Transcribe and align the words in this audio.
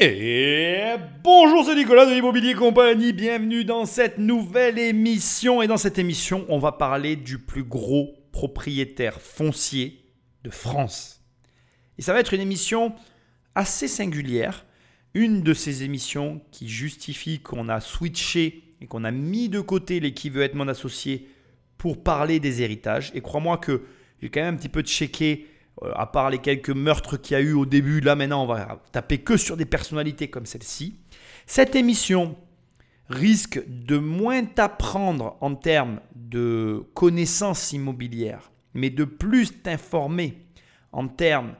Et 0.00 0.94
bonjour, 1.24 1.64
c'est 1.64 1.74
Nicolas 1.74 2.06
de 2.06 2.12
l'Immobilier 2.12 2.54
Compagnie. 2.54 3.12
Bienvenue 3.12 3.64
dans 3.64 3.84
cette 3.84 4.18
nouvelle 4.18 4.78
émission. 4.78 5.60
Et 5.60 5.66
dans 5.66 5.76
cette 5.76 5.98
émission, 5.98 6.46
on 6.48 6.60
va 6.60 6.70
parler 6.70 7.16
du 7.16 7.40
plus 7.40 7.64
gros 7.64 8.14
propriétaire 8.30 9.20
foncier 9.20 10.04
de 10.44 10.50
France. 10.50 11.24
Et 11.98 12.02
ça 12.02 12.12
va 12.12 12.20
être 12.20 12.32
une 12.32 12.40
émission 12.40 12.94
assez 13.56 13.88
singulière. 13.88 14.66
Une 15.14 15.42
de 15.42 15.52
ces 15.52 15.82
émissions 15.82 16.42
qui 16.52 16.68
justifie 16.68 17.40
qu'on 17.40 17.68
a 17.68 17.80
switché 17.80 18.76
et 18.80 18.86
qu'on 18.86 19.02
a 19.02 19.10
mis 19.10 19.48
de 19.48 19.58
côté 19.58 19.98
les 19.98 20.14
qui 20.14 20.30
veut 20.30 20.42
être 20.42 20.54
mon 20.54 20.68
associé 20.68 21.28
pour 21.76 22.04
parler 22.04 22.38
des 22.38 22.62
héritages. 22.62 23.10
Et 23.16 23.20
crois-moi 23.20 23.58
que 23.58 23.82
j'ai 24.22 24.28
quand 24.28 24.42
même 24.42 24.54
un 24.54 24.58
petit 24.58 24.68
peu 24.68 24.82
checké 24.82 25.48
à 25.94 26.06
part 26.06 26.30
les 26.30 26.38
quelques 26.38 26.70
meurtres 26.70 27.16
qu'il 27.16 27.34
y 27.34 27.40
a 27.40 27.42
eu 27.42 27.52
au 27.52 27.66
début, 27.66 28.00
là 28.00 28.14
maintenant 28.14 28.44
on 28.44 28.46
va 28.46 28.80
taper 28.92 29.18
que 29.18 29.36
sur 29.36 29.56
des 29.56 29.64
personnalités 29.64 30.28
comme 30.28 30.46
celle-ci. 30.46 30.96
Cette 31.46 31.76
émission 31.76 32.36
risque 33.08 33.62
de 33.66 33.96
moins 33.96 34.44
t'apprendre 34.44 35.36
en 35.40 35.54
termes 35.54 36.00
de 36.14 36.84
connaissances 36.94 37.72
immobilières, 37.72 38.50
mais 38.74 38.90
de 38.90 39.04
plus 39.04 39.62
t'informer 39.62 40.46
en 40.92 41.08
termes 41.08 41.54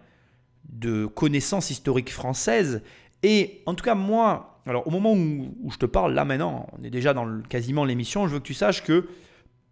de 0.68 1.06
connaissances 1.06 1.70
historiques 1.70 2.12
françaises. 2.12 2.82
Et 3.22 3.62
en 3.66 3.74
tout 3.74 3.84
cas, 3.84 3.94
moi, 3.94 4.60
alors 4.66 4.86
au 4.86 4.90
moment 4.90 5.12
où, 5.12 5.70
je 5.70 5.78
te 5.78 5.86
parle, 5.86 6.12
là 6.14 6.24
maintenant, 6.24 6.66
on 6.78 6.84
est 6.84 6.90
déjà 6.90 7.14
dans 7.14 7.40
quasiment 7.48 7.84
l'émission, 7.84 8.28
je 8.28 8.34
veux 8.34 8.40
que 8.40 8.46
tu 8.46 8.54
saches 8.54 8.84
que 8.84 9.08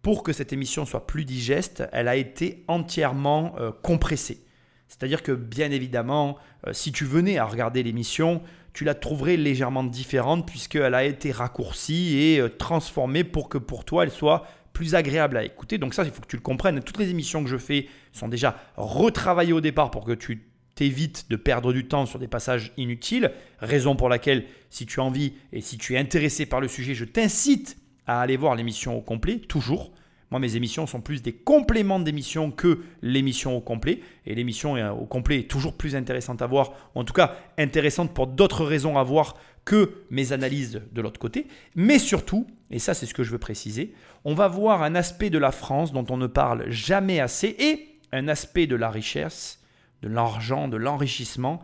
pour 0.01 0.23
que 0.23 0.33
cette 0.33 0.53
émission 0.53 0.85
soit 0.85 1.05
plus 1.05 1.25
digeste, 1.25 1.83
elle 1.91 2.07
a 2.07 2.15
été 2.15 2.63
entièrement 2.67 3.55
euh, 3.59 3.71
compressée. 3.83 4.39
C'est-à-dire 4.87 5.23
que 5.23 5.31
bien 5.31 5.71
évidemment, 5.71 6.37
euh, 6.65 6.73
si 6.73 6.91
tu 6.91 7.05
venais 7.05 7.37
à 7.37 7.45
regarder 7.45 7.83
l'émission, 7.83 8.41
tu 8.73 8.83
la 8.83 8.93
trouverais 8.93 9.37
légèrement 9.37 9.83
différente 9.83 10.47
puisqu'elle 10.47 10.93
a 10.93 11.03
été 11.03 11.31
raccourcie 11.31 12.17
et 12.17 12.39
euh, 12.39 12.49
transformée 12.49 13.23
pour 13.23 13.49
que 13.49 13.57
pour 13.57 13.85
toi 13.85 14.03
elle 14.03 14.11
soit 14.11 14.45
plus 14.73 14.93
agréable 14.93 15.37
à 15.37 15.43
écouter. 15.43 15.79
Donc 15.79 15.95
ça, 15.95 16.03
il 16.03 16.11
faut 16.11 16.21
que 16.21 16.27
tu 16.27 16.35
le 16.35 16.41
comprennes. 16.41 16.81
Toutes 16.81 16.99
les 16.99 17.09
émissions 17.09 17.43
que 17.43 17.49
je 17.49 17.57
fais 17.57 17.87
sont 18.13 18.27
déjà 18.27 18.55
retravaillées 18.75 19.53
au 19.53 19.61
départ 19.61 19.89
pour 19.89 20.05
que 20.05 20.11
tu 20.11 20.47
t'évites 20.75 21.31
de 21.31 21.35
perdre 21.35 21.73
du 21.73 21.87
temps 21.87 22.05
sur 22.05 22.19
des 22.19 22.27
passages 22.27 22.71
inutiles. 22.77 23.31
Raison 23.59 23.95
pour 23.95 24.07
laquelle, 24.07 24.45
si 24.69 24.85
tu 24.85 24.99
as 24.99 25.03
envie 25.03 25.33
et 25.51 25.61
si 25.61 25.79
tu 25.79 25.95
es 25.95 25.97
intéressé 25.97 26.45
par 26.45 26.61
le 26.61 26.67
sujet, 26.67 26.93
je 26.93 27.05
t'incite 27.05 27.77
à 28.05 28.21
aller 28.21 28.37
voir 28.37 28.53
l'émission 28.53 28.95
au 28.95 29.01
complet, 29.01 29.39
toujours. 29.39 29.91
Moi, 30.29 30.39
mes 30.39 30.55
émissions 30.57 30.87
sont 30.87 30.99
plus 30.99 31.21
des 31.21 31.31
compléments 31.31 31.99
d'émissions 31.99 32.51
que 32.51 32.81
l'émission 33.01 33.55
au 33.55 33.61
complet. 33.61 34.01
Et 34.25 34.35
l'émission 34.35 34.75
au 34.91 35.05
complet 35.05 35.39
est 35.39 35.49
toujours 35.49 35.73
plus 35.73 35.95
intéressante 35.95 36.41
à 36.41 36.47
voir, 36.47 36.73
ou 36.95 36.99
en 36.99 37.03
tout 37.05 37.13
cas 37.13 37.35
intéressante 37.57 38.13
pour 38.13 38.27
d'autres 38.27 38.65
raisons 38.65 38.97
à 38.97 39.03
voir 39.03 39.35
que 39.63 40.03
mes 40.09 40.33
analyses 40.33 40.81
de 40.91 41.01
l'autre 41.01 41.19
côté. 41.19 41.47
Mais 41.75 41.99
surtout, 41.99 42.47
et 42.71 42.79
ça 42.79 42.93
c'est 42.93 43.05
ce 43.05 43.13
que 43.13 43.23
je 43.23 43.31
veux 43.31 43.37
préciser, 43.37 43.93
on 44.25 44.33
va 44.33 44.47
voir 44.47 44.83
un 44.83 44.95
aspect 44.95 45.29
de 45.29 45.37
la 45.37 45.51
France 45.51 45.91
dont 45.91 46.05
on 46.09 46.17
ne 46.17 46.27
parle 46.27 46.69
jamais 46.69 47.19
assez 47.19 47.55
et 47.59 47.99
un 48.13 48.27
aspect 48.27 48.67
de 48.67 48.75
la 48.75 48.89
richesse, 48.89 49.61
de 50.01 50.07
l'argent, 50.07 50.67
de 50.67 50.77
l'enrichissement 50.77 51.61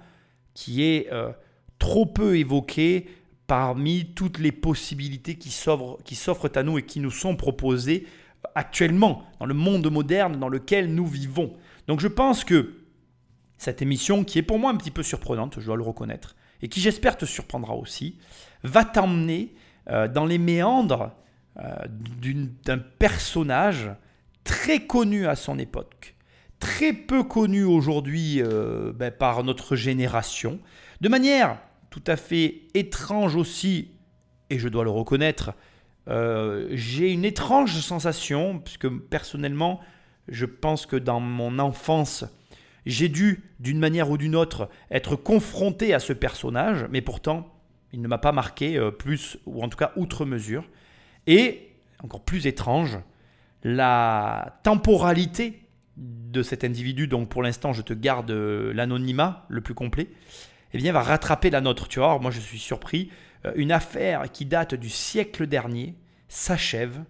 qui 0.54 0.84
est 0.84 1.08
euh, 1.12 1.32
trop 1.80 2.06
peu 2.06 2.38
évoqué 2.38 3.08
parmi 3.48 4.14
toutes 4.16 4.40
les 4.40 4.52
possibilités 4.52 5.36
qui 5.36 5.50
s'offrent 5.50 6.52
à 6.56 6.64
nous 6.64 6.78
et 6.78 6.84
qui 6.84 7.00
nous 7.00 7.12
sont 7.12 7.36
proposées 7.36 8.06
actuellement, 8.56 9.24
dans 9.40 9.46
le 9.46 9.54
monde 9.54 9.90
moderne 9.92 10.40
dans 10.40 10.50
lequel 10.50 10.94
nous 10.94 11.06
vivons. 11.06 11.54
Donc 11.88 12.00
je 12.00 12.08
pense 12.08 12.44
que 12.44 12.74
cette 13.58 13.82
émission, 13.82 14.24
qui 14.24 14.40
est 14.40 14.44
pour 14.44 14.60
moi 14.60 14.72
un 14.72 14.76
petit 14.76 14.92
peu 14.92 15.04
surprenante, 15.04 15.60
je 15.60 15.66
dois 15.66 15.78
le 15.78 15.84
reconnaître, 15.84 16.36
et 16.62 16.68
qui 16.68 16.82
j'espère 16.82 17.18
te 17.18 17.26
surprendra 17.26 17.76
aussi, 17.76 18.18
va 18.64 18.84
t'emmener 18.86 19.54
euh, 19.90 20.08
dans 20.08 20.26
les 20.26 20.38
méandres 20.38 21.12
euh, 21.60 21.76
d'un 22.66 22.78
personnage 22.78 23.92
très 24.44 24.86
connu 24.86 25.28
à 25.28 25.36
son 25.36 25.60
époque, 25.60 26.16
très 26.60 26.94
peu 26.94 27.24
connu 27.24 27.64
aujourd'hui 27.64 28.42
euh, 28.42 28.92
ben, 28.94 29.12
par 29.12 29.44
notre 29.44 29.76
génération, 29.76 30.60
de 31.02 31.10
manière 31.10 31.60
tout 31.90 32.04
à 32.08 32.16
fait 32.16 32.64
étrange 32.74 33.36
aussi, 33.36 33.92
et 34.50 34.58
je 34.58 34.68
dois 34.68 34.84
le 34.84 34.90
reconnaître, 34.90 35.52
euh, 36.10 36.68
j'ai 36.72 37.12
une 37.12 37.26
étrange 37.26 37.80
sensation, 37.80 38.60
puisque 38.60 38.90
personnellement, 38.90 39.80
je 40.28 40.46
pense 40.46 40.86
que 40.86 40.96
dans 40.96 41.20
mon 41.20 41.60
enfance, 41.60 42.26
j'ai 42.86 43.10
dû, 43.10 43.44
d'une 43.60 43.80
manière 43.80 44.10
ou 44.10 44.18
d'une 44.18 44.36
autre, 44.36 44.70
être 44.92 45.16
confronté 45.16 45.94
à 45.94 46.00
ce 46.00 46.14
personnage, 46.14 46.86
mais 46.90 47.02
pourtant, 47.02 47.54
il 47.94 48.02
ne 48.02 48.08
m'a 48.08 48.18
pas 48.18 48.32
marqué 48.32 48.78
euh, 48.78 48.92
plus, 48.92 49.38
ou 49.46 49.64
en 49.64 49.70
tout 49.70 49.78
cas 49.78 49.92
outre 49.96 50.26
mesure. 50.26 50.66
Et, 51.28 51.70
encore 52.04 52.24
plus 52.24 52.48
étrange, 52.48 53.00
la 53.64 54.60
temporalité 54.64 55.62
de 55.96 56.42
cet 56.42 56.64
individu, 56.64 57.08
donc 57.08 57.30
pour 57.30 57.44
l'instant 57.44 57.72
je 57.72 57.84
te 57.84 57.94
garde 57.94 58.32
euh, 58.32 58.74
l'anonymat 58.74 59.46
le 59.48 59.62
plus 59.62 59.76
complet, 59.76 60.10
eh 60.74 60.78
bien 60.78 60.92
va 60.92 61.02
rattraper 61.02 61.50
la 61.50 61.62
nôtre. 61.62 61.88
Tu 61.88 62.00
vois, 62.00 62.18
moi 62.20 62.32
je 62.32 62.40
suis 62.40 62.60
surpris. 62.60 63.10
Euh, 63.46 63.54
une 63.56 63.72
affaire 63.72 64.32
qui 64.32 64.46
date 64.46 64.76
du 64.76 64.90
siècle 64.90 65.48
dernier 65.48 65.96
s'achève 66.28 67.04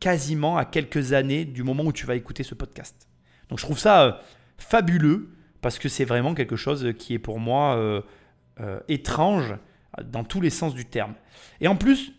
quasiment 0.00 0.56
à 0.56 0.64
quelques 0.64 1.12
années 1.12 1.44
du 1.44 1.62
moment 1.62 1.84
où 1.84 1.92
tu 1.92 2.06
vas 2.06 2.14
écouter 2.14 2.42
ce 2.42 2.54
podcast. 2.54 3.08
Donc 3.48 3.58
je 3.58 3.64
trouve 3.64 3.78
ça 3.78 4.04
euh, 4.04 4.12
fabuleux 4.58 5.30
parce 5.60 5.78
que 5.78 5.88
c'est 5.88 6.04
vraiment 6.04 6.34
quelque 6.34 6.56
chose 6.56 6.92
qui 6.98 7.14
est 7.14 7.18
pour 7.18 7.40
moi 7.40 7.76
euh, 7.76 8.80
étrange 8.88 9.54
dans 10.04 10.24
tous 10.24 10.40
les 10.40 10.50
sens 10.50 10.74
du 10.74 10.84
terme. 10.84 11.14
Et 11.60 11.68
en 11.68 11.76
plus, 11.76 12.12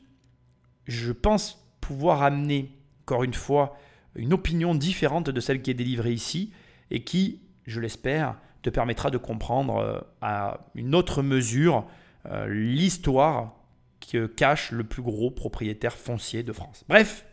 je 0.86 1.12
pense 1.12 1.64
pouvoir 1.80 2.24
amener, 2.24 2.76
encore 3.02 3.24
une 3.24 3.34
fois, 3.34 3.78
une 4.16 4.34
opinion 4.34 4.74
différente 4.74 5.30
de 5.30 5.40
celle 5.40 5.62
qui 5.62 5.70
est 5.70 5.76
délivrée 5.76 6.14
ici 6.14 6.54
et 6.90 7.04
qui, 7.04 7.42
je 7.68 7.80
l'espère, 7.80 8.36
te 8.64 8.72
permettra 8.72 9.12
de 9.12 9.18
comprendre 9.18 10.08
à 10.22 10.66
une 10.74 10.96
autre 10.96 11.22
mesure 11.22 11.86
euh, 12.32 12.48
l'histoire 12.48 13.54
que 14.12 14.26
cache 14.28 14.72
le 14.72 14.84
plus 14.84 15.02
gros 15.02 15.32
propriétaire 15.32 15.94
foncier 15.94 16.44
de 16.44 16.54
France. 16.54 16.84
Bref, 16.88 17.26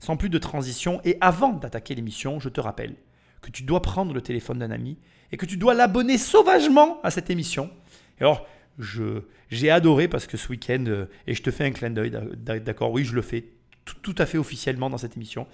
sans 0.00 0.16
plus 0.16 0.28
de 0.28 0.38
transition, 0.38 1.00
et 1.04 1.16
avant 1.20 1.52
d'attaquer 1.52 1.94
l'émission, 1.94 2.40
je 2.40 2.48
te 2.48 2.60
rappelle 2.60 2.96
que 3.42 3.50
tu 3.50 3.62
dois 3.62 3.82
prendre 3.82 4.12
le 4.12 4.20
téléphone 4.20 4.58
d'un 4.58 4.70
ami 4.70 4.98
et 5.32 5.36
que 5.36 5.46
tu 5.46 5.56
dois 5.56 5.74
l'abonner 5.74 6.18
sauvagement 6.18 7.00
à 7.02 7.10
cette 7.10 7.30
émission. 7.30 7.70
Et 8.18 8.22
alors, 8.22 8.46
j'ai 8.78 9.70
adoré 9.70 10.08
parce 10.08 10.26
que 10.26 10.36
ce 10.36 10.48
week-end, 10.48 10.84
euh, 10.88 11.06
et 11.26 11.34
je 11.34 11.42
te 11.42 11.50
fais 11.50 11.64
un 11.64 11.70
clin 11.70 11.90
d'œil, 11.90 12.10
d'accord, 12.10 12.92
oui, 12.92 13.04
je 13.04 13.14
le 13.14 13.22
fais 13.22 13.44
tout, 14.02 14.14
à 14.18 14.26
fait 14.26 14.38
officiellement 14.38 14.90
dans 14.90 14.98
cette 14.98 15.16
émission 15.16 15.46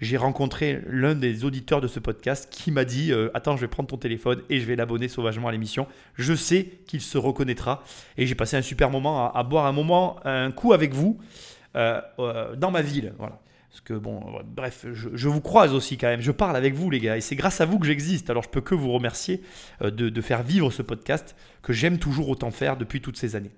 j'ai 0.00 0.16
rencontré 0.16 0.80
l'un 0.88 1.14
des 1.14 1.44
auditeurs 1.44 1.80
de 1.80 1.88
ce 1.88 2.00
podcast 2.00 2.48
qui 2.50 2.70
m'a 2.70 2.84
dit 2.84 3.12
euh, 3.12 3.30
Attends, 3.34 3.56
je 3.56 3.60
vais 3.62 3.68
prendre 3.68 3.88
ton 3.88 3.98
téléphone 3.98 4.42
et 4.48 4.60
je 4.60 4.66
vais 4.66 4.76
l'abonner 4.76 5.08
sauvagement 5.08 5.48
à 5.48 5.52
l'émission. 5.52 5.86
Je 6.14 6.34
sais 6.34 6.80
qu'il 6.86 7.00
se 7.00 7.18
reconnaîtra. 7.18 7.84
Et 8.16 8.26
j'ai 8.26 8.34
passé 8.34 8.56
un 8.56 8.62
super 8.62 8.90
moment 8.90 9.32
à, 9.32 9.42
boire 9.42 9.66
un 9.66 9.72
moment, 9.72 10.16
un 10.24 10.50
coup 10.50 10.72
avec 10.72 10.94
vous 10.94 11.18
euh, 11.76 12.00
euh, 12.18 12.56
dans 12.56 12.70
ma 12.70 12.82
ville. 12.82 13.12
Voilà. 13.18 13.40
Parce 13.70 13.82
que, 13.82 13.94
bon, 13.94 14.20
bref, 14.44 14.84
je, 14.92 15.28
vous 15.28 15.40
croise 15.40 15.72
aussi 15.74 15.96
quand 15.96 16.08
même. 16.08 16.20
Je 16.20 16.32
parle 16.32 16.56
avec 16.56 16.74
vous, 16.74 16.90
les 16.90 16.98
gars. 16.98 17.16
Et 17.16 17.20
c'est 17.20 17.36
grâce 17.36 17.60
à 17.60 17.66
vous 17.66 17.78
que 17.78 17.86
j'existe. 17.86 18.28
Alors, 18.28 18.42
je 18.42 18.48
peux 18.48 18.60
que 18.60 18.74
vous 18.74 18.90
remercier 18.90 19.42
de, 19.80 19.90
de 19.90 20.20
faire 20.20 20.42
vivre 20.42 20.72
ce 20.72 20.82
podcast 20.82 21.36
que 21.62 21.72
j'aime 21.72 21.98
toujours 21.98 22.28
autant 22.30 22.50
faire 22.50 22.76
depuis 22.76 23.00
toutes 23.00 23.16
ces 23.16 23.36
années. 23.36 23.52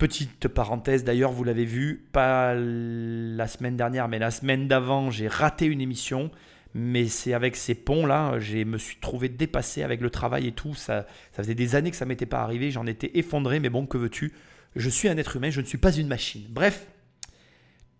Petite 0.00 0.48
parenthèse 0.48 1.04
d'ailleurs, 1.04 1.30
vous 1.30 1.44
l'avez 1.44 1.66
vu, 1.66 2.08
pas 2.10 2.54
la 2.54 3.46
semaine 3.46 3.76
dernière, 3.76 4.08
mais 4.08 4.18
la 4.18 4.30
semaine 4.30 4.66
d'avant, 4.66 5.10
j'ai 5.10 5.28
raté 5.28 5.66
une 5.66 5.82
émission. 5.82 6.30
Mais 6.72 7.06
c'est 7.06 7.34
avec 7.34 7.54
ces 7.54 7.74
ponts-là, 7.74 8.38
je 8.38 8.64
me 8.64 8.78
suis 8.78 8.96
trouvé 8.96 9.28
dépassé 9.28 9.82
avec 9.82 10.00
le 10.00 10.08
travail 10.08 10.46
et 10.46 10.52
tout. 10.52 10.72
Ça, 10.72 11.04
ça 11.32 11.42
faisait 11.42 11.54
des 11.54 11.74
années 11.74 11.90
que 11.90 11.98
ça 11.98 12.06
m'était 12.06 12.24
pas 12.24 12.40
arrivé, 12.40 12.70
j'en 12.70 12.86
étais 12.86 13.10
effondré, 13.12 13.60
mais 13.60 13.68
bon, 13.68 13.84
que 13.84 13.98
veux-tu? 13.98 14.32
Je 14.74 14.88
suis 14.88 15.06
un 15.10 15.18
être 15.18 15.36
humain, 15.36 15.50
je 15.50 15.60
ne 15.60 15.66
suis 15.66 15.76
pas 15.76 15.92
une 15.92 16.08
machine. 16.08 16.46
Bref, 16.48 16.88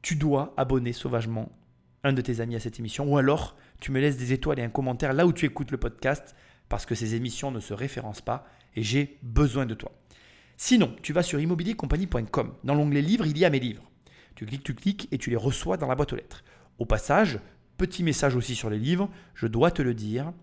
tu 0.01 0.17
dois 0.17 0.55
abonner 0.57 0.95
sauvagement 0.95 1.53
un 2.03 2.15
de 2.15 2.23
tes 2.23 2.41
amis 2.41 2.57
à 2.57 2.61
cette 2.61 2.79
émission, 2.79 3.13
ou 3.13 3.19
alors 3.19 3.59
tu 3.79 3.93
me 3.93 4.01
laisses 4.01 4.17
des 4.17 4.33
étoiles 4.33 4.59
et 4.59 4.63
un 4.63 4.71
commentaire 4.71 5.13
là 5.13 5.27
où 5.27 5.35
tu 5.35 5.45
écoutes 5.45 5.71
le 5.71 5.77
podcast, 5.77 6.35
parce 6.71 6.87
que 6.87 6.95
ces 6.95 7.15
émissions 7.15 7.51
ne 7.51 7.61
se 7.61 7.75
référencent 7.75 8.23
pas 8.23 8.47
et 8.75 8.83
j'ai 8.83 9.19
besoin 9.23 9.67
de 9.67 9.75
toi. 9.75 9.93
Sinon, 10.63 10.95
tu 11.01 11.15
vas 11.15 11.23
sur 11.23 11.41
immobiliercompagnie.com. 11.41 12.53
Dans 12.65 12.75
l'onglet 12.75 13.01
livres, 13.01 13.25
il 13.27 13.39
y 13.39 13.47
a 13.47 13.51
mes 13.51 13.61
livres. 13.61 13.91
Tu 14.35 14.45
cliques, 14.45 14.63
tu 14.63 14.75
cliques 14.75 15.09
et 15.11 15.17
tu 15.17 15.31
les 15.31 15.37
reçois 15.37 15.79
dans 15.79 15.87
la 15.87 15.95
boîte 15.95 16.13
aux 16.13 16.17
lettres. 16.17 16.45
Au 16.79 16.85
passage, 16.85 17.39
petit 17.79 18.03
message 18.03 18.37
aussi 18.37 18.55
sur 18.55 18.69
les 18.69 18.79
livres, 18.79 19.09
je 19.35 19.47
dois 19.47 19.71
te 19.71 19.81
le 19.81 19.95
dire, 19.95 20.35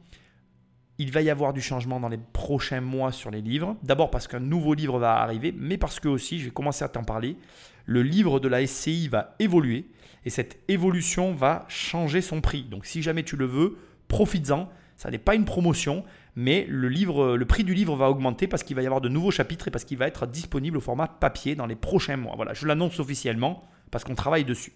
il 0.98 1.12
va 1.12 1.22
y 1.22 1.30
avoir 1.30 1.54
du 1.54 1.62
changement 1.62 2.00
dans 2.00 2.10
les 2.10 2.18
prochains 2.18 2.82
mois 2.82 3.12
sur 3.12 3.30
les 3.30 3.42
livres. 3.42 3.78
D'abord 3.84 4.10
parce 4.10 4.28
qu'un 4.28 4.40
nouveau 4.40 4.74
livre 4.74 4.98
va 4.98 5.18
arriver, 5.18 5.54
mais 5.56 5.78
parce 5.78 6.00
que 6.00 6.08
aussi, 6.08 6.40
je 6.40 6.46
vais 6.46 6.52
commencer 6.52 6.84
à 6.84 6.90
t'en 6.90 7.04
parler, 7.04 7.38
le 7.86 8.02
livre 8.02 8.40
de 8.40 8.48
la 8.48 8.66
SCI 8.66 9.10
va 9.10 9.36
évoluer 9.38 9.86
et 10.26 10.32
cette 10.32 10.58
évolution 10.68 11.36
va 11.36 11.64
changer 11.68 12.22
son 12.22 12.42
prix. 12.42 12.64
Donc 12.64 12.88
si 12.88 13.04
jamais 13.04 13.22
tu 13.22 13.36
le 13.36 13.46
veux, 13.46 13.78
profites-en. 14.08 14.68
Ça 14.96 15.12
n'est 15.12 15.20
pas 15.20 15.36
une 15.36 15.46
promotion, 15.46 16.04
mais 16.40 16.68
le, 16.70 16.88
livre, 16.88 17.36
le 17.36 17.46
prix 17.46 17.64
du 17.64 17.74
livre 17.74 17.96
va 17.96 18.12
augmenter 18.12 18.46
parce 18.46 18.62
qu'il 18.62 18.76
va 18.76 18.84
y 18.84 18.86
avoir 18.86 19.02
de 19.02 19.10
nouveaux 19.10 19.32
chapitres 19.32 19.70
et 19.70 19.72
parce 19.72 19.86
qu'il 19.86 19.98
va 19.98 20.06
être 20.06 20.28
disponible 20.28 20.78
au 20.78 20.82
format 20.82 21.08
papier 21.08 21.56
dans 21.56 21.66
les 21.66 21.76
prochains 21.76 22.16
mois. 22.16 22.36
Voilà, 22.36 22.54
je 22.54 22.68
l'annonce 22.68 23.00
officiellement 23.00 23.64
parce 23.90 24.04
qu'on 24.04 24.14
travaille 24.14 24.46
dessus. 24.46 24.74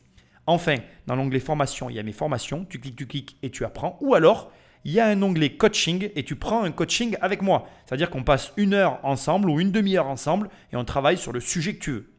Enfin, 0.48 0.78
dans 1.06 1.16
l'onglet 1.16 1.40
formation, 1.40 1.88
il 1.92 1.96
y 1.96 2.00
a 2.00 2.04
mes 2.04 2.13
formations, 2.13 2.66
tu 2.66 2.80
cliques, 2.80 2.96
tu 2.96 3.06
cliques 3.06 3.38
et 3.44 3.52
tu 3.52 3.63
apprends. 3.63 4.00
Ou 4.02 4.16
alors, 4.16 4.52
il 4.86 4.92
y 4.92 5.00
a 5.00 5.06
un 5.06 5.22
onglet 5.22 5.52
coaching 5.52 6.10
et 6.16 6.24
tu 6.24 6.36
prends 6.36 6.63
un 6.63 6.72
coaching 6.72 7.16
avec 7.22 7.44
moi. 7.44 7.69
C'est-à-dire 7.86 8.10
qu'on 8.10 8.24
passe 8.24 8.54
une 8.58 8.74
heure 8.74 9.00
ensemble 9.04 9.48
ou 9.48 9.60
une 9.60 9.72
demi-heure 9.72 10.08
ensemble 10.08 10.50
et 10.74 10.78
on 10.78 10.84
travaille 10.84 11.19
sur 11.19 11.31
le 11.31 11.40
sujet 11.40 11.75
que 11.75 11.84
tu 11.84 11.92
veux. 11.92 12.12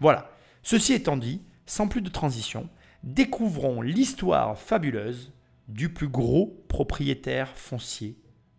Voilà. 0.00 0.28
Ceci 0.64 0.92
étant 0.92 1.16
dit, 1.16 1.42
sans 1.66 1.86
plus 1.86 2.02
de 2.02 2.10
transition, 2.10 2.68
découvrons 3.04 3.80
l'histoire 3.80 4.58
fabuleuse 4.58 5.32
du 5.68 5.88
plus 5.88 6.08
gros 6.08 6.64
propriétaire 6.66 7.52
foncier 7.54 8.16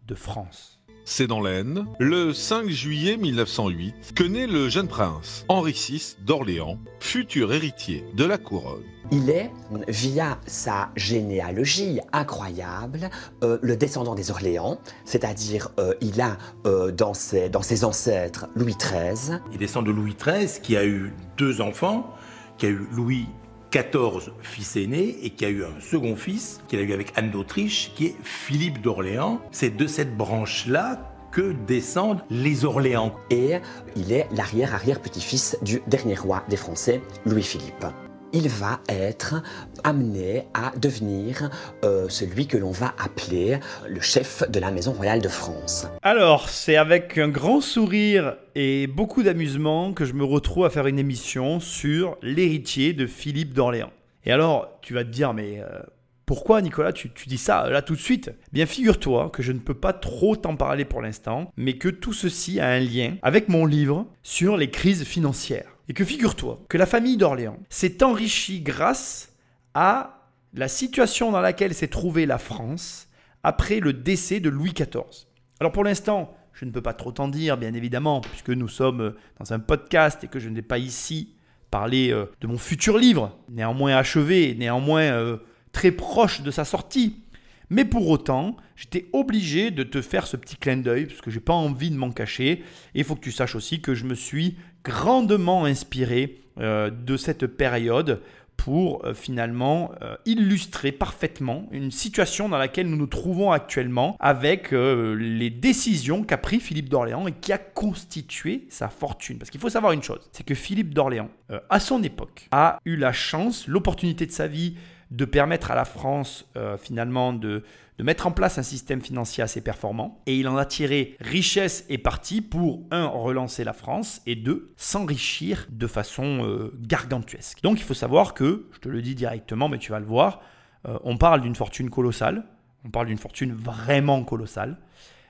de 0.10 0.16
France. 0.16 0.80
C'est 1.06 1.28
dans 1.28 1.42
l'Aisne, 1.42 1.88
le 2.00 2.34
5 2.34 2.70
juillet 2.70 3.18
1908, 3.18 4.14
que 4.16 4.24
naît 4.24 4.48
le 4.48 4.70
jeune 4.70 4.88
prince 4.88 5.46
Henri 5.48 5.72
VI 5.72 6.18
d'Orléans, 6.26 6.78
futur 7.00 7.54
héritier 7.54 8.06
de 8.16 8.26
la 8.26 8.38
couronne. 8.38 8.84
Il 9.12 9.30
est, 9.30 9.50
via 9.88 10.40
sa 10.46 10.92
généalogie 10.96 12.00
incroyable, 12.12 13.10
euh, 13.44 13.58
le 13.62 13.76
descendant 13.76 14.14
des 14.14 14.30
Orléans, 14.30 14.80
c'est-à-dire 15.06 15.70
euh, 15.80 15.94
il 16.02 16.22
a 16.22 16.38
euh, 16.68 16.92
dans, 16.92 17.16
ses, 17.16 17.50
dans 17.50 17.64
ses 17.64 17.86
ancêtres 17.86 18.48
Louis 18.56 18.76
XIII. 18.76 19.40
Il 19.52 19.58
descend 19.58 19.86
de 19.86 19.92
Louis 19.92 20.16
XIII 20.16 20.62
qui 20.62 20.78
a 20.78 20.86
eu 20.86 21.14
deux 21.38 21.62
enfants, 21.62 22.14
qui 22.60 22.68
a 22.68 22.70
eu 22.70 22.88
Louis 22.92 23.26
14 23.72 24.32
fils 24.42 24.76
aînés 24.76 25.18
et 25.24 25.30
qui 25.30 25.46
a 25.46 25.50
eu 25.50 25.64
un 25.64 25.80
second 25.80 26.16
fils 26.16 26.62
qu'il 26.68 26.80
a 26.80 26.82
eu 26.82 26.94
avec 26.94 27.12
Anne 27.16 27.32
d'Autriche 27.32 27.92
qui 27.96 28.08
est 28.08 28.16
Philippe 28.24 28.82
d'Orléans. 28.82 29.40
C'est 29.52 29.76
de 29.76 29.88
cette 29.88 30.16
branche-là 30.18 31.02
que 31.32 31.54
descendent 31.68 32.24
les 32.30 32.66
Orléans. 32.66 33.14
Et 33.30 33.60
il 33.96 34.12
est 34.12 34.28
l'arrière-arrière-petit-fils 34.32 35.58
du 35.62 35.82
dernier 35.88 36.16
roi 36.16 36.44
des 36.50 36.58
Français, 36.58 37.02
Louis-Philippe 37.26 37.86
il 38.34 38.50
va 38.50 38.82
être 38.88 39.42
amené 39.84 40.46
à 40.54 40.72
devenir 40.78 41.50
euh, 41.84 42.08
celui 42.10 42.48
que 42.48 42.58
l'on 42.58 42.72
va 42.72 42.94
appeler 43.04 43.60
le 43.88 44.02
chef 44.02 44.44
de 44.50 44.60
la 44.60 44.72
Maison 44.72 44.92
royale 44.92 45.22
de 45.22 45.28
France. 45.28 45.88
Alors, 46.02 46.50
c'est 46.50 46.76
avec 46.76 47.18
un 47.18 47.30
grand 47.30 47.62
sourire 47.62 48.36
et 48.56 48.88
beaucoup 48.88 49.24
d'amusement 49.24 49.94
que 49.94 50.06
je 50.06 50.14
me 50.14 50.24
retrouve 50.24 50.66
à 50.66 50.70
faire 50.70 50.88
une 50.88 51.00
émission 51.00 51.60
sur 51.60 52.18
l'héritier 52.22 52.94
de 52.94 53.08
Philippe 53.08 53.54
d'Orléans. 53.54 53.92
Et 54.26 54.32
alors, 54.32 54.80
tu 54.82 54.94
vas 54.94 55.04
te 55.04 55.10
dire, 55.10 55.34
mais... 55.34 55.60
Euh, 55.60 55.80
pourquoi 56.26 56.62
Nicolas 56.62 56.94
tu, 56.94 57.12
tu, 57.12 57.28
dis 57.28 57.40
ça 57.40 57.68
là 57.72 57.82
tout 57.82 57.96
de 57.96 58.00
suite? 58.00 58.32
Bien 58.54 58.68
figure-toi 58.68 59.32
que 59.34 59.42
je 59.42 59.52
ne 59.52 59.58
peux 59.58 59.74
pas 59.74 59.94
trop 59.94 60.36
t'en 60.36 60.56
parler 60.56 60.86
pour 60.86 61.02
l'instant, 61.02 61.52
mais 61.58 61.80
que 61.80 61.90
tout 61.90 62.14
ceci 62.14 62.60
a 62.60 62.68
un 62.68 62.80
lien 62.80 63.16
avec 63.24 63.50
mon 63.50 63.66
livre 63.66 64.06
sur 64.22 64.56
les 64.56 64.70
crises 64.70 65.06
financières. 65.06 65.79
Et 65.90 65.94
que 65.94 66.06
figure-toi 66.06 66.64
que 66.70 66.78
la 66.78 66.86
famille 66.86 67.18
d'Orléans 67.18 67.60
s'est 67.70 68.04
enrichie 68.04 68.62
grâce 68.62 69.34
à 69.74 70.30
la 70.54 70.68
situation 70.68 71.32
dans 71.32 71.42
laquelle 71.42 71.74
s'est 71.74 71.88
trouvée 71.88 72.28
la 72.28 72.38
France 72.38 73.08
après 73.42 73.80
le 73.80 73.92
décès 73.92 74.40
de 74.40 74.50
Louis 74.50 74.74
XIV. 74.74 75.26
Alors 75.60 75.72
pour 75.72 75.84
l'instant, 75.84 76.36
je 76.54 76.66
ne 76.66 76.72
peux 76.72 76.82
pas 76.82 76.94
trop 76.94 77.12
t'en 77.12 77.28
dire, 77.28 77.58
bien 77.58 77.74
évidemment, 77.74 78.22
puisque 78.22 78.50
nous 78.50 78.68
sommes 78.68 79.16
dans 79.40 79.52
un 79.52 79.60
podcast 79.60 80.24
et 80.24 80.28
que 80.28 80.40
je 80.40 80.50
n'ai 80.50 80.62
pas 80.62 80.78
ici 80.78 81.34
parlé 81.72 82.12
euh, 82.12 82.26
de 82.42 82.48
mon 82.48 82.58
futur 82.58 82.98
livre, 82.98 83.38
néanmoins 83.50 83.96
achevé, 83.96 84.56
néanmoins 84.58 85.04
euh, 85.04 85.38
très 85.72 85.92
proche 85.92 86.42
de 86.42 86.52
sa 86.52 86.66
sortie. 86.66 87.24
Mais 87.72 87.86
pour 87.86 88.08
autant, 88.10 88.58
j'étais 88.76 89.08
obligé 89.14 89.70
de 89.72 89.84
te 89.84 90.02
faire 90.02 90.26
ce 90.26 90.38
petit 90.38 90.56
clin 90.56 90.78
d'œil 90.78 91.06
parce 91.06 91.22
que 91.22 91.30
j'ai 91.30 91.40
pas 91.40 91.54
envie 91.54 91.92
de 91.92 91.96
m'en 91.96 92.12
cacher. 92.12 92.52
Et 92.52 92.64
il 92.96 93.04
faut 93.04 93.16
que 93.16 93.22
tu 93.22 93.32
saches 93.32 93.56
aussi 93.56 93.80
que 93.82 93.94
je 93.94 94.06
me 94.06 94.16
suis 94.16 94.58
grandement 94.84 95.66
inspiré 95.66 96.40
euh, 96.60 96.90
de 96.90 97.16
cette 97.16 97.48
période 97.48 98.22
pour 98.58 99.06
euh, 99.06 99.14
finalement 99.14 99.92
euh, 100.02 100.18
illustrer 100.26 100.92
parfaitement 100.92 101.68
une 101.72 101.92
situation 101.92 102.50
dans 102.50 102.58
laquelle 102.58 102.90
nous 102.90 102.98
nous 102.98 103.08
trouvons 103.08 103.52
actuellement 103.52 104.18
avec 104.20 104.72
les 104.72 105.50
décisions 105.50 106.24
qu'a 106.24 106.38
pris 106.38 106.60
Philippe 106.60 106.90
d'Orléans 106.90 107.28
et 107.28 107.32
qui 107.32 107.54
a 107.54 107.58
constitué 107.58 108.66
sa 108.70 108.90
fortune. 108.90 109.38
Parce 109.38 109.50
qu'il 109.50 109.62
faut 109.62 109.70
savoir 109.70 109.94
une 109.94 110.04
chose, 110.04 110.30
c'est 110.34 110.46
que 110.46 110.56
Philippe 110.56 110.94
d'Orléans, 110.94 111.30
à 111.70 111.80
son 111.80 112.04
époque, 112.04 112.48
a 112.52 112.80
eu 112.84 112.98
la 112.98 113.14
chance, 113.14 113.68
l'opportunité 113.68 114.26
de 114.26 114.32
sa 114.32 114.48
vie 114.48 114.76
de 115.12 115.26
permettre 115.26 115.72
à 115.72 115.76
la 115.76 115.86
France 115.86 116.48
finalement 116.78 117.34
de, 117.34 117.64
de 118.00 118.04
mettre 118.06 118.28
en 118.28 118.32
place 118.32 118.58
un 118.58 118.64
système 118.64 119.02
financier 119.02 119.44
assez 119.44 119.60
performant. 119.60 120.22
Et 120.26 120.38
il 120.38 120.48
en 120.48 120.56
a 120.56 120.66
tiré 120.66 121.18
richesse 121.20 121.86
et 121.90 121.98
parti 121.98 122.40
pour, 122.40 122.86
un, 122.92 123.06
relancer 123.06 123.66
la 123.66 123.74
France 123.74 124.22
et 124.26 124.38
deux, 124.38 124.74
s'enrichir 124.78 125.68
de 125.70 125.86
façon 125.86 126.46
euh, 126.46 126.74
gargantuesque. 126.80 127.62
Donc 127.62 127.78
il 127.78 127.84
faut 127.84 127.94
savoir 127.94 128.34
que, 128.34 128.68
je 128.72 128.80
te 128.80 128.88
le 128.88 129.02
dis 129.02 129.16
directement, 129.16 129.68
mais 129.68 129.80
tu 129.80 129.92
vas 129.92 130.00
le 130.00 130.06
voir, 130.06 130.42
euh, 130.88 130.98
on 131.04 131.18
parle 131.18 131.42
d'une 131.42 131.56
fortune 131.56 131.90
colossale, 131.90 132.46
on 132.86 132.90
parle 132.90 133.08
d'une 133.08 133.18
fortune 133.18 133.54
vraiment 133.54 134.24
colossale, 134.24 134.78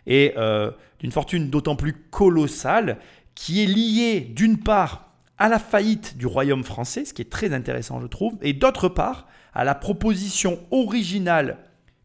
et 0.05 0.33
euh, 0.37 0.69
d'une 0.99 1.11
fortune 1.11 1.49
d'autant 1.49 1.75
plus 1.75 1.93
colossale 1.93 2.99
qui 3.33 3.63
est 3.63 3.67
liée 3.67 4.21
d'une 4.21 4.59
part 4.59 5.09
à 5.39 5.49
la 5.49 5.57
faillite 5.57 6.17
du 6.17 6.27
royaume 6.27 6.63
français, 6.63 7.03
ce 7.05 7.15
qui 7.15 7.23
est 7.23 7.31
très 7.31 7.51
intéressant 7.51 7.99
je 7.99 8.05
trouve, 8.05 8.37
et 8.43 8.53
d'autre 8.53 8.89
part 8.89 9.25
à 9.55 9.63
la 9.63 9.73
proposition 9.73 10.59
originale 10.69 11.57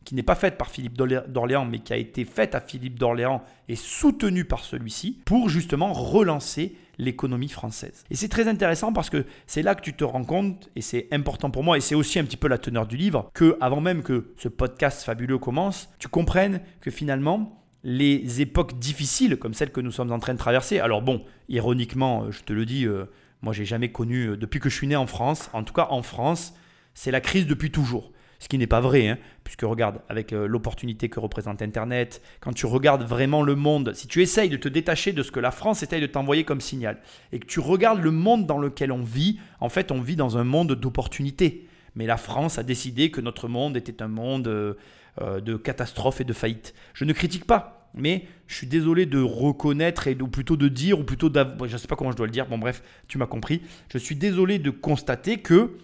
qui 0.04 0.14
n'est 0.14 0.22
pas 0.22 0.34
faite 0.34 0.56
par 0.56 0.70
Philippe 0.70 0.96
d'Orléans, 0.96 1.64
mais 1.64 1.78
qui 1.78 1.92
a 1.92 1.96
été 1.96 2.24
faite 2.24 2.54
à 2.54 2.60
Philippe 2.60 2.98
d'Orléans 2.98 3.42
et 3.68 3.76
soutenue 3.76 4.44
par 4.44 4.64
celui-ci, 4.64 5.20
pour 5.24 5.48
justement 5.48 5.92
relancer 5.92 6.76
l'économie 6.98 7.48
française. 7.48 8.04
Et 8.10 8.14
c'est 8.14 8.28
très 8.28 8.46
intéressant 8.48 8.92
parce 8.92 9.10
que 9.10 9.24
c'est 9.46 9.62
là 9.62 9.74
que 9.74 9.82
tu 9.82 9.94
te 9.94 10.04
rends 10.04 10.24
compte, 10.24 10.70
et 10.76 10.80
c'est 10.80 11.08
important 11.12 11.50
pour 11.50 11.64
moi, 11.64 11.76
et 11.76 11.80
c'est 11.80 11.94
aussi 11.94 12.18
un 12.18 12.24
petit 12.24 12.36
peu 12.36 12.48
la 12.48 12.58
teneur 12.58 12.86
du 12.86 12.96
livre, 12.96 13.30
que 13.34 13.56
avant 13.60 13.80
même 13.80 14.02
que 14.02 14.32
ce 14.36 14.48
podcast 14.48 15.02
fabuleux 15.02 15.38
commence, 15.38 15.88
tu 15.98 16.08
comprennes 16.08 16.60
que 16.80 16.90
finalement, 16.90 17.60
les 17.82 18.40
époques 18.40 18.78
difficiles 18.78 19.36
comme 19.36 19.54
celles 19.54 19.72
que 19.72 19.80
nous 19.80 19.92
sommes 19.92 20.12
en 20.12 20.18
train 20.18 20.34
de 20.34 20.38
traverser, 20.38 20.78
alors 20.78 21.02
bon, 21.02 21.22
ironiquement, 21.48 22.30
je 22.30 22.42
te 22.42 22.52
le 22.52 22.64
dis, 22.64 22.86
euh, 22.86 23.06
moi 23.42 23.52
j'ai 23.52 23.64
jamais 23.64 23.90
connu, 23.90 24.28
euh, 24.28 24.36
depuis 24.36 24.60
que 24.60 24.70
je 24.70 24.76
suis 24.76 24.86
né 24.86 24.96
en 24.96 25.06
France, 25.06 25.50
en 25.52 25.64
tout 25.64 25.74
cas 25.74 25.88
en 25.90 26.02
France, 26.02 26.54
c'est 26.94 27.10
la 27.10 27.20
crise 27.20 27.46
depuis 27.46 27.70
toujours. 27.70 28.12
Ce 28.38 28.48
qui 28.48 28.58
n'est 28.58 28.66
pas 28.66 28.80
vrai, 28.80 29.08
hein, 29.08 29.18
puisque 29.42 29.62
regarde, 29.62 30.00
avec 30.08 30.32
euh, 30.32 30.46
l'opportunité 30.46 31.08
que 31.08 31.20
représente 31.20 31.62
Internet, 31.62 32.22
quand 32.40 32.52
tu 32.52 32.66
regardes 32.66 33.04
vraiment 33.04 33.42
le 33.42 33.54
monde, 33.54 33.92
si 33.94 34.06
tu 34.06 34.22
essayes 34.22 34.48
de 34.48 34.56
te 34.56 34.68
détacher 34.68 35.12
de 35.12 35.22
ce 35.22 35.30
que 35.30 35.40
la 35.40 35.50
France 35.50 35.82
essaye 35.82 36.00
de 36.00 36.06
t'envoyer 36.06 36.44
comme 36.44 36.60
signal, 36.60 36.98
et 37.32 37.38
que 37.38 37.46
tu 37.46 37.60
regardes 37.60 38.02
le 38.02 38.10
monde 38.10 38.46
dans 38.46 38.58
lequel 38.58 38.92
on 38.92 39.02
vit, 39.02 39.38
en 39.60 39.68
fait 39.68 39.92
on 39.92 40.00
vit 40.00 40.16
dans 40.16 40.36
un 40.36 40.44
monde 40.44 40.72
d'opportunités. 40.72 41.68
Mais 41.94 42.06
la 42.06 42.16
France 42.16 42.58
a 42.58 42.62
décidé 42.62 43.10
que 43.10 43.20
notre 43.20 43.48
monde 43.48 43.76
était 43.76 44.02
un 44.02 44.08
monde 44.08 44.48
euh, 44.48 44.74
euh, 45.20 45.40
de 45.40 45.56
catastrophe 45.56 46.20
et 46.20 46.24
de 46.24 46.32
faillite. 46.32 46.74
Je 46.92 47.04
ne 47.04 47.12
critique 47.12 47.46
pas, 47.46 47.88
mais 47.94 48.26
je 48.48 48.56
suis 48.56 48.66
désolé 48.66 49.06
de 49.06 49.20
reconnaître, 49.20 50.08
et, 50.08 50.16
ou 50.20 50.26
plutôt 50.26 50.56
de 50.56 50.68
dire, 50.68 50.98
ou 50.98 51.04
plutôt 51.04 51.30
je 51.32 51.72
ne 51.72 51.78
sais 51.78 51.86
pas 51.86 51.96
comment 51.96 52.10
je 52.10 52.16
dois 52.16 52.26
le 52.26 52.32
dire, 52.32 52.46
bon 52.46 52.58
bref, 52.58 52.82
tu 53.06 53.16
m'as 53.18 53.26
compris, 53.26 53.62
je 53.88 53.98
suis 53.98 54.16
désolé 54.16 54.58
de 54.58 54.70
constater 54.70 55.38
que, 55.38 55.76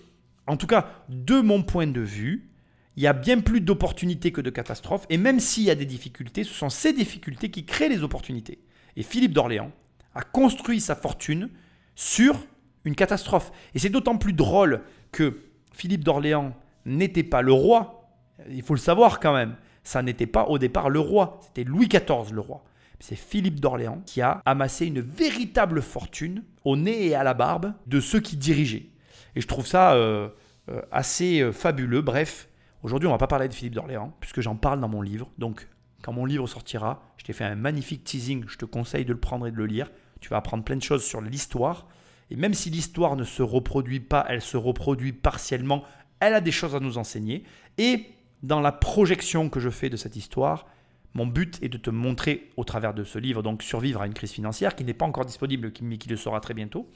en 0.46 0.56
tout 0.56 0.66
cas, 0.66 1.04
de 1.08 1.40
mon 1.40 1.62
point 1.62 1.86
de 1.86 2.00
vue, 2.00 2.49
il 2.96 3.02
y 3.02 3.06
a 3.06 3.12
bien 3.12 3.40
plus 3.40 3.60
d'opportunités 3.60 4.32
que 4.32 4.40
de 4.40 4.50
catastrophes. 4.50 5.06
Et 5.10 5.16
même 5.16 5.40
s'il 5.40 5.64
y 5.64 5.70
a 5.70 5.74
des 5.74 5.86
difficultés, 5.86 6.44
ce 6.44 6.52
sont 6.52 6.70
ces 6.70 6.92
difficultés 6.92 7.50
qui 7.50 7.64
créent 7.64 7.88
les 7.88 8.02
opportunités. 8.02 8.60
Et 8.96 9.02
Philippe 9.02 9.32
d'Orléans 9.32 9.72
a 10.14 10.22
construit 10.22 10.80
sa 10.80 10.96
fortune 10.96 11.50
sur 11.94 12.46
une 12.84 12.94
catastrophe. 12.94 13.52
Et 13.74 13.78
c'est 13.78 13.88
d'autant 13.88 14.16
plus 14.16 14.32
drôle 14.32 14.82
que 15.12 15.38
Philippe 15.72 16.04
d'Orléans 16.04 16.54
n'était 16.84 17.22
pas 17.22 17.42
le 17.42 17.52
roi. 17.52 18.08
Il 18.48 18.62
faut 18.62 18.74
le 18.74 18.80
savoir 18.80 19.20
quand 19.20 19.34
même. 19.34 19.56
Ça 19.82 20.02
n'était 20.02 20.26
pas 20.26 20.46
au 20.46 20.58
départ 20.58 20.90
le 20.90 21.00
roi. 21.00 21.40
C'était 21.42 21.64
Louis 21.64 21.88
XIV 21.88 22.32
le 22.32 22.40
roi. 22.40 22.64
C'est 22.98 23.16
Philippe 23.16 23.60
d'Orléans 23.60 24.02
qui 24.04 24.20
a 24.20 24.42
amassé 24.44 24.86
une 24.86 25.00
véritable 25.00 25.80
fortune 25.80 26.44
au 26.64 26.76
nez 26.76 27.06
et 27.06 27.14
à 27.14 27.24
la 27.24 27.32
barbe 27.32 27.72
de 27.86 27.98
ceux 27.98 28.20
qui 28.20 28.36
dirigeaient. 28.36 28.90
Et 29.36 29.40
je 29.40 29.46
trouve 29.46 29.66
ça 29.66 29.94
euh, 29.94 30.28
euh, 30.68 30.82
assez 30.92 31.40
euh, 31.40 31.50
fabuleux. 31.50 32.02
Bref, 32.02 32.49
Aujourd'hui, 32.82 33.08
on 33.08 33.12
va 33.12 33.18
pas 33.18 33.26
parler 33.26 33.48
de 33.48 33.54
Philippe 33.54 33.74
d'Orléans, 33.74 34.14
puisque 34.20 34.40
j'en 34.40 34.56
parle 34.56 34.80
dans 34.80 34.88
mon 34.88 35.02
livre. 35.02 35.30
Donc, 35.36 35.68
quand 36.02 36.12
mon 36.12 36.24
livre 36.24 36.46
sortira, 36.46 37.02
je 37.18 37.24
t'ai 37.24 37.34
fait 37.34 37.44
un 37.44 37.54
magnifique 37.54 38.04
teasing, 38.04 38.44
je 38.48 38.56
te 38.56 38.64
conseille 38.64 39.04
de 39.04 39.12
le 39.12 39.20
prendre 39.20 39.46
et 39.46 39.50
de 39.50 39.56
le 39.56 39.66
lire. 39.66 39.90
Tu 40.20 40.30
vas 40.30 40.38
apprendre 40.38 40.64
plein 40.64 40.76
de 40.76 40.82
choses 40.82 41.04
sur 41.04 41.20
l'histoire. 41.20 41.88
Et 42.30 42.36
même 42.36 42.54
si 42.54 42.70
l'histoire 42.70 43.16
ne 43.16 43.24
se 43.24 43.42
reproduit 43.42 44.00
pas, 44.00 44.24
elle 44.28 44.40
se 44.40 44.56
reproduit 44.56 45.12
partiellement, 45.12 45.84
elle 46.20 46.34
a 46.34 46.40
des 46.40 46.52
choses 46.52 46.74
à 46.74 46.80
nous 46.80 46.96
enseigner. 46.96 47.44
Et 47.76 48.06
dans 48.42 48.60
la 48.60 48.72
projection 48.72 49.50
que 49.50 49.60
je 49.60 49.68
fais 49.68 49.90
de 49.90 49.96
cette 49.96 50.16
histoire, 50.16 50.66
mon 51.12 51.26
but 51.26 51.62
est 51.62 51.68
de 51.68 51.76
te 51.76 51.90
montrer 51.90 52.50
au 52.56 52.64
travers 52.64 52.94
de 52.94 53.04
ce 53.04 53.18
livre, 53.18 53.42
donc 53.42 53.62
Survivre 53.62 54.00
à 54.00 54.06
une 54.06 54.14
crise 54.14 54.30
financière, 54.30 54.74
qui 54.74 54.84
n'est 54.84 54.94
pas 54.94 55.04
encore 55.04 55.26
disponible, 55.26 55.72
mais 55.82 55.98
qui 55.98 56.08
le 56.08 56.16
sera 56.16 56.40
très 56.40 56.54
bientôt, 56.54 56.88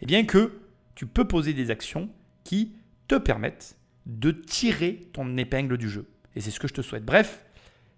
eh 0.00 0.06
bien 0.06 0.24
que 0.26 0.60
tu 0.94 1.06
peux 1.06 1.26
poser 1.26 1.54
des 1.54 1.70
actions 1.70 2.08
qui 2.44 2.76
te 3.08 3.16
permettent 3.16 3.76
de 4.06 4.30
tirer 4.30 5.08
ton 5.12 5.36
épingle 5.36 5.78
du 5.78 5.88
jeu. 5.88 6.06
Et 6.36 6.40
c'est 6.40 6.50
ce 6.50 6.60
que 6.60 6.68
je 6.68 6.74
te 6.74 6.82
souhaite. 6.82 7.04
Bref, 7.04 7.44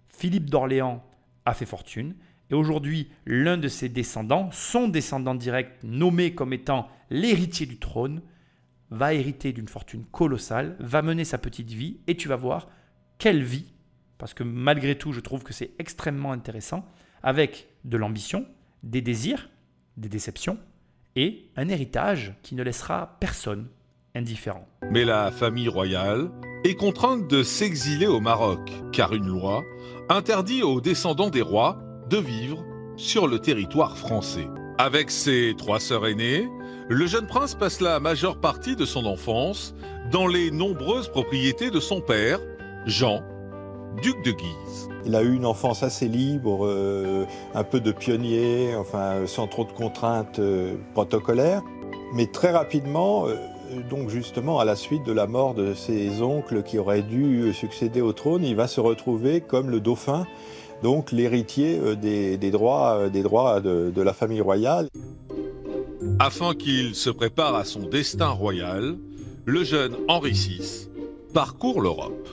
Philippe 0.07 0.49
d'Orléans 0.49 1.03
a 1.45 1.53
fait 1.53 1.65
fortune. 1.65 2.15
Et 2.49 2.53
aujourd'hui, 2.53 3.09
l'un 3.25 3.57
de 3.57 3.67
ses 3.67 3.89
descendants, 3.89 4.49
son 4.51 4.87
descendant 4.87 5.35
direct, 5.35 5.83
nommé 5.83 6.33
comme 6.33 6.53
étant 6.53 6.87
l'héritier 7.09 7.65
du 7.65 7.77
trône, 7.77 8.21
va 8.89 9.13
hériter 9.13 9.51
d'une 9.51 9.67
fortune 9.67 10.05
colossale, 10.05 10.77
va 10.79 11.01
mener 11.01 11.25
sa 11.25 11.37
petite 11.37 11.71
vie, 11.71 11.99
et 12.07 12.15
tu 12.15 12.29
vas 12.29 12.37
voir 12.37 12.69
quelle 13.17 13.43
vie, 13.43 13.73
parce 14.17 14.33
que 14.33 14.43
malgré 14.43 14.97
tout, 14.97 15.11
je 15.11 15.19
trouve 15.19 15.43
que 15.43 15.51
c'est 15.51 15.71
extrêmement 15.77 16.31
intéressant, 16.31 16.85
avec 17.21 17.67
de 17.83 17.97
l'ambition, 17.97 18.47
des 18.83 19.01
désirs, 19.01 19.49
des 19.97 20.07
déceptions, 20.07 20.57
et 21.17 21.49
un 21.57 21.67
héritage 21.67 22.33
qui 22.43 22.55
ne 22.55 22.63
laissera 22.63 23.17
personne 23.19 23.67
indifférent. 24.17 24.67
Mais 24.91 25.05
la 25.05 25.31
famille 25.31 25.69
royale 25.69 26.29
est 26.63 26.75
contrainte 26.75 27.27
de 27.29 27.43
s'exiler 27.43 28.07
au 28.07 28.19
Maroc, 28.19 28.71
car 28.91 29.13
une 29.13 29.27
loi 29.27 29.63
interdit 30.09 30.63
aux 30.63 30.81
descendants 30.81 31.29
des 31.29 31.41
rois 31.41 31.77
de 32.09 32.17
vivre 32.17 32.63
sur 32.95 33.27
le 33.27 33.39
territoire 33.39 33.97
français. 33.97 34.47
Avec 34.77 35.11
ses 35.11 35.55
trois 35.57 35.79
sœurs 35.79 36.07
aînées, 36.07 36.47
le 36.89 37.05
jeune 37.05 37.27
prince 37.27 37.55
passe 37.55 37.81
la 37.81 37.99
majeure 37.99 38.39
partie 38.39 38.75
de 38.75 38.85
son 38.85 39.05
enfance 39.05 39.75
dans 40.11 40.27
les 40.27 40.51
nombreuses 40.51 41.09
propriétés 41.09 41.69
de 41.69 41.79
son 41.79 42.01
père, 42.01 42.39
Jean, 42.85 43.21
duc 44.01 44.23
de 44.23 44.31
Guise. 44.31 44.89
Il 45.05 45.15
a 45.15 45.21
eu 45.21 45.33
une 45.33 45.45
enfance 45.45 45.83
assez 45.83 46.07
libre, 46.07 46.65
euh, 46.65 47.25
un 47.55 47.63
peu 47.63 47.79
de 47.79 47.91
pionnier, 47.91 48.75
enfin 48.75 49.25
sans 49.25 49.47
trop 49.47 49.65
de 49.65 49.71
contraintes 49.71 50.39
euh, 50.39 50.75
protocolaires. 50.93 51.61
Mais 52.13 52.27
très 52.27 52.51
rapidement, 52.51 53.27
euh, 53.27 53.35
donc 53.89 54.09
justement 54.09 54.59
à 54.59 54.65
la 54.65 54.75
suite 54.75 55.03
de 55.03 55.11
la 55.11 55.27
mort 55.27 55.53
de 55.53 55.73
ses 55.73 56.21
oncles 56.21 56.63
qui 56.63 56.77
auraient 56.77 57.01
dû 57.01 57.53
succéder 57.53 58.01
au 58.01 58.13
trône, 58.13 58.43
il 58.43 58.55
va 58.55 58.67
se 58.67 58.79
retrouver 58.79 59.41
comme 59.41 59.69
le 59.69 59.79
dauphin, 59.79 60.25
donc 60.83 61.11
l'héritier 61.11 61.79
des, 61.95 62.51
droits, 62.51 63.09
des 63.09 63.23
droits 63.23 63.61
de, 63.61 63.91
de 63.93 64.01
la 64.01 64.13
famille 64.13 64.41
royale. 64.41 64.87
Afin 66.19 66.53
qu'il 66.53 66.95
se 66.95 67.09
prépare 67.09 67.55
à 67.55 67.63
son 67.63 67.81
destin 67.81 68.29
royal, 68.29 68.95
le 69.45 69.63
jeune 69.63 69.95
Henri 70.07 70.31
VI 70.31 70.89
parcourt 71.33 71.81
l'Europe. 71.81 72.29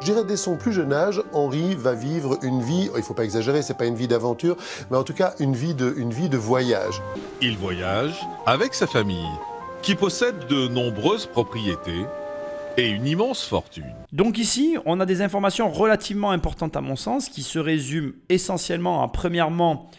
Je 0.00 0.06
dirais 0.06 0.24
dès 0.24 0.36
son 0.36 0.56
plus 0.56 0.72
jeune 0.72 0.94
âge, 0.94 1.22
Henri 1.34 1.74
va 1.74 1.92
vivre 1.92 2.38
une 2.42 2.62
vie, 2.62 2.88
il 2.94 2.96
ne 2.96 3.02
faut 3.02 3.12
pas 3.12 3.24
exagérer, 3.24 3.60
c'est 3.60 3.76
pas 3.76 3.84
une 3.84 3.96
vie 3.96 4.08
d'aventure, 4.08 4.56
mais 4.90 4.96
en 4.96 5.02
tout 5.02 5.12
cas 5.12 5.34
une 5.40 5.54
vie, 5.54 5.74
de, 5.74 5.92
une 5.96 6.10
vie 6.10 6.30
de 6.30 6.38
voyage. 6.38 7.02
Il 7.42 7.58
voyage 7.58 8.14
avec 8.46 8.72
sa 8.72 8.86
famille, 8.86 9.28
qui 9.82 9.94
possède 9.94 10.46
de 10.48 10.68
nombreuses 10.68 11.26
propriétés 11.26 12.04
et 12.76 12.88
une 12.88 13.06
immense 13.06 13.44
fortune. 13.44 13.92
Donc 14.12 14.38
ici, 14.38 14.76
on 14.84 15.00
a 15.00 15.06
des 15.06 15.22
informations 15.22 15.70
relativement 15.70 16.30
importantes 16.30 16.76
à 16.76 16.80
mon 16.80 16.96
sens, 16.96 17.28
qui 17.28 17.42
se 17.42 17.58
résument 17.58 18.12
essentiellement 18.28 19.02
à, 19.02 19.08
premièrement, 19.08 19.90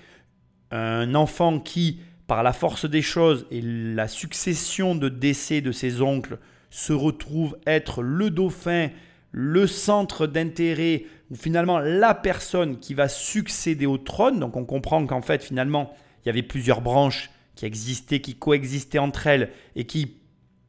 un 0.72 1.16
enfant 1.16 1.60
qui, 1.60 2.00
par 2.28 2.44
la 2.44 2.54
force 2.54 2.86
des 2.86 3.02
choses 3.02 3.46
et 3.52 3.62
la 3.62 4.08
succession 4.08 4.96
de 4.96 5.10
décès 5.10 5.62
de 5.62 5.72
ses 5.72 6.02
oncles, 6.02 6.38
se 6.70 6.94
retrouve 6.94 7.58
être 7.66 8.02
le 8.02 8.30
dauphin 8.30 8.90
le 9.32 9.66
centre 9.66 10.28
d'intérêt 10.28 11.06
ou 11.30 11.36
finalement 11.36 11.80
la 11.80 12.14
personne 12.14 12.80
qui 12.80 12.94
va 12.94 13.08
succéder 13.08 13.86
au 13.86 13.98
trône. 13.98 14.40
Donc 14.40 14.58
on 14.58 14.66
comprend 14.66 15.06
qu'en 15.06 15.22
fait 15.22 15.44
finalement 15.44 15.94
il 16.24 16.28
y 16.28 16.30
avait 16.30 16.44
plusieurs 16.44 16.82
branches 16.82 17.30
qui 17.62 17.68
existaient, 17.68 18.22
qui 18.22 18.34
coexistaient 18.34 18.98
entre 18.98 19.28
elles 19.28 19.52
et 19.76 19.84
qui 19.86 20.16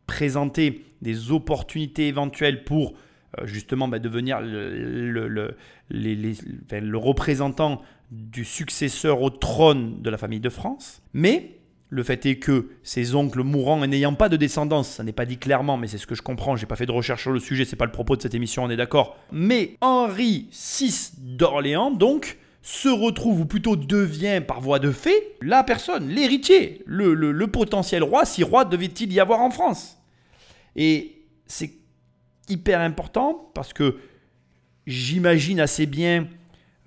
présentaient 0.06 0.82
des 1.00 1.30
opportunités 1.30 2.06
éventuelles 2.06 2.64
pour 2.64 2.92
euh, 3.40 3.46
justement 3.46 3.88
bah, 3.88 3.98
devenir 3.98 4.42
le, 4.42 5.26
le, 5.88 6.96
représentant 6.98 7.80
du 8.10 8.44
successeur 8.44 9.22
au 9.22 9.30
trône 9.30 10.02
de 10.02 10.10
la 10.10 10.18
famille 10.18 10.40
de 10.40 10.50
France. 10.50 11.02
Mais 11.14 11.60
le 11.88 12.02
fait 12.02 12.26
est 12.26 12.36
que 12.36 12.68
ses 12.82 13.14
oncles 13.14 13.42
mourants 13.42 13.82
et 13.82 13.86
n'ayant 13.86 14.12
pas 14.12 14.28
de 14.28 14.36
descendance, 14.36 14.90
ça 14.90 15.02
n'est 15.02 15.12
pas 15.12 15.24
dit 15.24 15.38
clairement, 15.38 15.78
mais 15.78 15.88
c'est 15.88 15.96
ce 15.96 16.06
que 16.06 16.14
je 16.14 16.20
comprends, 16.20 16.56
j'ai 16.56 16.66
pas 16.66 16.76
fait 16.76 16.84
de 16.84 16.92
recherche 16.92 17.22
sur 17.22 17.32
le 17.32 17.40
sujet, 17.40 17.64
c'est 17.64 17.76
pas 17.76 17.86
le 17.86 17.92
propos 17.92 18.16
de 18.16 18.20
cette 18.20 18.34
émission, 18.34 18.64
on 18.64 18.70
est 18.70 18.76
d'accord. 18.76 19.16
Mais 19.32 19.78
Henri 19.80 20.50
VI 20.52 21.12
d'Orléans, 21.16 21.90
donc, 21.90 22.36
se 22.62 22.88
retrouve, 22.88 23.40
ou 23.40 23.44
plutôt 23.44 23.76
devient 23.76 24.40
par 24.46 24.60
voie 24.60 24.78
de 24.78 24.92
fait, 24.92 25.34
la 25.42 25.64
personne, 25.64 26.08
l'héritier, 26.08 26.82
le, 26.86 27.12
le 27.14 27.46
potentiel 27.48 28.02
roi, 28.02 28.24
si 28.24 28.44
roi 28.44 28.64
devait-il 28.64 29.12
y 29.12 29.20
avoir 29.20 29.40
en 29.40 29.50
France. 29.50 29.98
Et 30.76 31.22
c'est 31.46 31.72
hyper 32.48 32.80
important 32.80 33.50
parce 33.54 33.72
que 33.72 33.98
j'imagine 34.86 35.60
assez 35.60 35.86
bien 35.86 36.28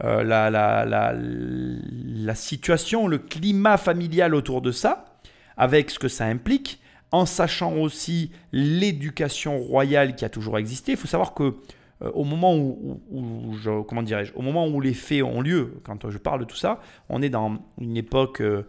euh, 0.04 0.24
la, 0.24 0.50
la, 0.86 2.36
situation, 2.36 3.08
le 3.08 3.18
climat 3.18 3.78
familial 3.78 4.36
autour 4.36 4.62
de 4.62 4.72
ça, 4.72 5.20
avec 5.56 5.90
ce 5.90 6.00
que 6.00 6.10
ça 6.10 6.26
implique, 6.26 6.82
en 7.12 7.26
sachant 7.26 7.76
aussi 7.78 8.32
l'éducation 8.52 9.58
royale 9.58 10.16
qui 10.16 10.26
a 10.26 10.30
toujours 10.30 10.58
existé. 10.58 10.94
Il 10.94 10.98
faut 10.98 11.08
savoir 11.08 11.34
que 11.34 11.56
au 12.02 12.24
moment 12.24 12.56
où, 12.56 13.56
je, 13.58 13.82
comment 13.84 14.04
dirais-je, 14.04 14.34
au 14.36 14.42
moment 14.42 14.68
où 14.68 14.82
les 14.82 14.94
faits 14.94 15.24
ont 15.24 15.42
lieu, 15.42 15.82
quand 15.84 16.10
je 16.10 16.18
parle 16.18 16.42
de 16.42 16.46
tout 16.46 16.58
ça, 16.58 16.82
on 17.10 17.22
est 17.22 17.30
dans 17.30 17.58
une 17.80 17.96
époque 17.98 18.42
euh, 18.42 18.64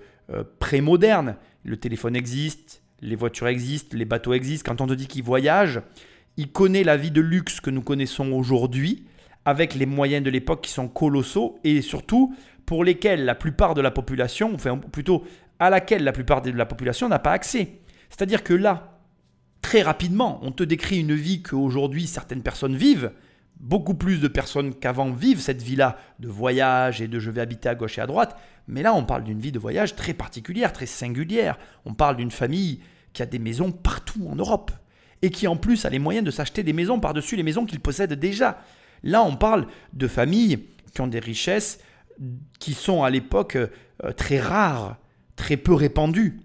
pré-moderne. 0.59 1.37
Le 1.65 1.77
téléphone 1.77 2.17
existe, 2.17 2.83
les 3.01 3.17
voitures 3.17 3.49
existent, 3.49 3.97
les 3.97 4.05
bateaux 4.05 4.33
existent. 4.33 4.71
Quand 4.71 4.81
on 4.81 4.87
te 4.87 4.93
dit 4.93 5.07
qu'il 5.07 5.23
voyage, 5.23 5.81
il 6.37 6.51
connaît 6.51 6.85
la 6.85 6.97
vie 6.97 7.11
de 7.11 7.21
luxe 7.21 7.61
que 7.61 7.71
nous 7.71 7.83
connaissons 7.83 8.33
aujourd'hui 8.33 9.05
avec 9.45 9.75
les 9.75 9.87
moyens 9.87 10.25
de 10.25 10.31
l'époque 10.31 10.63
qui 10.63 10.73
sont 10.73 10.89
colossaux 10.89 11.59
et 11.65 11.81
surtout 11.81 12.35
pour 12.65 12.85
lesquels 12.85 13.25
la 13.25 13.35
plupart 13.35 13.75
de 13.75 13.81
la 13.81 13.93
population, 13.93 14.53
enfin 14.55 14.77
plutôt 14.79 15.25
à 15.59 15.71
laquelle 15.71 16.03
la 16.03 16.13
plupart 16.13 16.43
de 16.43 16.51
la 16.51 16.67
population 16.67 17.09
n'a 17.09 17.21
pas 17.21 17.33
accès. 17.33 17.79
C'est-à-dire 18.11 18.43
que 18.43 18.55
là, 18.55 18.96
très 19.67 19.83
rapidement, 19.83 20.39
on 20.43 20.53
te 20.53 20.63
décrit 20.63 21.01
une 21.01 21.17
vie 21.17 21.43
qu'aujourd'hui 21.43 22.07
certaines 22.07 22.45
personnes 22.45 22.77
vivent, 22.77 23.11
beaucoup 23.59 23.95
plus 23.95 24.21
de 24.21 24.29
personnes 24.29 24.73
qu'avant 24.73 25.11
vivent 25.11 25.41
cette 25.41 25.61
vie-là 25.61 25.99
de 26.21 26.29
voyage 26.29 27.03
et 27.03 27.09
de 27.09 27.19
je 27.19 27.33
vais 27.33 27.41
habiter 27.41 27.69
à 27.69 27.75
gauche 27.75 27.99
et 27.99 28.01
à 28.01 28.07
droite, 28.07 28.39
mais 28.69 28.85
là 28.85 28.95
on 28.95 29.05
parle 29.05 29.25
d'une 29.25 29.41
vie 29.41 29.51
de 29.51 29.59
voyage 29.59 29.97
très 29.97 30.15
particulière, 30.15 30.73
très 30.73 30.87
singulière. 30.87 31.59
On 31.85 31.95
parle 31.95 32.17
d'une 32.17 32.31
famille 32.31 32.79
qui 33.13 33.25
a 33.25 33.27
des 33.27 33.41
maisons 33.41 33.73
partout 33.73 34.29
en 34.31 34.37
Europe 34.37 34.71
et 35.21 35.31
qui 35.31 35.49
en 35.49 35.57
plus 35.57 35.85
a 35.85 35.91
les 35.91 35.99
moyens 35.99 36.25
de 36.25 36.31
s'acheter 36.31 36.63
des 36.63 36.73
maisons 36.73 37.01
par-dessus 37.01 37.35
les 37.35 37.43
maisons 37.43 37.67
qu'ils 37.67 37.81
possèdent 37.81 38.13
déjà. 38.13 38.63
Là, 39.03 39.25
on 39.25 39.35
parle 39.35 39.67
de 39.95 40.07
familles 40.07 40.61
qui 40.95 41.01
ont 41.01 41.09
des 41.09 41.19
richesses 41.19 41.81
qui 42.61 42.73
sont 42.73 43.03
à 43.03 43.11
l'époque 43.11 43.57
euh, 43.57 44.13
très 44.17 44.39
rares, 44.39 44.99
très 45.35 45.57
peu 45.57 45.75
répandues. 45.75 46.39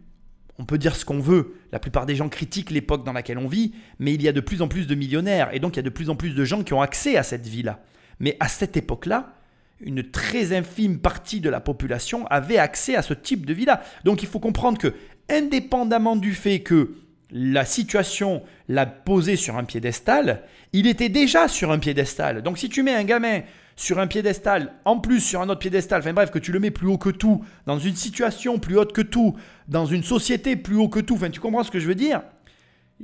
On 0.61 0.65
peut 0.65 0.77
dire 0.77 0.95
ce 0.95 1.05
qu'on 1.05 1.19
veut, 1.19 1.55
la 1.71 1.79
plupart 1.79 2.05
des 2.05 2.15
gens 2.15 2.29
critiquent 2.29 2.69
l'époque 2.69 3.03
dans 3.03 3.13
laquelle 3.13 3.39
on 3.39 3.47
vit, 3.47 3.73
mais 3.97 4.13
il 4.13 4.21
y 4.21 4.27
a 4.27 4.31
de 4.31 4.41
plus 4.41 4.61
en 4.61 4.67
plus 4.67 4.85
de 4.85 4.93
millionnaires, 4.93 5.49
et 5.53 5.59
donc 5.59 5.73
il 5.73 5.77
y 5.77 5.79
a 5.79 5.83
de 5.83 5.89
plus 5.89 6.11
en 6.11 6.15
plus 6.15 6.35
de 6.35 6.45
gens 6.45 6.61
qui 6.61 6.73
ont 6.73 6.83
accès 6.83 7.17
à 7.17 7.23
cette 7.23 7.47
vie-là. 7.47 7.83
Mais 8.19 8.37
à 8.39 8.47
cette 8.47 8.77
époque-là, 8.77 9.33
une 9.79 10.03
très 10.03 10.55
infime 10.55 10.99
partie 10.99 11.39
de 11.39 11.49
la 11.49 11.61
population 11.61 12.27
avait 12.27 12.59
accès 12.59 12.95
à 12.95 13.01
ce 13.01 13.15
type 13.15 13.47
de 13.47 13.55
vie-là. 13.55 13.81
Donc 14.05 14.21
il 14.21 14.29
faut 14.29 14.37
comprendre 14.37 14.77
que, 14.77 14.93
indépendamment 15.29 16.15
du 16.15 16.33
fait 16.35 16.59
que 16.59 16.93
la 17.31 17.65
situation 17.65 18.43
l'a 18.67 18.85
posé 18.85 19.37
sur 19.37 19.57
un 19.57 19.63
piédestal, 19.63 20.43
il 20.73 20.85
était 20.85 21.09
déjà 21.09 21.47
sur 21.47 21.71
un 21.71 21.79
piédestal. 21.79 22.43
Donc 22.43 22.59
si 22.59 22.69
tu 22.69 22.83
mets 22.83 22.93
un 22.93 23.03
gamin 23.03 23.41
sur 23.81 23.97
un 23.97 24.05
piédestal, 24.05 24.73
en 24.85 24.99
plus 24.99 25.21
sur 25.21 25.41
un 25.41 25.49
autre 25.49 25.59
piédestal, 25.59 26.01
enfin 26.01 26.13
bref, 26.13 26.29
que 26.29 26.37
tu 26.37 26.51
le 26.51 26.59
mets 26.59 26.69
plus 26.69 26.85
haut 26.85 26.99
que 26.99 27.09
tout, 27.09 27.43
dans 27.65 27.79
une 27.79 27.95
situation 27.95 28.59
plus 28.59 28.77
haute 28.77 28.93
que 28.93 29.01
tout, 29.01 29.35
dans 29.67 29.87
une 29.87 30.03
société 30.03 30.55
plus 30.55 30.75
haut 30.75 30.87
que 30.87 30.99
tout, 30.99 31.15
enfin 31.15 31.31
tu 31.31 31.39
comprends 31.39 31.63
ce 31.63 31.71
que 31.71 31.79
je 31.79 31.87
veux 31.87 31.95
dire? 31.95 32.21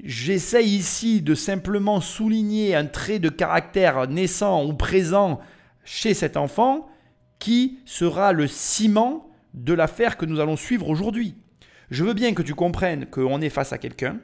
J'essaye 0.04 0.70
ici 0.70 1.24
de 1.24 1.34
simplement 1.34 2.00
souligner 2.00 2.76
un 2.76 2.86
trait 2.86 3.18
de 3.18 3.30
caractère 3.30 4.08
naissant 4.08 4.64
ou 4.66 4.74
présent 4.74 5.40
chez 5.84 6.14
cet 6.14 6.38
enfant 6.38 6.88
qui 7.40 7.80
sera 7.86 8.32
le 8.32 8.46
ciment 8.46 9.32
de 9.56 9.74
l'affaire 9.74 10.16
que 10.16 10.28
nous 10.28 10.40
allons 10.40 10.58
suivre 10.58 10.90
aujourd'hui. 10.90 11.34
Je 11.90 12.04
veux 12.04 12.14
bien 12.14 12.36
que 12.36 12.44
tu 12.44 12.54
comprennes 12.54 13.08
qu'on 13.08 13.42
est 13.42 13.50
face 13.50 13.74
à 13.74 13.80
quelqu'un 13.80 14.20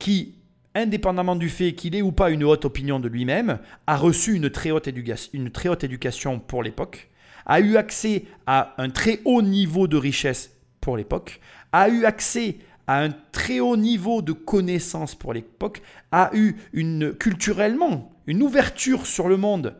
qui, 0.00 0.34
indépendamment 0.74 1.36
du 1.36 1.48
fait 1.48 1.74
qu'il 1.74 1.94
ait 1.94 2.02
ou 2.02 2.12
pas 2.12 2.30
une 2.30 2.44
haute 2.44 2.64
opinion 2.64 3.00
de 3.00 3.08
lui-même, 3.08 3.58
a 3.86 3.96
reçu 3.96 4.34
une 4.34 4.50
très 4.50 4.70
haute, 4.70 4.88
une 5.32 5.50
très 5.50 5.68
éducation 5.82 6.40
pour 6.40 6.62
l'époque, 6.62 7.10
a 7.46 7.60
eu 7.60 7.76
accès 7.76 8.24
à 8.46 8.74
un 8.78 8.90
très 8.90 9.20
haut 9.24 9.42
niveau 9.42 9.86
de 9.86 9.96
richesse 9.96 10.52
pour 10.80 10.96
l'époque, 10.96 11.40
a 11.72 11.88
eu 11.88 12.04
accès 12.04 12.58
à 12.86 13.02
un 13.02 13.10
très 13.32 13.60
haut 13.60 13.76
niveau 13.76 14.22
de 14.22 14.32
connaissance 14.32 15.14
pour 15.14 15.32
l'époque, 15.32 15.80
a 16.12 16.30
eu 16.34 16.56
une 16.72 17.14
culturellement 17.14 18.10
une 18.26 18.42
ouverture 18.42 19.06
sur 19.06 19.28
le 19.28 19.36
monde 19.36 19.74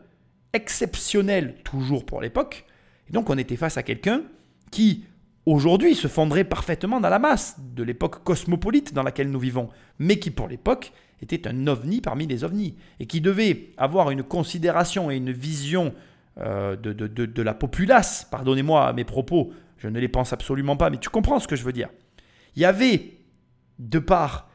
exceptionnelle 0.53 1.55
toujours 1.63 2.05
pour 2.05 2.21
l'époque. 2.21 2.65
Donc 3.09 3.29
on 3.29 3.37
était 3.37 3.55
face 3.55 3.77
à 3.77 3.83
quelqu'un 3.83 4.23
qui 4.71 5.05
aujourd'hui 5.45 5.95
se 5.95 6.07
fondrait 6.07 6.43
parfaitement 6.43 6.99
dans 6.99 7.09
la 7.09 7.19
masse 7.19 7.57
de 7.59 7.83
l'époque 7.83 8.23
cosmopolite 8.23 8.93
dans 8.93 9.03
laquelle 9.03 9.29
nous 9.29 9.39
vivons, 9.39 9.69
mais 9.99 10.19
qui 10.19 10.31
pour 10.31 10.47
l'époque 10.47 10.91
était 11.21 11.47
un 11.47 11.67
ovni 11.67 12.01
parmi 12.01 12.27
les 12.27 12.43
ovnis, 12.43 12.75
et 12.99 13.05
qui 13.05 13.21
devait 13.21 13.71
avoir 13.77 14.11
une 14.11 14.23
considération 14.23 15.09
et 15.09 15.15
une 15.15 15.31
vision 15.31 15.93
euh, 16.37 16.75
de, 16.75 17.41
la 17.41 17.53
populace. 17.53 18.27
Pardonnez-moi 18.29 18.91
mes 18.93 19.05
propos, 19.05 19.53
je 19.77 19.87
ne 19.87 19.99
les 19.99 20.09
pense 20.09 20.33
absolument 20.33 20.77
pas, 20.77 20.89
mais 20.89 20.97
tu 20.97 21.09
comprends 21.09 21.39
ce 21.39 21.47
que 21.47 21.55
je 21.55 21.63
veux 21.63 21.73
dire. 21.73 21.89
Il 22.55 22.61
y 22.61 22.65
avait, 22.65 23.17
de 23.79 23.99
part, 23.99 24.49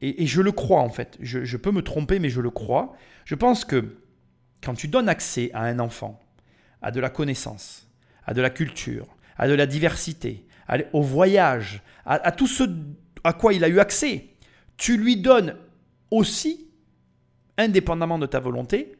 et, 0.00 0.26
je 0.26 0.42
le 0.42 0.52
crois 0.52 0.80
en 0.80 0.90
fait, 0.90 1.16
je 1.20 1.56
peux 1.56 1.70
me 1.70 1.82
tromper, 1.82 2.18
mais 2.18 2.28
je 2.28 2.40
le 2.40 2.50
crois, 2.50 2.94
je 3.24 3.34
pense 3.34 3.64
que 3.64 3.96
quand 4.62 4.74
tu 4.74 4.88
donnes 4.88 5.08
accès 5.08 5.50
à 5.52 5.62
un 5.62 5.78
enfant, 5.78 6.20
à 6.82 6.90
de 6.90 7.00
la 7.00 7.10
connaissance, 7.10 7.88
à 8.24 8.34
de 8.34 8.40
la 8.40 8.50
culture, 8.50 9.15
à 9.38 9.48
de 9.48 9.54
la 9.54 9.66
diversité, 9.66 10.46
au 10.92 11.02
voyage, 11.02 11.82
à, 12.04 12.32
tout 12.32 12.46
ce 12.46 12.64
à 13.24 13.32
quoi 13.32 13.52
il 13.52 13.64
a 13.64 13.68
eu 13.68 13.78
accès, 13.80 14.26
tu 14.76 14.96
lui 14.96 15.16
donnes 15.16 15.56
aussi, 16.10 16.68
indépendamment 17.58 18.18
de 18.18 18.26
ta 18.26 18.40
volonté, 18.40 18.96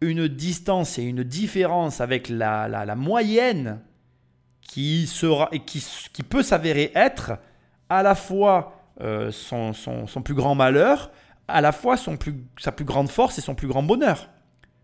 une 0.00 0.28
distance 0.28 0.98
et 0.98 1.02
une 1.02 1.22
différence 1.24 2.00
avec 2.00 2.28
la, 2.28 2.68
la- 2.68 2.84
la 2.84 2.94
moyenne 2.96 3.80
qui, 4.60 5.06
sera, 5.06 5.48
qui, 5.66 5.84
qui 6.12 6.22
peut 6.22 6.42
s'avérer 6.42 6.92
être 6.94 7.32
à 7.88 8.02
la 8.02 8.14
fois 8.14 8.82
euh, 9.00 9.30
son, 9.30 9.72
son- 9.72 10.06
son 10.06 10.22
plus 10.22 10.34
grand 10.34 10.54
malheur, 10.54 11.10
à 11.48 11.60
la 11.60 11.72
fois 11.72 11.96
son 11.96 12.16
plus, 12.16 12.34
sa 12.58 12.72
plus 12.72 12.84
grande 12.84 13.08
force 13.08 13.38
et 13.38 13.40
son 13.40 13.54
plus 13.54 13.68
grand 13.68 13.82
bonheur. 13.82 14.28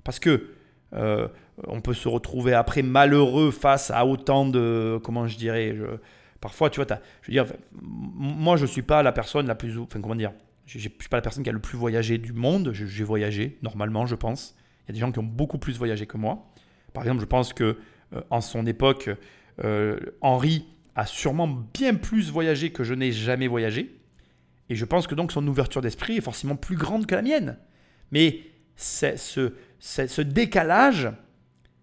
Parce 0.05 0.19
que 0.19 0.51
euh, 0.95 1.29
on 1.67 1.81
peut 1.81 1.95
se 1.95 2.09
retrouver 2.09 2.55
après 2.55 2.83
malheureux 2.83 3.51
face 3.51 3.91
à 3.91 4.07
autant 4.07 4.47
de. 4.47 5.01
Comment 5.03 5.27
je 5.27 5.37
dirais 5.37 5.77
Parfois, 6.41 6.71
tu 6.71 6.83
vois, 6.83 6.99
je 7.23 7.29
veux 7.29 7.33
dire, 7.33 7.47
moi, 7.81 8.57
je 8.57 8.67
suis 8.67 8.83
pas 8.83 9.03
la 9.03 9.13
personne 9.13 9.47
la 9.47 9.55
plus. 9.55 9.79
Enfin, 9.79 10.01
comment 10.01 10.17
dire 10.17 10.33
Je 10.67 10.79
je 10.79 10.89
suis 10.89 11.09
pas 11.09 11.19
la 11.19 11.23
personne 11.23 11.45
qui 11.45 11.51
a 11.51 11.53
le 11.53 11.61
plus 11.61 11.79
voyagé 11.79 12.19
du 12.19 12.33
monde. 12.33 12.73
J'ai 12.73 13.05
voyagé, 13.05 13.59
normalement, 13.63 14.07
je 14.07 14.17
pense. 14.17 14.57
Il 14.85 14.89
y 14.89 14.91
a 14.91 14.95
des 14.95 15.01
gens 15.01 15.13
qui 15.13 15.21
ont 15.21 15.25
beaucoup 15.25 15.59
plus 15.59 15.79
voyagé 15.79 16.07
que 16.07 16.17
moi. 16.17 16.53
Par 16.93 17.05
exemple, 17.05 17.21
je 17.21 17.27
pense 17.27 17.53
que 17.53 17.79
euh, 18.15 18.21
en 18.31 18.41
son 18.41 18.67
époque, 18.67 19.11
euh, 19.65 19.99
Henri 20.21 20.67
a 20.95 21.07
sûrement 21.07 21.47
bien 21.47 21.95
plus 21.95 22.31
voyagé 22.31 22.73
que 22.73 22.85
je 22.85 22.95
n'ai 22.95 23.13
jamais 23.13 23.47
voyagé. 23.47 23.99
Et 24.69 24.75
je 24.75 24.85
pense 24.85 25.07
que 25.07 25.15
donc 25.15 25.33
son 25.33 25.47
ouverture 25.47 25.81
d'esprit 25.81 26.17
est 26.17 26.23
forcément 26.23 26.57
plus 26.57 26.77
grande 26.77 27.07
que 27.07 27.15
la 27.15 27.23
mienne. 27.23 27.59
Mais 28.11 28.41
ce, 28.77 29.53
ce 29.79 30.23
décalage, 30.23 31.11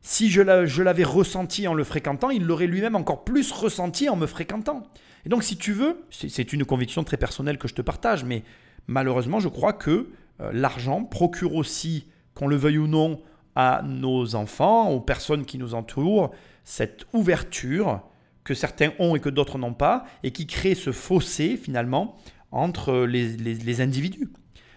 si 0.02 0.30
je 0.30 0.42
l'a- 0.42 0.66
je 0.66 0.82
l'avais 0.82 1.04
ressenti 1.04 1.68
en 1.68 1.74
le 1.74 1.84
fréquentant, 1.84 2.30
il 2.30 2.46
l'aurait 2.46 2.68
lui-même 2.68 2.96
encore 2.96 3.24
plus 3.24 3.52
ressenti 3.52 4.10
en 4.10 4.16
me 4.16 4.26
fréquentant. 4.28 4.84
Et 5.26 5.30
donc, 5.30 5.44
si 5.44 5.58
tu 5.58 5.74
veux, 5.74 6.02
c'est 6.10 6.54
une 6.54 6.64
conviction 6.66 7.04
très 7.04 7.18
personnelle 7.18 7.58
que 7.58 7.68
je 7.68 7.76
te 7.76 7.82
partage, 7.82 8.24
mais 8.24 8.44
malheureusement, 8.88 9.40
je 9.40 9.50
crois 9.50 9.74
que 9.74 10.10
euh, 10.42 10.52
l'argent 10.54 11.04
procure 11.04 11.56
aussi, 11.56 12.08
qu'on 12.34 12.48
le 12.48 12.56
veuille 12.56 12.78
ou 12.78 12.88
non, 12.88 13.22
à 13.56 13.82
nos 13.84 14.36
enfants, 14.36 14.90
aux 14.90 15.02
personnes 15.02 15.46
qui 15.46 15.58
nous 15.58 15.74
entourent, 15.74 16.32
cette 16.64 17.06
ouverture 17.12 18.02
que 18.46 18.54
certains 18.54 18.92
ont 19.00 19.18
et 19.18 19.20
que 19.20 19.30
d'autres 19.30 19.58
n'ont 19.58 19.74
pas, 19.74 20.06
et 20.24 20.32
qui 20.32 20.48
crée 20.48 20.76
ce 20.76 20.94
fossé 20.94 21.58
finalement 21.58 22.16
entre 22.52 23.06
les 23.06 23.82
individus. 23.82 24.30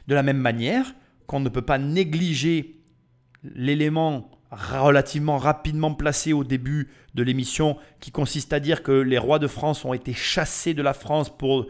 De 0.08 0.14
la 0.16 0.24
même 0.24 0.38
manière 0.38 0.94
qu'on 1.28 1.38
ne 1.38 1.48
peut 1.48 1.62
pas 1.62 1.78
négliger 1.78 2.80
l'élément 3.44 4.28
relativement 4.52 5.38
rapidement 5.38 5.94
placé 5.94 6.32
au 6.32 6.44
début 6.44 6.90
de 7.14 7.23
l'émission 7.23 7.76
qui 8.00 8.11
consiste 8.11 8.52
à 8.52 8.61
dire 8.61 8.82
que 8.82 8.92
les 8.92 9.18
rois 9.18 9.38
de 9.38 9.47
France 9.47 9.85
ont 9.85 9.94
été 9.94 10.12
chassés 10.12 10.75
de 10.75 10.82
la 10.82 10.92
France 10.92 11.32
euh, 11.42 11.62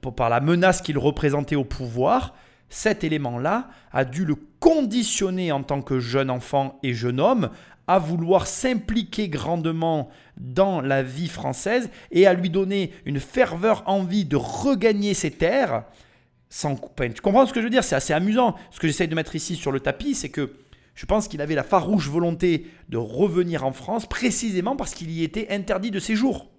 pour- 0.00 0.14
par 0.14 0.28
la 0.28 0.40
menace 0.40 0.82
qu'ils 0.82 0.98
représentaient 0.98 1.56
au 1.56 1.64
pouvoir, 1.64 2.34
cet 2.68 3.04
élément-là 3.04 3.68
a 3.92 4.04
dû 4.04 4.24
le 4.24 4.36
conditionner 4.60 5.50
en 5.52 5.62
tant 5.62 5.80
que 5.80 5.98
jeune 5.98 6.30
enfant 6.30 6.78
et 6.82 6.92
jeune 6.92 7.20
homme 7.20 7.50
à 7.86 7.98
vouloir 7.98 8.46
s'impliquer 8.46 9.28
grandement 9.28 10.08
dans 10.38 10.80
la 10.80 11.02
vie 11.02 11.28
française 11.28 11.90
et 12.10 12.26
à 12.26 12.34
lui 12.34 12.50
donner 12.50 12.92
une 13.04 13.20
ferveur 13.20 13.82
envie 13.86 14.24
de 14.24 14.36
regagner 14.36 15.14
ses 15.14 15.30
terres 15.30 15.84
sans 16.48 16.76
couper. 16.76 17.12
Tu 17.12 17.20
comprends 17.20 17.46
ce 17.46 17.52
que 17.52 17.60
je 17.60 17.64
veux 17.64 17.70
dire? 17.70 17.84
C'est 17.84 17.96
assez 17.96 18.12
amusant. 18.12 18.54
Ce 18.70 18.80
que 18.80 18.86
j'essaye 18.86 19.08
de 19.08 19.14
mettre 19.14 19.34
ici 19.36 19.56
sur 19.56 19.72
le 19.72 19.80
tapis, 19.80 20.14
c'est 20.14 20.28
que 20.30 20.52
je 20.94 21.06
pense 21.06 21.28
qu'il 21.28 21.40
avait 21.40 21.54
la 21.54 21.64
farouche 21.64 22.08
volonté 22.08 22.66
de 22.88 22.96
revenir 22.96 23.64
en 23.64 23.72
France 23.72 24.06
précisément 24.06 24.76
parce 24.76 24.94
qu'il 24.94 25.10
y 25.10 25.22
était 25.22 25.48
interdit 25.50 25.90
de 25.90 25.98
séjour. 25.98 26.50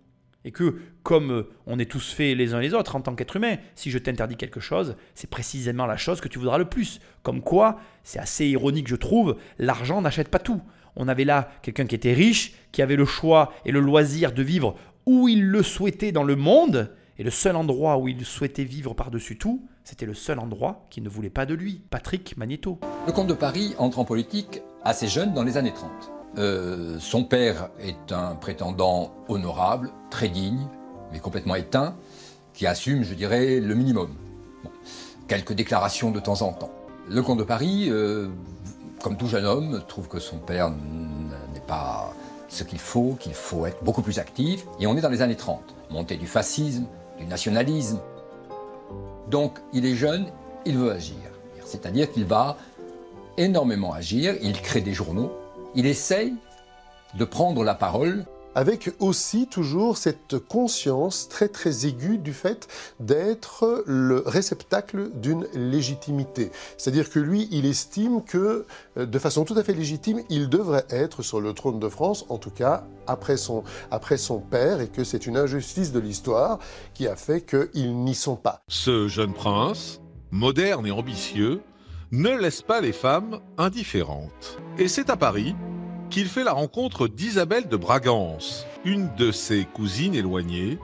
Et 0.44 0.52
que, 0.52 0.76
comme 1.02 1.32
euh, 1.32 1.50
on 1.66 1.80
est 1.80 1.90
tous 1.90 2.14
faits 2.14 2.38
les 2.38 2.54
uns 2.54 2.60
les 2.60 2.76
autres 2.76 2.96
en 2.96 3.02
tant 3.02 3.16
qu'être 3.16 3.36
humain, 3.36 3.58
si 3.74 3.90
je 3.90 3.98
t'interdis 3.98 4.36
quelque 4.36 4.60
chose, 4.60 4.96
c'est 5.16 5.30
précisément 5.30 5.88
la 5.88 5.98
chose 5.98 6.22
que 6.22 6.28
tu 6.28 6.38
voudras 6.38 6.60
le 6.60 6.66
plus. 6.66 7.00
Comme 7.24 7.42
quoi, 7.42 7.80
c'est 8.04 8.20
assez 8.20 8.46
ironique, 8.46 8.88
je 8.88 8.96
trouve, 8.96 9.38
l'argent 9.58 10.02
n'achète 10.02 10.30
pas 10.30 10.38
tout. 10.38 10.62
On 10.96 11.08
avait 11.08 11.26
là 11.26 11.50
quelqu'un 11.64 11.88
qui 11.88 11.96
était 11.96 12.14
riche, 12.14 12.54
qui 12.72 12.84
avait 12.84 12.96
le 12.96 13.06
choix 13.06 13.54
et 13.66 13.72
le 13.72 13.80
loisir 13.80 14.34
de 14.34 14.44
vivre 14.44 14.76
où 15.06 15.28
il 15.28 15.46
le 15.46 15.64
souhaitait 15.64 16.12
dans 16.12 16.24
le 16.24 16.36
monde, 16.36 16.92
et 17.18 17.24
le 17.24 17.32
seul 17.32 17.56
endroit 17.56 17.98
où 17.98 18.08
il 18.08 18.26
souhaitait 18.26 18.64
vivre 18.64 18.94
par-dessus 18.94 19.38
tout, 19.38 19.68
c'était 19.86 20.08
le 20.08 20.16
seul 20.16 20.40
endroit 20.40 20.86
qui 20.90 21.00
ne 21.00 21.08
voulait 21.08 21.30
pas 21.30 21.46
de 21.46 21.54
lui, 21.54 21.84
Patrick 21.90 22.36
Magneto. 22.38 22.80
Le 23.06 23.14
comte 23.14 23.28
de 23.28 23.34
Paris 23.34 23.76
entre 23.78 24.00
en 24.00 24.04
politique 24.04 24.62
assez 24.84 25.08
jeune 25.08 25.34
dans 25.34 25.44
les 25.44 25.58
années 25.58 25.74
30. 25.74 25.92
Euh, 26.38 27.00
son 27.00 27.24
père 27.24 27.70
est 27.80 28.12
un 28.12 28.36
prétendant 28.36 29.14
honorable, 29.30 29.92
très 30.10 30.28
digne, 30.28 30.68
mais 31.14 31.20
complètement 31.20 31.56
éteint, 31.56 31.96
qui 32.54 32.66
assume, 32.68 33.04
je 33.04 33.14
dirais, 33.14 33.60
le 33.60 33.76
minimum. 33.76 34.10
Quelques 35.28 35.54
déclarations 35.54 36.12
de 36.12 36.20
temps 36.20 36.42
en 36.42 36.52
temps. 36.52 36.72
Le 37.08 37.22
comte 37.22 37.38
de 37.38 37.44
Paris, 37.44 37.86
euh, 37.90 38.28
comme 39.04 39.18
tout 39.18 39.28
jeune 39.28 39.46
homme, 39.46 39.84
trouve 39.88 40.08
que 40.08 40.20
son 40.20 40.38
père 40.38 40.72
n'est 40.72 41.60
pas 41.68 42.12
ce 42.48 42.64
qu'il 42.64 42.80
faut, 42.80 43.16
qu'il 43.20 43.34
faut 43.34 43.68
être 43.68 43.84
beaucoup 43.84 44.02
plus 44.02 44.18
actif, 44.18 44.66
et 44.80 44.88
on 44.88 44.98
est 44.98 45.02
dans 45.02 45.10
les 45.10 45.22
années 45.22 45.36
30. 45.36 45.62
Montée 45.92 46.18
du 46.18 46.28
fascisme, 46.28 46.86
du 47.20 47.26
nationalisme. 47.26 48.00
Donc 49.30 49.60
il 49.74 49.86
est 49.86 49.96
jeune, 49.96 50.28
il 50.66 50.78
veut 50.78 50.92
agir. 50.92 51.16
C'est-à-dire 51.64 52.12
qu'il 52.12 52.26
va 52.26 52.58
énormément 53.38 53.94
agir, 53.94 54.36
il 54.42 54.62
crée 54.62 54.82
des 54.82 54.94
journaux, 54.94 55.32
il 55.74 55.86
essaye 55.86 56.34
de 57.16 57.26
prendre 57.26 57.64
la 57.64 57.76
parole 57.76 58.26
avec 58.56 58.92
aussi 59.00 59.48
toujours 59.48 59.98
cette 59.98 60.40
conscience 60.40 61.28
très 61.30 61.50
très 61.50 61.86
aiguë 61.86 62.18
du 62.18 62.34
fait 62.34 62.68
d'être 63.00 63.84
le 63.86 64.24
réceptacle 64.26 65.12
d'une 65.14 65.46
légitimité. 65.54 66.52
C'est-à-dire 66.78 67.10
que 67.10 67.20
lui, 67.20 67.48
il 67.52 67.66
estime 67.66 68.24
que 68.24 68.66
euh, 68.98 69.06
de 69.06 69.20
façon 69.20 69.44
tout 69.44 69.58
à 69.58 69.64
fait 69.64 69.74
légitime, 69.74 70.22
il 70.30 70.50
devrait 70.50 70.86
être 70.90 71.22
sur 71.22 71.42
le 71.42 71.54
trône 71.54 71.80
de 71.80 71.90
France, 71.90 72.26
en 72.30 72.38
tout 72.38 72.50
cas 72.50 72.86
après 73.08 73.38
son, 73.38 73.64
après 73.92 74.18
son 74.18 74.40
père, 74.40 74.82
et 74.82 74.88
que 74.88 75.04
c'est 75.04 75.28
une 75.28 75.38
injustice 75.38 75.92
de 75.92 76.00
l'histoire 76.00 76.60
qui 76.94 77.08
a 77.08 77.16
fait 77.16 77.42
qu'ils 77.42 77.96
n'y 77.96 78.16
sont 78.16 78.38
pas. 78.38 78.62
Ce 78.68 79.08
jeune 79.08 79.34
prince, 79.34 80.02
moderne 80.32 80.88
et 80.88 80.92
ambitieux, 80.92 81.62
ne 82.12 82.30
laisse 82.30 82.62
pas 82.62 82.82
les 82.82 82.94
femmes 82.94 83.40
indifférentes. 83.58 84.58
Et 84.78 84.88
c'est 84.88 85.10
à 85.10 85.18
Paris 85.18 85.56
qu'il 86.10 86.28
fait 86.28 86.44
la 86.44 86.54
rencontre 86.54 87.08
d'Isabelle 87.08 87.68
de 87.68 87.78
Bragance, 87.78 88.66
une 88.84 89.14
de 89.16 89.32
ses 89.32 89.66
cousines 89.66 90.16
éloignées 90.16 90.80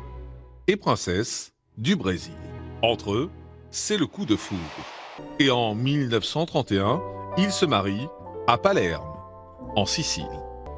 et 0.68 0.76
princesse 0.76 1.54
du 1.78 1.96
Brésil. 1.96 2.34
Entre 2.82 3.14
eux, 3.14 3.30
c'est 3.70 3.98
le 3.98 4.08
coup 4.08 4.26
de 4.26 4.36
foudre. 4.36 4.60
Et 5.40 5.50
en 5.50 5.76
1931, 5.76 7.02
ils 7.38 7.52
se 7.52 7.66
marient 7.66 8.10
à 8.48 8.58
Palerme, 8.58 9.14
en 9.76 9.86
Sicile. 9.86 10.26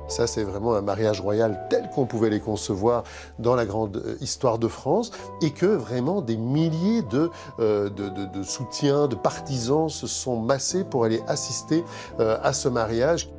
Ça, 0.08 0.27
c'est 0.27 0.43
vraiment 0.43 0.75
un 0.75 0.82
mariage 0.82 1.21
royal 1.21 1.65
tel 1.69 1.89
qu'on 1.89 2.06
pouvait 2.06 2.29
les 2.29 2.41
concevoir 2.41 3.03
dans 3.39 3.56
la 3.56 3.65
grande 3.65 3.97
euh, 3.97 4.15
histoire 4.21 4.60
de 4.60 4.67
France, 4.67 5.12
et 5.41 5.51
que 5.51 5.65
vraiment 5.65 6.21
des 6.21 6.38
milliers 6.38 7.01
de, 7.03 7.32
euh, 7.60 7.89
de 7.89 8.43
soutiens, 8.43 9.08
de 9.08 9.15
partisans 9.15 9.89
se 9.89 10.06
sont 10.06 10.38
massés 10.38 10.84
pour 10.84 11.06
aller 11.06 11.21
assister 11.27 11.84
euh, 12.19 12.38
à 12.43 12.53
ce 12.53 12.67
mariage. 12.67 13.29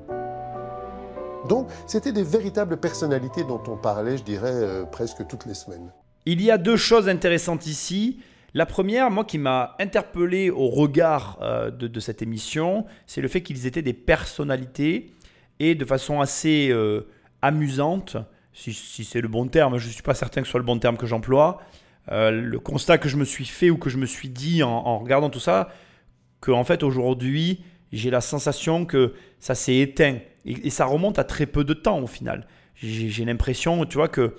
Donc, 1.48 1.68
c'était 1.86 2.12
des 2.12 2.22
véritables 2.22 2.78
personnalités 2.78 3.44
dont 3.44 3.62
on 3.68 3.76
parlait, 3.76 4.16
je 4.16 4.22
dirais, 4.22 4.52
euh, 4.52 4.84
presque 4.84 5.26
toutes 5.26 5.44
les 5.44 5.54
semaines. 5.54 5.92
Il 6.24 6.40
y 6.40 6.50
a 6.50 6.56
deux 6.56 6.76
choses 6.76 7.08
intéressantes 7.08 7.66
ici. 7.66 8.20
La 8.54 8.64
première, 8.64 9.10
moi, 9.10 9.24
qui 9.24 9.36
m'a 9.36 9.76
interpellé 9.78 10.48
au 10.48 10.68
regard 10.68 11.38
euh, 11.42 11.70
de, 11.70 12.00
cette 12.00 12.22
émission, 12.22 12.86
c'est 13.06 13.20
le 13.20 13.28
fait 13.28 13.42
qu'ils 13.42 13.66
étaient 13.66 13.82
des 13.82 13.92
personnalités 13.92 15.12
et 15.60 15.74
de 15.74 15.84
façon 15.84 16.20
assez 16.20 16.68
euh, 16.70 17.08
amusante, 17.42 18.16
si, 18.54 18.72
c'est 18.72 19.20
le 19.20 19.28
bon 19.28 19.48
terme, 19.48 19.76
je 19.78 19.88
ne 19.88 19.92
suis 19.92 20.02
pas 20.02 20.14
certain 20.14 20.40
que 20.40 20.46
ce 20.46 20.52
soit 20.52 20.60
le 20.60 20.66
bon 20.66 20.78
terme 20.78 20.96
que 20.96 21.06
j'emploie. 21.06 21.60
le 22.08 22.56
constat 22.58 22.98
que 22.98 23.08
je 23.08 23.16
me 23.16 23.24
suis 23.24 23.44
fait 23.44 23.68
ou 23.68 23.76
que 23.76 23.90
je 23.90 23.98
me 23.98 24.06
suis 24.06 24.28
dit 24.28 24.62
en, 24.62 24.98
regardant 24.98 25.28
tout 25.28 25.40
ça, 25.40 25.68
que 26.40 26.52
en 26.52 26.62
fait 26.62 26.84
aujourd'hui, 26.84 27.64
j'ai 27.92 28.10
la 28.10 28.20
sensation 28.20 28.86
que 28.86 29.14
ça 29.40 29.56
s'est 29.56 29.78
éteint 29.78 30.18
et, 30.44 30.70
ça 30.70 30.84
remonte 30.84 31.18
à 31.18 31.24
très 31.24 31.46
peu 31.46 31.64
de 31.64 31.74
temps 31.74 32.00
au 32.00 32.06
final. 32.06 32.46
J'ai 32.76 33.24
l'impression, 33.24 33.84
tu 33.86 33.96
vois, 33.96 34.08
que 34.08 34.34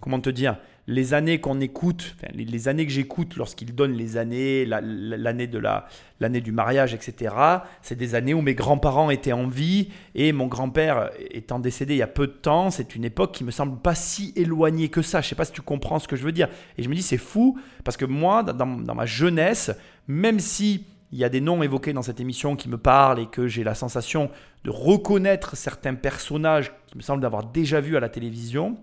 comment 0.00 0.20
te 0.20 0.30
dire, 0.30 0.56
les 0.86 1.14
années 1.14 1.40
qu'on 1.40 1.60
écoute, 1.60 2.14
les, 2.34 2.68
années 2.68 2.84
que 2.84 2.92
j'écoute 2.92 3.36
lorsqu'il 3.36 3.74
donne 3.74 3.92
les 3.92 4.18
années, 4.18 4.66
la- 4.66 4.82
la- 4.82 5.16
l'année 5.16 5.46
de 5.46 5.58
la, 5.58 5.86
l'année 6.20 6.42
du 6.42 6.52
mariage, 6.52 6.92
etc. 6.92 7.34
C'est 7.80 7.96
des 7.96 8.14
années 8.14 8.34
où 8.34 8.42
mes 8.42 8.54
grands-parents 8.54 9.08
étaient 9.08 9.32
en 9.32 9.46
vie 9.48 9.88
et 10.14 10.32
mon 10.32 10.46
grand-père 10.46 11.10
étant 11.30 11.58
décédé 11.58 11.94
il 11.94 11.98
y 11.98 12.02
a 12.02 12.06
peu 12.06 12.26
de 12.26 12.32
temps. 12.32 12.70
C'est 12.70 12.94
une 12.96 13.04
époque 13.06 13.32
qui 13.32 13.44
me 13.44 13.50
semble 13.50 13.78
pas 13.80 13.94
si 13.94 14.34
éloignée 14.36 14.90
que 14.90 15.00
ça. 15.00 15.22
Je 15.22 15.28
sais 15.28 15.34
pas 15.34 15.46
si 15.46 15.52
tu 15.52 15.62
comprends 15.62 15.98
ce 15.98 16.06
que 16.08 16.16
je 16.16 16.22
veux 16.24 16.32
dire. 16.32 16.48
Et 16.76 16.82
je 16.82 16.90
me 16.90 16.94
dis 16.94 17.02
c'est 17.02 17.16
fou 17.16 17.58
parce 17.82 17.96
que 17.96 18.04
moi, 18.04 18.42
dans 18.42 18.94
ma 18.94 19.06
jeunesse, 19.06 19.70
même 20.06 20.38
si 20.38 20.84
il 21.14 21.20
y 21.20 21.24
a 21.24 21.28
des 21.28 21.40
noms 21.40 21.62
évoqués 21.62 21.92
dans 21.92 22.02
cette 22.02 22.18
émission 22.18 22.56
qui 22.56 22.68
me 22.68 22.76
parlent 22.76 23.20
et 23.20 23.26
que 23.26 23.46
j'ai 23.46 23.62
la 23.62 23.76
sensation 23.76 24.32
de 24.64 24.70
reconnaître 24.70 25.56
certains 25.56 25.94
personnages 25.94 26.72
qui 26.88 26.96
me 26.96 27.02
semblent 27.02 27.22
d'avoir 27.22 27.44
déjà 27.44 27.80
vus 27.80 27.96
à 27.96 28.00
la 28.00 28.08
télévision, 28.08 28.76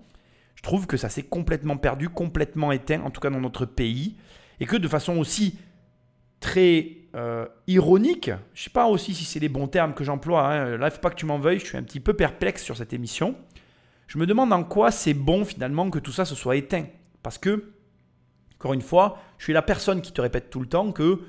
je 0.55 0.63
trouve 0.63 0.87
que 0.87 0.95
ça 0.95 1.09
s'est 1.09 1.23
complètement 1.23 1.75
perdu, 1.75 2.07
complètement 2.07 2.71
éteint, 2.71 3.01
en 3.01 3.09
tout 3.09 3.19
cas 3.19 3.29
dans 3.29 3.41
notre 3.41 3.65
pays, 3.65 4.15
et 4.61 4.65
que 4.65 4.77
de 4.77 4.87
façon 4.87 5.17
aussi 5.17 5.59
très 6.39 6.99
euh, 7.15 7.47
ironique, 7.67 8.31
je 8.53 8.63
sais 8.63 8.69
pas 8.69 8.87
aussi 8.87 9.13
si 9.13 9.25
c'est 9.25 9.39
les 9.39 9.49
bons 9.49 9.67
termes 9.67 9.93
que 9.93 10.05
j'emploie, 10.05 10.47
hein, 10.47 10.77
là 10.77 10.87
il 10.87 10.91
faut 10.91 11.01
pas 11.01 11.09
que 11.09 11.15
tu 11.15 11.25
m'en 11.25 11.37
veuilles, 11.37 11.59
je 11.59 11.65
suis 11.65 11.77
un 11.77 11.83
petit 11.83 11.99
peu 11.99 12.13
perplexe 12.13 12.63
sur 12.63 12.77
cette 12.77 12.93
émission, 12.93 13.35
je 14.07 14.17
me 14.17 14.25
demande 14.25 14.53
en 14.53 14.63
quoi 14.63 14.91
c'est 14.91 15.13
bon 15.13 15.43
finalement 15.43 15.89
que 15.89 15.99
tout 15.99 16.13
ça 16.13 16.23
se 16.23 16.35
soit 16.35 16.55
éteint, 16.55 16.85
parce 17.23 17.37
que, 17.37 17.73
encore 18.55 18.71
une 18.71 18.81
fois, 18.81 19.17
je 19.37 19.43
suis 19.43 19.53
la 19.53 19.61
personne 19.61 20.01
qui 20.01 20.13
te 20.13 20.21
répète 20.21 20.49
tout 20.49 20.61
le 20.61 20.67
temps 20.67 20.93
que 20.93 21.19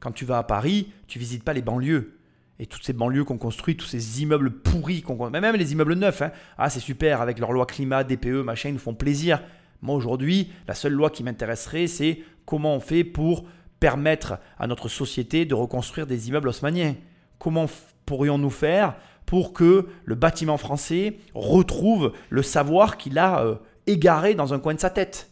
quand 0.00 0.12
tu 0.12 0.24
vas 0.24 0.38
à 0.38 0.42
Paris, 0.42 0.92
tu 1.06 1.18
visites 1.18 1.44
pas 1.44 1.52
les 1.52 1.62
banlieues. 1.62 2.16
Et 2.58 2.66
toutes 2.66 2.84
ces 2.84 2.92
banlieues 2.92 3.24
qu'on 3.24 3.38
construit, 3.38 3.76
tous 3.76 3.86
ces 3.86 4.22
immeubles 4.22 4.50
pourris, 4.50 5.00
qu'on 5.02 5.30
mais 5.30 5.40
même 5.40 5.56
les 5.56 5.72
immeubles 5.72 5.94
neufs, 5.94 6.20
hein. 6.20 6.32
ah 6.58 6.68
c'est 6.68 6.80
super, 6.80 7.22
avec 7.22 7.38
leur 7.38 7.52
loi 7.52 7.64
climat, 7.64 8.04
DPE, 8.04 8.42
machin, 8.44 8.70
ils 8.70 8.74
nous 8.74 8.78
font 8.78 8.94
plaisir. 8.94 9.42
Moi 9.80 9.94
aujourd'hui, 9.94 10.50
la 10.68 10.74
seule 10.74 10.92
loi 10.92 11.08
qui 11.08 11.22
m'intéresserait, 11.22 11.86
c'est 11.86 12.20
comment 12.44 12.74
on 12.74 12.80
fait 12.80 13.04
pour 13.04 13.46
permettre 13.78 14.38
à 14.58 14.66
notre 14.66 14.88
société 14.88 15.46
de 15.46 15.54
reconstruire 15.54 16.06
des 16.06 16.28
immeubles 16.28 16.48
haussmanniens. 16.48 16.96
Comment 17.38 17.66
pourrions-nous 18.04 18.50
faire 18.50 18.94
pour 19.24 19.54
que 19.54 19.88
le 20.04 20.14
bâtiment 20.14 20.58
français 20.58 21.16
retrouve 21.34 22.12
le 22.28 22.42
savoir 22.42 22.98
qu'il 22.98 23.18
a 23.18 23.42
euh, 23.42 23.54
égaré 23.86 24.34
dans 24.34 24.52
un 24.52 24.58
coin 24.58 24.74
de 24.74 24.80
sa 24.80 24.90
tête? 24.90 25.30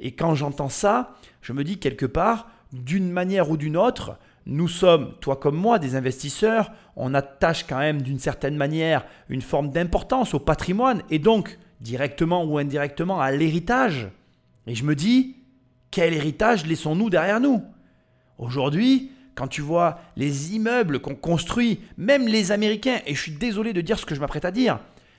Et 0.00 0.12
quand 0.12 0.34
j'entends 0.34 0.68
ça, 0.68 1.14
je 1.42 1.52
me 1.52 1.62
dis 1.62 1.78
quelque 1.78 2.06
part, 2.06 2.48
d'une 2.84 3.10
manière 3.10 3.50
ou 3.50 3.56
d'une 3.56 3.76
autre, 3.76 4.18
nous 4.46 4.68
sommes, 4.68 5.14
toi 5.20 5.36
comme 5.36 5.56
moi, 5.56 5.78
des 5.78 5.96
investisseurs, 5.96 6.70
on 6.94 7.14
attache 7.14 7.66
quand 7.66 7.78
même 7.78 8.02
d'une 8.02 8.18
certaine 8.18 8.56
manière 8.56 9.04
une 9.28 9.42
forme 9.42 9.70
d'importance 9.70 10.34
au 10.34 10.38
patrimoine 10.38 11.02
et 11.10 11.18
donc 11.18 11.58
directement 11.80 12.44
ou 12.44 12.58
indirectement 12.58 13.20
à 13.20 13.32
l'héritage. 13.32 14.08
Et 14.66 14.74
je 14.74 14.84
me 14.84 14.94
dis, 14.94 15.36
quel 15.90 16.14
héritage 16.14 16.66
laissons-nous 16.66 17.10
derrière 17.10 17.40
nous? 17.40 17.62
Aujourd'hui, 18.38 19.10
quand 19.34 19.48
tu 19.48 19.62
vois 19.62 20.00
les 20.16 20.54
immeubles 20.54 21.00
qu'on 21.00 21.14
construit, 21.14 21.80
même 21.96 22.26
les 22.26 22.52
Américains, 22.52 23.00
et 23.06 23.14
je 23.14 23.22
suis 23.22 23.32
désolé 23.32 23.72
de 23.72 23.80
dire 23.80 23.98
ce 23.98 24.06
que 24.06 24.14
je 24.14 24.20
m'apprête 24.20 24.44
à 24.44 24.50
dire, 24.50 24.78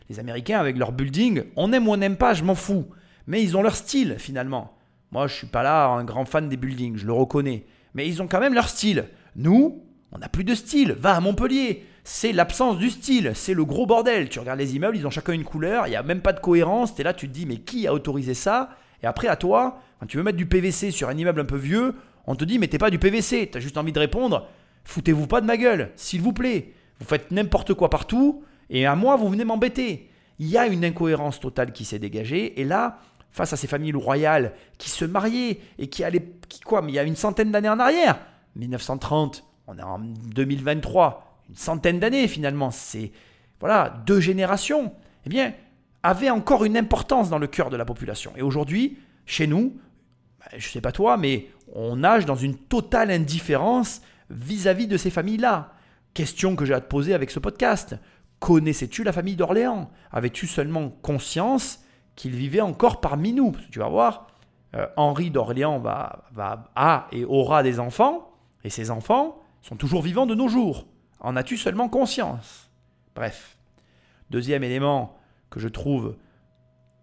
les 0.10 0.20
Américains 0.20 0.60
avec 0.60 0.78
leur 0.78 0.92
building, 0.92 1.44
on 1.56 1.74
aime 1.74 1.88
ou 1.88 1.92
on 1.92 1.98
n'aime 1.98 2.18
pas, 2.18 2.34
je 2.34 2.44
m'en 2.44 2.56
fous, 2.56 2.88
mais 3.28 3.44
ils 3.44 3.58
ont 3.58 3.62
leur 3.62 3.76
style 3.76 4.16
finalement. 4.18 4.77
Moi, 5.12 5.28
je 5.28 5.34
suis 5.34 5.48
pas 5.48 5.64
là 5.64 5.88
un 5.88 6.04
grand 6.04 6.26
fan 6.26 6.50
des 6.50 6.58
buildings, 6.58 6.98
je 6.98 7.06
le 7.06 7.14
reconnais, 7.14 7.66
mais 7.94 8.08
ils 8.08 8.22
ont 8.22 8.28
quand 8.28 8.40
même 8.40 8.54
leur 8.54 8.68
style. 8.68 9.06
Nous, 9.36 9.84
on 10.12 10.18
n'a 10.18 10.30
plus 10.30 10.44
de 10.44 10.56
style. 10.56 10.94
Va 10.94 11.16
à 11.16 11.20
Montpellier, 11.20 11.86
c'est 12.04 12.32
l'absence 12.32 12.78
du 12.78 12.90
style, 12.90 13.32
c'est 13.36 13.54
le 13.54 13.66
gros 13.66 13.86
bordel. 13.86 14.30
Tu 14.30 14.40
regardes 14.40 14.60
les 14.60 14.76
immeubles, 14.76 14.98
ils 14.98 15.08
ont 15.08 15.12
chacun 15.12 15.34
une 15.34 15.44
couleur, 15.44 15.88
il 15.88 15.92
n'y 15.92 15.96
a 15.96 16.04
même 16.04 16.22
pas 16.22 16.34
de 16.34 16.40
cohérence. 16.40 16.96
Tu 16.96 17.04
là, 17.04 17.14
tu 17.14 17.28
te 17.28 17.34
dis, 17.34 17.46
mais 17.46 17.58
qui 17.58 17.88
a 17.88 17.94
autorisé 17.94 18.34
ça? 18.34 18.70
Et 19.04 19.06
après, 19.06 19.28
à 19.28 19.36
toi, 19.36 19.82
quand 20.00 20.08
tu 20.08 20.18
veux 20.18 20.24
mettre 20.24 20.38
du 20.38 20.46
PVC 20.46 20.92
sur 20.92 21.10
un 21.10 21.18
immeuble 21.18 21.42
un 21.42 21.46
peu 21.46 21.58
vieux, 21.58 21.96
on 22.26 22.36
te 22.36 22.46
dit, 22.46 22.60
mais 22.60 22.68
t'es 22.68 22.78
pas 22.78 22.90
du 22.90 23.00
PVC. 23.00 23.50
Tu 23.52 23.58
as 23.58 23.62
juste 23.62 23.78
envie 23.78 23.92
de 23.92 24.00
répondre, 24.00 24.48
foutez-vous 24.84 25.28
pas 25.28 25.42
de 25.42 25.46
ma 25.46 25.58
gueule, 25.58 25.92
s'il 25.96 26.22
vous 26.22 26.34
plaît. 26.34 26.74
Vous 27.00 27.06
faites 27.06 27.32
n'importe 27.32 27.74
quoi 27.74 27.90
partout, 27.90 28.44
et 28.70 28.86
à 28.86 28.96
moi, 28.96 29.16
vous 29.16 29.30
venez 29.30 29.46
m'embêter. 29.46 30.10
Il 30.40 30.48
y 30.48 30.58
a 30.58 30.68
une 30.68 30.84
incohérence 30.84 31.40
totale 31.40 31.72
qui 31.72 31.86
s'est 31.86 32.00
dégagée, 32.00 32.60
et 32.60 32.64
là, 32.64 33.00
face 33.38 33.54
à 33.54 33.58
ces 33.58 33.68
familles 33.68 33.94
royales 33.94 34.54
qui 34.78 34.90
se 34.90 35.06
mariaient 35.06 35.60
et 35.78 35.88
qui 35.88 36.04
allaient, 36.04 36.34
qui 36.50 36.60
quoi, 36.60 36.82
mais 36.82 36.92
il 36.92 36.96
y 36.96 37.00
a 37.00 37.04
une 37.04 37.16
centaine 37.16 37.52
d'années 37.52 37.70
en 37.70 37.80
arrière, 37.80 38.20
1930, 38.56 39.46
on 39.68 39.78
est 39.78 39.84
en 39.84 40.00
2023, 40.00 41.42
une 41.50 41.56
centaine 41.56 42.00
d'années 42.00 42.28
finalement, 42.28 42.72
c'est 42.72 43.12
voilà 43.60 44.02
deux 44.06 44.20
générations, 44.20 44.94
eh 45.26 45.30
bien, 45.30 45.54
avaient 46.04 46.30
encore 46.30 46.66
une 46.66 46.78
importance 46.78 47.30
dans 47.30 47.40
le 47.40 47.48
cœur 47.48 47.70
de 47.70 47.78
la 47.78 47.86
population. 47.86 48.34
Et 48.36 48.42
aujourd'hui, 48.42 48.98
chez 49.26 49.48
nous, 49.48 49.78
bah, 50.40 50.58
je 50.58 50.68
sais 50.68 50.82
pas 50.82 50.92
toi, 50.92 51.18
mais 51.18 51.48
on 51.74 51.98
nage 51.98 52.26
dans 52.26 52.36
une 52.36 52.56
totale 52.56 53.12
indifférence 53.12 54.02
vis-à-vis 54.30 54.88
de 54.88 54.98
ces 54.98 55.10
familles-là. 55.10 55.74
Question 56.14 56.56
que 56.56 56.66
j'ai 56.66 56.74
à 56.74 56.82
te 56.82 56.88
poser 56.88 57.14
avec 57.14 57.30
ce 57.30 57.40
podcast. 57.40 57.96
Connaissais-tu 58.40 59.04
la 59.04 59.12
famille 59.12 59.36
d'Orléans? 59.36 59.90
Avais-tu 60.12 60.48
seulement 60.48 60.90
conscience 60.90 61.84
qu'ils 62.18 62.36
vivaient 62.36 62.60
encore 62.60 63.00
parmi 63.00 63.32
nous 63.32 63.52
Parce 63.52 63.66
que 63.66 63.72
tu 63.72 63.80
vas 63.80 63.88
voir, 63.88 64.28
euh, 64.76 64.86
Henri 64.98 65.32
d'Orléans 65.32 65.80
va, 65.80 66.26
va, 66.34 66.70
a 66.76 67.08
et 67.14 67.24
aura 67.24 67.64
des 67.64 67.80
enfants, 67.80 68.34
et 68.66 68.70
ces 68.70 68.92
enfants 68.92 69.42
sont 69.62 69.78
toujours 69.78 70.02
vivants 70.02 70.26
de 70.26 70.36
nos 70.36 70.50
jours. 70.50 70.86
En 71.22 71.38
as-tu 71.38 71.56
seulement 71.56 71.88
conscience? 71.88 72.70
Bref. 73.16 73.58
Deuxième 74.30 74.64
élément 74.64 75.16
que 75.50 75.62
je 75.62 75.70
trouve 75.70 76.16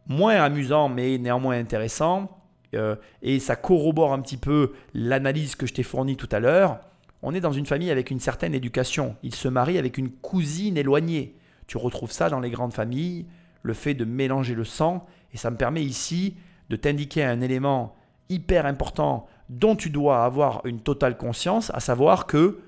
moins 0.06 0.36
amusant 0.42 0.90
mais 0.90 1.16
néanmoins 1.16 1.58
intéressant, 1.58 2.28
euh, 2.74 2.96
et 3.22 3.38
ça 3.38 3.56
corrobore 3.56 4.12
un 4.12 4.20
petit 4.20 4.36
peu 4.36 4.72
l'analyse 4.92 5.54
que 5.54 5.66
je 5.66 5.72
t'ai 5.72 5.82
fournie 5.82 6.16
tout 6.16 6.28
à 6.32 6.40
l'heure, 6.40 6.80
on 7.22 7.32
est 7.34 7.40
dans 7.40 7.52
une 7.52 7.64
famille 7.64 7.90
avec 7.90 8.10
une 8.10 8.20
certaine 8.20 8.52
éducation. 8.52 9.16
Il 9.22 9.34
se 9.34 9.48
marie 9.48 9.78
avec 9.78 9.96
une 9.96 10.10
cousine 10.10 10.76
éloignée. 10.76 11.36
Tu 11.66 11.78
retrouves 11.78 12.12
ça 12.12 12.28
dans 12.28 12.40
les 12.40 12.50
grandes 12.50 12.74
familles, 12.74 13.24
le 13.64 13.72
fait 13.74 13.94
de 13.94 14.04
mélanger 14.04 14.54
le 14.54 14.62
sang, 14.62 15.06
et 15.32 15.36
ça 15.36 15.50
me 15.50 15.56
permet 15.56 15.82
ici 15.82 16.36
de 16.68 16.76
t'indiquer 16.76 17.24
un 17.24 17.40
élément 17.40 17.96
hyper 18.28 18.66
important 18.66 19.26
dont 19.48 19.74
tu 19.74 19.90
dois 19.90 20.24
avoir 20.24 20.64
une 20.64 20.80
totale 20.80 21.16
conscience, 21.16 21.70
à 21.74 21.80
savoir 21.80 22.26
que 22.26 22.60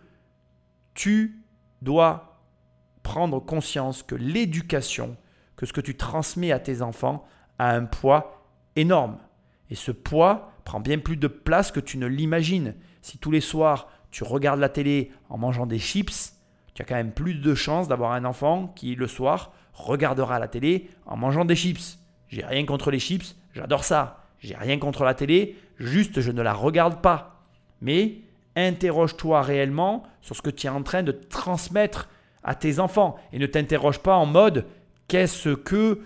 tu 0.95 1.45
dois 1.83 2.43
prendre 3.03 3.39
conscience 3.41 4.03
que 4.03 4.15
l'éducation, 4.15 5.17
que 5.55 5.67
ce 5.67 5.73
que 5.73 5.81
tu 5.81 5.97
transmets 5.97 6.51
à 6.51 6.59
tes 6.59 6.83
enfants 6.83 7.25
a 7.59 7.71
un 7.71 7.85
poids 7.85 8.49
énorme. 8.75 9.19
Et 9.71 9.75
ce 9.75 9.93
poids 9.93 10.53
prend 10.65 10.81
bien 10.81 10.99
plus 10.99 11.17
de 11.17 11.29
place 11.29 11.71
que 11.71 11.81
tu 11.81 11.99
ne 11.99 12.07
l'imagines. 12.07 12.75
Si 13.03 13.19
tous 13.19 13.31
les 13.31 13.41
soirs 13.41 13.89
tu 14.11 14.25
regardes 14.25 14.61
la 14.61 14.69
télé 14.69 15.13
en 15.29 15.37
mangeant 15.37 15.67
des 15.67 15.79
chips, 15.79 16.35
tu 16.75 16.83
as 16.83 16.85
quand 16.85 16.95
même 16.95 17.13
plus 17.13 17.35
de 17.35 17.55
chances 17.55 17.89
d'avoir 17.89 18.13
un 18.13 18.25
enfant 18.25 18.69
qui 18.69 18.95
le 18.95 19.07
soir 19.07 19.53
regardera 19.77 20.39
la 20.39 20.49
télé 20.49 20.91
en 21.07 21.17
mangeant 21.17 21.45
des 21.45 21.55
chips. 21.55 21.99
J'ai 22.29 22.45
rien 22.45 22.65
contre 22.65 22.91
les 22.91 22.99
chips, 22.99 23.37
j'adore 23.55 23.85
ça. 23.85 24.25
J'ai 24.41 24.57
rien 24.57 24.79
contre 24.79 25.05
la 25.05 25.15
télé, 25.15 25.57
juste 25.79 26.21
je 26.21 26.31
ne 26.31 26.43
la 26.43 26.53
regarde 26.53 27.01
pas. 27.01 27.45
Mais 27.81 28.19
interroge-toi 28.55 29.43
réellement 29.43 30.03
sur 30.21 30.37
ce 30.37 30.43
que 30.43 30.51
tu 30.51 30.67
es 30.67 30.71
en 30.71 30.83
train 30.83 31.03
de 31.03 31.13
transmettre 31.13 32.09
à 32.43 32.55
tes 32.55 32.79
enfants 32.79 33.17
et 33.33 33.39
ne 33.39 33.47
t'interroge 33.47 33.99
pas 33.99 34.17
en 34.17 34.27
mode 34.27 34.67
qu'est-ce 35.09 35.51
que 35.51 36.01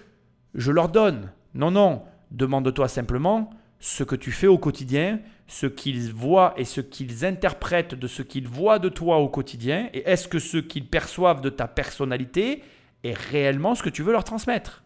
je 0.54 0.72
leur 0.72 0.88
donne? 0.88 1.32
Non, 1.54 1.70
non, 1.70 2.02
demande-toi 2.30 2.88
simplement 2.88 3.50
ce 3.78 4.04
que 4.04 4.16
tu 4.16 4.30
fais 4.30 4.46
au 4.46 4.58
quotidien, 4.58 5.20
ce 5.46 5.66
qu'ils 5.66 6.12
voient 6.12 6.54
et 6.56 6.64
ce 6.64 6.80
qu'ils 6.80 7.24
interprètent 7.24 7.94
de 7.94 8.06
ce 8.06 8.22
qu'ils 8.22 8.46
voient 8.46 8.78
de 8.78 8.88
toi 8.88 9.18
au 9.18 9.28
quotidien, 9.28 9.88
et 9.94 10.08
est-ce 10.08 10.28
que 10.28 10.38
ce 10.38 10.58
qu'ils 10.58 10.86
perçoivent 10.86 11.40
de 11.40 11.48
ta 11.48 11.66
personnalité 11.66 12.62
est 13.04 13.16
réellement 13.16 13.74
ce 13.74 13.82
que 13.82 13.88
tu 13.88 14.02
veux 14.02 14.12
leur 14.12 14.24
transmettre 14.24 14.84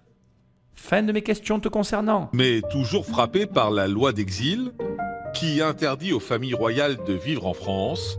Fin 0.74 1.03
de 1.03 1.12
mes 1.12 1.22
questions 1.22 1.61
te 1.61 1.68
concernant. 1.68 2.31
Mais 2.33 2.61
toujours 2.70 3.07
frappé 3.07 3.46
par 3.46 3.70
la 3.70 3.87
loi 3.87 4.12
d'exil, 4.12 4.72
qui 5.33 5.62
interdit 5.62 6.12
aux 6.12 6.20
familles 6.20 6.55
royales 6.55 6.98
de 7.05 7.14
vivre 7.14 7.46
en 7.46 7.55
France, 7.55 8.18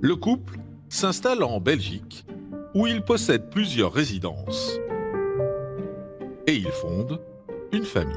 le 0.00 0.16
couple 0.16 0.58
s'installe 0.88 1.42
en 1.42 1.60
Belgique, 1.60 2.24
où 2.74 2.86
il 2.86 3.02
possède 3.02 3.50
plusieurs 3.50 3.92
résidences. 3.92 4.78
Et 6.46 6.54
il 6.54 6.70
fonde 6.70 7.20
une 7.72 7.84
famille. 7.84 8.16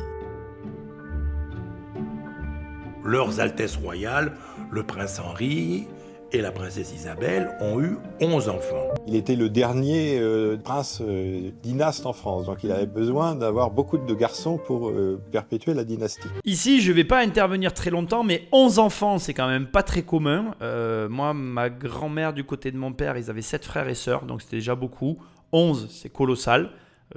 Leurs 3.03 3.41
Altesses 3.41 3.75
royales, 3.75 4.37
le 4.71 4.83
prince 4.83 5.19
Henri 5.19 5.87
et 6.33 6.41
la 6.41 6.51
princesse 6.51 6.91
Isabelle, 6.93 7.55
ont 7.61 7.79
eu 7.79 7.97
11 8.19 8.49
enfants. 8.49 8.87
Il 9.07 9.15
était 9.15 9.35
le 9.35 9.49
dernier 9.49 10.19
euh, 10.19 10.57
prince 10.57 10.99
euh, 11.01 11.51
dynaste 11.61 12.07
en 12.07 12.13
France, 12.13 12.47
donc 12.47 12.63
il 12.63 12.71
avait 12.71 12.87
besoin 12.87 13.35
d'avoir 13.35 13.69
beaucoup 13.69 13.99
de 13.99 14.13
garçons 14.15 14.57
pour 14.57 14.89
euh, 14.89 15.21
perpétuer 15.31 15.75
la 15.75 15.83
dynastie. 15.83 16.27
Ici, 16.43 16.81
je 16.81 16.91
vais 16.91 17.03
pas 17.03 17.19
intervenir 17.19 17.73
très 17.73 17.91
longtemps, 17.91 18.23
mais 18.23 18.47
11 18.51 18.79
enfants, 18.79 19.19
c'est 19.19 19.35
quand 19.35 19.47
même 19.47 19.67
pas 19.67 19.83
très 19.83 20.01
commun. 20.01 20.55
Euh, 20.63 21.07
moi, 21.07 21.35
ma 21.35 21.69
grand-mère 21.69 22.33
du 22.33 22.43
côté 22.43 22.71
de 22.71 22.77
mon 22.77 22.93
père, 22.93 23.15
ils 23.15 23.29
avaient 23.29 23.43
7 23.43 23.63
frères 23.63 23.87
et 23.87 23.95
sœurs, 23.95 24.25
donc 24.25 24.41
c'était 24.41 24.57
déjà 24.57 24.73
beaucoup. 24.73 25.19
11, 25.51 25.87
c'est 25.91 26.11
colossal. 26.11 26.71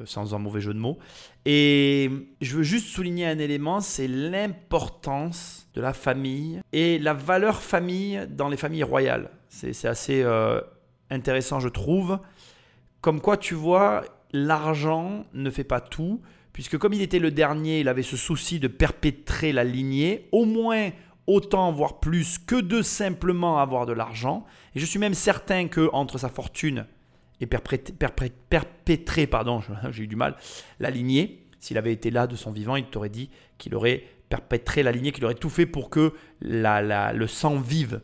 sans 0.04 0.34
un 0.34 0.38
mauvais 0.38 0.60
jeu 0.60 0.74
de 0.74 0.78
mots. 0.78 0.98
Et 1.46 2.10
je 2.42 2.56
veux 2.58 2.62
juste 2.62 2.88
souligner 2.88 3.26
un 3.26 3.38
élément, 3.38 3.80
c'est 3.80 4.08
l'importance 4.08 5.65
de 5.76 5.82
la 5.82 5.92
famille 5.92 6.60
et 6.72 6.98
la 6.98 7.12
valeur 7.12 7.62
famille 7.62 8.26
dans 8.30 8.48
les 8.48 8.56
familles 8.56 8.82
royales. 8.82 9.30
C'est 9.50 9.84
assez 9.84 10.22
euh, 10.22 10.60
intéressant, 11.10 11.60
je 11.60 11.68
trouve. 11.68 12.18
Comme 13.02 13.20
quoi, 13.20 13.36
tu 13.36 13.54
vois, 13.54 14.04
l'argent 14.32 15.26
ne 15.34 15.50
fait 15.50 15.64
pas 15.64 15.80
tout, 15.80 16.22
puisque 16.54 16.78
comme 16.78 16.94
il 16.94 17.02
était 17.02 17.18
le 17.18 17.30
dernier, 17.30 17.80
il 17.80 17.88
avait 17.88 18.02
ce 18.02 18.16
souci 18.16 18.58
de 18.58 18.68
perpétrer 18.68 19.52
la 19.52 19.64
lignée, 19.64 20.28
au 20.32 20.46
moins 20.46 20.90
autant, 21.26 21.70
voire 21.72 22.00
plus, 22.00 22.38
que 22.38 22.56
de 22.56 22.80
simplement 22.80 23.58
avoir 23.58 23.84
de 23.84 23.92
l'argent. 23.92 24.46
Et 24.74 24.80
je 24.80 24.86
suis 24.86 24.98
même 24.98 25.14
certain 25.14 25.68
que 25.68 25.90
entre 25.92 26.16
sa 26.16 26.30
fortune 26.30 26.86
et 27.40 27.46
perpétrer, 27.46 29.26
pardon, 29.26 29.60
j'ai 29.90 30.04
eu 30.04 30.06
du 30.06 30.16
mal, 30.16 30.36
la 30.80 30.88
lignée, 30.88 31.46
s'il 31.60 31.76
avait 31.76 31.92
été 31.92 32.10
là 32.10 32.26
de 32.26 32.36
son 32.36 32.50
vivant, 32.50 32.76
il 32.76 32.86
t'aurait 32.86 33.10
dit 33.10 33.28
qu'il 33.58 33.74
aurait 33.74 34.04
perpétré 34.28 34.82
la 34.82 34.92
lignée, 34.92 35.12
qu'il 35.12 35.24
aurait 35.24 35.34
tout 35.34 35.50
fait 35.50 35.66
pour 35.66 35.90
que 35.90 36.12
la, 36.40 37.12
le 37.12 37.26
sang 37.26 37.58
vive. 37.58 38.00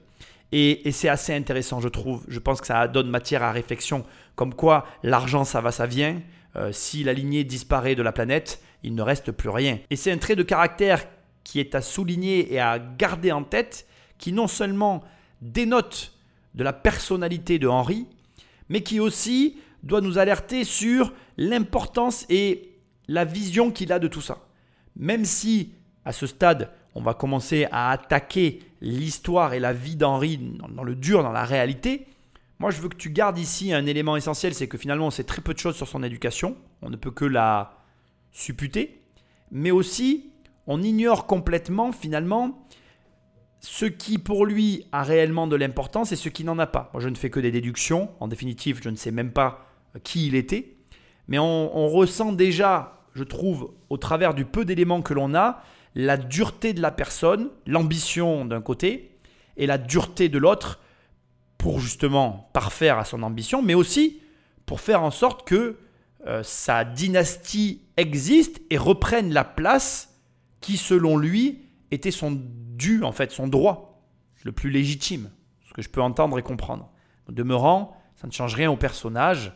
Et, 0.53 0.87
et 0.89 0.93
c'est 0.93 1.09
assez 1.09 1.35
intéressant, 1.35 1.81
je 1.81 1.89
trouve. 1.89 2.25
Je 2.29 2.39
pense 2.39 2.61
que 2.61 2.67
ça 2.67 2.87
donne 2.89 3.09
matière 3.09 3.43
à 3.43 3.53
réflexion. 3.53 4.05
Comme 4.35 4.55
quoi, 4.55 4.87
l'argent, 5.03 5.45
ça 5.45 5.61
va, 5.61 5.73
ça 5.73 5.87
vient. 5.87 6.21
Euh, 6.57 6.71
si 6.73 7.03
la 7.05 7.13
lignée 7.15 7.45
disparaît 7.45 7.95
de 7.95 8.03
la 8.03 8.13
planète, 8.13 8.63
il 8.83 8.95
ne 8.95 9.03
reste 9.03 9.33
plus 9.33 9.49
rien. 9.49 9.79
Et 9.91 9.97
c'est 9.97 10.13
un 10.13 10.19
trait 10.19 10.37
de 10.37 10.43
caractère 10.43 11.07
qui 11.45 11.59
est 11.61 11.75
à 11.75 11.81
souligner 11.81 12.53
et 12.53 12.61
à 12.61 12.79
garder 12.79 13.33
en 13.33 13.43
tête, 13.43 13.87
qui 14.19 14.33
non 14.33 14.47
seulement 14.47 15.03
dénote 15.41 16.13
de 16.55 16.63
la 16.63 16.73
personnalité 16.73 17.59
de 17.59 17.67
Henri, 17.67 18.07
mais 18.69 18.83
qui 18.83 19.01
aussi 19.01 19.57
doit 19.83 20.01
nous 20.01 20.19
alerter 20.19 20.65
sur 20.65 21.13
l'importance 21.37 22.27
et 22.29 22.79
la 23.09 23.25
vision 23.25 23.71
qu'il 23.71 23.93
a 23.93 23.99
de 23.99 24.09
tout 24.09 24.21
ça. 24.21 24.47
Même 24.97 25.25
si, 25.25 25.73
à 26.05 26.13
ce 26.13 26.27
stade, 26.27 26.71
on 26.95 27.03
va 27.03 27.15
commencer 27.15 27.67
à 27.71 27.91
attaquer 27.91 28.61
l'histoire 28.81 29.55
et 29.55 29.61
la 29.61 29.73
vie 29.73 29.97
d'Henri 29.97 30.39
dans 30.71 30.83
le 30.83 30.95
dur, 30.95 31.23
dans 31.23 31.33
la 31.33 31.45
réalité, 31.45 32.07
moi 32.59 32.71
je 32.71 32.81
veux 32.81 32.89
que 32.89 32.97
tu 32.97 33.11
gardes 33.11 33.39
ici 33.39 33.73
un 33.73 33.87
élément 33.87 34.17
essentiel, 34.17 34.55
c'est 34.55 34.69
que 34.69 34.79
finalement 34.79 35.07
on 35.07 35.11
sait 35.11 35.25
très 35.25 35.43
peu 35.43 35.55
de 35.55 35.59
choses 35.59 35.77
sur 35.77 35.89
son 35.89 36.03
éducation, 36.03 36.57
on 36.81 36.91
ne 36.91 36.97
peut 36.97 37.11
que 37.11 37.25
la 37.25 37.79
supputer, 38.33 39.01
mais 39.51 39.71
aussi 39.71 40.31
on 40.67 40.83
ignore 40.83 41.27
complètement 41.27 41.93
finalement 41.93 42.67
ce 43.63 43.87
qui 43.87 44.19
pour 44.19 44.45
lui 44.45 44.87
a 44.91 45.03
réellement 45.05 45.47
de 45.47 45.57
l'importance 45.57 46.13
et 46.13 46.17
ce 46.17 46.29
qui 46.29 46.45
n'en 46.45 46.59
a 46.59 46.67
pas. 46.67 46.91
Moi, 46.93 47.01
je 47.01 47.09
ne 47.09 47.15
fais 47.15 47.31
que 47.31 47.41
des 47.41 47.53
déductions. 47.53 48.11
En 48.19 48.27
définitive, 48.27 48.81
je 48.83 48.91
ne 48.91 48.97
sais 48.97 49.13
même 49.13 49.31
pas 49.31 49.67
euh, 49.95 50.01
qui 50.03 50.27
il 50.27 50.35
était. 50.35 50.77
Mais 51.29 51.39
on, 51.39 51.89
ressent 51.89 52.33
déjà, 52.33 53.05
je 53.15 53.23
trouve, 53.23 53.73
au 53.89 53.97
travers 53.97 54.35
du 54.35 54.45
peu 54.45 54.65
d'éléments 54.65 55.01
que 55.01 55.15
l'on 55.15 55.35
a, 55.35 55.63
la 55.95 56.17
dureté 56.17 56.73
de 56.73 56.81
la 56.81 56.91
personne, 56.91 57.51
l'ambition 57.67 58.45
d'un 58.45 58.61
côté, 58.61 59.19
et 59.57 59.67
la 59.67 59.79
dureté 59.79 60.29
de 60.29 60.39
l'autre, 60.39 60.81
pour 61.59 61.79
justement 61.79 62.51
parfaire 62.53 62.99
à 62.99 63.05
son 63.05 63.23
ambition, 63.23 63.63
mais 63.63 63.75
aussi 63.75 64.21
pour 64.67 64.81
faire 64.81 65.03
en 65.03 65.11
sorte 65.11 65.47
que 65.47 65.79
euh, 66.27 66.43
sa 66.43 66.85
dynastie 66.85 67.83
existe 67.97 68.61
et 68.71 68.79
reprenne 68.79 69.33
la 69.33 69.45
place 69.45 70.21
qui, 70.61 70.77
selon 70.77 71.17
lui, 71.17 71.67
était 71.91 72.11
son 72.11 72.41
dû, 72.77 73.03
en 73.05 73.13
fait, 73.13 73.31
son 73.31 73.49
droit 73.49 74.03
le 74.45 74.53
plus 74.53 74.71
légitime, 74.71 75.31
ce 75.67 75.73
que 75.73 75.83
je 75.83 75.89
peux 75.89 76.03
entendre 76.03 76.39
et 76.39 76.43
comprendre. 76.43 76.91
En 77.29 77.33
demeurant, 77.33 77.97
ça 78.17 78.27
ne 78.27 78.33
change 78.33 78.55
rien 78.55 78.71
au 78.71 78.77
personnage. 78.77 79.53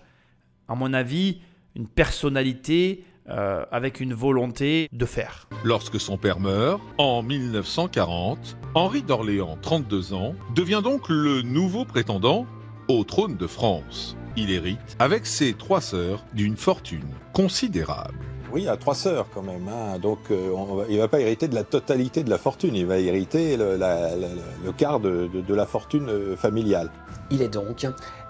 À 0.68 0.74
mon 0.74 0.92
avis, 0.92 1.40
une 1.74 1.88
personnalité 1.88 3.04
euh, 3.28 3.64
avec 3.72 4.00
une 4.00 4.14
volonté 4.14 4.88
de 4.92 5.04
faire. 5.04 5.48
Lorsque 5.64 5.98
son 5.98 6.16
père 6.16 6.40
meurt, 6.40 6.80
en 6.98 7.22
1940, 7.22 8.56
Henri 8.74 9.02
d'Orléans, 9.02 9.58
32 9.62 10.14
ans, 10.14 10.34
devient 10.54 10.80
donc 10.82 11.08
le 11.08 11.42
nouveau 11.42 11.84
prétendant 11.84 12.46
au 12.88 13.04
trône 13.04 13.36
de 13.36 13.46
France. 13.46 14.16
Il 14.36 14.50
hérite, 14.50 14.96
avec 14.98 15.26
ses 15.26 15.54
trois 15.54 15.80
sœurs, 15.80 16.24
d'une 16.34 16.56
fortune 16.56 17.08
considérable. 17.32 18.14
Oui, 18.52 18.62
il 18.62 18.68
a 18.68 18.76
trois 18.76 18.94
sœurs 18.94 19.26
quand 19.34 19.42
même. 19.42 19.68
Hein. 19.68 19.98
Donc 19.98 20.18
euh, 20.30 20.84
il 20.88 20.96
ne 20.96 21.00
va 21.00 21.08
pas 21.08 21.20
hériter 21.20 21.48
de 21.48 21.54
la 21.54 21.64
totalité 21.64 22.22
de 22.22 22.30
la 22.30 22.38
fortune, 22.38 22.74
il 22.74 22.86
va 22.86 22.98
hériter 22.98 23.56
le, 23.56 24.72
quart 24.76 25.00
de, 25.00 25.28
la 25.48 25.66
fortune 25.66 26.08
euh, 26.08 26.36
familiale. 26.36 26.90
Il 27.30 27.42
est 27.42 27.48
donc 27.48 27.86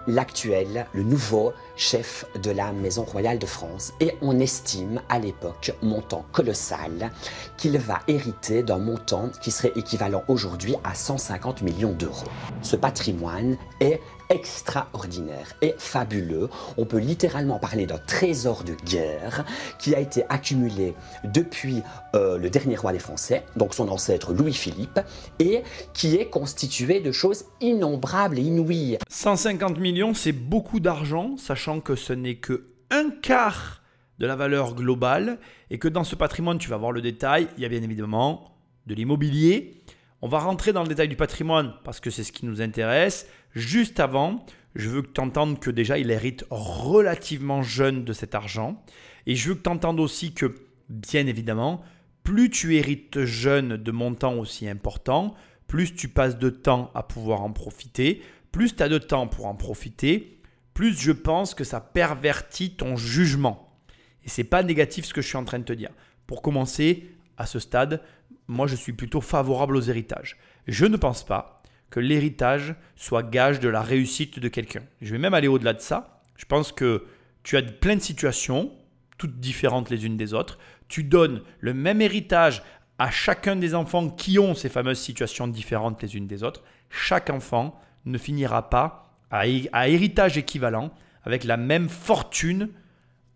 l'actuel, 0.07 0.87
le 0.92 1.03
nouveau 1.03 1.53
chef 1.77 2.25
de 2.42 2.51
la 2.51 2.73
Maison 2.73 3.03
royale 3.03 3.38
de 3.38 3.47
France. 3.47 3.92
Et 4.01 4.16
on 4.23 4.38
estime 4.38 5.01
à 5.09 5.19
l'époque, 5.19 5.73
montant 5.83 6.25
colossal, 6.33 7.11
qu'il 7.57 7.79
va 7.79 8.01
hériter 8.09 8.62
d'un 8.62 8.79
montant 8.79 9.31
qui 9.42 9.51
serait 9.51 9.73
équivalent 9.77 10.25
aujourd'hui 10.29 10.77
à 10.85 10.95
150 10.95 11.62
millions 11.62 11.92
d'euros. 11.92 12.27
Ce 12.62 12.77
patrimoine 12.77 13.57
est 13.81 14.01
extraordinaire 14.29 15.55
et 15.62 15.75
fabuleux. 15.79 16.49
On 16.77 16.85
peut 16.85 16.99
littéralement 16.99 17.59
parler 17.59 17.87
d'un 17.87 17.99
trésor 17.99 18.65
de 18.65 18.75
guerre 18.85 19.45
qui 19.79 19.95
a 19.95 20.01
été 20.01 20.25
accumulé 20.29 20.95
depuis 21.25 21.83
euh, 22.15 22.39
le 22.39 22.51
dernier 22.51 22.77
roi 22.77 22.93
des 22.93 22.99
Français, 22.99 23.45
donc 23.57 23.75
son 23.75 23.89
ancêtre 23.89 24.33
Louis-Philippe, 24.33 25.01
et 25.39 25.62
qui 25.93 26.17
est 26.17 26.29
constitué 26.29 27.01
de 27.01 27.12
choses 27.12 27.45
innombrables 27.61 28.39
et 28.39 28.43
inouïes. 28.43 28.99
150 29.09 29.79
millions, 29.79 30.15
c'est 30.15 30.33
beaucoup 30.33 30.81
d'argent, 30.81 31.37
sachant 31.37 31.81
que 31.81 31.95
ce 31.95 32.12
n'est 32.12 32.37
que 32.37 32.67
un 32.91 33.11
quart 33.11 33.83
de 34.19 34.27
la 34.27 34.37
valeur 34.37 34.75
globale 34.75 35.39
et 35.71 35.79
que 35.79 35.89
dans 35.89 36.05
ce 36.05 36.15
patrimoine, 36.15 36.59
tu 36.59 36.71
vas 36.71 36.77
voir 36.77 36.93
le 36.93 37.03
détail, 37.03 37.49
il 37.57 37.62
y 37.62 37.67
a 37.67 37.69
bien 37.69 37.83
évidemment 37.83 38.57
de 38.87 38.95
l'immobilier. 38.95 39.83
On 40.27 40.29
va 40.29 40.41
rentrer 40.41 40.73
dans 40.73 40.83
le 40.83 40.89
détail 40.89 41.07
du 41.07 41.15
patrimoine 41.15 41.75
parce 41.85 42.01
que 42.01 42.11
c'est 42.11 42.25
ce 42.25 42.33
qui 42.33 42.47
nous 42.47 42.61
intéresse. 42.61 43.29
Juste 43.55 44.01
avant, 44.01 44.45
je 44.75 44.89
veux 44.89 45.03
que 45.03 45.12
tu 45.12 45.21
entendes 45.21 45.61
que 45.61 45.71
déjà 45.71 45.99
il 45.99 46.11
hérite 46.11 46.45
relativement 46.51 47.62
jeune 47.62 48.05
de 48.05 48.12
cet 48.12 48.35
argent. 48.35 48.85
Et 49.27 49.37
je 49.37 49.49
veux 49.49 49.55
que 49.55 49.62
tu 49.62 49.71
entendes 49.71 50.01
aussi 50.01 50.35
que, 50.35 50.53
bien 50.89 51.29
évidemment, 51.29 51.81
plus 52.25 52.51
tu 52.51 52.75
hérites 52.75 53.25
jeune 53.25 53.77
de 53.77 53.93
montants 53.93 54.35
aussi 54.35 54.69
importants, 54.69 55.37
plus 55.69 55.95
tu 55.95 56.09
passes 56.09 56.39
de 56.39 56.51
temps 56.51 56.91
à 56.97 57.05
pouvoir 57.05 57.43
en 57.43 57.53
profiter, 57.53 58.21
plus 58.51 58.75
tu 58.75 58.83
as 58.83 58.89
de 58.89 58.99
temps 58.99 59.29
pour 59.29 59.47
en 59.47 59.55
profiter, 59.55 60.41
plus 60.75 60.99
je 61.01 61.12
pense 61.12 61.55
que 61.55 61.62
ça 61.62 61.79
pervertit 61.79 62.75
ton 62.75 62.97
jugement. 62.97 63.79
Et 64.25 64.29
c'est 64.29 64.43
pas 64.43 64.65
négatif 64.65 65.05
ce 65.05 65.15
que 65.15 65.23
je 65.23 65.29
suis 65.29 65.37
en 65.37 65.45
train 65.45 65.61
de 65.61 65.65
te 65.65 65.73
dire. 65.73 65.91
Pour 66.27 66.43
commencer, 66.43 67.17
à 67.37 67.47
ce 67.47 67.59
stade, 67.59 68.01
moi 68.49 68.67
je 68.67 68.77
suis 68.77 68.93
plutôt 68.93 69.21
favorable 69.21 69.77
aux 69.77 69.83
héritages. 69.83 70.37
Je 70.67 70.87
ne 70.87 70.97
pense 70.97 71.25
pas 71.25 71.63
que 71.91 72.01
l'héritage 72.01 72.75
soit 72.97 73.23
gage 73.23 73.61
de 73.61 73.69
la 73.69 73.83
réussite 73.83 74.39
de 74.39 74.49
quelqu'un. 74.49 74.83
Je 75.01 75.13
vais 75.13 75.19
même 75.19 75.35
aller 75.35 75.49
au-delà 75.49 75.73
de 75.73 75.81
ça. 75.81 76.23
Je 76.37 76.45
pense 76.45 76.73
que 76.73 77.05
tu 77.43 77.57
as 77.57 77.63
plein 77.63 77.97
de 77.97 78.01
situations, 78.01 78.73
toutes 79.19 79.39
différentes 79.39 79.91
les 79.91 80.05
unes 80.05 80.17
des 80.17 80.35
autres. 80.35 80.59
Tu 80.89 81.05
donnes 81.05 81.43
le 81.61 81.75
même 81.75 82.01
héritage 82.01 82.63
à 82.99 83.11
chacun 83.11 83.57
des 83.57 83.75
enfants 83.75 84.09
qui 84.09 84.39
ont 84.39 84.55
ces 84.55 84.69
fameuses 84.69 84.99
situations 84.99 85.47
différentes 85.47 86.03
les 86.03 86.17
unes 86.17 86.27
des 86.27 86.43
autres. 86.43 86.63
Chaque 86.91 87.31
enfant 87.31 87.79
ne 88.05 88.19
finira 88.19 88.71
pas 88.71 89.15
à, 89.31 89.45
à 89.73 89.89
héritage 89.89 90.39
équivalent 90.39 90.93
avec 91.25 91.45
la 91.45 91.57
même 91.57 91.89
fortune 91.89 92.71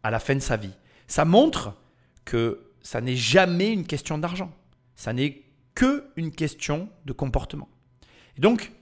à 0.03 0.11
la 0.11 0.19
fin 0.19 0.35
de 0.35 0.41
sa 0.41 0.57
vie. 0.57 0.75
Ça 1.07 1.25
montre 1.25 1.75
que 2.25 2.61
ça 2.83 3.01
n'est 3.01 3.17
jamais 3.17 3.73
une 3.73 3.87
question 3.87 4.17
d'argent. 4.17 4.53
Ça 5.01 5.15
n'est 5.15 5.45
que 5.75 6.05
une 6.17 6.31
question 6.31 6.91
de 7.07 7.15
comportement 7.15 7.71
donc, 8.39 8.73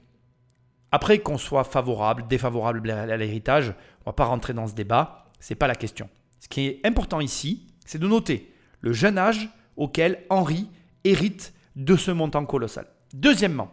après 0.93 1.19
qu'on 1.19 1.37
soit 1.37 1.65
favorable, 1.65 2.27
défavorable 2.29 2.91
à 2.91 3.17
l'héritage, 3.17 3.71
on 3.71 4.03
ne 4.03 4.07
va 4.07 4.13
pas 4.13 4.25
rentrer 4.25 4.55
dans 4.55 4.69
ce 4.69 4.75
débat, 4.75 5.27
ce 5.41 5.53
n'est 5.53 5.57
pas 5.57 5.67
la 5.67 5.75
question. 5.75 6.09
Ce 6.39 6.49
qui 6.49 6.67
est 6.67 6.81
important 6.85 7.21
ici, 7.21 7.67
c'est 7.85 7.99
de 7.99 8.07
noter 8.07 8.53
le 8.81 8.93
jeune 8.93 9.19
âge 9.19 9.49
auquel 9.77 10.25
Henri 10.31 10.69
hérite 11.03 11.55
de 11.75 11.97
ce 11.97 12.13
montant 12.13 12.47
colossal. 12.47 12.87
Deuxièmement, 13.15 13.71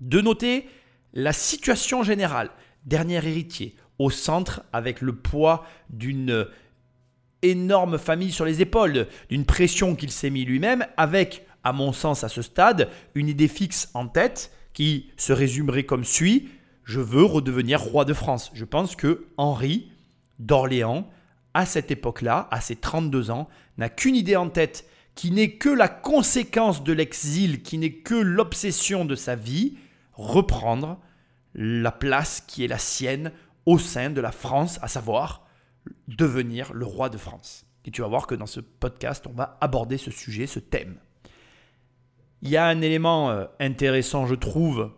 de 0.00 0.20
noter 0.20 0.68
la 1.14 1.32
situation 1.32 2.04
générale, 2.04 2.50
dernier 2.84 3.16
héritier, 3.16 3.74
au 3.98 4.10
centre 4.10 4.62
avec 4.72 5.00
le 5.00 5.16
poids 5.16 5.64
d'une 5.90 6.46
énorme 7.42 7.98
famille 7.98 8.30
sur 8.30 8.44
les 8.44 8.62
épaules, 8.62 9.08
d'une 9.28 9.44
pression 9.44 9.96
qu'il 9.96 10.12
s'est 10.12 10.30
mis 10.30 10.44
lui-même, 10.44 10.86
avec, 10.96 11.47
à 11.68 11.72
mon 11.72 11.92
sens 11.92 12.24
à 12.24 12.28
ce 12.28 12.40
stade, 12.40 12.88
une 13.14 13.28
idée 13.28 13.46
fixe 13.46 13.90
en 13.92 14.08
tête, 14.08 14.50
qui 14.72 15.10
se 15.16 15.32
résumerait 15.32 15.84
comme 15.84 16.04
suit 16.04 16.48
Je 16.84 17.00
veux 17.00 17.24
redevenir 17.24 17.80
roi 17.80 18.06
de 18.06 18.14
France. 18.14 18.50
Je 18.54 18.64
pense 18.64 18.96
que 18.96 19.26
Henri 19.36 19.92
d'Orléans, 20.38 21.10
à 21.52 21.66
cette 21.66 21.90
époque-là, 21.90 22.48
à 22.50 22.62
ses 22.62 22.76
32 22.76 23.30
ans, 23.30 23.48
n'a 23.76 23.90
qu'une 23.90 24.16
idée 24.16 24.36
en 24.36 24.48
tête 24.48 24.88
qui 25.14 25.30
n'est 25.30 25.56
que 25.56 25.68
la 25.68 25.88
conséquence 25.88 26.84
de 26.84 26.92
l'exil, 26.92 27.62
qui 27.62 27.76
n'est 27.76 27.92
que 27.92 28.14
l'obsession 28.14 29.04
de 29.04 29.14
sa 29.14 29.34
vie, 29.34 29.76
reprendre 30.14 30.98
la 31.54 31.92
place 31.92 32.40
qui 32.46 32.64
est 32.64 32.68
la 32.68 32.78
sienne 32.78 33.32
au 33.66 33.78
sein 33.78 34.10
de 34.10 34.20
la 34.20 34.32
France, 34.32 34.78
à 34.80 34.88
savoir 34.88 35.46
devenir 36.06 36.72
le 36.72 36.86
roi 36.86 37.10
de 37.10 37.18
France. 37.18 37.66
Et 37.84 37.90
tu 37.90 38.00
vas 38.00 38.08
voir 38.08 38.26
que 38.26 38.34
dans 38.34 38.46
ce 38.46 38.60
podcast, 38.60 39.26
on 39.26 39.32
va 39.32 39.58
aborder 39.60 39.98
ce 39.98 40.10
sujet, 40.10 40.46
ce 40.46 40.60
thème. 40.60 40.98
Il 42.42 42.50
y 42.50 42.56
a 42.56 42.66
un 42.66 42.80
élément 42.80 43.30
euh, 43.30 43.46
intéressant, 43.60 44.26
je 44.26 44.34
trouve, 44.34 44.92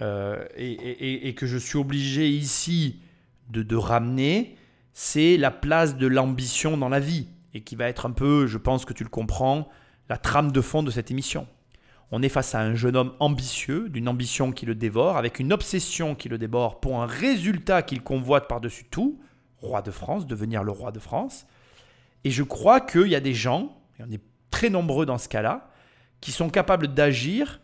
euh, 0.00 0.44
et, 0.56 1.34
que 1.34 1.46
je 1.46 1.56
suis 1.56 1.78
obligé 1.78 2.28
ici 2.28 3.00
de, 3.50 3.62
de 3.62 3.76
ramener, 3.76 4.56
c'est 4.92 5.36
la 5.36 5.50
place 5.50 5.96
de 5.96 6.06
l'ambition 6.06 6.76
dans 6.76 6.88
la 6.88 7.00
vie, 7.00 7.28
et 7.54 7.62
qui 7.62 7.76
va 7.76 7.88
être 7.88 8.06
un 8.06 8.10
peu, 8.10 8.46
je 8.46 8.58
pense 8.58 8.84
que 8.84 8.92
tu 8.92 9.04
le 9.04 9.10
comprends, 9.10 9.68
la 10.08 10.16
trame 10.16 10.50
de 10.50 10.60
fond 10.60 10.82
de 10.82 10.90
cette 10.90 11.10
émission. 11.10 11.46
On 12.10 12.22
est 12.22 12.28
face 12.28 12.54
à 12.54 12.60
un 12.60 12.74
jeune 12.74 12.96
homme 12.96 13.14
ambitieux, 13.20 13.88
d'une 13.88 14.08
ambition 14.08 14.52
qui 14.52 14.66
le 14.66 14.74
dévore, 14.74 15.16
avec 15.16 15.38
une 15.38 15.52
obsession 15.52 16.14
qui 16.14 16.28
le 16.28 16.36
dévore 16.36 16.80
pour 16.80 17.00
un 17.00 17.06
résultat 17.06 17.82
qu'il 17.82 18.02
convoite 18.02 18.48
par-dessus 18.48 18.84
tout, 18.90 19.20
roi 19.58 19.80
de 19.80 19.90
France, 19.90 20.26
devenir 20.26 20.62
le 20.64 20.72
roi 20.72 20.92
de 20.92 20.98
France. 20.98 21.46
Et 22.24 22.30
je 22.30 22.42
crois 22.42 22.80
qu'il 22.80 23.06
y 23.06 23.14
a 23.14 23.20
des 23.20 23.34
gens, 23.34 23.78
et 23.98 24.02
on 24.02 24.10
est 24.10 24.22
très 24.50 24.68
nombreux 24.68 25.06
dans 25.06 25.18
ce 25.18 25.28
cas-là, 25.28 25.70
qui 26.22 26.32
sont 26.32 26.48
capables 26.48 26.88
d'agir 26.88 27.60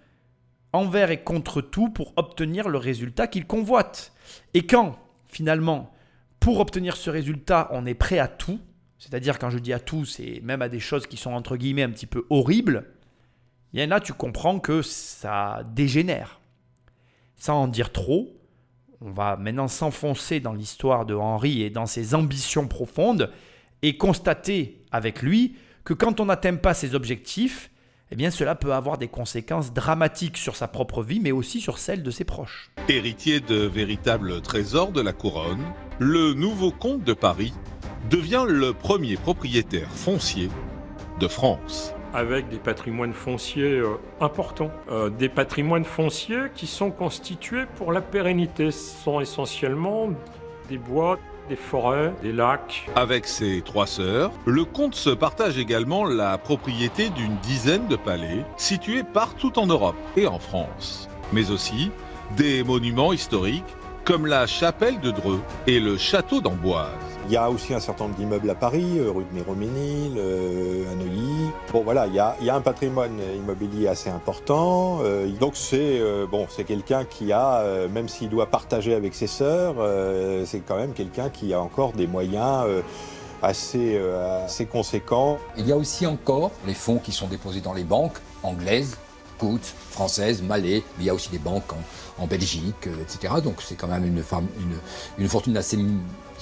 envers 0.74 1.10
et 1.10 1.22
contre 1.22 1.62
tout 1.62 1.88
pour 1.88 2.12
obtenir 2.16 2.68
le 2.68 2.76
résultat 2.76 3.26
qu'ils 3.26 3.46
convoitent. 3.46 4.12
Et 4.52 4.66
quand, 4.66 4.98
finalement, 5.28 5.94
pour 6.40 6.60
obtenir 6.60 6.98
ce 6.98 7.08
résultat, 7.08 7.70
on 7.72 7.86
est 7.86 7.94
prêt 7.94 8.18
à 8.18 8.28
tout, 8.28 8.60
c'est-à-dire 8.98 9.38
quand 9.38 9.48
je 9.48 9.58
dis 9.58 9.72
à 9.72 9.80
tout, 9.80 10.04
c'est 10.04 10.40
même 10.42 10.60
à 10.60 10.68
des 10.68 10.80
choses 10.80 11.06
qui 11.06 11.16
sont 11.16 11.32
entre 11.32 11.56
guillemets 11.56 11.84
un 11.84 11.90
petit 11.90 12.06
peu 12.06 12.26
horribles, 12.28 12.84
en 13.76 13.90
a, 13.90 14.00
tu 14.00 14.12
comprends 14.12 14.58
que 14.58 14.82
ça 14.82 15.62
dégénère. 15.74 16.40
Sans 17.36 17.62
en 17.62 17.68
dire 17.68 17.92
trop, 17.92 18.36
on 19.00 19.10
va 19.10 19.36
maintenant 19.36 19.68
s'enfoncer 19.68 20.40
dans 20.40 20.52
l'histoire 20.52 21.06
de 21.06 21.14
Henri 21.14 21.62
et 21.62 21.70
dans 21.70 21.86
ses 21.86 22.14
ambitions 22.14 22.66
profondes 22.66 23.30
et 23.82 23.96
constater 23.96 24.82
avec 24.90 25.22
lui 25.22 25.56
que 25.84 25.94
quand 25.94 26.18
on 26.20 26.26
n'atteint 26.26 26.56
pas 26.56 26.74
ses 26.74 26.94
objectifs, 26.94 27.70
eh 28.10 28.16
bien 28.16 28.30
cela 28.30 28.54
peut 28.54 28.72
avoir 28.72 28.98
des 28.98 29.08
conséquences 29.08 29.72
dramatiques 29.72 30.38
sur 30.38 30.56
sa 30.56 30.68
propre 30.68 31.02
vie, 31.02 31.20
mais 31.20 31.32
aussi 31.32 31.60
sur 31.60 31.78
celle 31.78 32.02
de 32.02 32.10
ses 32.10 32.24
proches. 32.24 32.70
Héritier 32.88 33.40
de 33.40 33.56
véritables 33.56 34.40
trésors 34.40 34.92
de 34.92 35.00
la 35.00 35.12
couronne, 35.12 35.62
le 35.98 36.32
nouveau 36.32 36.70
comte 36.70 37.04
de 37.04 37.12
Paris 37.12 37.52
devient 38.10 38.44
le 38.48 38.72
premier 38.72 39.16
propriétaire 39.16 39.90
foncier 39.90 40.48
de 41.20 41.28
France. 41.28 41.94
Avec 42.14 42.48
des 42.48 42.56
patrimoines 42.56 43.12
fonciers 43.12 43.80
euh, 43.80 43.98
importants, 44.20 44.70
euh, 44.90 45.10
des 45.10 45.28
patrimoines 45.28 45.84
fonciers 45.84 46.50
qui 46.54 46.66
sont 46.66 46.90
constitués 46.90 47.66
pour 47.76 47.92
la 47.92 48.00
pérennité. 48.00 48.70
Ce 48.70 49.02
sont 49.04 49.20
essentiellement 49.20 50.08
des 50.70 50.78
bois, 50.78 51.18
des 51.48 51.56
forêts, 51.56 52.12
des 52.22 52.32
lacs. 52.32 52.88
Avec 52.94 53.26
ses 53.26 53.62
trois 53.62 53.86
sœurs, 53.86 54.32
le 54.46 54.64
comte 54.64 54.94
se 54.94 55.10
partage 55.10 55.58
également 55.58 56.04
la 56.04 56.38
propriété 56.38 57.10
d'une 57.10 57.36
dizaine 57.36 57.86
de 57.88 57.96
palais 57.96 58.44
situés 58.56 59.02
partout 59.02 59.58
en 59.58 59.66
Europe 59.66 59.96
et 60.16 60.26
en 60.26 60.38
France, 60.38 61.08
mais 61.32 61.50
aussi 61.50 61.90
des 62.36 62.62
monuments 62.62 63.12
historiques 63.12 63.64
comme 64.04 64.26
la 64.26 64.46
chapelle 64.46 65.00
de 65.00 65.10
Dreux 65.10 65.40
et 65.66 65.80
le 65.80 65.98
château 65.98 66.40
d'Amboise. 66.40 67.07
Il 67.28 67.34
y 67.34 67.36
a 67.36 67.50
aussi 67.50 67.74
un 67.74 67.80
certain 67.80 68.04
nombre 68.04 68.16
d'immeubles 68.16 68.48
à 68.48 68.54
Paris, 68.54 68.98
euh, 68.98 69.10
rue 69.10 69.24
de 69.24 69.34
Méroménil, 69.34 70.14
euh, 70.16 70.90
à 70.90 70.94
Neuilly. 70.94 71.50
Bon 71.70 71.82
voilà, 71.82 72.06
il 72.06 72.14
y, 72.14 72.18
a, 72.18 72.54
un 72.54 72.62
patrimoine 72.62 73.20
immobilier 73.36 73.86
assez 73.86 74.08
important. 74.08 75.00
Euh, 75.02 75.28
donc 75.38 75.54
c'est 75.54 76.00
bon, 76.30 76.46
c'est 76.48 76.64
quelqu'un 76.64 77.04
qui 77.04 77.30
a, 77.30 77.86
même 77.92 78.08
s'il 78.08 78.30
doit 78.30 78.46
partager 78.46 78.94
avec 78.94 79.14
ses 79.14 79.26
sœurs, 79.26 79.74
c'est 80.46 80.60
quand 80.60 80.76
même 80.76 80.94
quelqu'un 80.94 81.28
qui 81.28 81.52
a 81.52 81.60
encore 81.60 81.92
des 81.92 82.06
moyens. 82.06 82.64
Assez, 83.40 83.96
assez 84.44 84.66
conséquents. 84.66 85.38
Il 85.56 85.68
y 85.68 85.70
a 85.70 85.76
aussi 85.76 86.06
encore 86.06 86.50
les 86.66 86.74
fonds 86.74 86.98
qui 86.98 87.12
sont 87.12 87.28
déposés 87.28 87.60
dans 87.60 87.72
les 87.72 87.84
banques 87.84 88.18
anglaises, 88.42 88.96
Coutts, 89.38 89.74
françaises, 89.90 90.42
Malais, 90.42 90.82
il 90.98 91.04
y 91.04 91.10
a 91.10 91.14
aussi 91.14 91.30
des 91.30 91.38
banques 91.38 91.72
en, 92.18 92.26
Belgique, 92.26 92.88
etc. 93.00 93.34
Donc 93.44 93.62
c'est 93.62 93.76
quand 93.76 93.86
même 93.86 94.04
une, 94.04 94.24
une 95.18 95.28
fortune 95.28 95.56
assez 95.56 95.76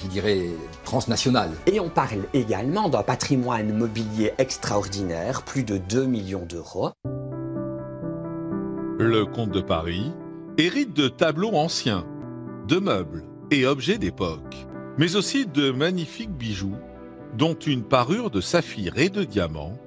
je 0.01 0.07
dirais, 0.07 0.49
transnationale. 0.83 1.51
Et 1.65 1.79
on 1.79 1.89
parle 1.89 2.23
également 2.33 2.89
d'un 2.89 3.03
patrimoine 3.03 3.75
mobilier 3.75 4.33
extraordinaire, 4.37 5.43
plus 5.43 5.63
de 5.63 5.77
2 5.77 6.05
millions 6.05 6.45
d'euros. 6.45 6.91
Le 8.99 9.25
comte 9.25 9.51
de 9.51 9.61
Paris 9.61 10.11
hérite 10.57 10.93
de 10.93 11.07
tableaux 11.07 11.53
anciens, 11.53 12.05
de 12.67 12.77
meubles 12.77 13.23
et 13.51 13.65
objets 13.65 13.97
d'époque, 13.97 14.67
mais 14.97 15.15
aussi 15.15 15.45
de 15.45 15.71
magnifiques 15.71 16.35
bijoux, 16.35 16.75
dont 17.35 17.53
une 17.53 17.83
parure 17.83 18.31
de 18.31 18.41
saphir 18.41 18.97
et 18.97 19.09
de 19.09 19.23
diamants, 19.23 19.77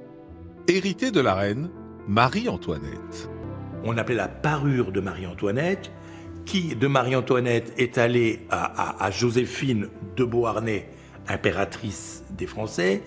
héritée 0.68 1.10
de 1.10 1.20
la 1.20 1.34
reine 1.34 1.70
Marie-Antoinette. 2.06 3.28
On 3.84 3.96
appelait 3.96 4.14
la 4.14 4.28
parure 4.28 4.92
de 4.92 5.00
Marie-Antoinette 5.00 5.90
qui 6.46 6.74
de 6.74 6.86
Marie-Antoinette 6.86 7.72
est 7.78 7.98
allée 7.98 8.40
à, 8.50 9.10
Joséphine 9.10 9.88
de 10.16 10.24
Beauharnais, 10.24 10.88
impératrice 11.28 12.24
des 12.30 12.46
Français? 12.46 13.02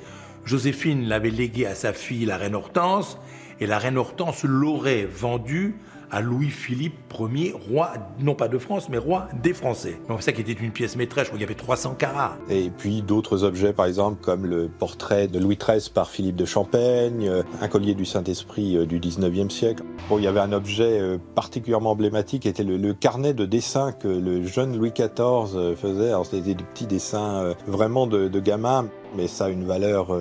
Joséphine 0.46 1.08
l'avait 1.08 1.30
légué 1.30 1.65
à 1.65 1.76
sa 1.76 1.93
fille, 1.93 2.26
la 2.26 2.38
reine 2.38 2.56
Hortense, 2.56 3.17
et 3.60 3.67
la 3.67 3.78
reine 3.78 3.98
Hortense 3.98 4.43
l'aurait 4.43 5.06
vendue 5.06 5.76
à 6.13 6.21
Louis-Philippe 6.21 6.93
Ier, 7.19 7.54
roi, 7.69 7.93
non 8.19 8.36
pas 8.36 8.47
de 8.47 8.58
France, 8.58 8.88
mais 8.88 8.97
roi 8.97 9.28
des 9.41 9.54
Français. 9.54 9.99
Donc 10.08 10.21
ça 10.21 10.32
qui 10.32 10.41
était 10.41 10.54
une 10.54 10.71
pièce 10.71 10.95
maîtresse, 10.95 11.32
où 11.32 11.36
il 11.36 11.41
y 11.41 11.43
avait 11.43 11.56
300 11.56 11.95
carats. 11.95 12.38
Et 12.49 12.69
puis 12.69 13.02
d'autres 13.02 13.43
objets, 13.43 13.73
par 13.73 13.88
exemple, 13.88 14.21
comme 14.21 14.45
le 14.45 14.67
portrait 14.67 15.28
de 15.28 15.39
Louis 15.39 15.58
XIII 15.58 15.89
par 15.91 16.10
Philippe 16.10 16.36
de 16.36 16.45
Champaigne, 16.45 17.32
un 17.62 17.67
collier 17.67 17.95
du 17.95 18.06
Saint-Esprit 18.06 18.78
euh, 18.78 18.86
du 18.86 18.99
19e 18.99 19.49
siècle. 19.49 19.84
Il 20.12 20.23
y 20.23 20.28
avait 20.28 20.39
un 20.39 20.54
objet 20.54 20.99
euh, 20.99 21.17
particulièrement 21.34 21.91
emblématique, 21.91 22.45
était 22.45 22.63
le, 22.63 22.93
carnet 22.93 23.34
de 23.34 23.45
dessins 23.45 23.91
que 23.91 24.08
le 24.08 24.45
jeune 24.45 24.78
Louis 24.78 24.91
XIV 24.91 25.56
euh, 25.56 25.76
faisait. 25.76 26.10
Alors 26.10 26.26
c'était 26.28 26.54
des 26.54 26.63
petits 26.63 26.86
dessins 26.86 27.56
vraiment 27.65 28.06
de, 28.06 28.28
de 28.28 28.39
gamin, 28.39 28.88
mais 29.15 29.28
ça 29.28 29.45
a 29.45 29.49
une 29.49 29.65
valeur 29.65 30.15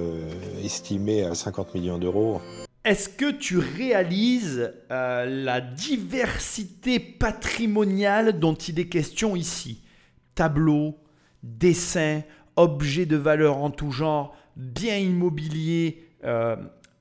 estimée 0.62 1.24
à 1.24 1.34
50 1.34 1.74
millions 1.74 1.98
d'euros. 1.98 2.40
Est-ce 2.84 3.08
que 3.08 3.30
tu 3.30 3.58
réalises 3.58 4.72
euh, 4.90 5.24
la 5.24 5.60
diversité 5.60 6.98
patrimoniale 6.98 8.40
dont 8.40 8.54
il 8.54 8.80
est 8.80 8.88
question 8.88 9.36
ici? 9.36 9.84
Tableaux, 10.34 10.98
dessins, 11.44 12.22
objets 12.56 13.06
de 13.06 13.16
valeur 13.16 13.58
en 13.58 13.70
tout 13.70 13.92
genre, 13.92 14.34
biens 14.56 14.96
immobiliers, 14.96 16.08
euh, 16.24 16.56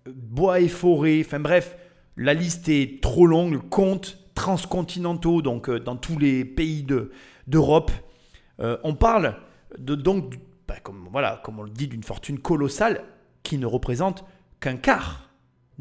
bois 0.06 0.60
et 0.60 0.68
forêts, 0.68 1.24
enfin 1.26 1.40
bref, 1.40 1.76
la 2.16 2.36
liste 2.36 2.70
est 2.70 3.02
trop 3.02 3.26
longue, 3.26 3.68
comptes 3.70 4.20
transcontinentaux, 4.36 5.42
donc 5.42 5.68
euh, 5.68 5.80
dans 5.80 5.96
tous 5.96 6.20
les 6.20 6.46
pays 6.46 6.86
d'Europe. 7.48 7.92
on 8.60 8.94
parle 8.94 9.36
de, 9.80 9.96
donc, 9.96 10.36
bah, 10.68 10.76
comme, 10.84 11.10
comme 11.44 11.60
on 11.60 11.64
le 11.64 11.72
dit, 11.72 11.88
d'une 11.88 12.04
fortune 12.04 12.38
colossale 12.38 13.04
qui 13.42 13.58
ne 13.58 13.66
représente 13.66 14.24
qu'un 14.60 14.78
quart 14.78 15.31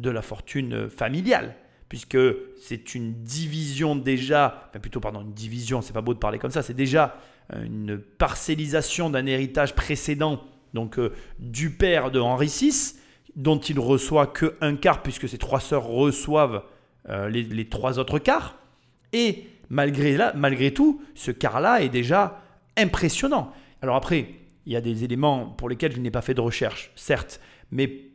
de 0.01 0.11
la 0.11 0.23
fortune 0.23 0.89
familiale, 0.89 1.55
puisque 1.89 2.19
c'est 2.61 2.95
une 2.95 3.23
division 3.23 3.97
déjà, 3.97 4.69
enfin 4.69 4.81
plutôt 4.81 5.01
pardon, 5.01 5.23
une 5.23 5.33
division, 5.33 5.83
c'est 5.83 5.93
pas 5.93 6.01
beau 6.01 6.15
de 6.15 6.19
parler 6.19 6.39
comme 6.39 6.51
ça, 6.51 6.63
c'est 6.63 6.75
déjà 6.75 7.17
une 7.53 7.99
parcellisation 7.99 9.11
d'un 9.11 9.27
héritage 9.27 9.75
précédent, 9.75 10.41
donc 10.75 10.99
euh, 10.99 11.13
du 11.39 11.71
père 11.71 12.11
de 12.11 12.21
Henri 12.21 12.47
VI, 12.47 12.95
dont 13.37 13.59
il 13.59 13.79
reçoit 13.79 14.27
que 14.27 14.57
un 14.61 14.77
quart, 14.77 15.03
puisque 15.03 15.29
ses 15.29 15.39
trois 15.39 15.61
sœurs 15.61 15.87
reçoivent 15.87 16.63
euh, 17.09 17.29
les, 17.29 17.69
trois 17.69 17.99
autres 17.99 18.19
quarts. 18.19 18.57
Et 19.13 19.47
malgré, 19.69 20.17
là, 20.17 20.33
malgré 20.37 20.73
tout, 20.73 21.03
ce 21.15 21.31
quart-là 21.31 21.83
est 21.83 21.89
déjà 21.89 22.43
impressionnant. 22.77 23.53
Alors 23.83 23.97
après, 23.97 24.35
il 24.67 24.73
y 24.73 24.77
a 24.77 24.81
des 24.81 25.05
éléments 25.05 25.47
pour 25.47 25.69
lesquels 25.69 25.93
je 25.93 26.01
n'ai 26.01 26.11
pas 26.11 26.23
fait 26.23 26.35
de 26.35 26.41
recherche, 26.41 26.93
certes, 26.95 27.41
mais 27.71 28.10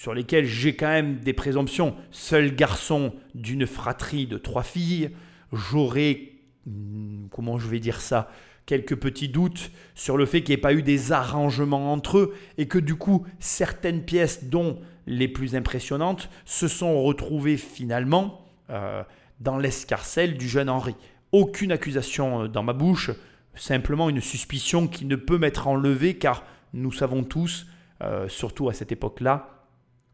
sur 0.00 0.14
lesquels 0.14 0.46
j'ai 0.46 0.76
quand 0.76 0.88
même 0.88 1.18
des 1.18 1.34
présomptions. 1.34 1.94
Seul 2.10 2.54
garçon 2.56 3.12
d'une 3.34 3.66
fratrie 3.66 4.26
de 4.26 4.38
trois 4.38 4.62
filles, 4.62 5.10
j'aurais, 5.52 6.22
hmm, 6.64 7.26
comment 7.30 7.58
je 7.58 7.68
vais 7.68 7.80
dire 7.80 8.00
ça, 8.00 8.30
quelques 8.64 8.96
petits 8.96 9.28
doutes 9.28 9.70
sur 9.94 10.16
le 10.16 10.24
fait 10.24 10.40
qu'il 10.40 10.54
n'y 10.54 10.58
ait 10.58 10.62
pas 10.62 10.72
eu 10.72 10.82
des 10.82 11.12
arrangements 11.12 11.92
entre 11.92 12.16
eux 12.16 12.34
et 12.56 12.66
que 12.66 12.78
du 12.78 12.94
coup 12.94 13.26
certaines 13.40 14.02
pièces, 14.02 14.44
dont 14.44 14.80
les 15.06 15.28
plus 15.28 15.54
impressionnantes, 15.54 16.30
se 16.46 16.66
sont 16.66 17.02
retrouvées 17.02 17.58
finalement 17.58 18.48
euh, 18.70 19.02
dans 19.40 19.58
l'escarcelle 19.58 20.38
du 20.38 20.48
jeune 20.48 20.70
Henri. 20.70 20.94
Aucune 21.30 21.72
accusation 21.72 22.44
euh, 22.44 22.48
dans 22.48 22.62
ma 22.62 22.72
bouche, 22.72 23.10
simplement 23.54 24.08
une 24.08 24.22
suspicion 24.22 24.88
qui 24.88 25.04
ne 25.04 25.16
peut 25.16 25.36
m'être 25.36 25.68
enlevée 25.68 26.16
car 26.16 26.42
nous 26.72 26.90
savons 26.90 27.22
tous, 27.22 27.66
euh, 28.00 28.28
surtout 28.28 28.70
à 28.70 28.72
cette 28.72 28.92
époque-là, 28.92 29.59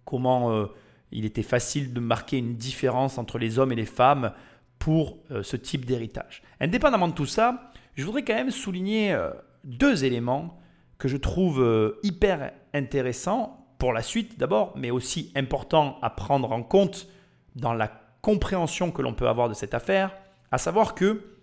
comment 0.07 0.51
euh, 0.53 0.67
il 1.13 1.27
était 1.27 1.43
facile 1.43 1.93
de 1.93 2.01
marquer 2.01 2.39
une 2.39 2.57
différence 2.57 3.19
entre 3.19 3.37
les 3.37 3.59
hommes 3.59 3.73
et 3.73 3.77
les 3.77 3.85
femmes 3.85 4.33
pour 4.79 5.19
euh, 5.31 5.43
ce 5.43 5.57
type 5.57 5.85
d'héritage. 5.85 6.43
Indépendamment 6.61 7.09
de 7.09 7.13
tout 7.13 7.27
ça, 7.27 7.71
je 7.95 8.05
voudrais 8.07 8.25
quand 8.25 8.35
même 8.35 8.51
souligner 8.51 9.13
euh, 9.13 9.31
deux 9.65 10.05
éléments 10.05 10.59
que 10.97 11.09
je 11.09 11.19
trouve 11.19 11.95
hyper 12.03 12.53
intéressant 12.73 13.67
pour 13.77 13.93
la 13.93 14.01
suite 14.01 14.39
d'abord, 14.39 14.73
mais 14.77 14.91
aussi 14.91 15.31
important 15.37 15.99
à 16.01 16.09
prendre 16.09 16.53
en 16.53 16.63
compte 16.63 17.07
dans 17.55 17.75
la 17.75 17.89
compréhension 18.23 18.91
que 18.91 19.03
l'on 19.03 19.13
peut 19.13 19.29
avoir 19.29 19.51
de 19.51 19.55
cette 19.55 19.75
affaire, 19.75 20.17
à 20.51 20.57
savoir 20.57 20.95
que 20.95 21.37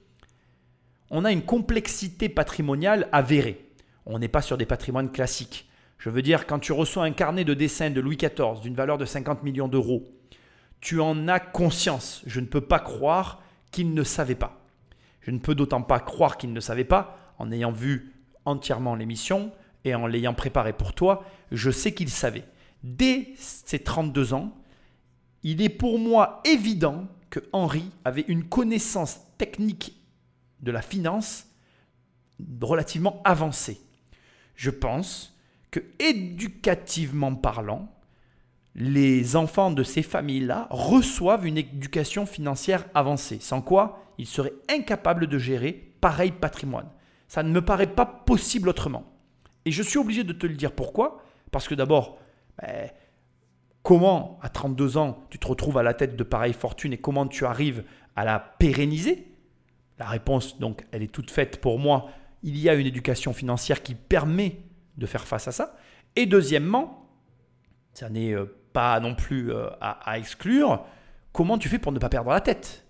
on 1.12 1.24
a 1.24 1.32
une 1.32 1.44
complexité 1.44 2.30
patrimoniale 2.30 3.08
avérée. 3.12 3.70
On 4.08 4.18
n'est 4.18 4.28
pas 4.28 4.42
sur 4.42 4.58
des 4.58 4.66
patrimoines 4.66 5.12
classiques. 5.12 5.70
Je 6.04 6.10
veux 6.10 6.22
dire, 6.22 6.46
quand 6.46 6.60
tu 6.60 6.74
reçois 6.74 7.06
un 7.06 7.14
carnet 7.14 7.46
de 7.46 7.54
dessin 7.54 7.90
de 7.90 8.02
Louis 8.02 8.18
XIV 8.18 8.60
d'une 8.62 8.76
valeur 8.76 8.98
de 8.98 9.06
50 9.06 9.42
millions 9.42 9.70
d'euros, 9.70 10.12
tu 10.82 11.00
en 11.00 11.30
as 11.30 11.40
conscience. 11.40 12.22
Je 12.26 12.42
ne 12.42 12.46
peux 12.46 12.60
pas 12.60 12.82
croire 12.82 13.42
qu'il 13.72 13.94
ne 13.94 14.04
savait 14.04 14.36
pas. 14.36 14.66
Je 15.22 15.32
ne 15.32 15.40
peux 15.40 15.56
d'autant 15.56 15.82
pas 15.82 16.02
croire 16.02 16.38
qu'il 16.38 16.52
ne 16.52 16.60
savait 16.60 16.84
pas 16.84 17.34
en 17.40 17.54
ayant 17.54 17.72
vu 17.72 18.12
entièrement 18.44 18.96
l'émission 18.96 19.54
et 19.86 19.96
en 19.96 20.06
l'ayant 20.06 20.34
préparé 20.34 20.74
pour 20.74 20.92
toi. 20.92 21.24
Je 21.54 21.72
sais 21.72 21.94
qu'il 21.94 22.10
savait. 22.10 22.44
Dès 22.84 23.30
ses 23.38 23.80
32 23.80 24.34
ans, 24.34 24.58
il 25.42 25.62
est 25.62 25.70
pour 25.70 26.00
moi 26.00 26.42
évident 26.44 27.08
que 27.30 27.40
Henri 27.54 27.86
avait 28.04 28.26
une 28.28 28.44
connaissance 28.44 29.22
technique 29.38 29.96
de 30.60 30.74
la 30.74 30.82
finance 30.82 31.48
relativement 32.60 33.22
avancée. 33.24 33.80
Je 34.58 34.70
pense 34.70 35.33
que 35.74 35.80
éducativement 35.98 37.34
parlant, 37.34 37.92
les 38.76 39.36
enfants 39.36 39.72
de 39.72 39.82
ces 39.82 40.04
familles-là 40.04 40.68
reçoivent 40.70 41.48
une 41.48 41.58
éducation 41.58 42.28
financière 42.28 42.86
avancée, 42.94 43.40
sans 43.40 43.62
quoi 43.62 44.00
ils 44.20 44.28
seraient 44.28 44.54
incapables 44.70 45.26
de 45.26 45.40
gérer 45.40 45.96
pareil 46.00 46.32
patrimoine. 46.32 46.90
Ça 47.28 47.42
ne 47.42 47.52
me 47.52 47.66
paraît 47.66 47.88
pas 47.88 48.06
possible 48.06 48.70
autrement. 48.70 49.12
Et 49.66 49.72
je 49.72 49.82
suis 49.82 49.98
obligé 49.98 50.24
de 50.24 50.34
te 50.34 50.46
le 50.46 50.54
dire 50.54 50.74
pourquoi? 50.74 51.24
Parce 51.52 51.68
que 51.68 51.74
d'abord, 51.74 52.20
ben, 52.62 52.92
comment 53.82 54.38
à 54.44 54.50
32 54.50 54.98
ans 54.98 55.26
tu 55.32 55.40
te 55.40 55.48
retrouves 55.48 55.80
à 55.80 55.84
la 55.84 55.96
tête 55.96 56.16
de 56.16 56.24
pareille 56.24 56.54
fortune 56.54 56.94
et 56.94 57.00
comment 57.00 57.26
tu 57.26 57.46
arrives 57.46 57.84
à 58.16 58.26
la 58.26 58.38
pérenniser? 58.38 59.28
La 59.98 60.06
réponse, 60.06 60.60
donc, 60.60 60.86
elle 60.92 61.02
est 61.02 61.12
toute 61.12 61.32
faite 61.32 61.62
pour 61.62 61.80
moi. 61.80 62.12
Il 62.44 62.60
y 62.60 62.70
a 62.70 62.76
une 62.76 62.86
éducation 62.86 63.34
financière 63.34 63.82
qui 63.82 63.96
permet 63.96 64.58
de 64.98 65.06
faire 65.06 65.26
face 65.26 65.48
à 65.48 65.52
ça. 65.52 65.76
Et 66.16 66.26
deuxièmement, 66.26 67.10
ça 67.94 68.10
n'est 68.10 68.34
euh, 68.34 68.46
pas 68.74 69.00
non 69.00 69.16
plus 69.16 69.52
euh, 69.52 69.70
à, 69.82 70.18
exclure, 70.18 70.84
comment 71.32 71.58
tu 71.58 71.70
fais 71.70 71.80
pour 71.80 71.92
ne 71.92 72.00
pas 72.00 72.10
perdre 72.10 72.32
la 72.32 72.42
tête? 72.42 72.86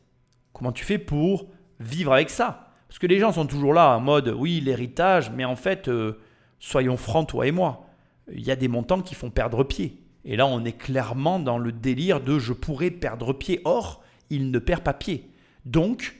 Comment 0.54 0.72
tu 0.72 0.86
fais 0.86 0.97
pour 0.97 1.49
vivre 1.80 2.14
avec 2.14 2.30
ça? 2.30 2.70
Parce 2.88 2.99
que 2.99 3.08
les 3.08 3.20
gens 3.20 3.32
sont 3.32 3.45
toujours 3.45 3.74
là 3.74 3.95
en 3.97 3.99
mode 3.99 4.30
oui, 4.30 4.60
l'héritage, 4.62 5.32
mais 5.32 5.45
en 5.45 5.56
fait, 5.56 5.88
euh, 5.88 6.20
soyons 6.60 6.97
francs, 6.97 7.30
toi 7.30 7.47
et 7.47 7.51
moi, 7.51 7.88
il 8.32 8.41
y 8.41 8.51
a 8.51 8.56
des 8.56 8.68
montants 8.68 9.01
qui 9.01 9.16
font 9.16 9.30
perdre 9.30 9.64
pied. 9.64 9.99
Et 10.26 10.38
là, 10.38 10.45
on 10.47 10.64
est 10.64 10.78
clairement 10.78 11.39
dans 11.39 11.58
le 11.58 11.72
délire 11.72 12.22
de 12.22 12.39
je 12.39 12.54
pourrais 12.54 12.91
perdre 12.91 13.34
pied. 13.34 13.62
Or, 13.66 14.04
il 14.30 14.51
ne 14.51 14.60
perd 14.60 14.84
pas 14.84 14.93
pied. 14.93 15.30
Donc, 15.66 16.16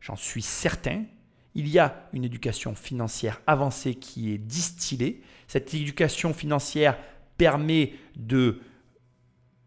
j'en 0.00 0.16
suis 0.16 0.42
certain, 0.42 1.04
il 1.54 1.68
y 1.68 1.78
a 1.78 2.08
une 2.12 2.24
éducation 2.24 2.74
financière 2.74 3.40
avancée 3.46 3.94
qui 3.94 4.32
est 4.32 4.38
distillée. 4.38 5.22
Cette 5.46 5.72
éducation 5.74 6.34
financière 6.34 6.98
permet 7.36 7.92
de 8.16 8.60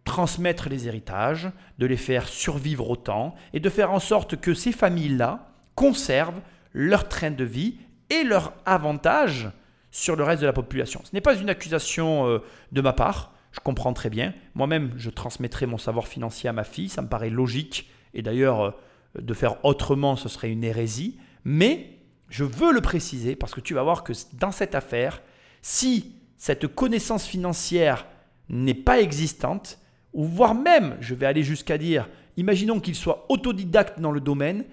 transmettre 0.03 0.69
les 0.69 0.87
héritages, 0.87 1.49
de 1.77 1.85
les 1.85 1.97
faire 1.97 2.27
survivre 2.27 2.89
au 2.89 2.95
temps 2.95 3.35
et 3.53 3.59
de 3.59 3.69
faire 3.69 3.91
en 3.91 3.99
sorte 3.99 4.37
que 4.37 4.53
ces 4.53 4.71
familles-là 4.71 5.51
conservent 5.75 6.41
leur 6.73 7.07
train 7.07 7.31
de 7.31 7.43
vie 7.43 7.77
et 8.09 8.23
leur 8.23 8.53
avantage 8.65 9.51
sur 9.91 10.15
le 10.15 10.23
reste 10.23 10.41
de 10.41 10.47
la 10.47 10.53
population. 10.53 11.01
Ce 11.03 11.09
n'est 11.13 11.21
pas 11.21 11.35
une 11.35 11.49
accusation 11.49 12.27
euh, 12.27 12.39
de 12.71 12.81
ma 12.81 12.93
part, 12.93 13.33
je 13.51 13.59
comprends 13.59 13.93
très 13.93 14.09
bien. 14.09 14.33
Moi-même, 14.55 14.93
je 14.97 15.09
transmettrai 15.09 15.65
mon 15.65 15.77
savoir 15.77 16.07
financier 16.07 16.49
à 16.49 16.53
ma 16.53 16.63
fille, 16.63 16.89
ça 16.89 17.01
me 17.01 17.07
paraît 17.07 17.29
logique, 17.29 17.89
et 18.13 18.21
d'ailleurs, 18.21 18.61
euh, 18.61 18.71
de 19.19 19.33
faire 19.33 19.63
autrement, 19.65 20.15
ce 20.15 20.29
serait 20.29 20.51
une 20.51 20.63
hérésie. 20.63 21.17
Mais 21.49 22.01
je 22.27 22.43
veux 22.43 22.73
le 22.73 22.81
préciser 22.81 23.37
parce 23.37 23.55
que 23.55 23.61
tu 23.61 23.73
vas 23.73 23.81
voir 23.81 24.03
que 24.03 24.11
dans 24.33 24.51
cette 24.51 24.75
affaire, 24.75 25.21
si 25.61 26.17
cette 26.35 26.67
connaissance 26.67 27.25
financière 27.25 28.05
n'est 28.49 28.73
pas 28.73 28.99
existante, 28.99 29.79
ou 30.11 30.25
voire 30.25 30.53
même, 30.53 30.97
je 30.99 31.15
vais 31.15 31.25
aller 31.25 31.43
jusqu'à 31.43 31.77
dire, 31.77 32.09
imaginons 32.35 32.81
qu'il 32.81 32.95
soit 32.95 33.25
autodidacte 33.29 34.01
dans 34.01 34.11
le 34.11 34.19
domaine, 34.19 34.65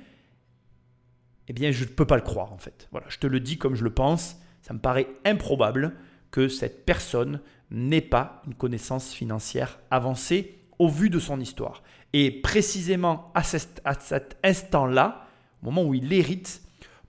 eh 1.47 1.53
bien, 1.53 1.71
je 1.71 1.85
ne 1.85 1.91
peux 1.91 2.07
pas 2.07 2.17
le 2.17 2.23
croire 2.23 2.53
en 2.53 2.59
fait. 2.59 2.89
Voilà, 2.91 3.07
je 3.09 3.19
te 3.19 3.29
le 3.29 3.39
dis 3.39 3.57
comme 3.57 3.77
je 3.77 3.85
le 3.85 3.95
pense, 3.95 4.37
ça 4.61 4.75
me 4.75 4.81
paraît 4.81 5.07
improbable 5.25 5.95
que 6.33 6.49
cette 6.49 6.85
personne 6.85 7.41
n'ait 7.71 8.01
pas 8.01 8.43
une 8.49 8.55
connaissance 8.57 9.13
financière 9.13 9.79
avancée 9.93 10.59
au 10.81 10.89
vu 10.89 11.09
de 11.09 11.21
son 11.21 11.39
histoire. 11.39 11.85
Et 12.15 12.33
précisément 12.33 13.31
à 13.37 13.43
à 13.85 13.95
cet 13.95 14.39
instant-là, 14.43 15.29
au 15.63 15.67
moment 15.67 15.85
où 15.85 15.95
il 15.95 16.13
hérite, 16.13 16.64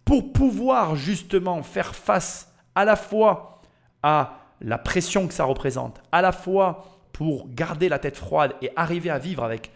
pour 0.06 0.32
pouvoir 0.32 0.96
justement 0.96 1.64
faire 1.64 1.96
face 1.96 2.54
à 2.76 2.86
la 2.86 2.96
fois 2.96 3.62
à 4.04 4.38
la 4.62 4.78
pression 4.78 5.28
que 5.28 5.34
ça 5.34 5.44
représente, 5.44 6.02
à 6.12 6.22
la 6.22 6.32
fois 6.32 6.86
pour 7.12 7.50
garder 7.50 7.90
la 7.90 8.00
tête 8.00 8.18
froide 8.18 8.54
et 8.62 8.70
arriver 8.76 9.10
à 9.10 9.18
vivre 9.18 9.44
avec 9.44 9.72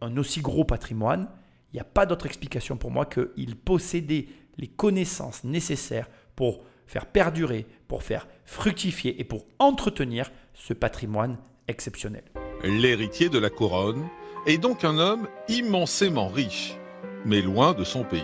un 0.00 0.16
aussi 0.16 0.40
gros 0.40 0.64
patrimoine, 0.64 1.28
il 1.72 1.76
n'y 1.76 1.80
a 1.80 1.84
pas 1.84 2.06
d'autre 2.06 2.26
explication 2.26 2.76
pour 2.76 2.90
moi 2.90 3.04
qu'il 3.04 3.56
possédait 3.56 4.28
les 4.58 4.68
connaissances 4.68 5.42
nécessaires 5.42 6.08
pour 6.36 6.62
faire 6.86 7.06
perdurer, 7.06 7.66
pour 7.88 8.02
faire 8.02 8.28
fructifier 8.44 9.20
et 9.20 9.24
pour 9.24 9.46
entretenir 9.58 10.30
ce 10.52 10.72
patrimoine 10.72 11.38
exceptionnel. 11.66 12.24
L'héritier 12.62 13.28
de 13.28 13.38
la 13.38 13.50
couronne 13.50 14.06
est 14.46 14.58
donc 14.58 14.84
un 14.84 14.98
homme 14.98 15.26
immensément 15.48 16.28
riche, 16.28 16.76
mais 17.24 17.40
loin 17.40 17.72
de 17.72 17.82
son 17.82 18.04
pays. 18.04 18.22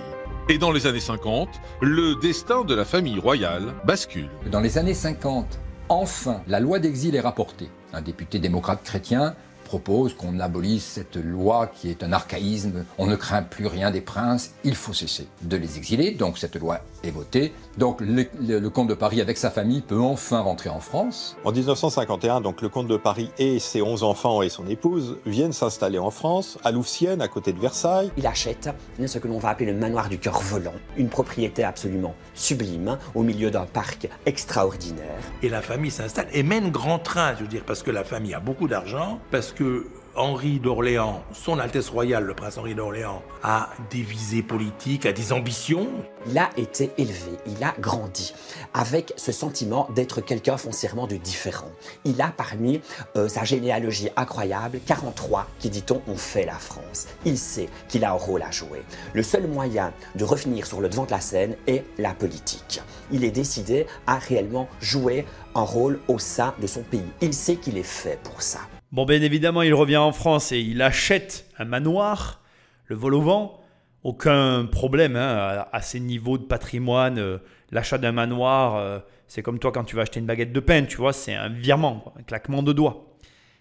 Et 0.50 0.58
dans 0.58 0.72
les 0.72 0.88
années 0.88 0.98
50, 0.98 1.48
le 1.80 2.16
destin 2.20 2.64
de 2.64 2.74
la 2.74 2.84
famille 2.84 3.20
royale 3.20 3.72
bascule. 3.84 4.28
Dans 4.50 4.58
les 4.58 4.78
années 4.78 4.94
50, 4.94 5.60
enfin, 5.88 6.42
la 6.48 6.58
loi 6.58 6.80
d'exil 6.80 7.14
est 7.14 7.20
rapportée 7.20 7.70
un 7.92 8.02
député 8.02 8.38
démocrate 8.38 8.82
chrétien 8.82 9.34
propose 9.64 10.14
qu'on 10.14 10.40
abolisse 10.40 10.84
cette 10.84 11.14
loi 11.14 11.68
qui 11.68 11.90
est 11.90 12.02
un 12.02 12.12
archaïsme. 12.12 12.84
On 12.98 13.06
ne 13.06 13.14
craint 13.14 13.42
plus 13.42 13.66
rien 13.66 13.92
des 13.92 14.00
princes, 14.00 14.52
il 14.64 14.74
faut 14.74 14.92
cesser 14.92 15.28
de 15.42 15.56
les 15.56 15.78
exiler. 15.78 16.10
Donc 16.10 16.38
cette 16.38 16.56
loi 16.56 16.80
est 17.02 17.10
votée. 17.10 17.52
Donc 17.78 18.00
le, 18.00 18.68
comte 18.68 18.88
de 18.88 18.94
Paris 18.94 19.20
avec 19.20 19.38
sa 19.38 19.50
famille 19.50 19.80
peut 19.80 20.00
enfin 20.00 20.40
rentrer 20.40 20.70
en 20.70 20.80
France. 20.80 21.36
En 21.44 21.52
1951, 21.52 22.40
donc 22.40 22.62
le 22.62 22.68
comte 22.68 22.88
de 22.88 22.96
Paris 22.96 23.30
et 23.38 23.58
ses 23.58 23.82
11 23.82 24.02
enfants 24.02 24.42
et 24.42 24.48
son 24.48 24.66
épouse 24.68 25.18
viennent 25.26 25.52
s'installer 25.52 25.98
en 25.98 26.10
France, 26.10 26.58
à 26.64 26.70
Louvciennes, 26.70 27.22
à 27.22 27.28
côté 27.28 27.52
de 27.52 27.60
Versailles. 27.60 28.10
Il 28.16 28.26
achète 28.26 28.70
ce 29.04 29.18
que 29.18 29.28
l'on 29.28 29.38
va 29.38 29.50
appeler 29.50 29.72
le 29.72 29.78
manoir 29.78 30.08
du 30.08 30.18
cœur 30.18 30.40
volant, 30.40 30.74
une 30.96 31.08
propriété 31.08 31.64
absolument 31.64 32.14
sublime 32.34 32.98
au 33.14 33.22
milieu 33.22 33.50
d'un 33.50 33.66
parc 33.66 34.08
extraordinaire. 34.26 35.20
Et 35.42 35.48
la 35.48 35.62
famille 35.62 35.90
s'installe 35.90 36.28
et 36.32 36.42
mène 36.42 36.70
grand 36.70 36.98
train, 36.98 37.34
je 37.36 37.42
veux 37.42 37.48
dire, 37.48 37.62
parce 37.66 37.82
que 37.82 37.90
la 37.90 38.04
famille 38.04 38.34
a 38.34 38.40
beaucoup 38.40 38.68
d'argent, 38.68 39.18
parce 39.30 39.52
que 39.52 39.86
Henri 40.16 40.58
d'Orléans, 40.58 41.22
son 41.32 41.58
Altesse 41.58 41.88
royale, 41.88 42.24
le 42.24 42.34
prince 42.34 42.58
Henri 42.58 42.74
d'Orléans, 42.74 43.22
a 43.44 43.70
des 43.90 44.02
visées 44.02 44.42
politiques, 44.42 45.06
a 45.06 45.12
des 45.12 45.32
ambitions. 45.32 45.86
Il 46.26 46.36
a 46.36 46.50
été 46.56 46.90
élevé, 46.98 47.32
il 47.46 47.62
a 47.62 47.74
grandi 47.78 48.34
avec 48.74 49.12
ce 49.16 49.30
sentiment 49.30 49.88
d'être 49.94 50.20
quelqu'un 50.20 50.56
foncièrement 50.56 51.06
de 51.06 51.16
différent. 51.16 51.70
Il 52.04 52.20
a 52.20 52.32
parmi 52.36 52.80
euh, 53.16 53.28
sa 53.28 53.44
généalogie 53.44 54.08
incroyable 54.16 54.80
43 54.84 55.46
qui, 55.60 55.70
dit-on, 55.70 56.02
ont 56.08 56.16
fait 56.16 56.44
la 56.44 56.54
France. 56.54 57.06
Il 57.24 57.38
sait 57.38 57.68
qu'il 57.88 58.04
a 58.04 58.10
un 58.10 58.14
rôle 58.14 58.42
à 58.42 58.50
jouer. 58.50 58.82
Le 59.14 59.22
seul 59.22 59.46
moyen 59.46 59.92
de 60.16 60.24
revenir 60.24 60.66
sur 60.66 60.80
le 60.80 60.88
devant 60.88 61.04
de 61.04 61.12
la 61.12 61.20
scène 61.20 61.56
est 61.68 61.84
la 61.98 62.14
politique. 62.14 62.82
Il 63.12 63.22
est 63.22 63.30
décidé 63.30 63.86
à 64.06 64.18
réellement 64.18 64.68
jouer 64.80 65.24
un 65.54 65.62
rôle 65.62 66.00
au 66.08 66.18
sein 66.18 66.54
de 66.60 66.66
son 66.66 66.82
pays. 66.82 67.04
Il 67.20 67.32
sait 67.32 67.56
qu'il 67.56 67.78
est 67.78 67.82
fait 67.82 68.18
pour 68.24 68.42
ça. 68.42 68.60
Bon, 68.92 69.04
bien 69.04 69.22
évidemment, 69.22 69.62
il 69.62 69.72
revient 69.72 69.98
en 69.98 70.10
France 70.10 70.50
et 70.50 70.58
il 70.58 70.82
achète 70.82 71.48
un 71.58 71.64
manoir, 71.64 72.42
le 72.86 72.96
vol 72.96 73.14
au 73.14 73.20
vent. 73.20 73.60
Aucun 74.02 74.66
problème 74.66 75.14
hein, 75.14 75.64
à, 75.72 75.80
ces 75.80 76.00
niveaux 76.00 76.38
de 76.38 76.42
patrimoine. 76.42 77.18
Euh, 77.20 77.38
l'achat 77.70 77.98
d'un 77.98 78.10
manoir, 78.10 78.74
euh, 78.78 78.98
c'est 79.28 79.42
comme 79.42 79.60
toi 79.60 79.70
quand 79.70 79.84
tu 79.84 79.94
vas 79.94 80.02
acheter 80.02 80.18
une 80.18 80.26
baguette 80.26 80.52
de 80.52 80.58
pain, 80.58 80.82
tu 80.86 80.96
vois, 80.96 81.12
c'est 81.12 81.34
un 81.34 81.48
virement, 81.48 82.12
un 82.18 82.22
claquement 82.24 82.64
de 82.64 82.72
doigts. 82.72 83.14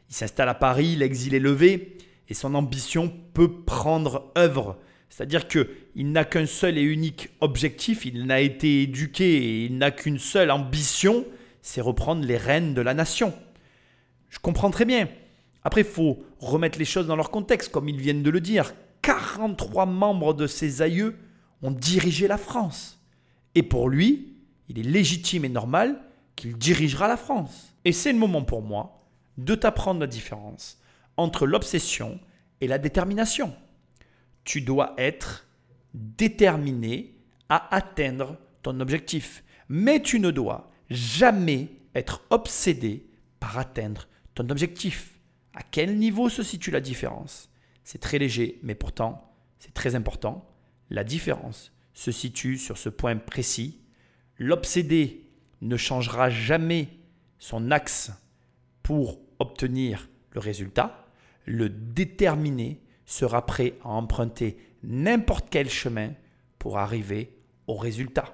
Il 0.09 0.15
s'installe 0.15 0.49
à 0.49 0.55
Paris, 0.55 0.95
l'exil 0.95 1.35
est 1.35 1.39
levé 1.39 1.97
et 2.27 2.33
son 2.33 2.55
ambition 2.55 3.13
peut 3.35 3.51
prendre 3.51 4.31
œuvre. 4.35 4.79
C'est-à-dire 5.09 5.47
qu'il 5.47 6.11
n'a 6.11 6.25
qu'un 6.25 6.47
seul 6.47 6.75
et 6.79 6.83
unique 6.83 7.29
objectif, 7.39 8.03
il 8.03 8.25
n'a 8.25 8.41
été 8.41 8.81
éduqué 8.81 9.35
et 9.35 9.65
il 9.65 9.77
n'a 9.77 9.91
qu'une 9.91 10.17
seule 10.17 10.49
ambition, 10.49 11.23
c'est 11.61 11.81
reprendre 11.81 12.25
les 12.25 12.37
rênes 12.37 12.73
de 12.73 12.81
la 12.81 12.95
nation. 12.95 13.31
Je 14.29 14.39
comprends 14.39 14.71
très 14.71 14.85
bien. 14.85 15.07
Après, 15.63 15.81
il 15.81 15.87
faut 15.87 16.23
remettre 16.39 16.79
les 16.79 16.85
choses 16.85 17.07
dans 17.07 17.15
leur 17.15 17.31
contexte, 17.31 17.71
comme 17.71 17.89
ils 17.89 17.99
viennent 17.99 18.23
de 18.23 18.29
le 18.29 18.41
dire. 18.41 18.73
43 19.01 19.85
membres 19.85 20.33
de 20.33 20.47
ses 20.47 20.81
aïeux 20.81 21.17
ont 21.61 21.71
dirigé 21.71 22.27
la 22.27 22.37
France. 22.37 22.99
Et 23.55 23.63
pour 23.63 23.89
lui, 23.89 24.37
il 24.67 24.79
est 24.79 24.83
légitime 24.83 25.45
et 25.45 25.49
normal 25.49 26.01
qu'il 26.35 26.57
dirigera 26.57 27.07
la 27.07 27.17
France. 27.17 27.75
Et 27.85 27.91
c'est 27.91 28.13
le 28.13 28.19
moment 28.19 28.43
pour 28.43 28.61
moi 28.61 29.05
de 29.37 29.55
t'apprendre 29.55 29.99
la 29.99 30.07
différence 30.07 30.79
entre 31.17 31.45
l'obsession 31.45 32.19
et 32.61 32.67
la 32.67 32.77
détermination. 32.77 33.53
Tu 34.43 34.61
dois 34.61 34.93
être 34.97 35.47
déterminé 35.93 37.15
à 37.49 37.75
atteindre 37.75 38.37
ton 38.61 38.79
objectif. 38.79 39.43
Mais 39.67 40.01
tu 40.01 40.19
ne 40.19 40.31
dois 40.31 40.71
jamais 40.89 41.69
être 41.95 42.23
obsédé 42.29 43.09
par 43.39 43.57
atteindre 43.57 44.07
ton 44.35 44.49
objectif. 44.49 45.18
À 45.59 45.63
quel 45.71 45.97
niveau 45.97 46.29
se 46.29 46.41
situe 46.41 46.71
la 46.71 46.79
différence? 46.79 47.49
C'est 47.83 47.99
très 47.99 48.17
léger, 48.17 48.59
mais 48.63 48.75
pourtant, 48.75 49.35
c'est 49.59 49.73
très 49.73 49.93
important. 49.93 50.49
La 50.89 51.03
différence 51.03 51.73
se 51.93 52.13
situe 52.13 52.57
sur 52.57 52.77
ce 52.77 52.87
point 52.87 53.17
précis. 53.17 53.81
L'obsédé 54.37 55.27
ne 55.59 55.75
changera 55.75 56.29
jamais 56.29 56.87
son 57.39 57.71
axe 57.71 58.09
pour 58.83 59.19
obtenir 59.39 60.07
le 60.31 60.39
résultat. 60.39 61.05
Le 61.43 61.67
déterminé 61.67 62.81
sera 63.05 63.45
prêt 63.45 63.73
à 63.83 63.89
emprunter 63.89 64.57
n'importe 64.81 65.49
quel 65.49 65.69
chemin 65.69 66.13
pour 66.57 66.77
arriver 66.77 67.37
au 67.67 67.75
résultat. 67.75 68.33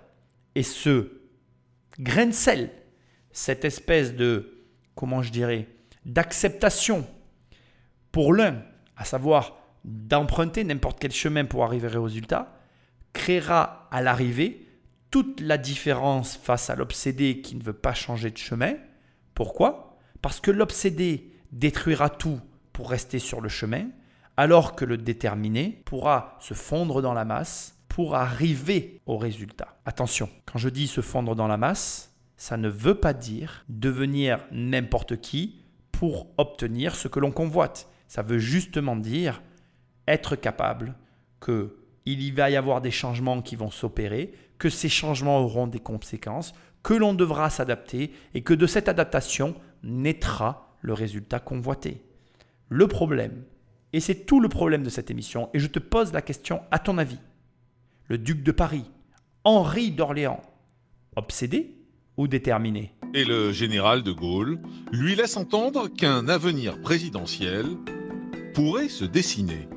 Et 0.53 0.61
ce 0.61 1.21
grain 1.99 2.27
de 2.27 2.33
sel, 2.33 2.69
cette 3.31 3.65
espèce 3.65 4.13
de, 4.13 4.63
comment 4.93 5.23
je 5.23 5.31
dirais, 5.31 5.67
d'acceptation 6.05 7.07
pour 8.15 8.33
l'un, 8.33 8.61
à 8.95 9.03
savoir 9.03 9.57
d'emprunter 9.83 10.63
n'importe 10.63 10.99
quel 11.01 11.11
chemin 11.11 11.43
pour 11.43 11.65
arriver 11.65 11.93
au 11.97 12.03
résultat, 12.03 12.57
créera 13.11 13.89
à 13.91 14.01
l'arrivée 14.01 14.69
toute 15.11 15.41
la 15.41 15.57
différence 15.57 16.37
face 16.37 16.69
à 16.69 16.77
l'obsédé 16.77 17.41
qui 17.41 17.57
ne 17.57 17.63
veut 17.63 17.73
pas 17.73 17.93
changer 17.93 18.31
de 18.31 18.37
chemin. 18.37 18.75
Pourquoi? 19.33 19.97
Parce 20.21 20.39
que 20.39 20.49
l'obsédé 20.49 21.33
détruira 21.51 22.09
tout 22.09 22.39
pour 22.71 22.89
rester 22.89 23.19
sur 23.19 23.41
le 23.41 23.49
chemin, 23.49 23.87
alors 24.37 24.77
que 24.77 24.85
le 24.85 24.95
déterminé 24.95 25.81
pourra 25.83 26.37
se 26.39 26.53
fondre 26.53 27.01
dans 27.01 27.13
la 27.13 27.25
masse 27.25 27.77
pour 27.89 28.15
arriver 28.15 29.01
au 29.07 29.17
résultat. 29.17 29.77
Attention, 29.83 30.29
quand 30.45 30.57
je 30.57 30.69
dis 30.69 30.87
se 30.87 31.01
fondre 31.01 31.35
dans 31.35 31.49
la 31.49 31.57
masse, 31.57 32.15
ça 32.37 32.55
ne 32.55 32.69
veut 32.69 32.95
pas 32.95 33.11
dire 33.11 33.65
devenir 33.67 34.39
n'importe 34.53 35.19
qui 35.19 35.65
pour 35.91 36.27
obtenir 36.37 36.95
ce 36.95 37.09
que 37.09 37.19
l'on 37.19 37.31
convoite. 37.31 37.89
Ça 38.15 38.21
veut 38.21 38.39
justement 38.39 38.95
dire 38.95 39.41
être 40.07 40.37
capable 40.37 40.95
que 41.41 41.75
il 42.05 42.21
y 42.21 42.31
va 42.31 42.49
y 42.49 42.55
avoir 42.55 42.79
des 42.79 42.89
changements 42.89 43.41
qui 43.41 43.57
vont 43.57 43.71
s'opérer, 43.71 44.31
que 44.57 44.69
ces 44.69 44.87
changements 44.87 45.39
auront 45.39 45.67
des 45.67 45.81
conséquences, 45.81 46.53
que 46.81 46.93
l'on 46.93 47.13
devra 47.13 47.49
s'adapter 47.49 48.13
et 48.33 48.41
que 48.41 48.53
de 48.53 48.67
cette 48.67 48.87
adaptation 48.87 49.53
naîtra 49.83 50.77
le 50.79 50.93
résultat 50.93 51.41
convoité. 51.41 52.05
Le 52.69 52.87
problème, 52.87 53.43
et 53.91 53.99
c'est 53.99 54.25
tout 54.25 54.39
le 54.39 54.47
problème 54.47 54.83
de 54.83 54.89
cette 54.89 55.11
émission, 55.11 55.49
et 55.53 55.59
je 55.59 55.67
te 55.67 55.79
pose 55.79 56.13
la 56.13 56.21
question 56.21 56.61
à 56.71 56.79
ton 56.79 56.97
avis, 56.97 57.19
le 58.07 58.17
duc 58.17 58.43
de 58.43 58.53
Paris, 58.53 58.89
Henri 59.43 59.91
d'Orléans, 59.91 60.41
obsédé 61.17 61.75
ou 62.15 62.29
déterminé? 62.29 62.93
Et 63.13 63.25
le 63.25 63.51
général 63.51 64.03
de 64.03 64.13
Gaulle 64.13 64.61
lui 64.93 65.15
laisse 65.15 65.35
entendre 65.35 65.89
qu'un 65.89 66.29
avenir 66.29 66.79
présidentiel 66.79 67.65
pourrait 68.55 68.87
se 68.87 69.03
dessiner. 69.03 69.67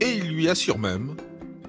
Et 0.00 0.16
il 0.16 0.32
lui 0.34 0.48
assure 0.48 0.80
même 0.80 1.16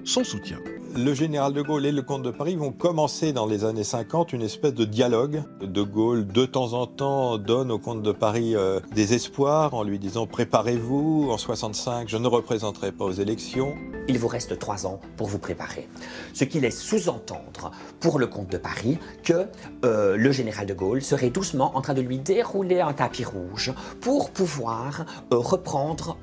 son 0.02 0.24
soutien. 0.24 0.58
Le 0.98 1.12
général 1.12 1.52
de 1.52 1.60
Gaulle 1.60 1.84
et 1.84 1.92
le 1.92 2.00
comte 2.00 2.22
de 2.22 2.30
Paris 2.30 2.56
vont 2.56 2.72
commencer 2.72 3.34
dans 3.34 3.44
les 3.44 3.66
années 3.66 3.84
50 3.84 4.32
une 4.32 4.40
espèce 4.40 4.72
de 4.72 4.86
dialogue. 4.86 5.42
De 5.60 5.82
Gaulle, 5.82 6.26
de 6.26 6.46
temps 6.46 6.72
en 6.72 6.86
temps, 6.86 7.36
donne 7.36 7.70
au 7.70 7.78
comte 7.78 8.02
de 8.02 8.12
Paris 8.12 8.56
euh, 8.56 8.80
des 8.94 9.12
espoirs 9.12 9.74
en 9.74 9.82
lui 9.82 9.98
disant 9.98 10.26
Préparez-vous, 10.26 11.28
en 11.30 11.36
65, 11.36 12.08
je 12.08 12.16
ne 12.16 12.26
représenterai 12.26 12.92
pas 12.92 13.04
aux 13.04 13.12
élections. 13.12 13.74
Il 14.08 14.18
vous 14.18 14.28
reste 14.28 14.58
trois 14.58 14.86
ans 14.86 14.98
pour 15.18 15.26
vous 15.26 15.38
préparer. 15.38 15.86
Ce 16.32 16.44
qui 16.44 16.60
laisse 16.60 16.80
sous-entendre 16.80 17.72
pour 18.00 18.18
le 18.18 18.26
comte 18.26 18.50
de 18.50 18.56
Paris 18.56 18.96
que 19.22 19.48
euh, 19.84 20.16
le 20.16 20.32
général 20.32 20.66
de 20.66 20.72
Gaulle 20.72 21.02
serait 21.02 21.30
doucement 21.30 21.76
en 21.76 21.82
train 21.82 21.94
de 21.94 22.00
lui 22.00 22.18
dérouler 22.18 22.80
un 22.80 22.94
tapis 22.94 23.24
rouge 23.24 23.74
pour 24.00 24.30
pouvoir 24.30 25.04
euh, 25.30 25.36
reprendre 25.36 26.16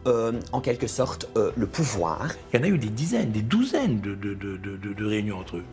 en 0.51 0.61
quelque 0.61 0.87
sorte 0.87 1.27
le 1.35 1.67
pouvoir. 1.67 2.29
Il 2.53 2.59
y 2.59 2.63
en 2.63 2.63
a 2.63 2.67
eu 2.67 2.77
des 2.77 2.89
dizaines, 2.89 3.31
des 3.31 3.41
douzaines 3.41 3.99
de, 3.99 4.15
de, 4.15 4.33
de, 4.33 4.57
de, 4.63 4.93
de 4.93 5.31
entre 5.31 5.57
eux. 5.57 5.63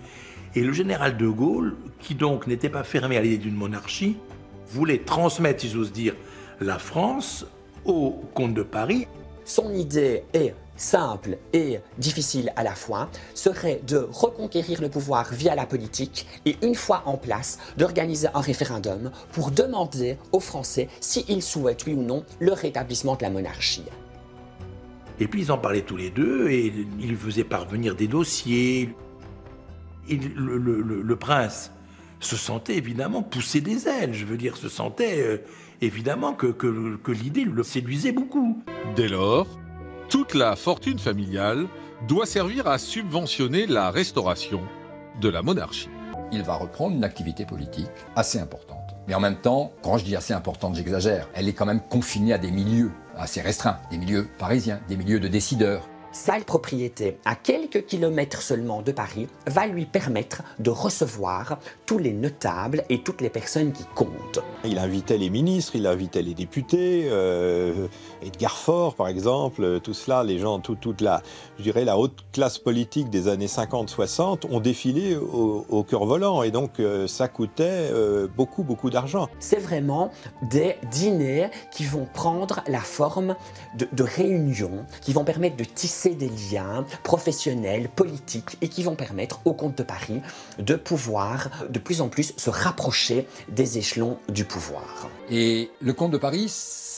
Et 0.55 0.62
le 0.62 0.72
général 0.72 1.16
de 1.16 1.28
Gaulle, 1.28 1.76
qui 2.01 2.14
donc 2.14 2.47
n'était 2.47 2.68
pas 2.68 2.82
fermé 2.82 3.16
à 3.16 3.22
l'idée 3.22 3.38
d'une 3.38 3.55
monarchie, 3.55 4.16
voulait 4.68 4.99
transmettre, 4.99 5.61
si 5.61 5.68
j'ose 5.68 5.93
dire, 5.93 6.14
la 6.61 6.78
France 6.78 7.47
au 7.84 8.20
comte 8.34 8.55
de 8.55 8.62
Paris. 8.62 9.07
Son 9.45 9.72
idée 9.72 10.24
est 10.32 10.55
simple 10.76 11.36
et 11.53 11.80
difficile 11.99 12.53
à 12.57 12.64
la 12.64 12.74
fois, 12.74 13.11
serait 13.34 13.80
de 13.86 14.09
reconquérir 14.11 14.80
le 14.80 14.88
pouvoir 14.88 15.32
via 15.32 15.55
la 15.55 15.66
politique 15.66 16.26
et 16.47 16.57
une 16.62 16.74
fois 16.74 17.03
en 17.07 17.16
place, 17.16 17.59
d'organiser 17.76 18.28
un 18.34 18.41
référendum 18.41 19.11
pour 19.32 19.51
demander 19.51 20.16
aux 20.32 20.41
Français 20.41 20.88
s'ils 21.01 21.43
souhaitent, 21.43 21.84
oui 21.86 21.93
ou 21.93 22.03
non, 22.03 22.24
le 22.38 22.53
rétablissement 22.53 23.14
de 23.14 23.22
la 23.22 23.30
monarchie. 23.30 23.84
Et 25.21 25.29
puis 25.29 25.43
ils 25.43 25.53
en 25.53 25.59
parlaient 25.59 25.83
tous 25.83 25.97
les 25.97 26.11
deux 26.11 26.49
et 26.49 26.73
ils 26.99 27.09
lui 27.09 27.16
faisaient 27.16 27.45
parvenir 27.45 27.95
des 27.95 28.09
dossiers. 28.09 28.95
Et 30.09 30.16
le, 30.16 30.57
le- 30.59 30.81
le- 30.81 31.03
le 31.03 31.16
prince 31.16 31.71
se 32.21 32.37
sentait 32.37 32.77
évidemment 32.77 33.23
pousser 33.23 33.61
des 33.61 33.87
ailes, 33.87 34.12
je 34.14 34.25
veux 34.25 34.37
dire, 34.37 34.57
se 34.57 34.68
sentait 34.68 35.23
euh, 35.23 35.39
évidemment 35.81 36.33
que, 36.33 36.47
que- 36.49 36.97
que 36.97 37.12
l'idée 37.12 37.45
le 37.45 37.62
séduisait 37.62 38.12
beaucoup. 38.12 38.62
Dès 38.97 39.09
lors, 39.09 39.47
toute 40.09 40.35
la 40.35 40.57
fortune 40.57 40.99
familiale 40.99 41.66
doit 42.09 42.27
servir 42.27 42.66
à 42.66 42.79
subventionner 42.79 43.66
la 43.66 43.91
restauration 43.91 44.61
de 45.21 45.29
la 45.29 45.43
monarchie. 45.43 45.89
il 46.33 46.43
va 46.43 46.55
reprendre 46.55 46.95
une 46.97 47.05
activité 47.05 47.45
politique 47.45 47.89
assez 48.16 48.39
importante. 48.39 48.95
Mais 49.09 49.14
en 49.14 49.21
même 49.21 49.37
temps, 49.37 49.73
quand 49.83 49.99
je 49.99 50.05
dis 50.05 50.14
assez 50.16 50.33
importante, 50.33 50.77
j'exagère, 50.77 51.29
elle 51.35 51.49
est 51.49 51.53
quand 51.53 51.66
même 51.66 51.81
confinée 51.91 52.33
à 52.33 52.39
des 52.39 52.51
milieux 52.53 52.91
assez 53.19 53.41
restreints, 53.41 53.79
des 53.91 53.99
milieux 53.99 54.27
parisiens, 54.39 54.81
des 54.89 54.97
milieux 54.97 55.21
de 55.21 55.29
décideurs. 55.29 55.89
Sa 56.13 56.41
propriété, 56.41 57.19
à 57.25 57.37
quelques 57.37 57.87
kilomètres 57.87 58.43
seulement 58.43 58.83
de 58.83 58.91
Paris, 58.91 59.29
va 59.47 59.69
lui 59.69 59.87
permettre 59.87 60.43
de 60.59 60.69
recevoir 60.71 61.59
tous 61.87 61.99
les 61.99 62.13
notables 62.13 62.83
et 62.89 63.03
toutes 63.03 63.21
les 63.21 63.31
personnes 63.31 63.71
qui 63.73 63.85
comptent. 63.95 64.41
Il 64.65 64.79
invitait 64.79 65.19
les 65.19 65.31
ministres, 65.31 65.77
il 65.77 65.87
invitait 65.87 66.23
les 66.23 66.35
députés, 66.35 67.07
euh, 67.11 67.87
Edgar 68.23 68.57
Faure 68.57 68.97
par 68.97 69.07
exemple, 69.07 69.63
euh, 69.63 69.79
tout 69.79 69.95
cela, 69.95 70.25
les 70.25 70.39
gens, 70.41 70.59
tout- 70.59 70.75
toute 70.75 71.01
la, 71.01 71.23
je 71.59 71.63
dirais, 71.63 71.85
la 71.85 71.97
haute 71.97 72.19
classe 72.33 72.59
politique 72.59 73.09
des 73.09 73.29
années 73.29 73.47
50-60 73.47 74.47
ont 74.51 74.59
défilé 74.61 75.15
au, 75.17 75.65
au 75.69 75.85
cœur 75.85 76.07
volant 76.07 76.43
et 76.43 76.51
donc 76.51 76.81
euh, 76.81 77.07
ça 77.07 77.29
coûtait 77.29 77.89
euh, 77.93 78.27
beaucoup, 78.37 78.65
beaucoup 78.65 78.91
d'argent. 78.91 79.29
C'est 79.39 79.61
vraiment 79.61 80.11
des 80.43 80.75
dîners 80.91 81.51
qui 81.71 81.85
vont 81.85 82.07
prendre 82.13 82.63
la 82.67 82.81
forme 82.81 83.37
de, 83.79 83.87
de 83.93 84.03
réunions, 84.03 84.85
qui 85.03 85.13
vont 85.13 85.25
permettre 85.25 85.57
de 85.57 85.65
tisser 85.65 86.00
des 86.09 86.31
liens 86.51 86.87
professionnels, 87.03 87.89
politiques, 87.89 88.57
et 88.63 88.69
qui 88.69 88.83
vont 88.83 88.95
permettre 88.95 89.41
au 89.45 89.53
comte 89.53 89.77
de 89.77 89.83
Paris 89.83 90.21
de 90.59 90.75
pouvoir 90.75 91.51
de 91.69 91.79
plus 91.79 92.01
en 92.01 92.09
plus 92.09 92.33
se 92.37 92.51
rapprocher 92.51 93.27
des 93.49 93.79
échelons 93.79 94.19
du 94.29 94.45
pouvoir. 94.45 95.09
Et 95.31 95.71
le 95.81 95.93
comte 95.93 96.13
de 96.13 96.19
Paris, 96.19 96.53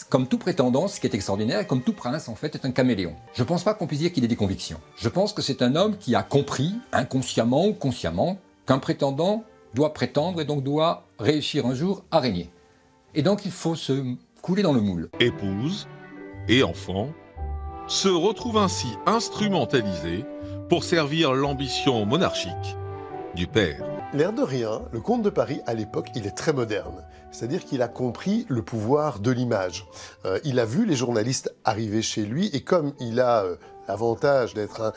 comme 0.08 0.28
tout 0.28 0.38
prétendant, 0.38 0.88
ce 0.88 1.00
qui 1.00 1.06
est 1.06 1.14
extraordinaire, 1.14 1.66
comme 1.66 1.82
tout 1.82 1.92
prince 1.92 2.28
en 2.28 2.34
fait, 2.34 2.54
est 2.54 2.64
un 2.64 2.70
caméléon. 2.70 3.16
Je 3.34 3.42
ne 3.42 3.48
pense 3.48 3.64
pas 3.64 3.74
qu'on 3.74 3.86
puisse 3.86 4.00
dire 4.00 4.12
qu'il 4.12 4.24
ait 4.24 4.28
des 4.28 4.36
convictions. 4.36 4.80
Je 4.96 5.08
pense 5.08 5.32
que 5.32 5.42
c'est 5.42 5.62
un 5.62 5.74
homme 5.74 5.96
qui 5.98 6.14
a 6.14 6.22
compris, 6.22 6.74
inconsciemment 6.92 7.66
ou 7.66 7.74
consciemment, 7.74 8.38
qu'un 8.66 8.78
prétendant 8.78 9.44
doit 9.74 9.92
prétendre 9.92 10.40
et 10.40 10.44
donc 10.44 10.62
doit 10.62 11.06
réussir 11.18 11.66
un 11.66 11.74
jour 11.74 12.04
à 12.10 12.20
régner. 12.20 12.50
Et 13.14 13.22
donc 13.22 13.44
il 13.44 13.50
faut 13.50 13.74
se 13.74 14.04
couler 14.42 14.62
dans 14.62 14.72
le 14.72 14.80
moule. 14.80 15.08
Épouse 15.20 15.88
et 16.48 16.62
enfants 16.62 17.08
se 17.86 18.08
retrouvent 18.08 18.58
ainsi 18.58 18.96
instrumentalisés 19.06 20.24
pour 20.68 20.84
servir 20.84 21.34
l'ambition 21.34 22.06
monarchique 22.06 22.76
du 23.34 23.46
père. 23.46 23.84
L'air 24.12 24.32
de 24.32 24.42
rien, 24.42 24.82
le 24.92 25.00
comte 25.00 25.22
de 25.22 25.30
Paris, 25.30 25.60
à 25.66 25.74
l'époque, 25.74 26.08
il 26.14 26.26
est 26.26 26.36
très 26.36 26.52
moderne. 26.52 27.04
C'est-à-dire 27.30 27.64
qu'il 27.64 27.80
a 27.80 27.88
compris 27.88 28.44
le 28.48 28.62
pouvoir 28.62 29.20
de 29.20 29.30
l'image. 29.30 29.86
Euh, 30.26 30.38
il 30.44 30.60
a 30.60 30.66
vu 30.66 30.84
les 30.84 30.96
journalistes 30.96 31.54
arriver 31.64 32.02
chez 32.02 32.22
lui 32.22 32.50
et 32.52 32.60
comme 32.60 32.92
il 33.00 33.20
a 33.20 33.44
euh, 33.44 33.56
l'avantage 33.88 34.52
d'être 34.52 34.82
un 34.82 34.92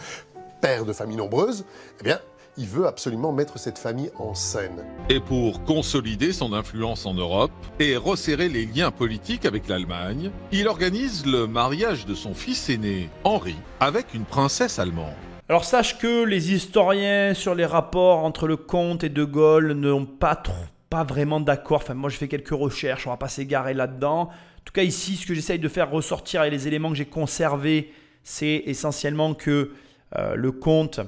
père 0.60 0.86
de 0.86 0.94
famille 0.94 1.18
nombreuse, 1.18 1.66
eh 2.02 2.04
bien, 2.04 2.20
il 2.58 2.68
veut 2.68 2.88
absolument 2.88 3.32
mettre 3.32 3.60
cette 3.60 3.78
famille 3.78 4.12
en 4.18 4.34
scène. 4.34 4.86
Et 5.10 5.20
pour 5.20 5.64
consolider 5.64 6.32
son 6.32 6.54
influence 6.54 7.06
en 7.06 7.14
Europe 7.14 7.52
et 7.80 7.98
resserrer 7.98 8.50
les 8.50 8.66
liens 8.66 8.92
politiques 8.92 9.46
avec 9.46 9.68
l'Allemagne, 9.68 10.32
il 10.52 10.68
organise 10.68 11.26
le 11.26 11.48
mariage 11.48 12.06
de 12.06 12.14
son 12.14 12.34
fils 12.34 12.70
aîné, 12.70 13.10
Henri, 13.24 13.56
avec 13.80 14.14
une 14.14 14.26
princesse 14.26 14.80
allemande. 14.80 15.14
Alors 15.50 15.66
sache 15.66 15.98
que 15.98 16.24
les 16.24 16.54
historiens 16.54 17.34
sur 17.34 17.56
les 17.56 17.66
rapports 17.66 18.26
entre 18.26 18.48
le 18.48 18.58
comte 18.58 19.04
et 19.04 19.10
De 19.10 19.24
Gaulle 19.24 19.74
n'ont 19.74 20.06
pas 20.06 20.36
trop 20.36 20.54
pas 20.90 21.04
vraiment 21.04 21.40
d'accord. 21.40 21.78
Enfin, 21.78 21.94
moi, 21.94 22.10
je 22.10 22.18
fais 22.18 22.28
quelques 22.28 22.50
recherches, 22.50 23.08
on 23.08 23.10
va 23.10 23.18
pas 23.18 23.28
s'égarer 23.28 23.74
là-dedans. 23.74 24.22
En 24.22 24.64
tout 24.64 24.72
cas, 24.74 24.84
ici, 24.84 25.16
ce 25.16 25.26
que 25.26 25.34
j'essaye 25.34 25.60
de 25.60 25.68
faire 25.68 25.90
ressortir 25.90 26.44
et 26.44 26.50
les 26.50 26.68
éléments 26.68 26.90
que 26.90 26.96
j'ai 26.96 27.06
conservés, 27.06 27.92
c'est 28.24 28.64
essentiellement 28.66 29.34
que 29.34 29.72
euh, 30.18 30.36
le 30.36 30.52
comte 30.52 31.02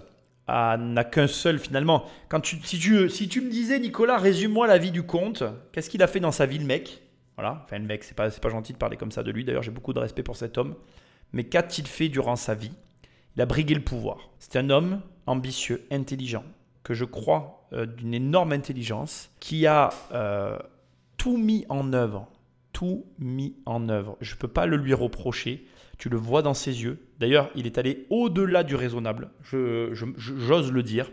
n'a 0.48 1.04
qu'un 1.04 1.28
seul 1.28 1.60
finalement. 1.60 2.06
Quand 2.30 2.40
tu, 2.40 2.58
si, 2.64 2.80
tu, 2.80 3.10
si 3.10 3.28
tu 3.28 3.42
me 3.42 3.50
disais, 3.50 3.80
Nicolas, 3.80 4.18
résume-moi 4.18 4.68
la 4.68 4.78
vie 4.78 4.92
du 4.92 5.04
comte, 5.04 5.44
qu'est-ce 5.72 5.90
qu'il 5.90 6.02
a 6.04 6.08
fait 6.08 6.20
dans 6.20 6.32
sa 6.32 6.46
vie, 6.46 6.58
le 6.58 6.66
mec? 6.66 7.04
Voilà, 7.36 7.62
enfin, 7.64 7.78
le 7.78 7.86
mec, 7.86 8.04
c'est 8.04 8.16
pas, 8.16 8.30
pas 8.30 8.50
gentil 8.50 8.74
de 8.74 8.78
parler 8.78 8.98
comme 8.98 9.12
ça 9.12 9.24
de 9.24 9.32
lui. 9.32 9.46
D'ailleurs, 9.46 9.64
j'ai 9.64 9.72
beaucoup 9.72 9.94
de 9.94 10.00
respect 10.00 10.24
pour 10.24 10.36
cet 10.36 10.58
homme. 10.58 10.76
Mais 11.34 11.44
qu'a-t-il 11.44 11.88
fait 11.88 12.10
durant 12.10 12.36
sa 12.36 12.56
vie? 12.56 12.72
Il 13.36 13.42
a 13.42 13.46
brigué 13.46 13.76
le 13.76 13.84
pouvoir. 13.84 14.30
C'est 14.40 14.56
un 14.56 14.70
homme 14.70 15.02
ambitieux, 15.28 15.86
intelligent, 15.92 16.44
que 16.84 16.94
je 16.94 17.06
crois 17.06 17.68
euh, 17.74 17.86
d'une 17.86 18.14
énorme 18.14 18.54
intelligence, 18.54 19.30
qui 19.40 19.68
a 19.68 19.90
euh, 20.14 20.58
tout 21.18 21.38
mis 21.38 21.66
en 21.70 21.94
œuvre. 21.94 22.28
Tout 22.74 23.06
mis 23.20 23.56
en 23.66 23.90
œuvre. 23.90 24.18
Je 24.22 24.34
ne 24.34 24.40
peux 24.40 24.48
pas 24.48 24.66
le 24.66 24.78
lui 24.78 24.94
reprocher. 24.94 25.68
Tu 25.98 26.10
le 26.10 26.18
vois 26.18 26.42
dans 26.42 26.54
ses 26.54 26.84
yeux. 26.84 27.00
D'ailleurs, 27.20 27.50
il 27.56 27.66
est 27.66 27.78
allé 27.78 28.06
au-delà 28.10 28.64
du 28.64 28.76
raisonnable. 28.76 29.30
J'ose 29.42 29.98
je, 30.18 30.72
le 30.72 30.84
dire. 30.84 31.12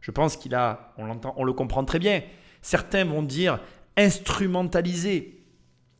Je 0.00 0.10
pense 0.10 0.36
qu'il 0.36 0.54
a, 0.54 0.92
on 0.98 1.06
l'entend, 1.06 1.34
on 1.36 1.44
le 1.44 1.52
comprend 1.52 1.84
très 1.84 1.98
bien. 1.98 2.22
Certains 2.62 3.04
vont 3.04 3.22
dire 3.22 3.60
instrumentalisé, 3.96 5.40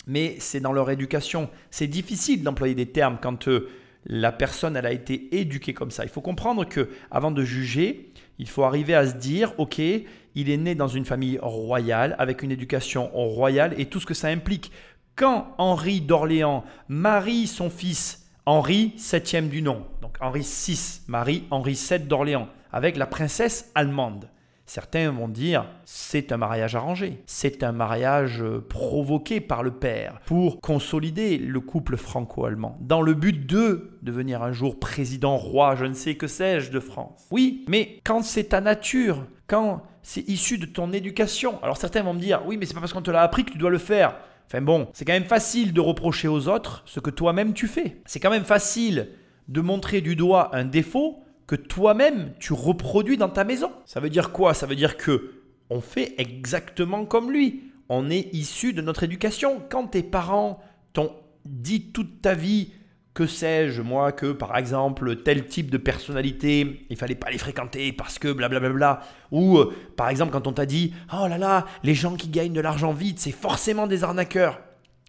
mais 0.06 0.36
c'est 0.40 0.60
dans 0.60 0.72
leur 0.72 0.90
éducation. 0.90 1.48
C'est 1.70 1.86
difficile 1.86 2.42
d'employer 2.42 2.74
des 2.74 2.86
termes 2.86 3.18
quand 3.20 3.48
euh, 3.48 3.68
la 4.06 4.32
personne 4.32 4.76
elle 4.76 4.86
a 4.86 4.92
été 4.92 5.38
éduquée 5.38 5.72
comme 5.72 5.90
ça. 5.90 6.04
Il 6.04 6.10
faut 6.10 6.20
comprendre 6.20 6.64
que 6.64 6.90
avant 7.10 7.30
de 7.30 7.44
juger, 7.44 8.12
il 8.38 8.48
faut 8.48 8.64
arriver 8.64 8.94
à 8.94 9.06
se 9.06 9.14
dire, 9.14 9.54
ok, 9.58 9.78
il 9.78 10.50
est 10.50 10.56
né 10.56 10.74
dans 10.74 10.88
une 10.88 11.04
famille 11.04 11.38
royale, 11.40 12.16
avec 12.18 12.42
une 12.42 12.50
éducation 12.50 13.08
royale 13.12 13.74
et 13.78 13.86
tout 13.86 14.00
ce 14.00 14.06
que 14.06 14.14
ça 14.14 14.28
implique. 14.28 14.72
Quand 15.16 15.54
Henri 15.58 16.00
d'Orléans 16.00 16.64
marie 16.88 17.46
son 17.46 17.70
fils 17.70 18.23
Henri, 18.46 18.92
septième 18.98 19.48
du 19.48 19.62
nom, 19.62 19.86
donc 20.02 20.18
Henri 20.20 20.42
VI 20.42 21.00
marie 21.08 21.44
Henri 21.50 21.72
VII 21.72 22.00
d'Orléans, 22.00 22.48
avec 22.72 22.98
la 22.98 23.06
princesse 23.06 23.72
allemande. 23.74 24.28
Certains 24.66 25.10
vont 25.10 25.28
dire 25.28 25.64
c'est 25.86 26.30
un 26.30 26.36
mariage 26.36 26.74
arrangé, 26.74 27.22
c'est 27.24 27.62
un 27.62 27.72
mariage 27.72 28.42
euh, 28.42 28.60
provoqué 28.60 29.40
par 29.40 29.62
le 29.62 29.70
père 29.70 30.20
pour 30.26 30.60
consolider 30.60 31.38
le 31.38 31.60
couple 31.60 31.96
franco-allemand 31.96 32.76
dans 32.82 33.00
le 33.00 33.14
but 33.14 33.46
de 33.46 33.98
devenir 34.02 34.42
un 34.42 34.52
jour 34.52 34.78
président 34.78 35.38
roi, 35.38 35.74
je 35.74 35.86
ne 35.86 35.94
sais 35.94 36.16
que 36.16 36.26
sais-je 36.26 36.70
de 36.70 36.80
France. 36.80 37.26
Oui, 37.30 37.64
mais 37.66 37.98
quand 38.04 38.22
c'est 38.22 38.50
ta 38.50 38.60
nature, 38.60 39.24
quand 39.46 39.82
c'est 40.02 40.28
issu 40.28 40.58
de 40.58 40.66
ton 40.66 40.92
éducation, 40.92 41.58
alors 41.62 41.78
certains 41.78 42.02
vont 42.02 42.12
me 42.12 42.20
dire 42.20 42.42
oui, 42.44 42.58
mais 42.58 42.66
c'est 42.66 42.74
pas 42.74 42.80
parce 42.80 42.92
qu'on 42.92 43.00
te 43.00 43.10
l'a 43.10 43.22
appris 43.22 43.46
que 43.46 43.52
tu 43.52 43.58
dois 43.58 43.70
le 43.70 43.78
faire. 43.78 44.16
Enfin 44.46 44.62
bon, 44.62 44.88
c'est 44.92 45.04
quand 45.04 45.12
même 45.12 45.24
facile 45.24 45.72
de 45.72 45.80
reprocher 45.80 46.28
aux 46.28 46.48
autres 46.48 46.82
ce 46.86 47.00
que 47.00 47.10
toi-même 47.10 47.54
tu 47.54 47.66
fais. 47.66 48.00
C'est 48.06 48.20
quand 48.20 48.30
même 48.30 48.44
facile 48.44 49.08
de 49.48 49.60
montrer 49.60 50.00
du 50.00 50.16
doigt 50.16 50.54
un 50.54 50.64
défaut 50.64 51.22
que 51.46 51.56
toi-même 51.56 52.32
tu 52.38 52.52
reproduis 52.52 53.16
dans 53.16 53.28
ta 53.28 53.44
maison. 53.44 53.70
Ça 53.84 54.00
veut 54.00 54.10
dire 54.10 54.32
quoi? 54.32 54.54
Ça 54.54 54.66
veut 54.66 54.76
dire 54.76 54.96
que 54.96 55.32
on 55.70 55.80
fait 55.80 56.14
exactement 56.18 57.04
comme 57.04 57.30
lui. 57.32 57.72
On 57.88 58.10
est 58.10 58.32
issu 58.34 58.72
de 58.72 58.82
notre 58.82 59.02
éducation. 59.02 59.62
Quand 59.68 59.88
tes 59.88 60.02
parents 60.02 60.60
t'ont 60.92 61.12
dit 61.44 61.90
toute 61.92 62.22
ta 62.22 62.34
vie 62.34 62.72
que 63.14 63.26
sais-je, 63.26 63.80
moi, 63.80 64.10
que 64.10 64.32
par 64.32 64.56
exemple, 64.58 65.22
tel 65.22 65.46
type 65.46 65.70
de 65.70 65.78
personnalité, 65.78 66.84
il 66.90 66.96
fallait 66.96 67.14
pas 67.14 67.30
les 67.30 67.38
fréquenter 67.38 67.92
parce 67.92 68.18
que 68.18 68.32
blablabla. 68.32 69.00
Ou 69.30 69.58
euh, 69.58 69.72
par 69.96 70.08
exemple, 70.08 70.32
quand 70.32 70.48
on 70.48 70.52
t'a 70.52 70.66
dit, 70.66 70.92
oh 71.12 71.28
là 71.28 71.38
là, 71.38 71.64
les 71.84 71.94
gens 71.94 72.16
qui 72.16 72.28
gagnent 72.28 72.52
de 72.52 72.60
l'argent 72.60 72.92
vite, 72.92 73.20
c'est 73.20 73.30
forcément 73.30 73.86
des 73.86 74.02
arnaqueurs. 74.02 74.60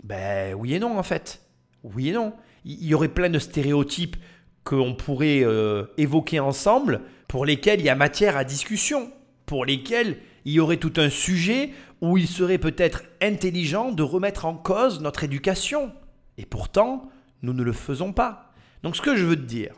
Ben 0.03 0.53
oui 0.53 0.75
et 0.75 0.79
non, 0.79 0.99
en 0.99 1.03
fait. 1.03 1.41
Oui 1.83 2.09
et 2.09 2.11
non. 2.11 2.33
Il 2.63 2.85
y 2.85 2.93
aurait 2.93 3.07
plein 3.07 3.29
de 3.29 3.39
stéréotypes 3.39 4.17
qu'on 4.63 4.93
pourrait 4.93 5.41
euh, 5.43 5.85
évoquer 5.97 6.39
ensemble, 6.39 7.01
pour 7.27 7.45
lesquels 7.45 7.79
il 7.79 7.85
y 7.85 7.89
a 7.89 7.95
matière 7.95 8.37
à 8.37 8.43
discussion, 8.43 9.11
pour 9.47 9.65
lesquels 9.65 10.17
il 10.45 10.53
y 10.53 10.59
aurait 10.59 10.77
tout 10.77 10.93
un 10.97 11.09
sujet 11.09 11.71
où 12.01 12.17
il 12.17 12.27
serait 12.27 12.59
peut-être 12.59 13.03
intelligent 13.21 13.91
de 13.91 14.03
remettre 14.03 14.45
en 14.45 14.53
cause 14.53 15.01
notre 15.01 15.23
éducation. 15.23 15.91
Et 16.37 16.45
pourtant, 16.45 17.09
nous 17.41 17.53
ne 17.53 17.63
le 17.63 17.73
faisons 17.73 18.13
pas. 18.13 18.53
Donc 18.83 18.95
ce 18.95 19.01
que 19.01 19.15
je 19.15 19.25
veux 19.25 19.35
te 19.35 19.41
dire, 19.41 19.73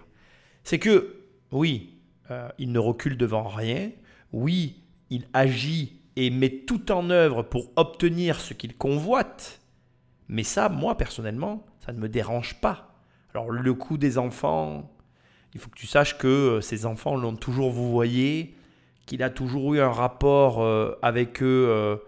c'est 0.64 0.80
que 0.80 1.22
oui, 1.52 1.98
euh, 2.30 2.50
il 2.58 2.72
ne 2.72 2.80
recule 2.80 3.18
devant 3.18 3.48
rien, 3.48 3.92
oui, 4.34 4.84
il 5.10 5.28
agit 5.34 6.02
et 6.16 6.30
met 6.30 6.50
tout 6.50 6.92
en 6.92 7.10
œuvre 7.10 7.44
pour 7.44 7.72
obtenir 7.78 8.40
ce 8.42 8.54
qu'il 8.54 8.76
convoite, 8.76 9.62
mais 10.28 10.44
ça, 10.44 10.68
moi 10.68 10.98
personnellement, 10.98 11.66
ça 11.86 11.94
ne 11.94 12.00
me 12.00 12.10
dérange 12.10 12.60
pas. 12.60 13.00
Alors 13.34 13.50
le 13.50 13.74
coup 13.74 13.98
des 13.98 14.18
enfants, 14.18 14.92
il 15.54 15.60
faut 15.62 15.70
que 15.70 15.78
tu 15.78 15.88
saches 15.88 16.18
que 16.18 16.28
euh, 16.28 16.62
ces 16.62 16.86
enfants 16.86 17.16
l'ont 17.16 17.36
toujours 17.36 17.72
vous 17.72 17.90
voyez, 17.90 18.56
qu'il 19.06 19.24
a 19.24 19.30
toujours 19.30 19.74
eu 19.74 19.80
un 19.80 19.92
rapport 19.92 20.62
euh, 20.62 21.00
avec 21.02 21.42
eux 21.42 22.02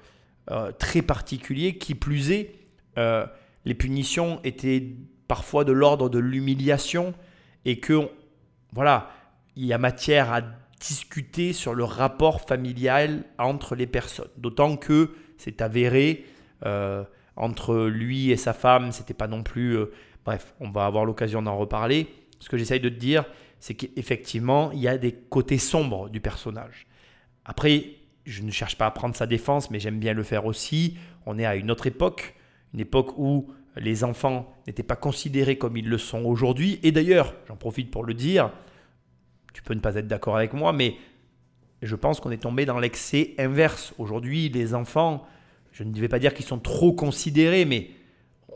très 0.80 1.04
particulier, 1.04 1.78
qui 1.78 1.94
plus 1.94 2.32
est, 2.32 2.56
les 2.98 3.74
punitions 3.76 4.42
étaient 4.44 4.96
parfois 5.30 5.64
de 5.64 5.72
l'ordre 5.72 6.10
de 6.10 6.20
l'humiliation 6.20 7.14
et 7.64 7.80
que 7.80 8.10
voilà, 8.74 9.10
il 9.56 9.66
y 9.66 9.72
a 9.72 9.78
matière 9.78 10.34
à 10.34 10.42
discuter 10.82 11.54
sur 11.54 11.74
le 11.74 11.86
rapport 11.86 12.42
familial 12.42 13.24
entre 13.38 13.76
les 13.76 13.88
personnes. 13.88 14.30
D'autant 14.38 14.76
que 14.76 15.12
c'est 15.38 15.62
avéré 15.62 16.26
entre 17.36 17.86
lui 17.88 18.32
et 18.32 18.38
sa 18.38 18.54
femme, 18.54 18.92
c'était 18.92 19.14
pas 19.14 19.28
non 19.28 19.44
plus 19.44 19.78
Bref, 20.26 20.54
on 20.60 20.70
va 20.70 20.86
avoir 20.86 21.06
l'occasion 21.06 21.42
d'en 21.42 21.58
reparler. 21.58 22.08
Ce 22.40 22.50
que 22.50 22.58
j'essaye 22.58 22.80
de 22.80 22.90
te 22.90 23.00
dire, 23.00 23.26
c'est 23.60 23.74
qu'effectivement, 23.74 24.72
il 24.72 24.80
y 24.80 24.88
a 24.88 24.98
des 24.98 25.12
côtés 25.12 25.58
sombres 25.58 26.10
du 26.10 26.22
personnage. 26.22 26.88
Après, 27.46 27.96
je 28.26 28.44
ne 28.44 28.52
cherche 28.52 28.78
pas 28.78 28.86
à 28.86 28.92
prendre 28.92 29.16
sa 29.16 29.26
défense, 29.26 29.72
mais 29.72 29.80
j'aime 29.80 30.00
bien 30.00 30.14
le 30.14 30.24
faire 30.24 30.46
aussi. 30.46 30.98
On 31.26 31.40
est 31.40 31.46
à 31.46 31.56
une 31.56 31.72
autre 31.72 31.88
époque, 31.88 32.36
une 32.74 32.80
époque 32.80 33.18
où 33.18 33.52
les 33.80 34.04
enfants 34.04 34.54
n'étaient 34.68 34.84
pas 34.84 34.96
considérés 34.96 35.58
comme 35.58 35.78
ils 35.78 35.88
le 35.88 35.98
sont 35.98 36.26
aujourd'hui. 36.26 36.80
Et 36.84 36.92
d'ailleurs, 36.92 37.34
j'en 37.48 37.56
profite 37.56 37.90
pour 37.90 38.04
le 38.04 38.14
dire, 38.14 38.52
tu 39.54 39.64
peux 39.64 39.74
ne 39.74 39.80
pas 39.80 39.96
être 39.96 40.08
d'accord 40.08 40.36
avec 40.36 40.54
moi, 40.54 40.74
mais 40.74 40.96
je 41.82 41.96
pense 41.96 42.20
qu'on 42.20 42.32
est 42.32 42.44
tombé 42.44 42.66
dans 42.66 42.80
l'excès 42.80 43.34
inverse. 43.38 43.94
Aujourd'hui, 43.98 44.50
les 44.50 44.74
enfants, 44.74 45.26
je 45.72 45.84
ne 45.84 45.98
vais 45.98 46.10
pas 46.10 46.20
dire 46.20 46.34
qu'ils 46.34 46.46
sont 46.46 46.60
trop 46.60 46.94
considérés, 46.94 47.66
mais 47.66 47.90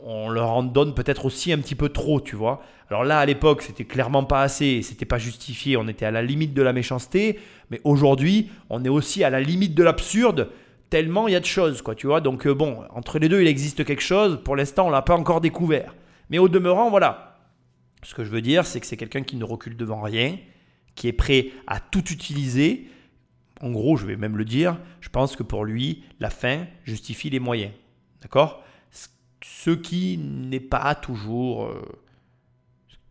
on 0.02 0.28
leur 0.28 0.50
en 0.50 0.62
donne 0.62 0.94
peut-être 0.94 1.24
aussi 1.24 1.52
un 1.52 1.58
petit 1.58 1.74
peu 1.74 1.88
trop, 1.88 2.20
tu 2.20 2.36
vois. 2.36 2.62
Alors 2.90 3.04
là, 3.04 3.18
à 3.18 3.26
l'époque, 3.26 3.62
c'était 3.62 3.86
clairement 3.86 4.24
pas 4.24 4.42
assez, 4.42 4.82
c'était 4.82 5.06
pas 5.06 5.16
justifié, 5.18 5.78
on 5.78 5.88
était 5.88 6.04
à 6.04 6.10
la 6.10 6.22
limite 6.22 6.52
de 6.52 6.60
la 6.60 6.74
méchanceté, 6.74 7.38
mais 7.70 7.80
aujourd'hui, 7.84 8.50
on 8.68 8.84
est 8.84 8.90
aussi 8.90 9.24
à 9.24 9.30
la 9.30 9.40
limite 9.40 9.74
de 9.74 9.82
l'absurde, 9.82 10.50
tellement 10.90 11.28
il 11.28 11.32
y 11.32 11.36
a 11.36 11.40
de 11.40 11.44
choses, 11.44 11.82
quoi, 11.82 11.94
tu 11.94 12.06
vois. 12.06 12.20
Donc 12.20 12.46
euh, 12.46 12.54
bon, 12.54 12.84
entre 12.90 13.18
les 13.18 13.28
deux, 13.28 13.40
il 13.40 13.48
existe 13.48 13.84
quelque 13.84 14.02
chose, 14.02 14.40
pour 14.44 14.56
l'instant, 14.56 14.86
on 14.86 14.90
l'a 14.90 15.02
pas 15.02 15.16
encore 15.16 15.40
découvert. 15.40 15.94
Mais 16.30 16.38
au 16.38 16.48
demeurant, 16.48 16.90
voilà. 16.90 17.38
Ce 18.02 18.14
que 18.14 18.24
je 18.24 18.30
veux 18.30 18.42
dire, 18.42 18.66
c'est 18.66 18.80
que 18.80 18.86
c'est 18.86 18.96
quelqu'un 18.96 19.22
qui 19.22 19.36
ne 19.36 19.44
recule 19.44 19.76
devant 19.76 20.02
rien, 20.02 20.36
qui 20.94 21.08
est 21.08 21.12
prêt 21.12 21.50
à 21.66 21.80
tout 21.80 22.12
utiliser. 22.12 22.88
En 23.60 23.70
gros, 23.70 23.96
je 23.96 24.06
vais 24.06 24.16
même 24.16 24.36
le 24.36 24.44
dire, 24.44 24.78
je 25.00 25.08
pense 25.08 25.36
que 25.36 25.42
pour 25.42 25.64
lui, 25.64 26.04
la 26.20 26.30
fin 26.30 26.66
justifie 26.84 27.30
les 27.30 27.40
moyens. 27.40 27.72
D'accord? 28.20 28.62
Ce 29.42 29.70
qui 29.70 30.18
n'est 30.18 30.60
pas 30.60 30.94
toujours, 30.94 31.66
euh, 31.66 31.82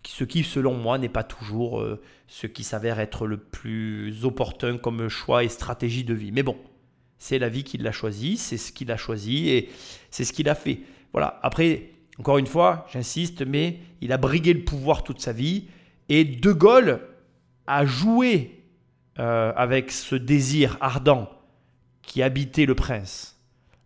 ce 0.05 0.23
qui 0.23 0.43
selon 0.43 0.73
moi 0.75 0.97
n'est 0.97 1.09
pas 1.09 1.23
toujours 1.23 1.79
euh, 1.79 2.01
ce 2.27 2.47
qui 2.47 2.63
s'avère 2.63 2.99
être 2.99 3.27
le 3.27 3.37
plus 3.37 4.25
opportun 4.25 4.77
comme 4.77 5.09
choix 5.09 5.43
et 5.43 5.49
stratégie 5.49 6.03
de 6.03 6.13
vie. 6.13 6.31
Mais 6.31 6.43
bon, 6.43 6.57
c'est 7.23 7.39
la 7.39 7.47
vie 7.47 7.63
qu'il 7.63 7.87
a 7.87 7.93
choisi, 7.93 8.35
c'est 8.35 8.57
ce 8.57 8.73
qu'il 8.73 8.91
a 8.91 8.97
choisi 8.97 9.47
et 9.47 9.69
c'est 10.11 10.25
ce 10.25 10.33
qu'il 10.33 10.49
a 10.49 10.55
fait. 10.55 10.81
Voilà. 11.13 11.39
Après, 11.41 11.91
encore 12.19 12.37
une 12.37 12.47
fois, 12.47 12.85
j'insiste, 12.91 13.43
mais 13.43 13.79
il 14.01 14.11
a 14.11 14.17
brigué 14.17 14.51
le 14.51 14.65
pouvoir 14.65 15.03
toute 15.03 15.21
sa 15.21 15.31
vie 15.31 15.67
et 16.09 16.25
De 16.25 16.51
Gaulle 16.51 16.99
a 17.65 17.85
joué 17.85 18.65
euh, 19.19 19.53
avec 19.55 19.89
ce 19.89 20.15
désir 20.15 20.77
ardent 20.81 21.29
qui 22.01 22.21
habitait 22.21 22.65
le 22.65 22.75
prince, 22.75 23.39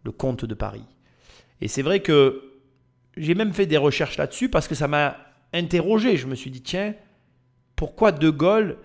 le 0.03 0.11
comte 0.11 0.43
de 0.43 0.55
Paris. 0.55 0.87
Et 1.61 1.67
c'est 1.67 1.83
vrai 1.83 1.99
que 1.99 2.41
j'ai 3.17 3.35
même 3.35 3.53
fait 3.53 3.67
des 3.67 3.77
recherches 3.77 4.17
là-dessus 4.17 4.49
parce 4.49 4.67
que 4.67 4.73
ça 4.73 4.87
m'a 4.87 5.15
interrogé. 5.53 6.17
Je 6.17 6.25
me 6.25 6.33
suis 6.33 6.49
dit, 6.49 6.63
tiens, 6.63 6.95
pourquoi 7.75 8.11
De 8.11 8.31
Gaulle 8.31 8.79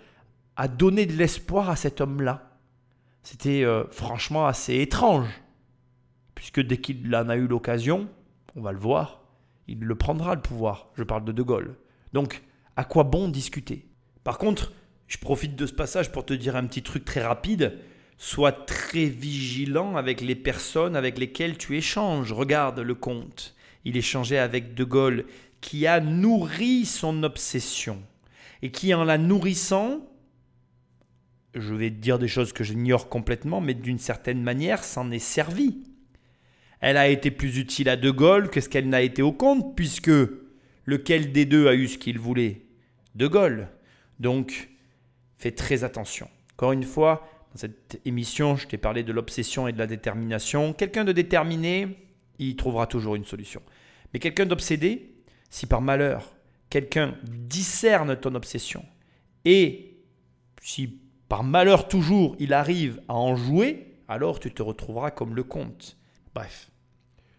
a 0.56 0.68
donné 0.68 1.06
de 1.06 1.14
l'espoir 1.14 1.70
à 1.70 1.76
cet 1.76 2.02
homme-là? 2.02 2.51
C'était 3.22 3.64
euh, 3.64 3.84
franchement 3.88 4.46
assez 4.46 4.80
étrange. 4.80 5.28
Puisque 6.34 6.60
dès 6.60 6.78
qu'il 6.78 7.14
en 7.14 7.28
a 7.28 7.36
eu 7.36 7.46
l'occasion, 7.46 8.08
on 8.56 8.62
va 8.62 8.72
le 8.72 8.78
voir, 8.78 9.22
il 9.68 9.80
le 9.80 9.94
prendra 9.94 10.34
le 10.34 10.40
pouvoir. 10.40 10.88
Je 10.94 11.04
parle 11.04 11.24
de 11.24 11.32
De 11.32 11.42
Gaulle. 11.42 11.76
Donc, 12.12 12.42
à 12.76 12.84
quoi 12.84 13.04
bon 13.04 13.28
discuter? 13.28 13.86
Par 14.24 14.38
contre, 14.38 14.72
je 15.06 15.18
profite 15.18 15.56
de 15.56 15.66
ce 15.66 15.72
passage 15.72 16.10
pour 16.10 16.24
te 16.24 16.32
dire 16.32 16.56
un 16.56 16.66
petit 16.66 16.82
truc 16.82 17.04
très 17.04 17.22
rapide. 17.22 17.78
Sois 18.18 18.52
très 18.52 19.06
vigilant 19.06 19.96
avec 19.96 20.20
les 20.20 20.36
personnes 20.36 20.96
avec 20.96 21.18
lesquelles 21.18 21.58
tu 21.58 21.76
échanges. 21.76 22.32
Regarde 22.32 22.80
le 22.80 22.94
comte. 22.94 23.54
Il 23.84 23.96
échangeait 23.96 24.38
avec 24.38 24.74
De 24.74 24.84
Gaulle 24.84 25.26
qui 25.60 25.86
a 25.86 26.00
nourri 26.00 26.84
son 26.86 27.22
obsession 27.22 28.02
et 28.62 28.70
qui 28.70 28.94
en 28.94 29.04
la 29.04 29.18
nourrissant, 29.18 30.00
je 31.54 31.74
vais 31.74 31.90
dire 31.90 32.18
des 32.18 32.28
choses 32.28 32.52
que 32.52 32.64
j'ignore 32.64 33.08
complètement, 33.08 33.60
mais 33.60 33.74
d'une 33.74 33.98
certaine 33.98 34.42
manière 34.42 34.84
s'en 34.84 35.10
est 35.10 35.18
servi. 35.18 35.78
Elle 36.80 36.96
a 36.96 37.08
été 37.08 37.30
plus 37.30 37.58
utile 37.58 37.88
à 37.88 37.96
De 37.96 38.10
Gaulle 38.10 38.50
que 38.50 38.60
ce 38.60 38.68
qu'elle 38.68 38.88
n'a 38.88 39.02
été 39.02 39.22
au 39.22 39.32
comte, 39.32 39.76
puisque 39.76 40.10
lequel 40.84 41.32
des 41.32 41.44
deux 41.44 41.68
a 41.68 41.74
eu 41.74 41.88
ce 41.88 41.98
qu'il 41.98 42.18
voulait? 42.18 42.62
De 43.14 43.26
Gaulle. 43.26 43.68
Donc, 44.18 44.70
fais 45.38 45.52
très 45.52 45.84
attention. 45.84 46.28
Encore 46.54 46.72
une 46.72 46.82
fois, 46.82 47.28
dans 47.52 47.58
cette 47.58 48.00
émission, 48.04 48.56
je 48.56 48.66
t'ai 48.66 48.78
parlé 48.78 49.02
de 49.02 49.12
l'obsession 49.12 49.68
et 49.68 49.72
de 49.72 49.78
la 49.78 49.86
détermination. 49.86 50.72
Quelqu'un 50.72 51.04
de 51.04 51.12
déterminé, 51.12 51.98
il 52.38 52.56
trouvera 52.56 52.86
toujours 52.86 53.14
une 53.14 53.24
solution. 53.24 53.62
Mais 54.12 54.20
quelqu'un 54.20 54.46
d'obsédé, 54.46 55.14
si 55.50 55.66
par 55.66 55.82
malheur, 55.82 56.34
quelqu'un 56.70 57.14
discerne 57.24 58.16
ton 58.16 58.34
obsession 58.34 58.84
et 59.44 59.98
si 60.62 61.01
par 61.32 61.44
malheur 61.44 61.88
toujours 61.88 62.36
il 62.40 62.52
arrive 62.52 63.00
à 63.08 63.14
en 63.14 63.36
jouer, 63.36 63.96
alors 64.06 64.38
tu 64.38 64.52
te 64.52 64.62
retrouveras 64.62 65.10
comme 65.10 65.34
le 65.34 65.42
comte. 65.42 65.96
Bref, 66.34 66.70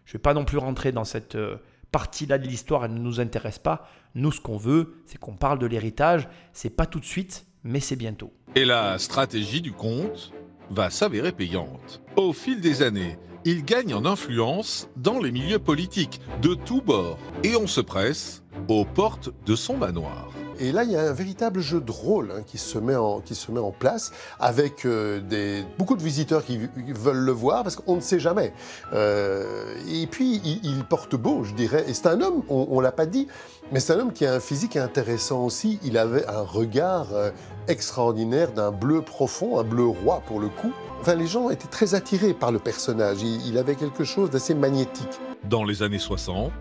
je 0.04 0.10
ne 0.10 0.12
vais 0.14 0.18
pas 0.18 0.34
non 0.34 0.44
plus 0.44 0.58
rentrer 0.58 0.90
dans 0.90 1.04
cette 1.04 1.36
euh, 1.36 1.58
partie-là 1.92 2.38
de 2.38 2.48
l'histoire, 2.48 2.84
elle 2.84 2.94
ne 2.94 2.98
nous 2.98 3.20
intéresse 3.20 3.60
pas. 3.60 3.88
Nous, 4.16 4.32
ce 4.32 4.40
qu'on 4.40 4.56
veut, 4.56 4.96
c'est 5.06 5.18
qu'on 5.18 5.36
parle 5.36 5.60
de 5.60 5.66
l'héritage. 5.66 6.28
C'est 6.52 6.70
pas 6.70 6.86
tout 6.86 6.98
de 6.98 7.04
suite, 7.04 7.46
mais 7.62 7.78
c'est 7.78 7.94
bientôt. 7.94 8.32
Et 8.56 8.64
la 8.64 8.98
stratégie 8.98 9.62
du 9.62 9.70
comte 9.70 10.32
va 10.70 10.90
s'avérer 10.90 11.30
payante. 11.30 12.02
Au 12.16 12.32
fil 12.32 12.60
des 12.60 12.82
années, 12.82 13.16
il 13.44 13.64
gagne 13.64 13.94
en 13.94 14.06
influence 14.06 14.88
dans 14.96 15.20
les 15.20 15.30
milieux 15.30 15.60
politiques 15.60 16.20
de 16.42 16.54
tous 16.54 16.82
bords 16.82 17.20
et 17.44 17.54
on 17.54 17.68
se 17.68 17.80
presse 17.80 18.42
aux 18.66 18.84
portes 18.84 19.30
de 19.46 19.54
son 19.54 19.76
manoir. 19.76 20.32
Et 20.60 20.72
là, 20.72 20.84
il 20.84 20.90
y 20.90 20.96
a 20.96 21.02
un 21.02 21.12
véritable 21.12 21.60
jeu 21.60 21.80
de 21.80 21.90
rôle 21.90 22.32
hein, 22.32 22.42
qui, 22.46 22.58
se 22.58 22.78
met 22.78 22.96
en, 22.96 23.20
qui 23.20 23.34
se 23.34 23.50
met 23.50 23.60
en 23.60 23.70
place 23.70 24.12
avec 24.38 24.84
euh, 24.84 25.62
beaucoup 25.78 25.96
de 25.96 26.02
visiteurs 26.02 26.44
qui 26.44 26.68
veulent 26.76 27.24
le 27.24 27.32
voir 27.32 27.62
parce 27.62 27.76
qu'on 27.76 27.96
ne 27.96 28.00
sait 28.00 28.20
jamais. 28.20 28.52
Euh, 28.92 29.74
et 29.88 30.06
puis, 30.06 30.40
il, 30.62 30.84
porte 30.84 31.16
beau, 31.16 31.44
je 31.44 31.54
dirais. 31.54 31.84
Et 31.88 31.94
c'est 31.94 32.06
un 32.06 32.20
homme, 32.20 32.42
on 32.48 32.76
ne 32.76 32.82
l'a 32.82 32.92
pas 32.92 33.06
dit, 33.06 33.28
mais 33.72 33.80
c'est 33.80 33.94
un 33.94 34.00
homme 34.00 34.12
qui 34.12 34.26
a 34.26 34.34
un 34.34 34.40
physique 34.40 34.76
intéressant 34.76 35.44
aussi. 35.44 35.78
Il 35.82 35.96
avait 35.98 36.26
un 36.26 36.42
regard 36.42 37.14
euh, 37.14 37.30
extraordinaire 37.68 38.52
d'un 38.52 38.70
bleu 38.70 39.02
profond, 39.02 39.58
un 39.58 39.64
bleu 39.64 39.86
roi 39.86 40.22
pour 40.26 40.40
le 40.40 40.48
coup. 40.48 40.72
Enfin, 41.00 41.14
les 41.14 41.26
gens 41.26 41.50
étaient 41.50 41.68
très 41.68 41.94
attirés 41.94 42.34
par 42.34 42.52
le 42.52 42.58
personnage. 42.58 43.22
Il 43.22 43.58
avait 43.58 43.74
quelque 43.74 44.04
chose 44.04 44.30
d'assez 44.30 44.54
magnétique. 44.54 45.20
Dans 45.44 45.64
les 45.64 45.82
années 45.82 45.98
60, 45.98 46.52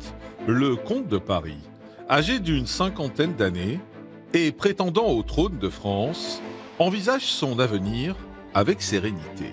le 0.47 0.75
comte 0.75 1.07
de 1.07 1.17
Paris 1.17 1.57
âgé 2.09 2.39
d'une 2.39 2.65
cinquantaine 2.65 3.35
d'années 3.35 3.79
et 4.33 4.51
prétendant 4.51 5.07
au 5.07 5.23
trône 5.23 5.57
de 5.59 5.69
France, 5.69 6.41
envisage 6.79 7.25
son 7.25 7.59
avenir 7.59 8.15
avec 8.53 8.81
sérénité. 8.81 9.51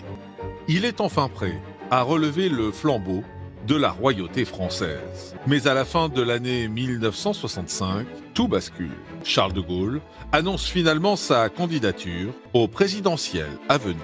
Il 0.69 0.85
est 0.85 1.01
enfin 1.01 1.29
prêt 1.29 1.61
à 1.91 2.03
relever 2.03 2.49
le 2.49 2.71
flambeau 2.71 3.23
de 3.67 3.77
la 3.77 3.91
royauté 3.91 4.45
française. 4.45 5.35
Mais 5.47 5.67
à 5.67 5.75
la 5.75 5.85
fin 5.85 6.09
de 6.09 6.23
l'année 6.23 6.69
1965, 6.69 8.07
tout 8.35 8.49
bascule. 8.49 8.97
Charles 9.23 9.53
de 9.53 9.61
Gaulle 9.61 10.01
annonce 10.33 10.67
finalement 10.67 11.17
sa 11.17 11.49
candidature 11.49 12.33
au 12.55 12.69
présidentiel 12.69 13.49
à 13.69 13.77
venir. 13.79 14.01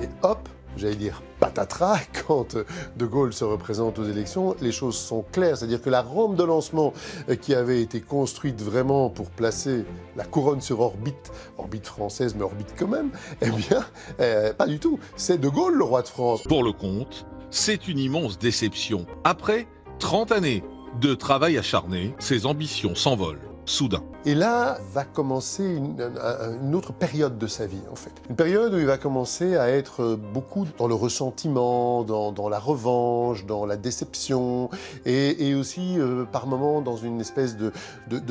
Et 0.00 0.08
hop, 0.22 0.48
j'allais 0.76 0.96
dire 0.96 1.22
patatras, 1.38 2.00
quand 2.26 2.56
De 2.96 3.06
Gaulle 3.06 3.32
se 3.32 3.44
représente 3.44 3.98
aux 3.98 4.04
élections, 4.04 4.54
les 4.60 4.72
choses 4.72 4.96
sont 4.96 5.24
claires. 5.32 5.56
C'est-à-dire 5.56 5.82
que 5.82 5.90
la 5.90 6.02
rampe 6.02 6.36
de 6.36 6.44
lancement 6.44 6.92
euh, 7.28 7.36
qui 7.36 7.54
avait 7.54 7.82
été 7.82 8.00
construite 8.00 8.60
vraiment 8.60 9.10
pour 9.10 9.30
placer 9.30 9.84
la 10.16 10.24
couronne 10.24 10.60
sur 10.60 10.80
orbite, 10.80 11.32
orbite 11.58 11.86
française, 11.86 12.34
mais 12.36 12.42
orbite 12.42 12.74
quand 12.78 12.88
même, 12.88 13.10
eh 13.40 13.50
bien, 13.50 13.84
euh, 14.20 14.52
pas 14.52 14.66
du 14.66 14.78
tout. 14.78 14.98
C'est 15.16 15.40
De 15.40 15.48
Gaulle 15.48 15.74
le 15.74 15.84
roi 15.84 16.02
de 16.02 16.08
France. 16.08 16.42
Pour 16.42 16.62
le 16.62 16.72
comte, 16.72 17.26
c'est 17.50 17.88
une 17.88 17.98
immense 17.98 18.38
déception. 18.38 19.06
Après 19.24 19.66
30 19.98 20.32
années 20.32 20.62
de 21.00 21.14
travail 21.14 21.58
acharné, 21.58 22.14
ses 22.18 22.46
ambitions 22.46 22.94
s'envolent 22.94 23.49
soudain. 23.70 24.02
Et 24.26 24.34
là 24.34 24.78
va 24.92 25.04
commencer 25.04 25.64
une, 25.64 26.74
autre 26.74 26.92
période 26.92 27.38
de 27.38 27.46
sa 27.46 27.66
vie, 27.66 27.80
en 27.90 27.94
fait. 27.94 28.10
Une 28.28 28.36
période 28.36 28.74
où 28.74 28.78
il 28.78 28.84
va 28.84 28.98
commencer 28.98 29.56
à 29.56 29.70
être 29.70 30.18
beaucoup 30.34 30.66
dans 30.76 30.88
le 30.88 30.94
ressentiment, 30.94 32.02
dans, 32.02 32.48
la 32.48 32.58
revanche, 32.58 33.46
dans 33.46 33.64
la 33.64 33.76
déception, 33.76 34.68
et, 35.06 35.54
aussi 35.54 35.98
euh, 35.98 36.24
par 36.24 36.46
moments 36.46 36.80
dans 36.80 36.96
une 36.96 37.20
espèce 37.20 37.56
de, 37.56 37.72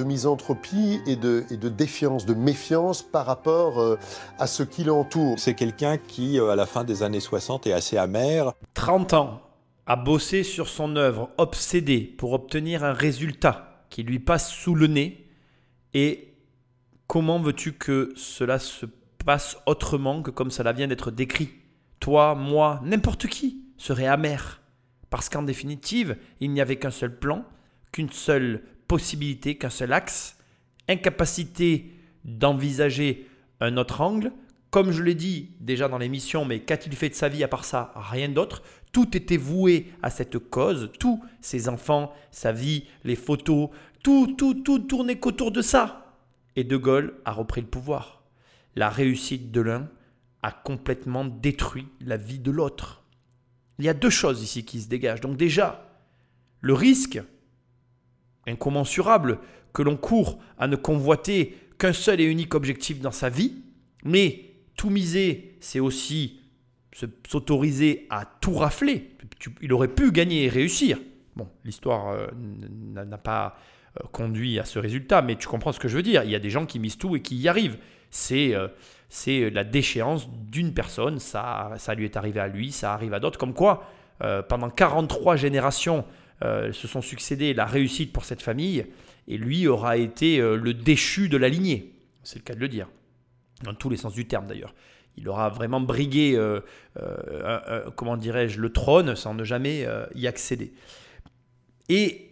misanthropie 0.04 1.00
et 1.08 1.16
de, 1.16 1.44
défiance, 1.70 2.26
de 2.26 2.34
méfiance 2.34 3.02
par 3.02 3.26
rapport 3.26 3.80
euh, 3.80 3.98
à 4.38 4.48
ce 4.48 4.64
qui 4.64 4.84
l'entoure. 4.84 5.40
C'est 5.40 5.54
quelqu'un 5.54 5.98
qui, 5.98 6.40
euh, 6.40 6.52
à 6.52 6.56
la 6.56 6.66
fin 6.66 6.84
des 6.84 7.02
années 7.02 7.20
60, 7.20 7.66
est 7.68 7.74
assez 7.74 7.98
amer. 7.98 8.54
30 8.74 9.14
ans, 9.14 9.42
a 9.86 9.96
bossé 9.96 10.44
sur 10.44 10.68
son 10.68 10.96
œuvre, 10.98 11.30
obsédé 11.38 12.02
pour 12.02 12.34
obtenir 12.34 12.84
un 12.84 12.94
résultat 12.94 13.86
qui 13.90 14.04
lui 14.04 14.20
passe 14.20 14.52
sous 14.52 14.76
le 14.76 14.88
nez 14.88 15.29
et 15.94 16.34
comment 17.08 17.40
veux-tu 17.40 17.74
que 17.74 18.14
cela 18.16 18.60
se 18.60 18.86
passe 19.26 19.58
autrement 19.66 20.22
que 20.22 20.32
comme 20.32 20.52
cela 20.52 20.72
vient 20.72 20.88
d'être 20.88 21.12
décrit? 21.12 21.50
Toi, 22.00 22.36
moi, 22.36 22.82
n'importe 22.84 23.28
qui 23.28 23.64
serait 23.78 24.08
amer. 24.08 24.62
Parce 25.10 25.30
qu'en 25.30 25.44
définitive, 25.44 26.18
il 26.40 26.52
n'y 26.52 26.62
avait 26.62 26.78
qu'un 26.78 26.92
seul 26.92 27.18
plan, 27.18 27.44
qu'une 27.92 28.12
seule 28.12 28.64
possibilité, 28.88 29.58
qu'un 29.58 29.70
seul 29.70 29.92
axe, 29.94 30.38
incapacité 30.88 31.94
d'envisager 32.24 33.28
un 33.60 33.78
autre 33.78 34.02
angle. 34.02 34.32
Comme 34.70 34.92
je 34.92 35.02
l'ai 35.02 35.16
dit 35.16 35.50
déjà 35.60 35.88
dans 35.88 35.98
l'émission, 35.98 36.46
mais 36.46 36.60
qu'a-t-il 36.60 36.96
fait 36.96 37.10
de 37.10 37.16
sa 37.16 37.28
vie 37.28 37.44
à 37.44 37.48
part 37.48 37.66
ça? 37.66 37.92
Rien 37.96 38.30
d'autre. 38.30 38.62
Tout 38.92 39.18
était 39.18 39.38
voué 39.38 39.92
à 40.04 40.10
cette 40.10 40.38
cause, 40.38 40.92
tous 41.00 41.24
ses 41.42 41.70
enfants, 41.70 42.14
sa 42.32 42.52
vie, 42.52 42.86
les 43.04 43.16
photos, 43.16 43.70
tout, 44.04 44.36
tout, 44.38 44.54
tout 44.56 44.80
tournait 44.80 45.20
qu'autour 45.20 45.52
de 45.52 45.62
ça. 45.62 46.18
Et 46.56 46.64
De 46.64 46.78
Gaulle 46.78 47.16
a 47.26 47.32
repris 47.32 47.62
le 47.62 47.68
pouvoir. 47.68 48.24
La 48.76 48.90
réussite 48.90 49.52
de 49.52 49.62
l'un 49.62 49.90
a 50.42 50.52
complètement 50.52 51.26
détruit 51.26 51.88
la 52.02 52.18
vie 52.18 52.40
de 52.40 52.52
l'autre. 52.52 53.04
Il 53.78 53.86
y 53.86 53.90
a 53.90 53.94
deux 53.94 54.10
choses 54.10 54.42
ici 54.42 54.66
qui 54.66 54.82
se 54.82 54.90
dégagent. 54.90 55.22
Donc 55.22 55.38
déjà, 55.38 55.90
le 56.62 56.74
risque 56.74 57.22
incommensurable 58.48 59.40
que 59.74 59.82
l'on 59.82 59.98
court 59.98 60.40
à 60.58 60.68
ne 60.68 60.76
convoiter 60.76 61.58
qu'un 61.78 61.94
seul 61.94 62.20
et 62.20 62.26
unique 62.26 62.56
objectif 62.56 63.00
dans 63.00 63.12
sa 63.12 63.30
vie, 63.30 63.54
mais 64.04 64.46
tout 64.76 64.90
miser, 64.90 65.58
c'est 65.60 65.80
aussi 65.80 66.40
s'autoriser 67.28 68.08
à 68.10 68.26
tout 68.26 68.54
rafler. 68.54 69.12
Il 69.62 69.72
aurait 69.72 69.94
pu 69.94 70.12
gagner 70.12 70.46
et 70.46 70.50
réussir. 70.50 71.00
Bon, 71.36 71.48
l'histoire 71.64 72.10
euh, 72.10 72.28
n'a 72.36 73.18
pas 73.18 73.58
conduit 74.12 74.60
à 74.60 74.66
ce 74.66 74.80
résultat, 74.80 75.22
mais 75.22 75.36
tu 75.36 75.48
comprends 75.48 75.72
ce 75.72 75.80
que 75.80 75.88
je 75.88 75.96
veux 75.96 76.04
dire. 76.04 76.24
Il 76.24 76.32
y 76.32 76.36
a 76.36 76.40
des 76.40 76.50
gens 76.50 76.66
qui 76.66 76.80
misent 76.80 76.98
tout 76.98 77.16
et 77.16 77.22
qui 77.22 77.36
y 77.36 77.48
arrivent. 77.48 77.78
C'est 78.10 78.54
euh, 78.54 79.50
la 79.52 79.64
déchéance 79.64 80.30
d'une 80.30 80.74
personne, 80.74 81.20
ça, 81.20 81.74
ça 81.78 81.96
lui 81.96 82.06
est 82.06 82.18
arrivé 82.18 82.40
à 82.40 82.48
lui, 82.48 82.72
ça 82.72 82.94
arrive 82.94 83.14
à 83.14 83.20
d'autres. 83.20 83.40
Comme 83.40 83.54
quoi, 83.54 83.84
euh, 84.24 84.42
pendant 84.42 84.70
43 84.70 85.36
générations 85.36 86.06
se 86.42 86.88
sont 86.88 87.02
succédés 87.02 87.54
la 87.54 87.66
réussite 87.66 88.14
pour 88.14 88.24
cette 88.24 88.42
famille, 88.42 88.86
et 89.28 89.38
lui 89.38 89.68
aura 89.68 89.98
été 89.98 90.38
le 90.38 90.74
déchu 90.74 91.28
de 91.28 91.36
la 91.36 91.50
lignée. 91.50 91.94
C'est 92.24 92.40
le 92.40 92.44
cas 92.44 92.56
de 92.56 92.62
le 92.62 92.70
dire, 92.70 92.88
dans 93.66 93.74
tous 93.74 93.90
les 93.90 93.98
sens 93.98 94.14
du 94.14 94.26
terme 94.26 94.48
d'ailleurs. 94.48 94.74
Il 95.18 95.28
aura 95.28 95.50
vraiment 95.50 95.82
brigué, 95.82 96.42
comment 97.98 98.16
dirais-je, 98.16 98.62
le 98.62 98.70
trône 98.70 99.18
sans 99.18 99.34
ne 99.34 99.44
jamais 99.44 99.86
y 100.16 100.28
accéder. 100.28 100.72
Et 101.90 102.29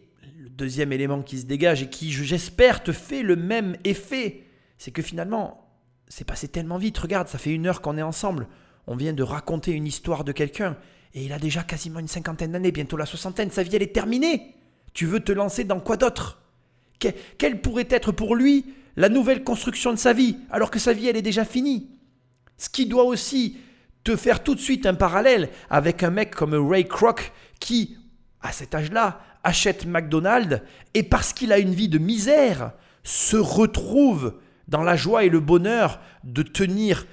deuxième 0.49 0.91
élément 0.91 1.21
qui 1.21 1.39
se 1.39 1.45
dégage 1.45 1.83
et 1.83 1.89
qui, 1.89 2.11
j'espère, 2.11 2.83
te 2.83 2.91
fait 2.91 3.23
le 3.23 3.35
même 3.35 3.75
effet, 3.83 4.43
c'est 4.77 4.91
que 4.91 5.01
finalement, 5.01 5.69
c'est 6.07 6.25
passé 6.25 6.47
tellement 6.47 6.77
vite. 6.77 6.97
Regarde, 6.97 7.27
ça 7.27 7.37
fait 7.37 7.53
une 7.53 7.67
heure 7.67 7.81
qu'on 7.81 7.97
est 7.97 8.03
ensemble. 8.03 8.47
On 8.85 8.95
vient 8.95 9.13
de 9.13 9.23
raconter 9.23 9.71
une 9.71 9.85
histoire 9.85 10.23
de 10.23 10.31
quelqu'un 10.31 10.77
et 11.13 11.25
il 11.25 11.33
a 11.33 11.39
déjà 11.39 11.63
quasiment 11.63 11.99
une 11.99 12.07
cinquantaine 12.07 12.51
d'années, 12.51 12.71
bientôt 12.71 12.97
la 12.97 13.05
soixantaine. 13.05 13.51
Sa 13.51 13.63
vie, 13.63 13.75
elle 13.75 13.83
est 13.83 13.93
terminée. 13.93 14.55
Tu 14.93 15.05
veux 15.05 15.19
te 15.19 15.31
lancer 15.31 15.63
dans 15.63 15.79
quoi 15.79 15.97
d'autre? 15.97 16.41
Quelle 16.99 17.61
pourrait 17.61 17.87
être 17.89 18.11
pour 18.11 18.35
lui 18.35 18.73
la 18.95 19.09
nouvelle 19.09 19.43
construction 19.43 19.91
de 19.91 19.97
sa 19.97 20.13
vie, 20.13 20.37
alors 20.49 20.71
que 20.71 20.79
sa 20.79 20.93
vie, 20.93 21.07
elle 21.07 21.17
est 21.17 21.21
déjà 21.21 21.45
finie? 21.45 21.91
Ce 22.57 22.69
qui 22.69 22.87
doit 22.87 23.03
aussi 23.03 23.57
te 24.03 24.15
faire 24.15 24.41
tout 24.41 24.55
de 24.55 24.59
suite 24.59 24.85
un 24.85 24.95
parallèle 24.95 25.49
avec 25.69 26.01
un 26.01 26.09
mec 26.09 26.33
comme 26.33 26.53
Ray 26.53 26.87
Kroc 26.87 27.31
qui, 27.59 27.97
à 28.41 28.51
cet 28.51 28.73
âge-là, 28.73 29.21
achète 29.47 29.85
McDonald's 29.85 30.61
et 30.93 31.03
parce 31.03 31.31
qu'il 31.31 31.53
a 31.53 31.57
une 31.57 31.73
vie 31.73 31.87
de 31.87 31.97
misère, 31.97 32.73
se 33.03 33.37
retrouve 33.37 34.35
dans 34.67 34.83
la 34.83 34.97
joie 34.97 35.23
et 35.23 35.29
le 35.29 35.39
bonheur 35.39 36.01
de 36.25 36.43
tenir 36.43 37.07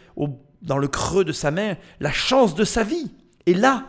dans 0.63 0.79
le 0.79 0.89
creux 0.89 1.25
de 1.25 1.31
sa 1.31 1.53
main 1.53 1.77
la 2.01 2.11
chance 2.11 2.57
de 2.57 2.65
sa 2.65 2.83
vie. 2.83 3.13
Et 3.47 3.55
là, 3.55 3.87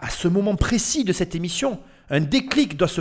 à 0.00 0.10
ce 0.10 0.28
moment 0.28 0.54
précis 0.54 1.04
de 1.04 1.14
cette 1.14 1.34
émission, 1.34 1.80
un 2.10 2.20
déclic 2.20 2.76
doit 2.76 2.88
se 2.88 3.00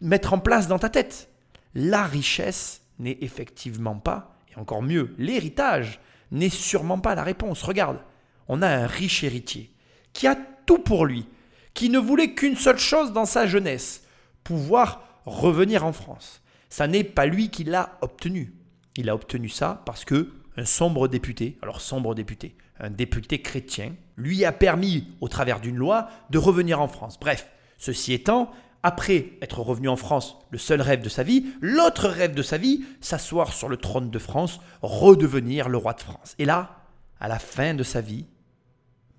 mettre 0.00 0.32
en 0.32 0.38
place 0.38 0.68
dans 0.68 0.78
ta 0.78 0.88
tête. 0.88 1.28
La 1.74 2.04
richesse 2.04 2.82
n'est 3.00 3.18
effectivement 3.22 3.96
pas, 3.96 4.36
et 4.52 4.60
encore 4.60 4.82
mieux, 4.82 5.14
l'héritage 5.18 5.98
n'est 6.30 6.48
sûrement 6.48 7.00
pas 7.00 7.16
la 7.16 7.24
réponse. 7.24 7.64
Regarde, 7.64 7.98
on 8.46 8.62
a 8.62 8.68
un 8.68 8.86
riche 8.86 9.24
héritier 9.24 9.74
qui 10.12 10.28
a 10.28 10.36
tout 10.66 10.78
pour 10.78 11.06
lui, 11.06 11.26
qui 11.74 11.88
ne 11.88 11.98
voulait 11.98 12.34
qu'une 12.34 12.56
seule 12.56 12.78
chose 12.78 13.12
dans 13.12 13.24
sa 13.24 13.46
jeunesse, 13.46 14.01
pouvoir 14.44 15.02
revenir 15.26 15.84
en 15.84 15.92
France. 15.92 16.42
Ça 16.68 16.86
n'est 16.86 17.04
pas 17.04 17.26
lui 17.26 17.50
qui 17.50 17.64
l'a 17.64 17.98
obtenu. 18.00 18.54
Il 18.96 19.08
a 19.08 19.14
obtenu 19.14 19.48
ça 19.48 19.82
parce 19.86 20.04
que 20.04 20.32
un 20.56 20.64
sombre 20.64 21.08
député, 21.08 21.58
alors 21.62 21.80
sombre 21.80 22.14
député, 22.14 22.56
un 22.78 22.90
député 22.90 23.40
chrétien, 23.40 23.94
lui 24.16 24.44
a 24.44 24.52
permis, 24.52 25.08
au 25.20 25.28
travers 25.28 25.60
d'une 25.60 25.76
loi, 25.76 26.08
de 26.30 26.38
revenir 26.38 26.80
en 26.80 26.88
France. 26.88 27.18
Bref, 27.18 27.48
ceci 27.78 28.12
étant, 28.12 28.50
après 28.82 29.30
être 29.40 29.60
revenu 29.60 29.88
en 29.88 29.96
France, 29.96 30.36
le 30.50 30.58
seul 30.58 30.80
rêve 30.80 31.02
de 31.02 31.08
sa 31.08 31.22
vie, 31.22 31.46
l'autre 31.60 32.08
rêve 32.08 32.34
de 32.34 32.42
sa 32.42 32.58
vie, 32.58 32.84
s'asseoir 33.00 33.52
sur 33.52 33.68
le 33.68 33.76
trône 33.76 34.10
de 34.10 34.18
France, 34.18 34.60
redevenir 34.82 35.68
le 35.68 35.78
roi 35.78 35.94
de 35.94 36.00
France. 36.00 36.34
Et 36.38 36.44
là, 36.44 36.82
à 37.20 37.28
la 37.28 37.38
fin 37.38 37.74
de 37.74 37.82
sa 37.82 38.00
vie, 38.00 38.26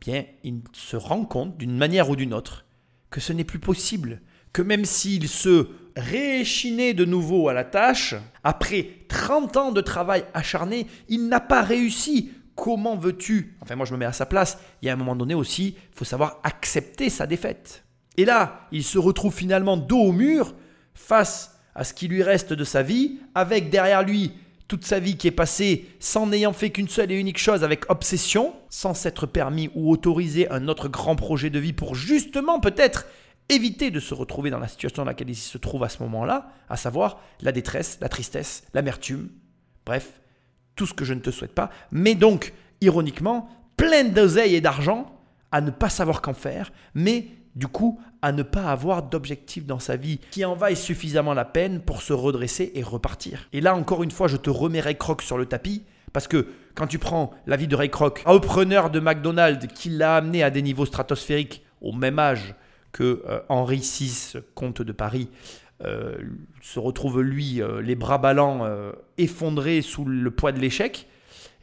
bien, 0.02 0.26
il 0.44 0.62
se 0.74 0.98
rend 0.98 1.24
compte, 1.26 1.58
d'une 1.58 1.78
manière 1.78 2.10
ou 2.10 2.16
d'une 2.16 2.34
autre, 2.34 2.66
que 3.10 3.22
ce 3.22 3.32
n'est 3.32 3.46
plus 3.46 3.60
possible, 3.60 4.22
que 4.54 4.62
même 4.62 4.86
s'il 4.86 5.28
se 5.28 5.68
rééchinait 5.96 6.94
de 6.94 7.06
nouveau 7.06 7.50
à 7.50 7.54
la 7.54 7.64
tâche, 7.64 8.16
après 8.44 8.88
30 9.10 9.58
ans 9.58 9.72
de 9.72 9.82
travail 9.82 10.24
acharné, 10.34 10.88
il 11.10 11.28
n'a 11.28 11.40
pas 11.40 11.62
réussi. 11.62 12.32
Comment 12.56 12.96
veux-tu? 12.96 13.58
Enfin, 13.62 13.76
moi, 13.76 13.86
je 13.86 13.94
me 13.94 13.98
mets 13.98 14.06
à 14.06 14.14
sa 14.14 14.28
place. 14.28 14.60
Il 14.82 14.86
y 14.86 14.90
a 14.90 14.94
un 14.94 14.98
moment 14.98 15.16
donné 15.16 15.34
aussi, 15.34 15.76
il 15.78 15.98
faut 15.98 16.06
savoir 16.06 16.40
accepter 16.44 17.10
sa 17.10 17.26
défaite. 17.26 17.84
Et 18.16 18.26
là, 18.26 18.68
il 18.72 18.84
se 18.84 19.00
retrouve 19.00 19.34
finalement 19.34 19.76
dos 19.76 20.02
au 20.02 20.12
mur, 20.12 20.54
face 20.94 21.60
à 21.74 21.84
ce 21.84 21.96
qui 21.96 22.08
lui 22.08 22.22
reste 22.22 22.54
de 22.54 22.64
sa 22.64 22.84
vie, 22.84 23.20
avec 23.34 23.72
derrière 23.72 24.04
lui 24.04 24.34
toute 24.68 24.86
sa 24.86 25.00
vie 25.00 25.18
qui 25.18 25.28
est 25.28 25.32
passée 25.32 25.88
sans 26.00 26.28
n'ayant 26.28 26.54
fait 26.54 26.70
qu'une 26.70 26.88
seule 26.88 27.12
et 27.12 27.20
unique 27.20 27.40
chose 27.40 27.64
avec 27.64 27.90
obsession, 27.90 28.54
sans 28.70 28.94
s'être 28.94 29.26
permis 29.26 29.70
ou 29.74 29.92
autorisé 29.92 30.50
un 30.52 30.68
autre 30.68 30.88
grand 30.88 31.16
projet 31.16 31.50
de 31.50 31.60
vie 31.60 31.74
pour 31.74 31.96
justement 31.96 32.60
peut-être 32.60 33.06
éviter 33.50 33.92
de 33.92 34.00
se 34.00 34.14
retrouver 34.14 34.50
dans 34.50 34.60
la 34.60 34.68
situation 34.68 35.04
dans 35.04 35.10
laquelle 35.10 35.30
il 35.30 35.36
se 35.36 35.58
trouve 35.58 35.84
à 35.84 35.90
ce 35.90 36.02
moment-là, 36.04 36.50
à 36.70 36.78
savoir 36.78 37.20
la 37.42 37.52
détresse, 37.52 37.98
la 38.02 38.10
tristesse, 38.10 38.64
l'amertume, 38.74 39.30
bref, 39.86 40.22
tout 40.76 40.86
ce 40.86 40.94
que 40.94 41.06
je 41.06 41.14
ne 41.14 41.20
te 41.20 41.32
souhaite 41.32 41.54
pas, 41.54 41.70
mais 41.92 42.16
donc, 42.16 42.54
ironiquement, 42.82 43.50
plein 43.78 44.06
d'oseille 44.06 44.56
et 44.56 44.62
d'argent 44.62 45.12
à 45.52 45.62
ne 45.62 45.72
pas 45.72 45.90
savoir 45.90 46.22
qu'en 46.22 46.34
faire, 46.34 46.72
mais 46.96 47.28
du 47.56 47.68
coup 47.68 48.00
à 48.22 48.32
ne 48.32 48.44
pas 48.44 48.72
avoir 48.72 49.04
d'objectif 49.04 49.66
dans 49.66 49.80
sa 49.80 49.96
vie 49.96 50.20
qui 50.32 50.46
en 50.46 50.56
vaille 50.56 50.76
suffisamment 50.76 51.34
la 51.34 51.46
peine 51.46 51.82
pour 51.82 52.02
se 52.02 52.14
redresser 52.14 52.72
et 52.74 52.82
repartir. 52.82 53.48
Et 53.54 53.62
là 53.62 53.76
encore 53.76 54.04
une 54.04 54.12
fois, 54.12 54.28
je 54.28 54.38
te 54.38 54.50
remets 54.50 54.80
Ray 54.80 54.98
Kroc 54.98 55.22
sur 55.22 55.38
le 55.38 55.46
tapis 55.46 55.84
parce 56.14 56.28
que 56.28 56.48
quand 56.76 56.88
tu 56.88 57.00
prends 57.00 57.32
la 57.46 57.58
vie 57.58 57.68
de 57.68 57.76
Ray 57.76 57.90
Kroc, 57.90 58.24
repreneur 58.26 58.90
de 58.90 59.00
McDonald's 59.00 59.68
qui 59.74 59.90
l'a 59.90 60.16
amené 60.16 60.44
à 60.44 60.50
des 60.50 60.62
niveaux 60.62 60.86
stratosphériques 60.86 61.64
au 61.82 61.92
même 61.92 62.18
âge 62.18 62.56
que 62.94 63.24
euh, 63.28 63.40
Henri 63.50 63.80
VI, 63.80 64.36
comte 64.56 64.82
de 64.82 64.94
Paris, 64.94 65.28
euh, 65.84 66.16
se 66.62 66.80
retrouve 66.80 67.22
lui 67.22 67.62
euh, 67.62 67.82
les 67.82 67.96
bras 67.96 68.20
ballants 68.20 68.66
effondrés 69.18 69.82
sous 69.82 70.06
le 70.06 70.32
poids 70.32 70.54
de 70.54 70.60
l'échec, 70.60 71.08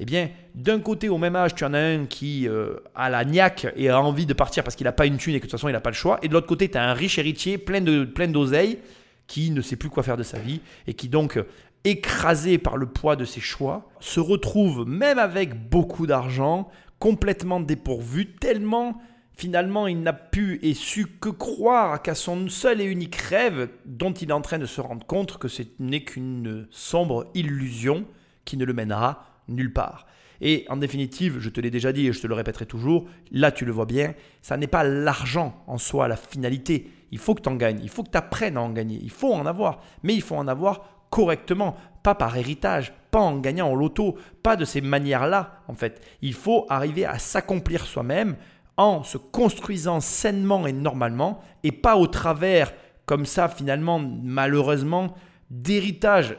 eh 0.02 0.04
bien, 0.04 0.30
d'un 0.54 0.80
côté, 0.80 1.08
au 1.08 1.18
même 1.18 1.36
âge, 1.36 1.54
tu 1.54 1.64
en 1.64 1.74
as 1.74 1.78
un 1.78 2.06
qui 2.06 2.48
a 2.94 3.10
la 3.10 3.24
niaque 3.26 3.66
et 3.76 3.90
a 3.90 4.00
envie 4.00 4.24
de 4.24 4.32
partir 4.32 4.64
parce 4.64 4.74
qu'il 4.74 4.86
n'a 4.86 4.92
pas 4.92 5.04
une 5.04 5.18
thune 5.18 5.34
et 5.34 5.40
que 5.40 5.44
de 5.44 5.50
toute 5.50 5.58
façon, 5.58 5.68
il 5.68 5.72
n'a 5.72 5.80
pas 5.80 5.90
le 5.90 5.94
choix. 5.94 6.18
Et 6.22 6.28
de 6.28 6.32
l'autre 6.32 6.46
côté, 6.46 6.70
tu 6.70 6.78
as 6.78 6.82
un 6.82 6.94
riche 6.94 7.18
héritier 7.18 7.58
plein 7.58 7.82
de 7.82 8.04
plein 8.04 8.26
d'oseille 8.26 8.78
qui 9.26 9.50
ne 9.50 9.60
sait 9.60 9.76
plus 9.76 9.90
quoi 9.90 10.02
faire 10.02 10.16
de 10.16 10.22
sa 10.22 10.38
vie 10.38 10.62
et 10.86 10.94
qui 10.94 11.10
donc, 11.10 11.38
écrasé 11.84 12.56
par 12.56 12.78
le 12.78 12.86
poids 12.86 13.14
de 13.14 13.26
ses 13.26 13.40
choix, 13.40 13.90
se 14.00 14.20
retrouve, 14.20 14.88
même 14.88 15.18
avec 15.18 15.68
beaucoup 15.68 16.06
d'argent, 16.06 16.70
complètement 16.98 17.60
dépourvu, 17.60 18.32
tellement 18.32 19.00
Finalement, 19.40 19.86
il 19.86 20.02
n'a 20.02 20.12
pu 20.12 20.58
et 20.60 20.74
su 20.74 21.06
que 21.06 21.30
croire 21.30 22.02
qu'à 22.02 22.14
son 22.14 22.50
seul 22.50 22.82
et 22.82 22.84
unique 22.84 23.16
rêve, 23.16 23.70
dont 23.86 24.12
il 24.12 24.28
est 24.28 24.34
en 24.34 24.42
train 24.42 24.58
de 24.58 24.66
se 24.66 24.82
rendre 24.82 25.06
compte 25.06 25.38
que 25.38 25.48
ce 25.48 25.62
n'est 25.78 26.04
qu'une 26.04 26.68
sombre 26.70 27.30
illusion 27.32 28.04
qui 28.44 28.58
ne 28.58 28.66
le 28.66 28.74
mènera 28.74 29.24
nulle 29.48 29.72
part. 29.72 30.06
Et 30.42 30.66
en 30.68 30.76
définitive, 30.76 31.38
je 31.38 31.48
te 31.48 31.58
l'ai 31.58 31.70
déjà 31.70 31.90
dit 31.90 32.06
et 32.06 32.12
je 32.12 32.20
te 32.20 32.26
le 32.26 32.34
répéterai 32.34 32.66
toujours, 32.66 33.06
là 33.32 33.50
tu 33.50 33.64
le 33.64 33.72
vois 33.72 33.86
bien, 33.86 34.12
ça 34.42 34.58
n'est 34.58 34.66
pas 34.66 34.84
l'argent 34.84 35.64
en 35.66 35.78
soi 35.78 36.06
la 36.06 36.16
finalité. 36.16 36.90
Il 37.10 37.16
faut 37.16 37.34
que 37.34 37.40
tu 37.40 37.48
en 37.48 37.56
gagnes, 37.56 37.80
il 37.82 37.88
faut 37.88 38.02
que 38.02 38.10
tu 38.10 38.18
apprennes 38.18 38.58
à 38.58 38.60
en 38.60 38.68
gagner, 38.68 39.00
il 39.02 39.10
faut 39.10 39.32
en 39.32 39.46
avoir, 39.46 39.80
mais 40.02 40.14
il 40.14 40.20
faut 40.20 40.36
en 40.36 40.48
avoir 40.48 41.06
correctement, 41.08 41.78
pas 42.02 42.14
par 42.14 42.36
héritage, 42.36 42.92
pas 43.10 43.20
en 43.20 43.38
gagnant 43.38 43.72
au 43.72 43.74
loto, 43.74 44.18
pas 44.42 44.56
de 44.56 44.66
ces 44.66 44.82
manières-là 44.82 45.62
en 45.66 45.74
fait. 45.74 46.04
Il 46.20 46.34
faut 46.34 46.66
arriver 46.68 47.06
à 47.06 47.18
s'accomplir 47.18 47.86
soi-même, 47.86 48.36
en 48.76 49.02
se 49.02 49.18
construisant 49.18 50.00
sainement 50.00 50.66
et 50.66 50.72
normalement, 50.72 51.42
et 51.62 51.72
pas 51.72 51.96
au 51.96 52.06
travers, 52.06 52.72
comme 53.06 53.26
ça 53.26 53.48
finalement, 53.48 53.98
malheureusement, 53.98 55.14
d'héritage 55.50 56.36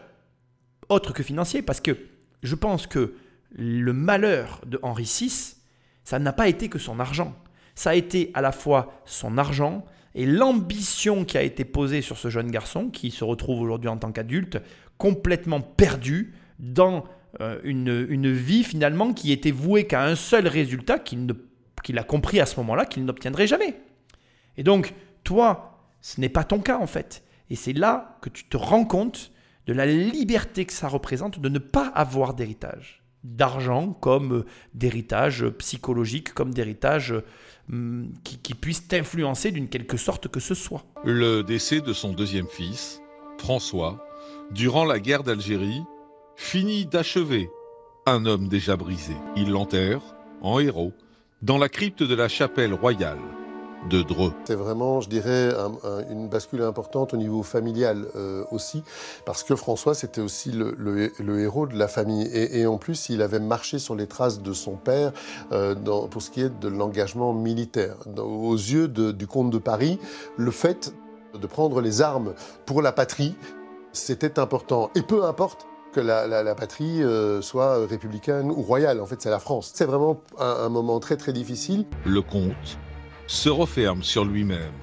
autre 0.89 1.13
que 1.13 1.23
financier, 1.23 1.61
parce 1.61 1.81
que 1.81 1.97
je 2.43 2.55
pense 2.55 2.87
que 2.87 3.15
le 3.51 3.93
malheur 3.93 4.61
de 4.65 4.79
Henri 4.81 5.03
VI, 5.03 5.55
ça 6.03 6.19
n'a 6.19 6.33
pas 6.33 6.47
été 6.47 6.69
que 6.69 6.79
son 6.79 6.99
argent. 6.99 7.35
Ça 7.75 7.91
a 7.91 7.95
été 7.95 8.31
à 8.33 8.41
la 8.41 8.51
fois 8.51 9.01
son 9.05 9.37
argent 9.37 9.85
et 10.15 10.25
l'ambition 10.25 11.23
qui 11.23 11.37
a 11.37 11.41
été 11.41 11.63
posée 11.63 12.01
sur 12.01 12.17
ce 12.17 12.29
jeune 12.29 12.51
garçon, 12.51 12.89
qui 12.89 13.11
se 13.11 13.23
retrouve 13.23 13.61
aujourd'hui 13.61 13.89
en 13.89 13.97
tant 13.97 14.11
qu'adulte, 14.11 14.57
complètement 14.97 15.61
perdu 15.61 16.33
dans 16.59 17.05
euh, 17.39 17.59
une, 17.63 18.05
une, 18.09 18.31
vie 18.31 18.63
finalement 18.63 19.13
qui 19.13 19.31
était 19.31 19.51
vouée 19.51 19.87
qu'à 19.87 20.03
un 20.03 20.15
seul 20.15 20.47
résultat, 20.47 20.99
qu'il 20.99 21.25
ne 21.25 21.33
qu'il 21.81 21.97
a 21.97 22.03
compris 22.03 22.39
à 22.39 22.45
ce 22.45 22.57
moment-là 22.57 22.85
qu'il 22.85 23.05
n'obtiendrait 23.05 23.47
jamais. 23.47 23.75
Et 24.57 24.63
donc, 24.63 24.93
toi, 25.23 25.79
ce 26.01 26.19
n'est 26.19 26.29
pas 26.29 26.43
ton 26.43 26.59
cas 26.59 26.79
en 26.79 26.87
fait. 26.87 27.23
Et 27.49 27.55
c'est 27.55 27.73
là 27.73 28.17
que 28.21 28.29
tu 28.29 28.45
te 28.45 28.57
rends 28.57 28.85
compte 28.85 29.31
de 29.67 29.73
la 29.73 29.85
liberté 29.85 30.65
que 30.65 30.73
ça 30.73 30.87
représente 30.87 31.39
de 31.39 31.49
ne 31.49 31.59
pas 31.59 31.87
avoir 31.87 32.33
d'héritage. 32.33 33.03
D'argent 33.23 33.93
comme 33.93 34.33
euh, 34.33 34.45
d'héritage 34.73 35.47
psychologique, 35.59 36.33
comme 36.33 36.53
d'héritage 36.53 37.13
euh, 37.71 38.05
qui, 38.23 38.39
qui 38.39 38.55
puisse 38.55 38.87
t'influencer 38.87 39.51
d'une 39.51 39.69
quelque 39.69 39.97
sorte 39.97 40.27
que 40.27 40.39
ce 40.39 40.55
soit. 40.55 40.83
Le 41.03 41.43
décès 41.43 41.81
de 41.81 41.93
son 41.93 42.13
deuxième 42.13 42.47
fils, 42.47 42.99
François, 43.37 44.03
durant 44.49 44.85
la 44.85 44.99
guerre 44.99 45.23
d'Algérie, 45.23 45.83
finit 46.35 46.87
d'achever 46.87 47.49
un 48.07 48.25
homme 48.25 48.47
déjà 48.47 48.75
brisé. 48.75 49.13
Il 49.35 49.51
l'enterre 49.51 50.01
en 50.41 50.59
héros 50.59 50.93
dans 51.41 51.57
la 51.57 51.69
crypte 51.69 52.03
de 52.03 52.15
la 52.15 52.27
chapelle 52.27 52.73
royale 52.73 53.19
de 53.89 54.03
Dreux. 54.03 54.31
C'est 54.45 54.55
vraiment, 54.55 55.01
je 55.01 55.09
dirais, 55.09 55.49
une 56.11 56.29
bascule 56.29 56.61
importante 56.61 57.15
au 57.15 57.17
niveau 57.17 57.41
familial 57.41 58.05
euh, 58.15 58.43
aussi, 58.51 58.83
parce 59.25 59.43
que 59.43 59.55
François, 59.55 59.95
c'était 59.95 60.21
aussi 60.21 60.51
le, 60.51 61.39
héros 61.39 61.65
de 61.65 61.75
la 61.75 61.87
famille. 61.87 62.29
Et, 62.31 62.67
en 62.67 62.77
plus, 62.77 63.09
il 63.09 63.23
avait 63.23 63.39
marché 63.39 63.79
sur 63.79 63.95
les 63.95 64.05
traces 64.05 64.41
de 64.41 64.53
son 64.53 64.75
père 64.75 65.13
euh, 65.51 65.73
pour 65.75 66.21
ce 66.21 66.29
qui 66.29 66.41
est 66.41 66.59
de 66.59 66.67
l'engagement 66.67 67.33
militaire. 67.33 67.95
aux 68.17 68.55
yeux 68.55 68.87
du 68.87 69.25
comte 69.25 69.49
de 69.49 69.57
Paris, 69.57 69.97
le 70.37 70.51
fait 70.51 70.93
de 71.33 71.47
prendre 71.47 71.81
les 71.81 72.01
armes 72.03 72.33
pour 72.67 72.83
la 72.83 72.91
patrie, 72.91 73.35
c'était 73.93 74.37
important. 74.39 74.91
Et 74.93 75.01
peu 75.01 75.23
importe 75.23 75.65
que 75.91 75.99
la, 75.99 76.55
patrie 76.55 77.03
euh, 77.03 77.41
soit 77.41 77.85
républicaine 77.85 78.49
ou 78.49 78.61
royale. 78.61 78.99
En 79.01 79.05
fait, 79.05 79.21
c'est 79.21 79.29
la 79.29 79.39
France. 79.39 79.71
C'est 79.73 79.85
vraiment 79.85 80.21
un, 80.39 80.69
moment 80.69 80.99
très 80.99 81.17
très 81.17 81.33
difficile. 81.33 81.85
Le 82.05 82.21
comte 82.21 82.79
se 83.27 83.49
referme 83.49 84.03
sur 84.03 84.25
lui-même 84.25 84.73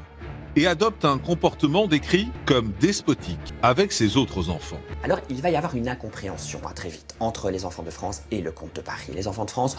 et 0.57 0.67
adopte 0.67 1.05
un 1.05 1.19
comportement 1.19 1.87
décrit 1.87 2.29
comme 2.47 2.73
despotique 2.81 3.55
avec 3.63 3.93
ses 3.93 4.17
autres 4.17 4.51
enfants. 4.51 4.81
Alors, 5.03 5.21
il 5.31 5.41
va 5.41 5.51
y 5.51 5.57
avoir 5.57 5.75
une 5.75 5.89
incompréhension 5.89 6.61
hein, 6.65 6.73
très 6.75 6.89
vite 6.89 7.15
entre 7.21 7.51
les 7.51 7.65
enfants 7.65 7.83
de 7.83 7.91
France 7.91 8.23
et 8.31 8.41
le 8.41 8.51
comte 8.51 8.75
de 8.75 8.81
Paris. 8.81 9.13
Les 9.15 9.29
enfants 9.29 9.45
de 9.45 9.51
France 9.51 9.77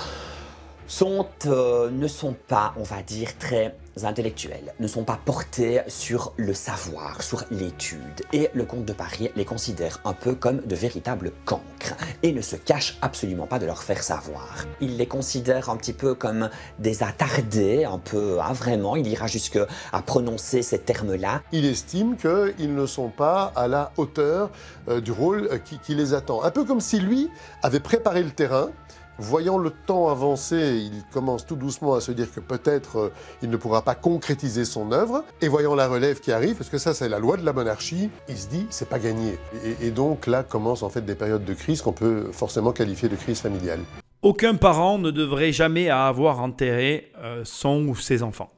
sont, 0.87 1.27
euh, 1.45 1.89
ne 1.91 2.07
sont 2.07 2.35
pas, 2.47 2.73
on 2.77 2.83
va 2.83 3.01
dire, 3.01 3.37
très 3.37 3.75
intellectuels, 4.05 4.73
ne 4.79 4.87
sont 4.87 5.03
pas 5.03 5.19
portés 5.23 5.81
sur 5.87 6.33
le 6.37 6.53
savoir, 6.53 7.21
sur 7.21 7.43
l'étude. 7.51 8.21
Et 8.33 8.49
le 8.53 8.65
comte 8.65 8.85
de 8.85 8.93
Paris 8.93 9.29
les 9.35 9.45
considère 9.45 9.99
un 10.05 10.13
peu 10.13 10.35
comme 10.35 10.61
de 10.61 10.75
véritables 10.75 11.31
cancres 11.45 11.95
et 12.23 12.31
ne 12.31 12.41
se 12.41 12.55
cache 12.55 12.97
absolument 13.01 13.47
pas 13.47 13.59
de 13.59 13.65
leur 13.65 13.83
faire 13.83 14.03
savoir. 14.03 14.65
Il 14.81 14.97
les 14.97 15.05
considère 15.05 15.69
un 15.69 15.77
petit 15.77 15.93
peu 15.93 16.13
comme 16.13 16.49
des 16.79 17.03
attardés, 17.03 17.85
un 17.85 17.99
peu, 17.99 18.39
hein, 18.39 18.53
vraiment, 18.53 18.95
il 18.95 19.07
ira 19.07 19.27
jusque 19.27 19.59
à 19.91 20.01
prononcer 20.01 20.61
ces 20.61 20.79
termes-là. 20.79 21.41
Il 21.51 21.65
estime 21.65 22.15
qu'ils 22.17 22.75
ne 22.75 22.85
sont 22.85 23.09
pas 23.09 23.51
à 23.55 23.67
la 23.67 23.91
hauteur 23.97 24.49
euh, 24.87 25.01
du 25.01 25.11
rôle 25.11 25.49
qui 25.83 25.95
les 25.95 26.13
attend. 26.13 26.43
Un 26.43 26.51
peu 26.51 26.63
comme 26.63 26.81
si 26.81 26.99
lui 26.99 27.29
avait 27.63 27.79
préparé 27.79 28.23
le 28.23 28.31
terrain 28.31 28.69
Voyant 29.21 29.57
le 29.57 29.71
temps 29.71 30.07
avancer, 30.07 30.79
il 30.81 31.03
commence 31.11 31.45
tout 31.45 31.57
doucement 31.57 31.93
à 31.93 31.99
se 31.99 32.13
dire 32.13 32.31
que 32.31 32.39
peut-être 32.39 32.97
euh, 32.97 33.09
il 33.41 33.49
ne 33.49 33.57
pourra 33.57 33.81
pas 33.81 33.93
concrétiser 33.93 34.63
son 34.63 34.93
œuvre. 34.93 35.25
Et 35.41 35.49
voyant 35.49 35.75
la 35.75 35.89
relève 35.89 36.21
qui 36.21 36.31
arrive, 36.31 36.55
parce 36.55 36.69
que 36.69 36.77
ça 36.77 36.93
c'est 36.93 37.09
la 37.09 37.19
loi 37.19 37.35
de 37.35 37.43
la 37.43 37.51
monarchie, 37.51 38.09
il 38.29 38.37
se 38.37 38.47
dit 38.47 38.65
c'est 38.69 38.87
pas 38.87 38.97
gagné. 38.97 39.37
Et, 39.81 39.91
donc 39.91 40.25
là 40.25 40.43
commencent 40.43 40.83
en 40.83 40.89
fait 40.89 41.01
des 41.01 41.15
périodes 41.15 41.43
de 41.43 41.53
crise 41.53 41.81
qu'on 41.81 41.91
peut 41.91 42.31
forcément 42.31 42.71
qualifier 42.71 43.09
de 43.09 43.17
crise 43.17 43.41
familiale. 43.41 43.81
Aucun 44.21 44.55
parent 44.55 44.97
ne 44.97 45.11
devrait 45.11 45.51
jamais 45.51 45.89
avoir 45.89 46.39
enterré 46.39 47.11
euh, 47.17 47.41
son 47.43 47.87
ou 47.87 47.97
ses 47.97 48.23
enfants. 48.23 48.51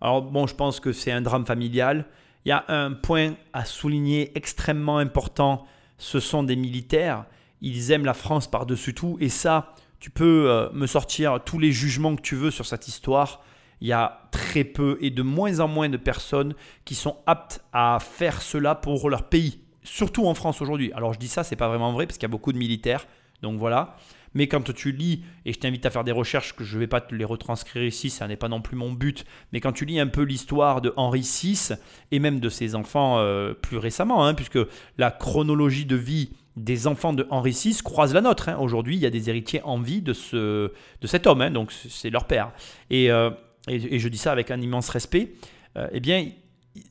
Alors 0.00 0.22
bon, 0.22 0.46
je 0.46 0.54
pense 0.54 0.78
que 0.78 0.92
c'est 0.92 1.10
un 1.10 1.22
drame 1.22 1.44
familial. 1.44 2.06
Il 2.44 2.50
y 2.50 2.52
a 2.52 2.64
un 2.68 2.92
point 2.92 3.34
à 3.52 3.64
souligner 3.64 4.30
extrêmement 4.36 4.98
important, 4.98 5.66
ce 5.98 6.20
sont 6.20 6.44
des 6.44 6.56
militaires. 6.56 7.24
Ils 7.62 7.90
aiment 7.90 8.04
la 8.04 8.14
France 8.14 8.48
par-dessus 8.48 8.94
tout 8.94 9.16
et 9.20 9.30
ça, 9.30 9.72
tu 10.04 10.10
peux 10.10 10.50
euh, 10.50 10.68
me 10.74 10.86
sortir 10.86 11.42
tous 11.42 11.58
les 11.58 11.72
jugements 11.72 12.14
que 12.14 12.20
tu 12.20 12.36
veux 12.36 12.50
sur 12.50 12.66
cette 12.66 12.88
histoire. 12.88 13.42
Il 13.80 13.88
y 13.88 13.92
a 13.94 14.28
très 14.32 14.62
peu 14.62 14.98
et 15.00 15.08
de 15.08 15.22
moins 15.22 15.60
en 15.60 15.66
moins 15.66 15.88
de 15.88 15.96
personnes 15.96 16.54
qui 16.84 16.94
sont 16.94 17.16
aptes 17.24 17.64
à 17.72 17.96
faire 18.02 18.42
cela 18.42 18.74
pour 18.74 19.08
leur 19.08 19.30
pays, 19.30 19.60
surtout 19.82 20.26
en 20.26 20.34
France 20.34 20.60
aujourd'hui. 20.60 20.92
Alors 20.92 21.14
je 21.14 21.18
dis 21.18 21.28
ça, 21.28 21.42
c'est 21.42 21.56
pas 21.56 21.68
vraiment 21.68 21.90
vrai 21.90 22.06
parce 22.06 22.18
qu'il 22.18 22.24
y 22.24 22.30
a 22.30 22.36
beaucoup 22.36 22.52
de 22.52 22.58
militaires, 22.58 23.06
donc 23.40 23.58
voilà. 23.58 23.96
Mais 24.34 24.46
quand 24.46 24.74
tu 24.74 24.92
lis, 24.92 25.24
et 25.46 25.54
je 25.54 25.58
t'invite 25.58 25.86
à 25.86 25.90
faire 25.90 26.04
des 26.04 26.12
recherches 26.12 26.54
que 26.54 26.64
je 26.64 26.74
ne 26.74 26.80
vais 26.80 26.86
pas 26.86 27.00
te 27.00 27.14
les 27.14 27.24
retranscrire 27.24 27.84
ici, 27.84 28.10
ça 28.10 28.28
n'est 28.28 28.36
pas 28.36 28.48
non 28.48 28.60
plus 28.60 28.76
mon 28.76 28.92
but, 28.92 29.24
mais 29.52 29.60
quand 29.60 29.72
tu 29.72 29.86
lis 29.86 29.98
un 29.98 30.08
peu 30.08 30.20
l'histoire 30.20 30.82
de 30.82 30.92
Henri 30.98 31.20
VI 31.22 31.76
et 32.10 32.18
même 32.18 32.40
de 32.40 32.50
ses 32.50 32.74
enfants 32.74 33.20
euh, 33.20 33.54
plus 33.54 33.78
récemment, 33.78 34.26
hein, 34.26 34.34
puisque 34.34 34.58
la 34.98 35.10
chronologie 35.10 35.86
de 35.86 35.96
vie 35.96 36.28
des 36.56 36.86
enfants 36.86 37.12
de 37.12 37.26
Henri 37.30 37.50
VI 37.50 37.78
croisent 37.82 38.14
la 38.14 38.20
nôtre. 38.20 38.48
Hein. 38.48 38.58
Aujourd'hui, 38.60 38.96
il 38.96 39.00
y 39.00 39.06
a 39.06 39.10
des 39.10 39.28
héritiers 39.28 39.60
en 39.64 39.80
vie 39.80 40.02
de, 40.02 40.12
ce, 40.12 40.72
de 41.00 41.06
cet 41.06 41.26
homme, 41.26 41.40
hein, 41.40 41.50
donc 41.50 41.72
c'est 41.72 42.10
leur 42.10 42.26
père. 42.26 42.52
Euh, 42.92 43.30
et, 43.68 43.96
et, 43.96 43.98
je 43.98 44.08
dis 44.08 44.18
ça 44.18 44.32
avec 44.32 44.50
un 44.50 44.60
immense 44.60 44.88
respect. 44.88 45.32
Euh, 45.76 45.88
eh 45.92 46.00
bien, 46.00 46.28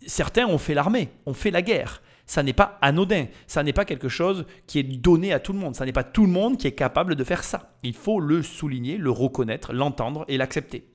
certains 0.05 0.47
ont 0.47 0.57
fait 0.57 0.73
l'armée, 0.73 1.09
ont 1.25 1.33
fait 1.33 1.51
la 1.51 1.61
guerre. 1.61 2.01
Ça 2.25 2.41
n'est 2.41 2.53
pas 2.53 2.77
anodin, 2.81 3.25
ça 3.47 3.63
n'est 3.63 3.73
pas 3.73 3.83
quelque 3.83 4.07
chose 4.07 4.45
qui 4.65 4.79
est 4.79 4.83
donné 4.83 5.33
à 5.33 5.39
tout 5.39 5.51
le 5.51 5.59
monde, 5.59 5.75
ça 5.75 5.85
n'est 5.85 5.91
pas 5.91 6.05
tout 6.05 6.25
le 6.25 6.31
monde 6.31 6.57
qui 6.57 6.67
est 6.67 6.73
capable 6.73 7.15
de 7.15 7.23
faire 7.23 7.43
ça. 7.43 7.73
Il 7.83 7.93
faut 7.93 8.21
le 8.21 8.41
souligner, 8.41 8.97
le 8.97 9.11
reconnaître, 9.11 9.73
l'entendre 9.73 10.23
et 10.29 10.37
l'accepter. 10.37 10.85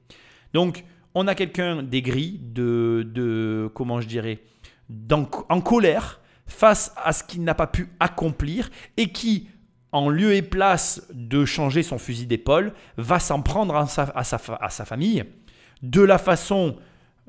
Donc, 0.54 0.84
on 1.14 1.26
a 1.26 1.34
quelqu'un 1.34 1.82
d'aigri, 1.82 2.40
de, 2.42 3.06
de, 3.06 3.70
comment 3.74 4.00
je 4.00 4.08
dirais, 4.08 4.40
en 5.10 5.60
colère, 5.60 6.20
face 6.48 6.92
à 6.96 7.12
ce 7.12 7.22
qu'il 7.22 7.44
n'a 7.44 7.54
pas 7.54 7.66
pu 7.66 7.88
accomplir 8.00 8.70
et 8.96 9.12
qui, 9.12 9.48
en 9.92 10.08
lieu 10.08 10.34
et 10.34 10.42
place 10.42 11.06
de 11.12 11.44
changer 11.44 11.82
son 11.82 11.98
fusil 11.98 12.26
d'épaule, 12.26 12.72
va 12.96 13.20
s'en 13.20 13.42
prendre 13.42 13.76
à 13.76 13.86
sa, 13.86 14.84
famille 14.84 15.24
de 15.82 16.02
la 16.02 16.18
façon 16.18 16.76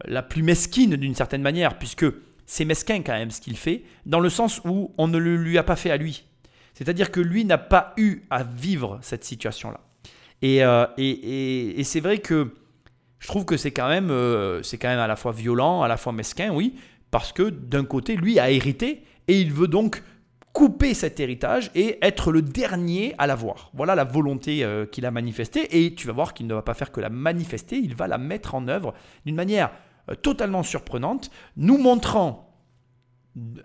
la 0.05 0.23
plus 0.23 0.41
mesquine 0.41 0.95
d'une 0.95 1.13
certaine 1.13 1.41
manière, 1.41 1.77
puisque 1.77 2.05
c'est 2.45 2.65
mesquin 2.65 3.01
quand 3.01 3.13
même 3.13 3.31
ce 3.31 3.41
qu'il 3.41 3.57
fait, 3.57 3.83
dans 4.05 4.19
le 4.19 4.29
sens 4.29 4.61
où 4.65 4.93
on 4.97 5.07
ne 5.07 5.17
le 5.17 5.35
lui 5.35 5.57
a 5.57 5.63
pas 5.63 5.75
fait 5.75 5.91
à 5.91 5.97
lui. 5.97 6.25
C'est-à-dire 6.73 7.11
que 7.11 7.19
lui 7.19 7.45
n'a 7.45 7.57
pas 7.57 7.93
eu 7.97 8.21
à 8.29 8.43
vivre 8.43 8.99
cette 9.01 9.25
situation-là. 9.25 9.81
Et, 10.41 10.63
euh, 10.63 10.85
c'est 11.83 11.99
vrai 11.99 12.19
que 12.19 12.53
je 13.19 13.27
trouve 13.27 13.43
que 13.43 13.57
c'est 13.57 13.71
quand, 13.71 13.89
même, 13.89 14.09
euh, 14.11 14.63
c'est 14.63 14.77
quand 14.77 14.87
même 14.87 14.99
à 14.99 15.07
la 15.07 15.17
fois 15.17 15.33
violent, 15.33 15.81
à 15.81 15.89
la 15.89 15.97
fois 15.97 16.13
mesquin, 16.13 16.51
oui, 16.51 16.75
parce 17.11 17.33
que 17.33 17.49
d'un 17.49 17.83
côté, 17.83 18.15
lui 18.15 18.39
a 18.39 18.49
hérité 18.49 19.03
et 19.29 19.39
il 19.39 19.53
veut 19.53 19.67
donc 19.67 20.01
couper 20.53 20.95
cet 20.95 21.19
héritage 21.19 21.69
et 21.75 21.99
être 22.01 22.31
le 22.31 22.41
dernier 22.41 23.13
à 23.19 23.27
l'avoir. 23.27 23.69
Voilà 23.75 23.93
la 23.93 24.03
volonté 24.03 24.63
euh, 24.63 24.87
qu'il 24.87 25.05
a 25.05 25.11
manifestée 25.11 25.85
et 25.85 25.93
tu 25.93 26.07
vas 26.07 26.13
voir 26.13 26.33
qu'il 26.33 26.47
ne 26.47 26.55
va 26.55 26.63
pas 26.63 26.73
faire 26.73 26.91
que 26.91 26.99
la 26.99 27.11
manifester, 27.11 27.77
il 27.77 27.95
va 27.95 28.07
la 28.07 28.17
mettre 28.17 28.55
en 28.55 28.67
œuvre 28.67 28.95
d'une 29.27 29.35
manière 29.35 29.71
euh, 30.09 30.15
totalement 30.15 30.63
surprenante, 30.63 31.29
nous 31.57 31.77
montrant, 31.77 32.59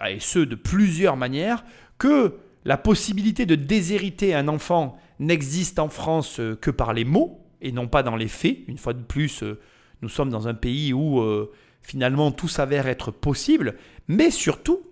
et 0.07 0.21
ce 0.21 0.39
de 0.39 0.55
plusieurs 0.55 1.17
manières, 1.17 1.65
que 1.97 2.35
la 2.67 2.77
possibilité 2.77 3.47
de 3.47 3.55
déshériter 3.55 4.35
un 4.35 4.47
enfant 4.49 4.99
n'existe 5.19 5.79
en 5.79 5.89
France 5.89 6.39
euh, 6.41 6.55
que 6.55 6.71
par 6.71 6.93
les 6.93 7.07
mots 7.07 7.41
et 7.63 7.73
non 7.73 7.89
pas 7.89 8.03
dans 8.03 8.17
les 8.17 8.29
faits. 8.29 8.59
Une 8.69 8.77
fois 8.77 8.93
de 8.93 9.03
plus, 9.03 9.43
nous 10.03 10.11
sommes 10.11 10.29
dans 10.29 10.47
un 10.47 10.53
pays 10.55 10.93
où 10.93 11.25
finalement 11.81 12.31
tout 12.31 12.49
s'avère 12.49 12.87
être 12.89 13.11
possible, 13.11 13.77
mais 14.07 14.31
surtout, 14.31 14.83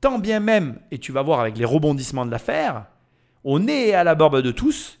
tant 0.00 0.18
bien 0.18 0.40
même, 0.40 0.78
et 0.90 0.98
tu 0.98 1.12
vas 1.12 1.22
voir 1.22 1.40
avec 1.40 1.58
les 1.58 1.64
rebondissements 1.64 2.26
de 2.26 2.30
l'affaire, 2.30 2.86
au 3.44 3.58
nez 3.58 3.88
et 3.88 3.94
à 3.94 4.04
la 4.04 4.14
barbe 4.14 4.42
de 4.42 4.50
tous, 4.50 4.98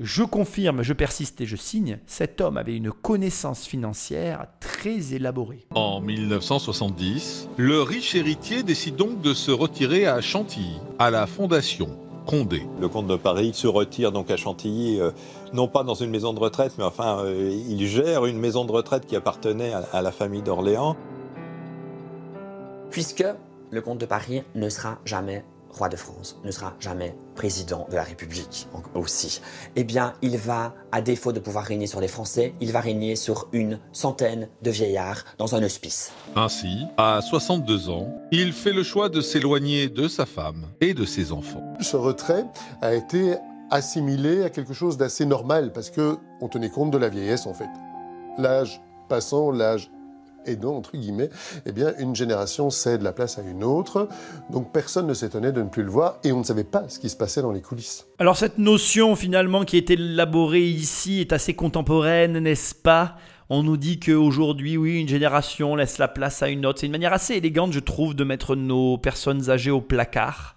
je 0.00 0.24
confirme, 0.24 0.82
je 0.82 0.92
persiste 0.92 1.40
et 1.40 1.46
je 1.46 1.56
signe, 1.56 1.98
cet 2.06 2.40
homme 2.40 2.56
avait 2.56 2.76
une 2.76 2.90
connaissance 2.90 3.66
financière 3.66 4.46
très 4.58 5.14
élaborée. 5.14 5.66
En 5.74 6.00
1970, 6.00 7.48
le 7.56 7.82
riche 7.82 8.14
héritier 8.14 8.62
décide 8.62 8.96
donc 8.96 9.20
de 9.20 9.34
se 9.34 9.50
retirer 9.50 10.06
à 10.06 10.20
Chantilly, 10.20 10.80
à 10.98 11.10
la 11.10 11.26
fondation 11.26 11.88
Condé. 12.26 12.62
Le 12.80 12.88
comte 12.88 13.08
de 13.08 13.16
Paris 13.16 13.50
se 13.52 13.66
retire 13.66 14.12
donc 14.12 14.30
à 14.30 14.36
Chantilly, 14.36 15.00
euh, 15.00 15.10
non 15.52 15.66
pas 15.66 15.82
dans 15.82 15.94
une 15.94 16.10
maison 16.10 16.32
de 16.32 16.38
retraite, 16.38 16.74
mais 16.78 16.84
enfin, 16.84 17.18
euh, 17.24 17.50
il 17.68 17.86
gère 17.86 18.26
une 18.26 18.38
maison 18.38 18.64
de 18.64 18.72
retraite 18.72 19.06
qui 19.06 19.16
appartenait 19.16 19.72
à 19.92 20.02
la 20.02 20.12
famille 20.12 20.42
d'Orléans. 20.42 20.96
Puisque 22.90 23.24
le 23.72 23.80
comte 23.80 23.98
de 23.98 24.06
Paris 24.06 24.44
ne 24.54 24.68
sera 24.68 24.98
jamais 25.04 25.44
roi 25.70 25.88
de 25.88 25.96
France, 25.96 26.38
ne 26.44 26.50
sera 26.50 26.74
jamais 26.78 27.16
président 27.34 27.86
de 27.90 27.96
la 27.96 28.02
République 28.02 28.68
aussi. 28.94 29.40
Eh 29.74 29.84
bien, 29.84 30.12
il 30.20 30.36
va, 30.36 30.74
à 30.92 31.00
défaut 31.00 31.32
de 31.32 31.40
pouvoir 31.40 31.64
régner 31.64 31.86
sur 31.86 31.98
les 31.98 32.08
Français, 32.08 32.54
il 32.60 32.72
va 32.72 32.80
régner 32.80 33.16
sur 33.16 33.48
une 33.52 33.80
centaine 33.92 34.48
de 34.60 34.70
vieillards 34.70 35.24
dans 35.38 35.54
un 35.54 35.62
hospice. 35.62 36.12
Ainsi, 36.36 36.84
à 36.98 37.20
62 37.22 37.88
ans, 37.88 38.14
il 38.30 38.52
fait 38.52 38.74
le 38.74 38.82
choix 38.82 39.08
de 39.08 39.22
s'éloigner 39.22 39.88
de 39.88 40.08
sa 40.08 40.26
femme 40.26 40.66
et 40.82 40.92
de 40.92 41.06
ses 41.06 41.32
enfants. 41.32 41.64
Ce 41.80 41.96
retrait 41.96 42.44
a 42.82 42.92
été 42.92 43.36
assimilé 43.70 44.42
à 44.42 44.50
quelque 44.50 44.74
chose 44.74 44.98
d'assez 44.98 45.24
normal 45.24 45.72
parce 45.72 45.88
que 45.88 46.18
on 46.42 46.48
tenait 46.48 46.68
compte 46.68 46.90
de 46.90 46.98
la 46.98 47.08
vieillesse 47.08 47.46
en 47.46 47.54
fait. 47.54 47.70
L'âge 48.36 48.82
passant, 49.08 49.50
l'âge 49.50 49.90
donc, 50.56 50.76
entre 50.76 50.96
guillemets, 50.96 51.30
eh 51.66 51.72
bien, 51.72 51.92
une 51.98 52.14
génération 52.14 52.70
cède 52.70 53.02
la 53.02 53.12
place 53.12 53.38
à 53.38 53.42
une 53.42 53.64
autre. 53.64 54.08
Donc 54.50 54.72
personne 54.72 55.06
ne 55.06 55.14
s'étonnait 55.14 55.52
de 55.52 55.62
ne 55.62 55.68
plus 55.68 55.82
le 55.82 55.90
voir 55.90 56.18
et 56.24 56.32
on 56.32 56.38
ne 56.38 56.44
savait 56.44 56.64
pas 56.64 56.88
ce 56.88 56.98
qui 56.98 57.08
se 57.08 57.16
passait 57.16 57.42
dans 57.42 57.52
les 57.52 57.62
coulisses. 57.62 58.06
Alors 58.18 58.36
cette 58.36 58.58
notion 58.58 59.16
finalement 59.16 59.64
qui 59.64 59.76
été 59.76 59.94
élaborée 59.94 60.64
ici 60.64 61.20
est 61.20 61.32
assez 61.32 61.54
contemporaine, 61.54 62.38
n'est-ce 62.38 62.74
pas? 62.74 63.16
On 63.50 63.62
nous 63.62 63.76
dit 63.76 64.00
qu'aujourd'hui, 64.00 64.76
oui, 64.76 65.00
une 65.00 65.08
génération 65.08 65.76
laisse 65.76 65.98
la 65.98 66.08
place 66.08 66.42
à 66.42 66.48
une 66.48 66.64
autre. 66.64 66.80
C'est 66.80 66.86
une 66.86 66.92
manière 66.92 67.12
assez 67.12 67.34
élégante, 67.34 67.72
je 67.72 67.80
trouve, 67.80 68.14
de 68.14 68.24
mettre 68.24 68.56
nos 68.56 68.96
personnes 68.96 69.50
âgées 69.50 69.70
au 69.70 69.82
placard. 69.82 70.56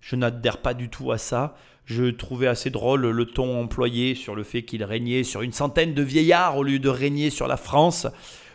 Je 0.00 0.16
n'adhère 0.16 0.58
pas 0.58 0.74
du 0.74 0.90
tout 0.90 1.12
à 1.12 1.18
ça. 1.18 1.56
Je 1.86 2.10
trouvais 2.10 2.48
assez 2.48 2.68
drôle 2.68 3.08
le 3.08 3.24
ton 3.24 3.60
employé 3.60 4.14
sur 4.14 4.34
le 4.34 4.42
fait 4.42 4.64
qu'il 4.64 4.84
régnait 4.84 5.22
sur 5.22 5.42
une 5.42 5.52
centaine 5.52 5.94
de 5.94 6.02
vieillards 6.02 6.58
au 6.58 6.62
lieu 6.62 6.78
de 6.78 6.88
régner 6.88 7.30
sur 7.30 7.46
la 7.46 7.56
France. 7.56 8.06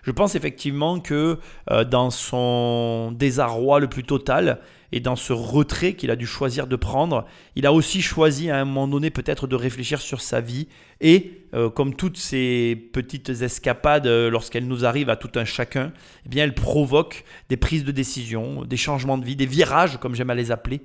Je 0.03 0.11
pense 0.11 0.35
effectivement 0.35 0.99
que 0.99 1.37
euh, 1.69 1.83
dans 1.83 2.09
son 2.09 3.11
désarroi 3.11 3.79
le 3.79 3.87
plus 3.87 4.03
total 4.03 4.59
et 4.91 4.99
dans 4.99 5.15
ce 5.15 5.31
retrait 5.31 5.93
qu'il 5.93 6.11
a 6.11 6.15
dû 6.15 6.25
choisir 6.25 6.67
de 6.67 6.75
prendre, 6.75 7.25
il 7.55 7.65
a 7.65 7.71
aussi 7.71 8.01
choisi 8.01 8.49
à 8.49 8.59
un 8.59 8.65
moment 8.65 8.87
donné 8.87 9.09
peut-être 9.09 9.47
de 9.47 9.55
réfléchir 9.55 10.01
sur 10.01 10.21
sa 10.21 10.41
vie 10.41 10.67
et 10.99 11.45
euh, 11.53 11.69
comme 11.69 11.95
toutes 11.95 12.17
ces 12.17 12.89
petites 12.93 13.29
escapades 13.29 14.07
euh, 14.07 14.29
lorsqu'elles 14.29 14.67
nous 14.67 14.85
arrivent 14.85 15.09
à 15.09 15.15
tout 15.15 15.31
un 15.35 15.45
chacun, 15.45 15.93
eh 16.25 16.29
bien 16.29 16.43
elles 16.43 16.55
provoquent 16.55 17.23
des 17.49 17.57
prises 17.57 17.83
de 17.83 17.91
décision, 17.91 18.63
des 18.65 18.77
changements 18.77 19.17
de 19.17 19.25
vie, 19.25 19.35
des 19.35 19.45
virages 19.45 19.97
comme 19.97 20.15
j'aime 20.15 20.29
à 20.29 20.35
les 20.35 20.51
appeler. 20.51 20.81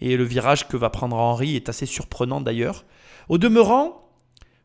Et 0.00 0.16
le 0.16 0.24
virage 0.24 0.68
que 0.68 0.76
va 0.76 0.90
prendre 0.90 1.16
Henri 1.16 1.56
est 1.56 1.68
assez 1.68 1.86
surprenant 1.86 2.40
d'ailleurs. 2.40 2.84
Au 3.28 3.38
demeurant, 3.38 4.08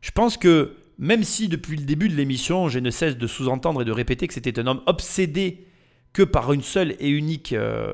je 0.00 0.10
pense 0.10 0.36
que 0.36 0.76
même 0.98 1.24
si 1.24 1.48
depuis 1.48 1.76
le 1.76 1.84
début 1.84 2.08
de 2.08 2.14
l'émission, 2.14 2.68
je 2.68 2.78
ne 2.78 2.90
cesse 2.90 3.16
de 3.16 3.26
sous-entendre 3.26 3.82
et 3.82 3.84
de 3.84 3.92
répéter 3.92 4.26
que 4.26 4.34
c'était 4.34 4.58
un 4.58 4.66
homme 4.66 4.82
obsédé 4.86 5.66
que 6.12 6.22
par 6.22 6.52
une 6.52 6.62
seule 6.62 6.94
et 7.00 7.08
unique, 7.08 7.52
euh, 7.52 7.92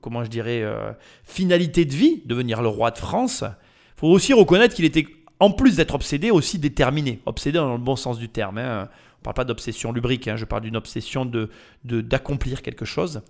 comment 0.00 0.24
je 0.24 0.30
dirais, 0.30 0.62
euh, 0.62 0.92
finalité 1.24 1.84
de 1.84 1.92
vie, 1.92 2.22
devenir 2.24 2.62
le 2.62 2.68
roi 2.68 2.90
de 2.90 2.98
France, 2.98 3.44
il 3.44 4.00
faut 4.00 4.08
aussi 4.08 4.32
reconnaître 4.32 4.74
qu'il 4.74 4.84
était, 4.84 5.06
en 5.38 5.50
plus 5.50 5.76
d'être 5.76 5.94
obsédé, 5.94 6.30
aussi 6.30 6.58
déterminé. 6.58 7.20
Obsédé 7.26 7.58
dans 7.58 7.72
le 7.72 7.78
bon 7.78 7.96
sens 7.96 8.18
du 8.18 8.28
terme. 8.28 8.58
Hein. 8.58 8.88
Parle 9.26 9.34
pas 9.34 9.44
d'obsession 9.44 9.90
lubrique, 9.90 10.28
hein. 10.28 10.36
je 10.36 10.44
parle 10.44 10.62
d'une 10.62 10.76
obsession 10.76 11.26
de, 11.26 11.50
d'accomplir 11.82 12.62
quelque 12.62 12.84
chose. 12.84 13.22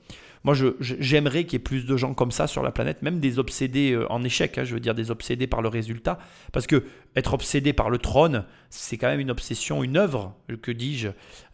Moi, 0.44 0.55
j'aimerais 0.78 1.44
qu'il 1.44 1.55
y 1.55 1.57
ait 1.57 1.59
plus 1.59 1.86
de 1.86 1.97
gens 1.97 2.12
comme 2.12 2.32
ça 2.32 2.47
sur 2.47 2.62
la 2.62 2.70
planète, 2.70 3.01
même 3.01 3.18
des 3.18 3.38
obsédés 3.38 3.92
euh, 3.92 4.05
en 4.12 4.22
échec, 4.22 4.59
hein, 4.59 4.64
je 4.64 4.74
veux 4.74 4.80
dire 4.80 4.94
des 4.94 5.11
obsédés 5.11 5.47
par 5.47 5.62
le 5.62 5.68
résultat. 5.68 6.18
Parce 6.53 6.66
que 6.66 6.84
être 7.16 7.32
obsédé 7.32 7.72
par 7.72 7.88
le 7.88 7.97
trône, 7.97 8.44
c'est 8.68 8.99
quand 8.99 9.07
même 9.07 9.20
une 9.20 9.30
obsession, 9.30 9.82
une 9.82 9.97
œuvre, 9.97 10.34
que 10.61 10.70
dis-je, 10.70 11.09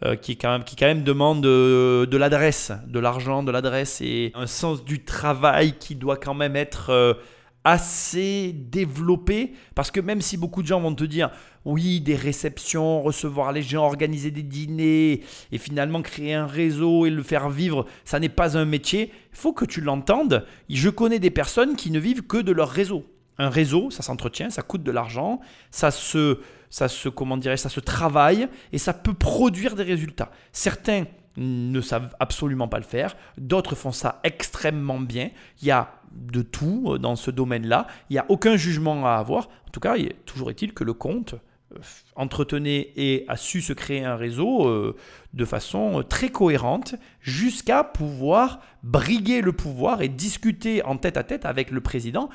euh, 0.04 0.16
qui, 0.16 0.36
quand 0.36 0.50
même, 0.50 0.64
qui 0.64 0.74
quand 0.74 0.86
même 0.86 1.04
demande 1.04 1.46
euh, 1.46 2.04
de 2.04 2.16
l'adresse, 2.16 2.72
de 2.88 2.98
l'argent, 2.98 3.44
de 3.44 3.52
l'adresse 3.52 4.00
et 4.00 4.32
un 4.34 4.48
sens 4.48 4.84
du 4.84 5.04
travail 5.04 5.74
qui 5.78 5.94
doit 5.94 6.16
quand 6.16 6.34
même 6.34 6.56
être 6.56 7.16
assez 7.64 8.52
développé 8.52 9.52
parce 9.74 9.90
que 9.90 10.00
même 10.00 10.20
si 10.20 10.36
beaucoup 10.36 10.62
de 10.62 10.66
gens 10.66 10.80
vont 10.80 10.94
te 10.94 11.04
dire 11.04 11.30
oui, 11.64 12.00
des 12.00 12.16
réceptions, 12.16 13.02
recevoir 13.02 13.52
les 13.52 13.62
gens, 13.62 13.84
organiser 13.84 14.30
des 14.30 14.42
dîners 14.42 15.22
et 15.52 15.58
finalement 15.58 16.02
créer 16.02 16.34
un 16.34 16.46
réseau 16.46 17.06
et 17.06 17.10
le 17.10 17.22
faire 17.22 17.48
vivre, 17.50 17.86
ça 18.04 18.18
n'est 18.18 18.28
pas 18.28 18.58
un 18.58 18.64
métier, 18.64 19.12
il 19.32 19.38
faut 19.38 19.52
que 19.52 19.64
tu 19.64 19.80
l'entendes. 19.80 20.44
Je 20.68 20.88
connais 20.88 21.20
des 21.20 21.30
personnes 21.30 21.76
qui 21.76 21.90
ne 21.90 22.00
vivent 22.00 22.22
que 22.22 22.38
de 22.38 22.52
leur 22.52 22.68
réseau. 22.68 23.04
Un 23.38 23.48
réseau, 23.48 23.90
ça 23.90 24.02
s'entretient, 24.02 24.50
ça 24.50 24.62
coûte 24.62 24.82
de 24.82 24.90
l'argent, 24.90 25.40
ça 25.70 25.90
se 25.90 26.40
ça 26.68 26.88
se 26.88 27.10
comment 27.10 27.36
dirais 27.36 27.58
ça 27.58 27.68
se 27.68 27.80
travaille 27.80 28.48
et 28.72 28.78
ça 28.78 28.94
peut 28.94 29.14
produire 29.14 29.76
des 29.76 29.82
résultats. 29.82 30.30
Certains 30.52 31.04
ne 31.36 31.80
savent 31.80 32.14
absolument 32.20 32.68
pas 32.68 32.78
le 32.78 32.84
faire, 32.84 33.16
d'autres 33.38 33.74
font 33.74 33.92
ça 33.92 34.20
extrêmement 34.24 35.00
bien. 35.00 35.30
Il 35.60 35.68
y 35.68 35.70
a 35.70 35.94
de 36.12 36.42
tout 36.42 36.84
euh, 36.86 36.98
dans 36.98 37.16
ce 37.16 37.30
domaine-là, 37.30 37.86
il 38.10 38.14
n'y 38.14 38.18
a 38.18 38.26
aucun 38.28 38.56
jugement 38.56 39.06
à 39.06 39.12
avoir. 39.12 39.48
En 39.66 39.70
tout 39.72 39.80
cas, 39.80 39.96
toujours 40.26 40.50
est-il 40.50 40.74
que 40.74 40.84
le 40.84 40.92
compte 40.92 41.34
euh, 41.74 41.78
entretenait 42.16 42.92
et 42.96 43.24
a 43.28 43.36
su 43.36 43.62
se 43.62 43.72
créer 43.72 44.04
un 44.04 44.16
réseau 44.16 44.68
euh, 44.68 44.96
de 45.32 45.44
façon 45.44 46.04
très 46.06 46.28
cohérente 46.28 46.94
jusqu'à 47.20 47.84
pouvoir 47.84 48.60
briguer 48.82 49.40
le 49.40 49.52
pouvoir 49.52 50.02
et 50.02 50.08
discuter 50.08 50.84
en 50.84 50.96
tête 50.96 51.16
à 51.16 51.24
tête 51.24 51.46
avec 51.46 51.70
le 51.70 51.80
président. 51.80 52.28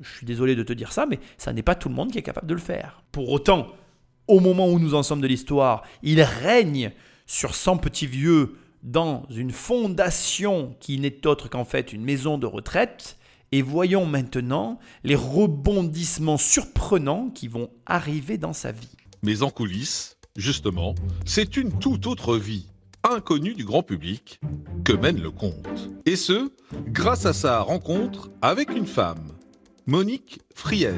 Je 0.00 0.10
suis 0.16 0.26
désolé 0.26 0.56
de 0.56 0.62
te 0.62 0.72
dire 0.72 0.92
ça, 0.92 1.06
mais 1.06 1.20
ça 1.38 1.52
n'est 1.52 1.62
pas 1.62 1.74
tout 1.74 1.88
le 1.88 1.94
monde 1.94 2.10
qui 2.10 2.18
est 2.18 2.22
capable 2.22 2.48
de 2.48 2.54
le 2.54 2.60
faire. 2.60 3.02
Pour 3.12 3.30
autant, 3.30 3.68
au 4.26 4.40
moment 4.40 4.68
où 4.68 4.78
nous 4.78 4.94
en 4.94 5.02
sommes 5.02 5.20
de 5.20 5.26
l'histoire, 5.26 5.82
il 6.02 6.22
règne 6.22 6.92
sur 7.26 7.54
100 7.54 7.78
petits 7.78 8.06
vieux 8.06 8.56
dans 8.82 9.24
une 9.30 9.52
fondation 9.52 10.74
qui 10.80 10.98
n'est 10.98 11.26
autre 11.26 11.48
qu'en 11.48 11.64
fait 11.64 11.92
une 11.92 12.04
maison 12.04 12.38
de 12.38 12.46
retraite. 12.46 13.18
Et 13.52 13.60
voyons 13.60 14.06
maintenant 14.06 14.78
les 15.04 15.14
rebondissements 15.14 16.38
surprenants 16.38 17.28
qui 17.28 17.48
vont 17.48 17.68
arriver 17.84 18.38
dans 18.38 18.54
sa 18.54 18.72
vie. 18.72 18.96
Mais 19.22 19.42
en 19.42 19.50
coulisses, 19.50 20.16
justement, 20.36 20.94
c'est 21.26 21.56
une 21.56 21.78
toute 21.78 22.06
autre 22.06 22.36
vie, 22.36 22.66
inconnue 23.04 23.54
du 23.54 23.64
grand 23.64 23.82
public, 23.82 24.40
que 24.84 24.92
mène 24.92 25.20
le 25.20 25.30
comte. 25.30 25.90
Et 26.06 26.16
ce, 26.16 26.50
grâce 26.88 27.26
à 27.26 27.32
sa 27.32 27.60
rencontre 27.60 28.30
avec 28.40 28.70
une 28.70 28.86
femme, 28.86 29.32
Monique 29.86 30.40
Friez, 30.54 30.94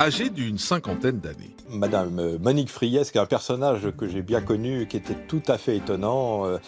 âgée 0.00 0.30
d'une 0.30 0.58
cinquantaine 0.58 1.20
d'années. 1.20 1.55
Madame 1.70 2.18
euh, 2.18 2.38
Monique 2.38 2.70
Friès, 2.70 3.10
qui 3.10 3.18
est 3.18 3.20
un 3.20 3.26
personnage 3.26 3.90
que 3.96 4.06
j'ai 4.06 4.22
bien 4.22 4.40
connu, 4.40 4.86
qui 4.86 4.96
était 4.96 5.16
tout 5.26 5.42
à 5.48 5.58
fait 5.58 5.76
étonnant, 5.76 6.46
euh, 6.46 6.58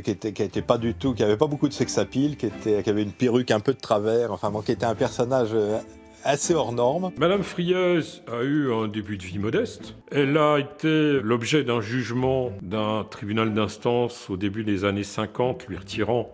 qui 0.00 0.10
était, 0.10 0.62
pas 0.62 0.78
du 0.78 0.94
tout, 0.94 1.14
qui 1.14 1.22
avait 1.22 1.36
pas 1.36 1.46
beaucoup 1.46 1.68
de 1.68 1.72
sex 1.72 1.98
appeal, 1.98 2.36
qui 2.36 2.46
était, 2.46 2.82
qui 2.82 2.90
avait 2.90 3.02
une 3.02 3.12
perruque 3.12 3.50
un 3.50 3.60
peu 3.60 3.72
de 3.72 3.80
travers, 3.80 4.32
enfin 4.32 4.52
qui 4.64 4.72
était 4.72 4.86
un 4.86 4.94
personnage 4.94 5.50
euh, 5.52 5.78
assez 6.24 6.54
hors 6.54 6.72
norme. 6.72 7.10
Madame 7.18 7.42
Frieuse 7.42 8.22
a 8.32 8.42
eu 8.42 8.72
un 8.72 8.88
début 8.88 9.16
de 9.16 9.22
vie 9.22 9.38
modeste. 9.38 9.94
Elle 10.10 10.36
a 10.36 10.58
été 10.58 11.20
l'objet 11.20 11.64
d'un 11.64 11.80
jugement 11.80 12.50
d'un 12.62 13.04
tribunal 13.08 13.52
d'instance 13.54 14.28
au 14.30 14.36
début 14.36 14.64
des 14.64 14.84
années 14.84 15.04
50, 15.04 15.66
lui 15.68 15.76
retirant 15.76 16.30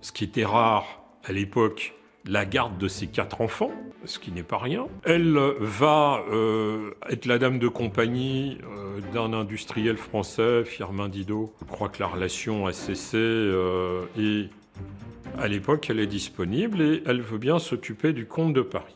ce 0.00 0.12
qui 0.12 0.24
était 0.24 0.44
rare 0.44 1.02
à 1.24 1.32
l'époque, 1.32 1.94
la 2.26 2.44
garde 2.44 2.78
de 2.78 2.88
ses 2.88 3.06
quatre 3.06 3.40
enfants, 3.40 3.72
ce 4.04 4.18
qui 4.18 4.32
n'est 4.32 4.42
pas 4.42 4.58
rien. 4.58 4.86
Elle 5.04 5.38
va 5.60 6.24
euh, 6.30 6.92
être 7.10 7.26
la 7.26 7.38
dame 7.38 7.58
de 7.58 7.68
compagnie 7.68 8.58
euh, 8.64 9.00
d'un 9.12 9.32
industriel 9.32 9.96
français, 9.96 10.64
Firmin 10.64 11.08
Didot. 11.08 11.54
Je 11.60 11.72
crois 11.72 11.88
que 11.88 12.00
la 12.00 12.06
relation 12.06 12.66
a 12.66 12.72
cessé 12.72 13.18
euh, 13.18 14.04
et 14.18 14.48
à 15.38 15.48
l'époque 15.48 15.88
elle 15.90 16.00
est 16.00 16.06
disponible 16.06 16.80
et 16.80 17.02
elle 17.06 17.20
veut 17.20 17.38
bien 17.38 17.58
s'occuper 17.58 18.12
du 18.12 18.26
comte 18.26 18.54
de 18.54 18.62
Paris. 18.62 18.94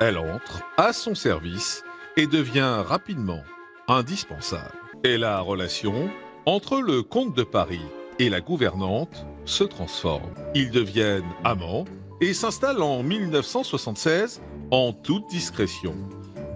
Elle 0.00 0.18
entre 0.18 0.62
à 0.76 0.92
son 0.92 1.14
service 1.14 1.84
et 2.16 2.26
devient 2.26 2.82
rapidement 2.86 3.42
indispensable. 3.88 4.72
Et 5.04 5.18
la 5.18 5.40
relation 5.40 6.08
entre 6.46 6.80
le 6.80 7.02
comte 7.02 7.36
de 7.36 7.42
Paris 7.42 7.84
et 8.18 8.30
la 8.30 8.40
gouvernante 8.40 9.26
se 9.44 9.64
transforme. 9.64 10.30
Ils 10.54 10.70
deviennent 10.70 11.24
amants 11.42 11.84
et 12.24 12.32
s'installe 12.32 12.80
en 12.80 13.02
1976 13.02 14.40
en 14.70 14.92
toute 14.94 15.28
discrétion 15.28 15.94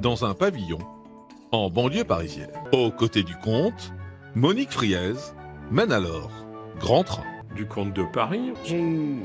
dans 0.01 0.25
un 0.25 0.33
pavillon 0.33 0.79
en 1.53 1.69
banlieue 1.69 2.05
parisienne. 2.05 2.51
Aux 2.73 2.91
côtés 2.91 3.23
du 3.23 3.37
comte, 3.37 3.93
Monique 4.35 4.71
Friez 4.71 5.13
mène 5.71 5.93
alors 5.93 6.31
grand 6.79 7.05
train. 7.05 7.25
Du 7.55 7.67
comte 7.67 7.93
de 7.93 8.05
Paris 8.05 8.53
J'ai 8.65 8.81
eu 8.81 9.19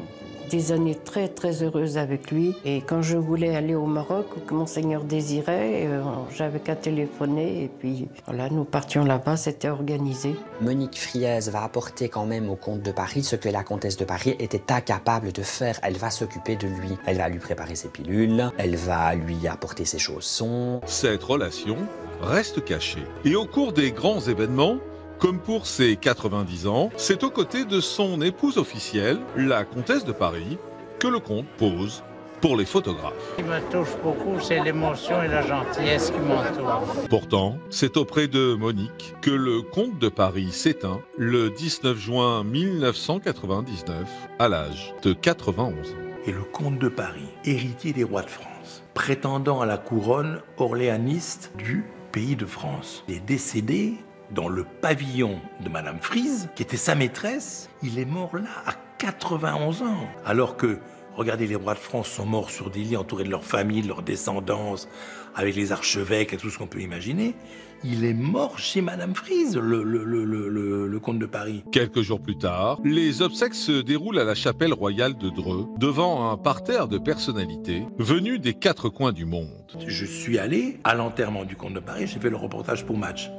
des 0.53 0.71
années 0.71 0.93
très 0.93 1.29
très 1.29 1.63
heureuses 1.63 1.97
avec 1.97 2.29
lui. 2.29 2.55
Et 2.63 2.81
quand 2.81 3.01
je 3.01 3.17
voulais 3.17 3.55
aller 3.55 3.73
au 3.73 3.87
Maroc, 3.87 4.37
ou 4.37 4.39
que 4.39 4.53
Monseigneur 4.53 5.03
désirait, 5.03 5.87
euh, 5.87 6.03
j'avais 6.35 6.59
qu'à 6.59 6.75
téléphoner. 6.75 7.63
Et 7.63 7.67
puis 7.79 8.07
voilà, 8.27 8.51
nous 8.51 8.63
partions 8.63 9.03
là-bas, 9.03 9.35
c'était 9.35 9.69
organisé. 9.69 10.35
Monique 10.61 10.99
Friez 10.99 11.39
va 11.49 11.63
apporter 11.63 12.07
quand 12.07 12.27
même 12.27 12.51
au 12.51 12.55
comte 12.55 12.83
de 12.83 12.91
Paris 12.91 13.23
ce 13.23 13.35
que 13.35 13.49
la 13.49 13.63
comtesse 13.63 13.97
de 13.97 14.05
Paris 14.05 14.35
était 14.37 14.71
incapable 14.71 15.31
de 15.31 15.41
faire. 15.41 15.79
Elle 15.81 15.97
va 15.97 16.11
s'occuper 16.11 16.55
de 16.55 16.67
lui. 16.67 16.99
Elle 17.07 17.17
va 17.17 17.29
lui 17.29 17.39
préparer 17.39 17.73
ses 17.73 17.87
pilules, 17.87 18.51
elle 18.59 18.75
va 18.75 19.15
lui 19.15 19.47
apporter 19.47 19.85
ses 19.85 19.97
chaussons. 19.97 20.81
Cette 20.85 21.23
relation 21.23 21.77
reste 22.21 22.63
cachée. 22.63 23.07
Et 23.25 23.35
au 23.35 23.45
cours 23.45 23.73
des 23.73 23.91
grands 23.91 24.21
événements, 24.21 24.77
comme 25.19 25.39
pour 25.39 25.65
ses 25.65 25.95
90 25.95 26.67
ans, 26.67 26.89
c'est 26.97 27.23
aux 27.23 27.29
côtés 27.29 27.65
de 27.65 27.79
son 27.79 28.21
épouse 28.21 28.57
officielle, 28.57 29.19
la 29.35 29.63
comtesse 29.63 30.05
de 30.05 30.11
Paris, 30.11 30.57
que 30.99 31.07
le 31.07 31.19
comte 31.19 31.47
pose 31.57 32.03
pour 32.43 32.57
les 32.57 32.65
photographes. 32.65 33.13
Ce 33.31 33.41
qui 33.41 33.47
me 33.47 33.59
touche 33.71 33.95
beaucoup, 34.03 34.37
c'est 34.41 34.61
l'émotion 34.61 35.23
et 35.23 35.29
la 35.29 35.41
gentillesse 35.41 36.11
qui 36.11 36.19
m'entourent. 36.19 37.07
Pourtant, 37.09 37.57
c'est 37.69 37.95
auprès 37.95 38.27
de 38.27 38.53
Monique 38.55 39.15
que 39.21 39.31
le 39.31 39.61
comte 39.61 39.97
de 39.97 40.09
Paris 40.09 40.51
s'éteint 40.51 40.99
le 41.17 41.51
19 41.51 41.97
juin 41.97 42.43
1999 42.43 43.95
à 44.39 44.49
l'âge 44.49 44.93
de 45.03 45.13
91 45.13 45.73
ans. 45.73 45.95
Et 46.25 46.33
le 46.33 46.43
comte 46.43 46.79
de 46.79 46.89
Paris, 46.89 47.29
héritier 47.45 47.93
des 47.93 48.03
rois 48.03 48.23
de 48.23 48.29
France, 48.29 48.83
prétendant 48.93 49.61
à 49.61 49.65
la 49.65 49.77
couronne 49.77 50.41
orléaniste 50.57 51.51
du 51.57 51.85
pays 52.11 52.35
de 52.35 52.45
France, 52.45 53.05
est 53.07 53.25
décédé 53.25 53.93
dans 54.33 54.47
le 54.47 54.63
pavillon 54.63 55.39
de 55.63 55.69
Madame 55.69 55.97
Frise, 56.01 56.49
qui 56.55 56.63
était 56.63 56.77
sa 56.77 56.95
maîtresse. 56.95 57.69
Il 57.83 57.99
est 57.99 58.05
mort 58.05 58.35
là 58.35 58.49
à 58.65 58.73
91 58.97 59.81
ans. 59.83 60.07
Alors 60.25 60.57
que, 60.57 60.79
regardez, 61.15 61.47
les 61.47 61.55
rois 61.55 61.73
de 61.73 61.79
France 61.79 62.07
sont 62.09 62.25
morts 62.25 62.49
sur 62.49 62.69
des 62.69 62.81
lits 62.81 62.97
entourés 62.97 63.23
de 63.25 63.29
leur 63.29 63.43
famille, 63.43 63.81
de 63.81 63.87
leur 63.87 64.01
descendance, 64.01 64.87
avec 65.35 65.55
les 65.55 65.71
archevêques 65.71 66.33
et 66.33 66.37
tout 66.37 66.49
ce 66.49 66.57
qu'on 66.57 66.67
peut 66.67 66.81
imaginer. 66.81 67.35
Il 67.85 68.05
est 68.05 68.13
mort 68.13 68.59
chez 68.59 68.79
Madame 68.79 69.13
Frise, 69.13 69.57
le, 69.57 69.83
le, 69.83 70.05
le, 70.05 70.23
le, 70.23 70.87
le 70.87 70.99
comte 71.01 71.19
de 71.19 71.25
Paris. 71.25 71.65
Quelques 71.73 71.99
jours 72.01 72.21
plus 72.21 72.37
tard, 72.37 72.79
les 72.85 73.21
obsèques 73.21 73.55
se 73.55 73.81
déroulent 73.81 74.19
à 74.19 74.23
la 74.23 74.35
chapelle 74.35 74.73
royale 74.73 75.17
de 75.17 75.29
Dreux, 75.29 75.67
devant 75.79 76.31
un 76.31 76.37
parterre 76.37 76.87
de 76.87 76.97
personnalités 76.97 77.83
venues 77.97 78.39
des 78.39 78.53
quatre 78.53 78.87
coins 78.87 79.11
du 79.11 79.25
monde. 79.25 79.49
Je 79.85 80.05
suis 80.05 80.39
allé 80.39 80.79
à 80.85 80.95
l'enterrement 80.95 81.43
du 81.43 81.57
comte 81.57 81.73
de 81.73 81.81
Paris, 81.81 82.07
j'ai 82.07 82.21
fait 82.21 82.29
le 82.29 82.37
reportage 82.37 82.85
pour 82.85 82.97
Match 82.97 83.29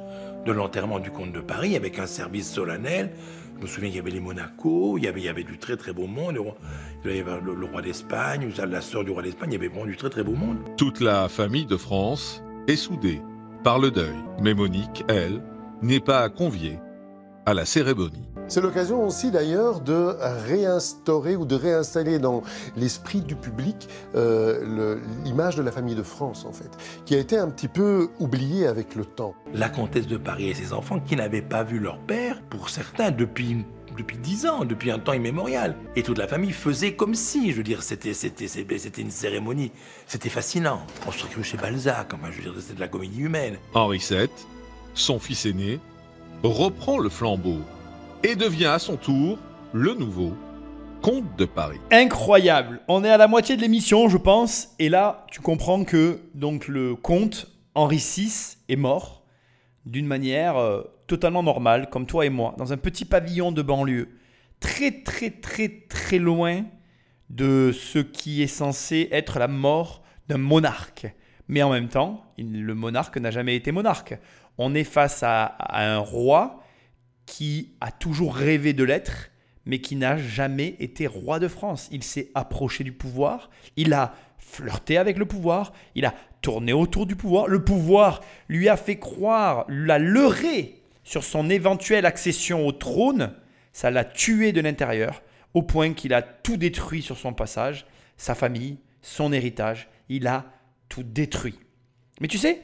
de 0.45 0.51
l'enterrement 0.51 0.99
du 0.99 1.11
comte 1.11 1.31
de 1.31 1.39
Paris 1.39 1.75
avec 1.75 1.99
un 1.99 2.07
service 2.07 2.51
solennel. 2.51 3.11
Je 3.57 3.61
me 3.61 3.67
souviens 3.67 3.89
qu'il 3.89 3.97
y 3.97 4.01
avait 4.01 4.11
les 4.11 4.19
Monaco, 4.19 4.97
il 4.97 5.05
y 5.05 5.07
avait, 5.07 5.21
il 5.21 5.25
y 5.25 5.29
avait 5.29 5.43
du 5.43 5.57
très 5.57 5.77
très 5.77 5.93
beau 5.93 6.07
monde. 6.07 6.37
Il 7.05 7.15
y 7.15 7.19
avait 7.19 7.39
le, 7.41 7.65
roi 7.65 7.81
d'Espagne, 7.81 8.51
la 8.57 8.81
sœur 8.81 9.03
du 9.03 9.11
roi 9.11 9.23
d'Espagne, 9.23 9.49
il 9.51 9.53
y 9.53 9.57
avait 9.57 9.67
vraiment 9.67 9.85
du 9.85 9.95
très 9.95 10.09
très 10.09 10.23
beau 10.23 10.33
monde. 10.33 10.57
Toute 10.77 10.99
la 10.99 11.29
famille 11.29 11.65
de 11.65 11.77
France 11.77 12.43
est 12.67 12.75
soudée 12.75 13.21
par 13.63 13.79
le 13.79 13.91
deuil. 13.91 14.15
Mais 14.41 14.53
Monique, 14.53 15.03
elle, 15.07 15.41
n'est 15.81 15.99
pas 15.99 16.29
conviée 16.29 16.79
à 17.45 17.53
la 17.53 17.65
cérémonie. 17.65 18.27
C'est 18.47 18.61
l'occasion 18.61 19.05
aussi 19.05 19.31
d'ailleurs 19.31 19.79
de 19.79 20.15
réinstaurer 20.47 21.35
ou 21.35 21.45
de 21.45 21.55
réinstaller 21.55 22.19
dans 22.19 22.43
l'esprit 22.77 23.21
du 23.21 23.35
public 23.35 23.89
euh, 24.15 24.99
l'image 25.23 25.55
de 25.55 25.63
la 25.63 25.71
famille 25.71 25.95
de 25.95 26.03
France 26.03 26.45
en 26.45 26.51
fait, 26.51 26.69
qui 27.05 27.15
a 27.15 27.17
été 27.17 27.37
un 27.37 27.49
petit 27.49 27.67
peu 27.67 28.09
oubliée 28.19 28.67
avec 28.67 28.93
le 28.93 29.03
temps. 29.03 29.33
La 29.53 29.67
comtesse 29.67 30.05
de 30.05 30.17
Paris 30.17 30.49
et 30.49 30.53
ses 30.53 30.73
enfants 30.73 30.99
qui 30.99 31.15
n'avaient 31.15 31.41
pas 31.41 31.63
vu 31.63 31.79
leur 31.79 31.97
père, 31.97 32.39
pour 32.49 32.69
certains, 32.69 33.09
depuis 33.09 33.65
depuis 33.97 34.17
dix 34.17 34.45
ans, 34.45 34.65
depuis 34.65 34.91
un 34.91 34.99
temps 34.99 35.13
immémorial. 35.13 35.73
Et 35.95 36.03
toute 36.03 36.17
la 36.17 36.27
famille 36.27 36.51
faisait 36.51 36.95
comme 36.95 37.15
si, 37.15 37.51
je 37.51 37.57
veux 37.57 37.63
dire, 37.63 37.81
c'était, 37.81 38.13
c'était, 38.13 38.49
c'était 38.49 39.01
une 39.01 39.09
cérémonie. 39.09 39.71
C'était 40.05 40.27
fascinant. 40.27 40.81
On 41.07 41.11
se 41.11 41.23
recrut 41.23 41.43
chez 41.45 41.55
Balzac, 41.55 42.13
enfin, 42.13 42.27
je 42.29 42.41
veux 42.41 42.51
dire, 42.51 42.61
c'était 42.61 42.73
de 42.73 42.81
la 42.81 42.89
comédie 42.89 43.21
humaine. 43.21 43.55
Henri 43.73 43.99
VII, 44.09 44.27
son 44.95 45.17
fils 45.17 45.45
aîné, 45.45 45.79
reprend 46.43 46.97
le 46.97 47.07
flambeau 47.07 47.59
et 48.25 48.35
devient 48.35 48.65
à 48.65 48.79
son 48.79 48.97
tour 48.97 49.37
le 49.71 49.93
nouveau 49.93 50.33
comte 51.03 51.37
de 51.37 51.45
Paris. 51.45 51.77
Incroyable. 51.91 52.81
On 52.87 53.03
est 53.03 53.09
à 53.09 53.17
la 53.17 53.27
moitié 53.27 53.55
de 53.55 53.61
l'émission, 53.61 54.09
je 54.09 54.17
pense, 54.17 54.73
et 54.79 54.89
là, 54.89 55.27
tu 55.29 55.41
comprends 55.41 55.83
que 55.83 56.21
donc 56.33 56.67
le 56.67 56.95
comte 56.95 57.51
Henri 57.75 57.97
VI 57.97 58.57
est 58.67 58.77
mort 58.77 59.23
d'une 59.85 60.07
manière 60.07 60.57
euh, 60.57 60.81
totalement 61.05 61.43
normale, 61.43 61.87
comme 61.91 62.07
toi 62.07 62.25
et 62.25 62.31
moi, 62.31 62.55
dans 62.57 62.73
un 62.73 62.77
petit 62.77 63.05
pavillon 63.05 63.51
de 63.51 63.61
banlieue, 63.61 64.09
très 64.59 65.03
très 65.03 65.29
très 65.29 65.69
très 65.87 66.17
loin 66.17 66.63
de 67.29 67.71
ce 67.71 67.99
qui 67.99 68.41
est 68.41 68.47
censé 68.47 69.07
être 69.11 69.37
la 69.37 69.47
mort 69.47 70.01
d'un 70.29 70.39
monarque. 70.39 71.05
Mais 71.47 71.61
en 71.61 71.69
même 71.69 71.89
temps, 71.89 72.25
le 72.39 72.73
monarque 72.73 73.17
n'a 73.17 73.29
jamais 73.29 73.55
été 73.55 73.71
monarque. 73.71 74.17
On 74.57 74.73
est 74.73 74.83
face 74.83 75.21
à 75.21 75.55
un 75.69 75.99
roi 75.99 76.64
qui 77.25 77.71
a 77.81 77.91
toujours 77.91 78.35
rêvé 78.35 78.73
de 78.73 78.83
l'être, 78.83 79.31
mais 79.65 79.79
qui 79.79 79.95
n'a 79.95 80.17
jamais 80.17 80.75
été 80.79 81.07
roi 81.07 81.39
de 81.39 81.47
France. 81.47 81.89
Il 81.91 82.03
s'est 82.03 82.29
approché 82.35 82.83
du 82.83 82.91
pouvoir, 82.91 83.49
il 83.77 83.93
a 83.93 84.13
flirté 84.37 84.97
avec 84.97 85.17
le 85.17 85.25
pouvoir, 85.25 85.73
il 85.95 86.05
a 86.05 86.13
tourné 86.41 86.71
autour 86.71 87.07
du 87.07 87.15
pouvoir. 87.15 87.47
Le 87.47 87.63
pouvoir 87.63 88.21
lui 88.47 88.69
a 88.69 88.77
fait 88.77 88.99
croire, 88.99 89.65
l'a 89.67 89.97
leurré 89.97 90.81
sur 91.03 91.23
son 91.23 91.49
éventuelle 91.49 92.05
accession 92.05 92.67
au 92.67 92.71
trône. 92.71 93.33
Ça 93.73 93.91
l'a 93.91 94.05
tué 94.05 94.51
de 94.51 94.61
l'intérieur, 94.61 95.23
au 95.53 95.63
point 95.63 95.93
qu'il 95.93 96.13
a 96.13 96.21
tout 96.21 96.57
détruit 96.57 97.01
sur 97.01 97.17
son 97.17 97.33
passage, 97.33 97.85
sa 98.17 98.35
famille, 98.35 98.77
son 99.01 99.33
héritage. 99.33 99.89
Il 100.09 100.27
a 100.27 100.45
tout 100.89 101.03
détruit. 101.03 101.59
Mais 102.21 102.27
tu 102.27 102.37
sais, 102.37 102.61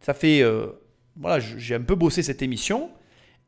ça 0.00 0.14
fait... 0.14 0.40
euh, 0.40 0.80
voilà, 1.16 1.38
j'ai 1.38 1.74
un 1.74 1.82
peu 1.82 1.94
bossé 1.94 2.22
cette 2.22 2.42
émission. 2.42 2.90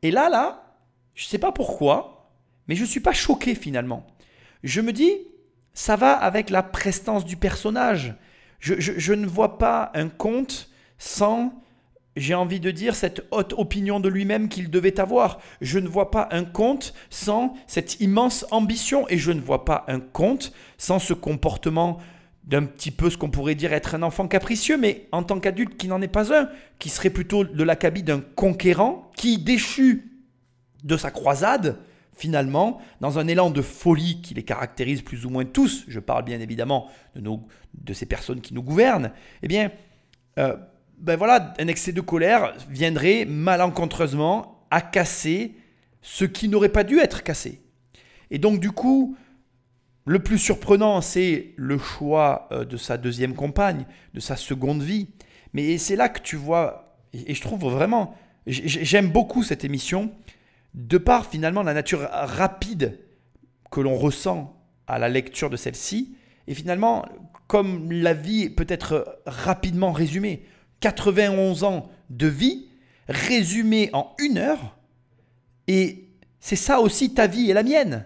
Et 0.03 0.11
là, 0.11 0.29
là, 0.29 0.75
je 1.15 1.25
ne 1.25 1.29
sais 1.29 1.37
pas 1.37 1.51
pourquoi, 1.51 2.31
mais 2.67 2.75
je 2.75 2.81
ne 2.81 2.87
suis 2.87 2.99
pas 2.99 3.13
choqué 3.13 3.55
finalement. 3.55 4.05
Je 4.63 4.81
me 4.81 4.93
dis, 4.93 5.13
ça 5.73 5.95
va 5.95 6.13
avec 6.13 6.49
la 6.49 6.63
prestance 6.63 7.25
du 7.25 7.37
personnage. 7.37 8.15
Je, 8.59 8.75
je- 8.79 9.13
ne 9.13 9.27
vois 9.27 9.57
pas 9.57 9.91
un 9.93 10.09
conte 10.09 10.69
sans, 10.97 11.53
j'ai 12.15 12.33
envie 12.33 12.59
de 12.59 12.71
dire, 12.71 12.95
cette 12.95 13.25
haute 13.31 13.53
opinion 13.53 13.99
de 13.99 14.09
lui-même 14.09 14.49
qu'il 14.49 14.69
devait 14.71 14.99
avoir. 14.99 15.39
Je 15.61 15.77
ne 15.79 15.87
vois 15.87 16.09
pas 16.11 16.27
un 16.31 16.43
conte 16.43 16.93
sans 17.11 17.53
cette 17.67 17.99
immense 18.01 18.45
ambition. 18.51 19.07
Et 19.09 19.17
je 19.17 19.31
ne 19.31 19.41
vois 19.41 19.63
pas 19.65 19.85
un 19.87 19.99
conte 19.99 20.51
sans 20.79 20.97
ce 20.99 21.13
comportement 21.13 21.99
d'un 22.47 22.63
petit 22.63 22.91
peu 22.91 23.09
ce 23.09 23.17
qu'on 23.17 23.29
pourrait 23.29 23.55
dire 23.55 23.73
être 23.73 23.93
un 23.93 24.01
enfant 24.01 24.27
capricieux, 24.27 24.77
mais 24.77 25.07
en 25.11 25.21
tant 25.21 25.39
qu'adulte 25.39 25.75
qui 25.77 25.87
n'en 25.87 26.01
est 26.01 26.07
pas 26.07 26.33
un, 26.33 26.49
qui 26.79 26.89
serait 26.89 27.09
plutôt 27.09 27.43
de 27.43 27.63
l'acabit 27.63 28.03
d'un 28.03 28.21
conquérant, 28.21 29.11
qui 29.17 29.37
déchu 29.37 30.21
de 30.83 30.95
sa 30.95 31.11
croisade, 31.11 31.77
finalement, 32.15 32.79
dans 33.01 33.19
un 33.19 33.27
élan 33.27 33.51
de 33.51 33.61
folie 33.61 34.21
qui 34.21 34.33
les 34.33 34.43
caractérise 34.43 35.01
plus 35.01 35.25
ou 35.25 35.29
moins 35.29 35.43
tous, 35.43 35.83
je 35.89 35.99
parle 35.99 36.23
bien 36.23 36.39
évidemment 36.39 36.89
de, 37.15 37.21
nos, 37.21 37.45
de 37.73 37.93
ces 37.93 38.05
personnes 38.05 38.39
qui 38.39 38.53
nous 38.53 38.63
gouvernent, 38.63 39.11
eh 39.43 39.47
bien, 39.49 39.71
euh, 40.39 40.55
ben 40.97 41.17
voilà, 41.17 41.53
un 41.59 41.67
excès 41.67 41.91
de 41.91 42.01
colère 42.01 42.53
viendrait 42.69 43.25
malencontreusement 43.25 44.65
à 44.71 44.81
casser 44.81 45.55
ce 46.01 46.23
qui 46.23 46.47
n'aurait 46.47 46.69
pas 46.69 46.83
dû 46.85 46.99
être 46.99 47.23
cassé. 47.23 47.61
Et 48.31 48.39
donc, 48.39 48.59
du 48.59 48.71
coup, 48.71 49.17
le 50.07 50.19
plus 50.19 50.39
surprenant, 50.39 51.01
c'est 51.01 51.53
le 51.57 51.77
choix 51.77 52.47
euh, 52.51 52.63
de 52.63 52.77
sa 52.77 52.97
deuxième 52.97 53.35
compagne, 53.35 53.85
de 54.13 54.21
sa 54.21 54.37
seconde 54.37 54.81
vie. 54.81 55.09
Mais 55.53 55.77
c'est 55.77 55.97
là 55.97 56.07
que 56.07 56.21
tu 56.21 56.37
vois, 56.37 56.97
et 57.13 57.33
je 57.33 57.41
trouve 57.41 57.69
vraiment, 57.69 58.15
j'aime 58.45 59.09
beaucoup 59.09 59.43
cette 59.43 59.65
émission, 59.65 60.11
de 60.73 60.97
par 60.97 61.25
finalement 61.25 61.61
la 61.61 61.73
nature 61.73 62.07
rapide 62.11 62.99
que 63.69 63.81
l'on 63.81 63.97
ressent 63.97 64.55
à 64.87 64.97
la 64.97 65.09
lecture 65.09 65.49
de 65.49 65.57
celle-ci, 65.57 66.15
et 66.47 66.53
finalement, 66.53 67.05
comme 67.47 67.91
la 67.91 68.13
vie 68.13 68.49
peut 68.49 68.67
être 68.69 69.19
rapidement 69.25 69.91
résumée, 69.91 70.45
91 70.79 71.65
ans 71.65 71.89
de 72.09 72.27
vie 72.27 72.69
résumée 73.09 73.89
en 73.91 74.13
une 74.19 74.37
heure, 74.37 74.77
et 75.67 76.07
c'est 76.39 76.55
ça 76.55 76.79
aussi 76.79 77.13
ta 77.13 77.27
vie 77.27 77.49
et 77.51 77.53
la 77.53 77.63
mienne. 77.63 78.05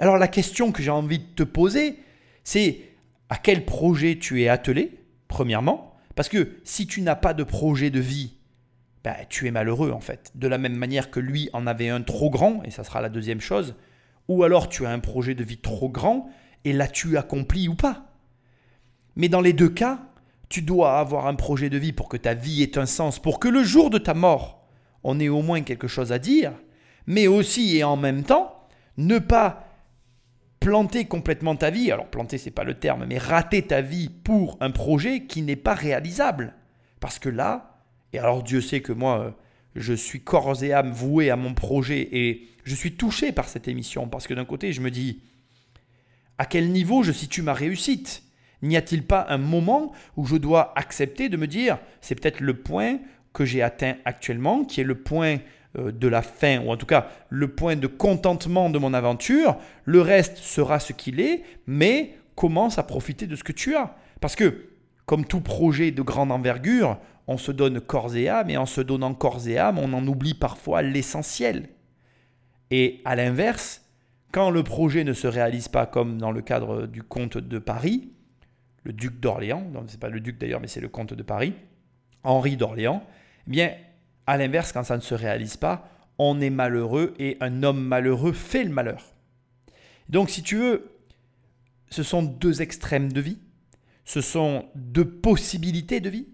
Alors 0.00 0.16
la 0.16 0.28
question 0.28 0.72
que 0.72 0.82
j'ai 0.82 0.90
envie 0.90 1.18
de 1.18 1.34
te 1.36 1.42
poser, 1.42 1.98
c'est 2.42 2.80
à 3.28 3.36
quel 3.36 3.66
projet 3.66 4.18
tu 4.18 4.42
es 4.42 4.48
attelé, 4.48 4.98
premièrement, 5.28 5.94
parce 6.16 6.30
que 6.30 6.56
si 6.64 6.86
tu 6.86 7.02
n'as 7.02 7.14
pas 7.14 7.34
de 7.34 7.44
projet 7.44 7.90
de 7.90 8.00
vie, 8.00 8.32
ben, 9.04 9.14
tu 9.28 9.46
es 9.46 9.50
malheureux 9.50 9.92
en 9.92 10.00
fait. 10.00 10.32
De 10.34 10.48
la 10.48 10.56
même 10.56 10.74
manière 10.74 11.10
que 11.10 11.20
lui 11.20 11.50
en 11.52 11.66
avait 11.66 11.90
un 11.90 12.00
trop 12.00 12.30
grand, 12.30 12.62
et 12.64 12.70
ça 12.70 12.82
sera 12.82 13.02
la 13.02 13.10
deuxième 13.10 13.42
chose, 13.42 13.74
ou 14.26 14.42
alors 14.42 14.70
tu 14.70 14.86
as 14.86 14.90
un 14.90 15.00
projet 15.00 15.34
de 15.34 15.44
vie 15.44 15.58
trop 15.58 15.90
grand, 15.90 16.30
et 16.64 16.72
l'as-tu 16.72 17.18
accompli 17.18 17.68
ou 17.68 17.74
pas 17.74 18.06
Mais 19.16 19.28
dans 19.28 19.42
les 19.42 19.52
deux 19.52 19.68
cas, 19.68 20.00
tu 20.48 20.62
dois 20.62 20.98
avoir 20.98 21.26
un 21.26 21.34
projet 21.34 21.68
de 21.68 21.76
vie 21.76 21.92
pour 21.92 22.08
que 22.08 22.16
ta 22.16 22.32
vie 22.32 22.62
ait 22.62 22.78
un 22.78 22.86
sens, 22.86 23.18
pour 23.18 23.38
que 23.38 23.48
le 23.48 23.62
jour 23.62 23.90
de 23.90 23.98
ta 23.98 24.14
mort, 24.14 24.66
on 25.04 25.20
ait 25.20 25.28
au 25.28 25.42
moins 25.42 25.60
quelque 25.60 25.88
chose 25.88 26.10
à 26.10 26.18
dire, 26.18 26.52
mais 27.06 27.26
aussi 27.26 27.76
et 27.76 27.84
en 27.84 27.98
même 27.98 28.22
temps, 28.22 28.66
ne 28.96 29.18
pas 29.18 29.69
planter 30.60 31.06
complètement 31.06 31.56
ta 31.56 31.70
vie, 31.70 31.90
alors 31.90 32.06
planter 32.06 32.38
c'est 32.38 32.50
pas 32.50 32.64
le 32.64 32.74
terme, 32.74 33.06
mais 33.08 33.18
rater 33.18 33.62
ta 33.62 33.80
vie 33.80 34.10
pour 34.10 34.58
un 34.60 34.70
projet 34.70 35.24
qui 35.24 35.42
n'est 35.42 35.56
pas 35.56 35.74
réalisable. 35.74 36.54
Parce 37.00 37.18
que 37.18 37.30
là, 37.30 37.82
et 38.12 38.18
alors 38.18 38.42
Dieu 38.42 38.60
sait 38.60 38.80
que 38.80 38.92
moi, 38.92 39.20
euh, 39.20 39.30
je 39.74 39.94
suis 39.94 40.20
corps 40.20 40.62
et 40.62 40.72
âme 40.72 40.90
voué 40.90 41.30
à 41.30 41.36
mon 41.36 41.54
projet 41.54 42.08
et 42.12 42.46
je 42.64 42.74
suis 42.74 42.92
touché 42.92 43.32
par 43.32 43.48
cette 43.48 43.68
émission 43.68 44.06
parce 44.08 44.26
que 44.26 44.34
d'un 44.34 44.44
côté, 44.44 44.72
je 44.72 44.82
me 44.82 44.90
dis, 44.90 45.22
à 46.38 46.44
quel 46.44 46.70
niveau 46.70 47.02
je 47.02 47.12
situe 47.12 47.42
ma 47.42 47.54
réussite? 47.54 48.22
N'y 48.62 48.76
a-t-il 48.76 49.06
pas 49.06 49.26
un 49.30 49.38
moment 49.38 49.92
où 50.16 50.26
je 50.26 50.36
dois 50.36 50.72
accepter 50.76 51.30
de 51.30 51.38
me 51.38 51.46
dire, 51.46 51.78
c'est 52.02 52.14
peut-être 52.14 52.40
le 52.40 52.58
point 52.58 52.98
que 53.32 53.46
j'ai 53.46 53.62
atteint 53.62 53.96
actuellement, 54.04 54.64
qui 54.64 54.82
est 54.82 54.84
le 54.84 54.96
point 54.96 55.38
de 55.74 56.08
la 56.08 56.22
fin, 56.22 56.60
ou 56.62 56.70
en 56.70 56.76
tout 56.76 56.86
cas 56.86 57.08
le 57.28 57.48
point 57.48 57.76
de 57.76 57.86
contentement 57.86 58.70
de 58.70 58.78
mon 58.78 58.92
aventure, 58.92 59.56
le 59.84 60.00
reste 60.00 60.38
sera 60.38 60.80
ce 60.80 60.92
qu'il 60.92 61.20
est, 61.20 61.42
mais 61.66 62.16
commence 62.34 62.78
à 62.78 62.82
profiter 62.82 63.26
de 63.26 63.36
ce 63.36 63.44
que 63.44 63.52
tu 63.52 63.76
as. 63.76 63.94
Parce 64.20 64.34
que, 64.34 64.70
comme 65.06 65.24
tout 65.24 65.40
projet 65.40 65.90
de 65.90 66.02
grande 66.02 66.32
envergure, 66.32 66.98
on 67.26 67.36
se 67.36 67.52
donne 67.52 67.80
corps 67.80 68.16
et 68.16 68.28
âme, 68.28 68.50
et 68.50 68.56
en 68.56 68.66
se 68.66 68.80
donnant 68.80 69.14
corps 69.14 69.46
et 69.46 69.58
âme, 69.58 69.78
on 69.78 69.92
en 69.92 70.06
oublie 70.06 70.34
parfois 70.34 70.82
l'essentiel. 70.82 71.68
Et 72.70 73.00
à 73.04 73.14
l'inverse, 73.14 73.84
quand 74.32 74.50
le 74.50 74.62
projet 74.62 75.04
ne 75.04 75.12
se 75.12 75.26
réalise 75.26 75.68
pas 75.68 75.86
comme 75.86 76.18
dans 76.18 76.32
le 76.32 76.40
cadre 76.40 76.86
du 76.86 77.02
comte 77.02 77.38
de 77.38 77.58
Paris, 77.58 78.10
le 78.84 78.92
duc 78.92 79.20
d'Orléans, 79.20 79.64
non, 79.72 79.84
c'est 79.86 80.00
pas 80.00 80.08
le 80.08 80.20
duc 80.20 80.38
d'ailleurs, 80.38 80.60
mais 80.60 80.66
c'est 80.66 80.80
le 80.80 80.88
comte 80.88 81.14
de 81.14 81.22
Paris, 81.22 81.54
Henri 82.22 82.56
d'Orléans, 82.56 83.02
eh 83.46 83.50
bien, 83.50 83.72
à 84.26 84.36
l'inverse, 84.36 84.72
quand 84.72 84.84
ça 84.84 84.96
ne 84.96 85.02
se 85.02 85.14
réalise 85.14 85.56
pas, 85.56 85.88
on 86.18 86.40
est 86.40 86.50
malheureux 86.50 87.14
et 87.18 87.36
un 87.40 87.62
homme 87.62 87.82
malheureux 87.82 88.32
fait 88.32 88.64
le 88.64 88.70
malheur. 88.70 89.14
Donc, 90.08 90.30
si 90.30 90.42
tu 90.42 90.56
veux, 90.56 90.90
ce 91.90 92.02
sont 92.02 92.22
deux 92.22 92.62
extrêmes 92.62 93.12
de 93.12 93.20
vie, 93.20 93.38
ce 94.04 94.20
sont 94.20 94.66
deux 94.74 95.08
possibilités 95.08 96.00
de 96.00 96.10
vie, 96.10 96.28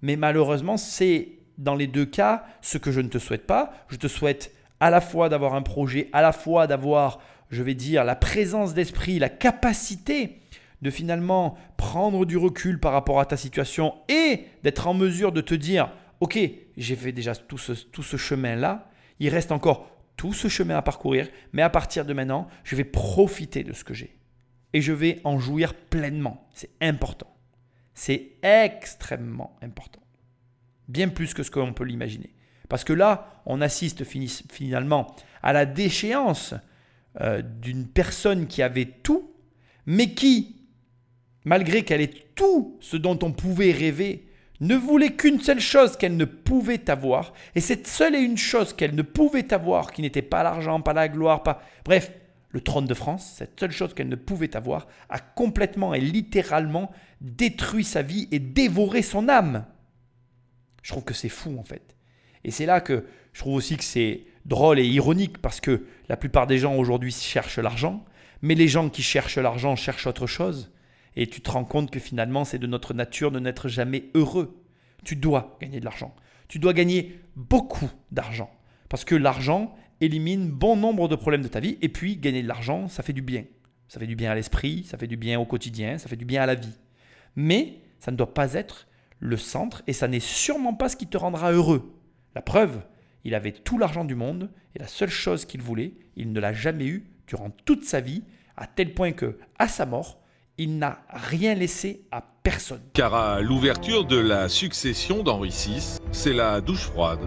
mais 0.00 0.16
malheureusement, 0.16 0.76
c'est 0.76 1.38
dans 1.58 1.74
les 1.74 1.86
deux 1.86 2.06
cas 2.06 2.44
ce 2.60 2.78
que 2.78 2.90
je 2.90 3.00
ne 3.00 3.08
te 3.08 3.18
souhaite 3.18 3.46
pas. 3.46 3.72
Je 3.88 3.96
te 3.96 4.08
souhaite 4.08 4.52
à 4.80 4.90
la 4.90 5.00
fois 5.00 5.28
d'avoir 5.28 5.54
un 5.54 5.62
projet, 5.62 6.08
à 6.12 6.22
la 6.22 6.32
fois 6.32 6.66
d'avoir, 6.66 7.20
je 7.50 7.62
vais 7.62 7.74
dire, 7.74 8.04
la 8.04 8.16
présence 8.16 8.74
d'esprit, 8.74 9.18
la 9.18 9.28
capacité 9.28 10.40
de 10.82 10.90
finalement 10.90 11.56
prendre 11.76 12.26
du 12.26 12.36
recul 12.36 12.80
par 12.80 12.92
rapport 12.92 13.20
à 13.20 13.26
ta 13.26 13.36
situation 13.36 13.94
et 14.08 14.46
d'être 14.64 14.88
en 14.88 14.94
mesure 14.94 15.30
de 15.30 15.40
te 15.40 15.54
dire, 15.54 15.90
ok, 16.22 16.38
j'ai 16.76 16.94
fait 16.94 17.10
déjà 17.10 17.34
tout 17.34 17.58
ce, 17.58 17.72
tout 17.72 18.04
ce 18.04 18.16
chemin-là, 18.16 18.88
il 19.18 19.28
reste 19.28 19.50
encore 19.50 19.90
tout 20.16 20.32
ce 20.32 20.46
chemin 20.46 20.76
à 20.76 20.82
parcourir, 20.82 21.28
mais 21.52 21.62
à 21.62 21.68
partir 21.68 22.04
de 22.04 22.12
maintenant, 22.12 22.46
je 22.62 22.76
vais 22.76 22.84
profiter 22.84 23.64
de 23.64 23.72
ce 23.72 23.82
que 23.82 23.92
j'ai. 23.92 24.16
Et 24.72 24.80
je 24.80 24.92
vais 24.92 25.20
en 25.24 25.40
jouir 25.40 25.74
pleinement. 25.74 26.46
C'est 26.54 26.70
important. 26.80 27.26
C'est 27.92 28.36
extrêmement 28.40 29.58
important. 29.62 30.00
Bien 30.86 31.08
plus 31.08 31.34
que 31.34 31.42
ce 31.42 31.50
qu'on 31.50 31.72
peut 31.72 31.82
l'imaginer. 31.82 32.32
Parce 32.68 32.84
que 32.84 32.92
là, 32.92 33.42
on 33.44 33.60
assiste 33.60 34.04
finalement 34.04 35.16
à 35.42 35.52
la 35.52 35.66
déchéance 35.66 36.54
euh, 37.20 37.42
d'une 37.42 37.88
personne 37.88 38.46
qui 38.46 38.62
avait 38.62 38.86
tout, 38.86 39.34
mais 39.86 40.14
qui, 40.14 40.68
malgré 41.44 41.82
qu'elle 41.82 42.00
ait 42.00 42.14
tout 42.36 42.78
ce 42.80 42.96
dont 42.96 43.18
on 43.22 43.32
pouvait 43.32 43.72
rêver, 43.72 44.28
ne 44.62 44.76
voulait 44.76 45.14
qu'une 45.14 45.40
seule 45.40 45.60
chose 45.60 45.96
qu'elle 45.96 46.16
ne 46.16 46.24
pouvait 46.24 46.88
avoir. 46.88 47.32
Et 47.56 47.60
cette 47.60 47.88
seule 47.88 48.14
et 48.14 48.20
une 48.20 48.38
chose 48.38 48.72
qu'elle 48.72 48.94
ne 48.94 49.02
pouvait 49.02 49.52
avoir, 49.52 49.92
qui 49.92 50.02
n'était 50.02 50.22
pas 50.22 50.44
l'argent, 50.44 50.80
pas 50.80 50.92
la 50.92 51.08
gloire, 51.08 51.42
pas... 51.42 51.62
Bref, 51.84 52.12
le 52.50 52.60
trône 52.60 52.86
de 52.86 52.94
France, 52.94 53.34
cette 53.36 53.58
seule 53.58 53.72
chose 53.72 53.92
qu'elle 53.92 54.08
ne 54.08 54.16
pouvait 54.16 54.56
avoir, 54.56 54.86
a 55.08 55.18
complètement 55.18 55.94
et 55.94 56.00
littéralement 56.00 56.92
détruit 57.20 57.84
sa 57.84 58.02
vie 58.02 58.28
et 58.30 58.38
dévoré 58.38 59.02
son 59.02 59.28
âme. 59.28 59.66
Je 60.82 60.92
trouve 60.92 61.04
que 61.04 61.14
c'est 61.14 61.28
fou 61.28 61.58
en 61.58 61.64
fait. 61.64 61.96
Et 62.44 62.52
c'est 62.52 62.66
là 62.66 62.80
que 62.80 63.04
je 63.32 63.40
trouve 63.40 63.54
aussi 63.54 63.76
que 63.76 63.84
c'est 63.84 64.22
drôle 64.44 64.78
et 64.78 64.86
ironique 64.86 65.38
parce 65.38 65.60
que 65.60 65.86
la 66.08 66.16
plupart 66.16 66.46
des 66.46 66.58
gens 66.58 66.76
aujourd'hui 66.76 67.12
cherchent 67.12 67.58
l'argent, 67.58 68.04
mais 68.42 68.54
les 68.54 68.68
gens 68.68 68.88
qui 68.90 69.02
cherchent 69.02 69.38
l'argent 69.38 69.74
cherchent 69.74 70.06
autre 70.06 70.26
chose. 70.26 70.71
Et 71.16 71.26
tu 71.26 71.40
te 71.40 71.50
rends 71.50 71.64
compte 71.64 71.90
que 71.90 72.00
finalement 72.00 72.44
c'est 72.44 72.58
de 72.58 72.66
notre 72.66 72.94
nature 72.94 73.30
de 73.30 73.38
n'être 73.38 73.68
jamais 73.68 74.04
heureux. 74.14 74.62
Tu 75.04 75.16
dois 75.16 75.56
gagner 75.60 75.80
de 75.80 75.84
l'argent. 75.84 76.14
Tu 76.48 76.58
dois 76.58 76.72
gagner 76.72 77.20
beaucoup 77.36 77.90
d'argent. 78.10 78.50
Parce 78.88 79.04
que 79.04 79.14
l'argent 79.14 79.74
élimine 80.00 80.50
bon 80.50 80.76
nombre 80.76 81.08
de 81.08 81.16
problèmes 81.16 81.42
de 81.42 81.48
ta 81.48 81.60
vie. 81.60 81.78
Et 81.80 81.88
puis 81.88 82.16
gagner 82.16 82.42
de 82.42 82.48
l'argent, 82.48 82.88
ça 82.88 83.02
fait 83.02 83.12
du 83.12 83.22
bien. 83.22 83.44
Ça 83.88 84.00
fait 84.00 84.06
du 84.06 84.16
bien 84.16 84.30
à 84.30 84.34
l'esprit, 84.34 84.84
ça 84.84 84.96
fait 84.96 85.06
du 85.06 85.16
bien 85.16 85.38
au 85.38 85.44
quotidien, 85.44 85.98
ça 85.98 86.08
fait 86.08 86.16
du 86.16 86.24
bien 86.24 86.42
à 86.42 86.46
la 86.46 86.54
vie. 86.54 86.78
Mais 87.36 87.80
ça 87.98 88.10
ne 88.10 88.16
doit 88.16 88.34
pas 88.34 88.54
être 88.54 88.88
le 89.20 89.36
centre 89.36 89.82
et 89.86 89.92
ça 89.92 90.08
n'est 90.08 90.20
sûrement 90.20 90.74
pas 90.74 90.88
ce 90.88 90.96
qui 90.96 91.06
te 91.06 91.16
rendra 91.16 91.52
heureux. 91.52 91.94
La 92.34 92.42
preuve, 92.42 92.82
il 93.24 93.34
avait 93.34 93.52
tout 93.52 93.78
l'argent 93.78 94.04
du 94.04 94.14
monde 94.14 94.50
et 94.74 94.78
la 94.78 94.86
seule 94.88 95.10
chose 95.10 95.44
qu'il 95.44 95.62
voulait, 95.62 95.94
il 96.16 96.32
ne 96.32 96.40
l'a 96.40 96.52
jamais 96.52 96.86
eu 96.86 97.06
durant 97.26 97.50
toute 97.50 97.84
sa 97.84 98.00
vie, 98.00 98.24
à 98.56 98.66
tel 98.66 98.94
point 98.94 99.12
que, 99.12 99.38
à 99.58 99.68
sa 99.68 99.86
mort, 99.86 100.21
il 100.58 100.78
n'a 100.78 100.98
rien 101.08 101.54
laissé 101.54 102.02
à 102.10 102.22
personne. 102.42 102.82
Car 102.92 103.14
à 103.14 103.40
l'ouverture 103.40 104.04
de 104.04 104.18
la 104.18 104.48
succession 104.48 105.22
d'Henri 105.22 105.50
VI, 105.50 105.98
c'est 106.10 106.32
la 106.32 106.60
douche 106.60 106.90
froide 106.90 107.20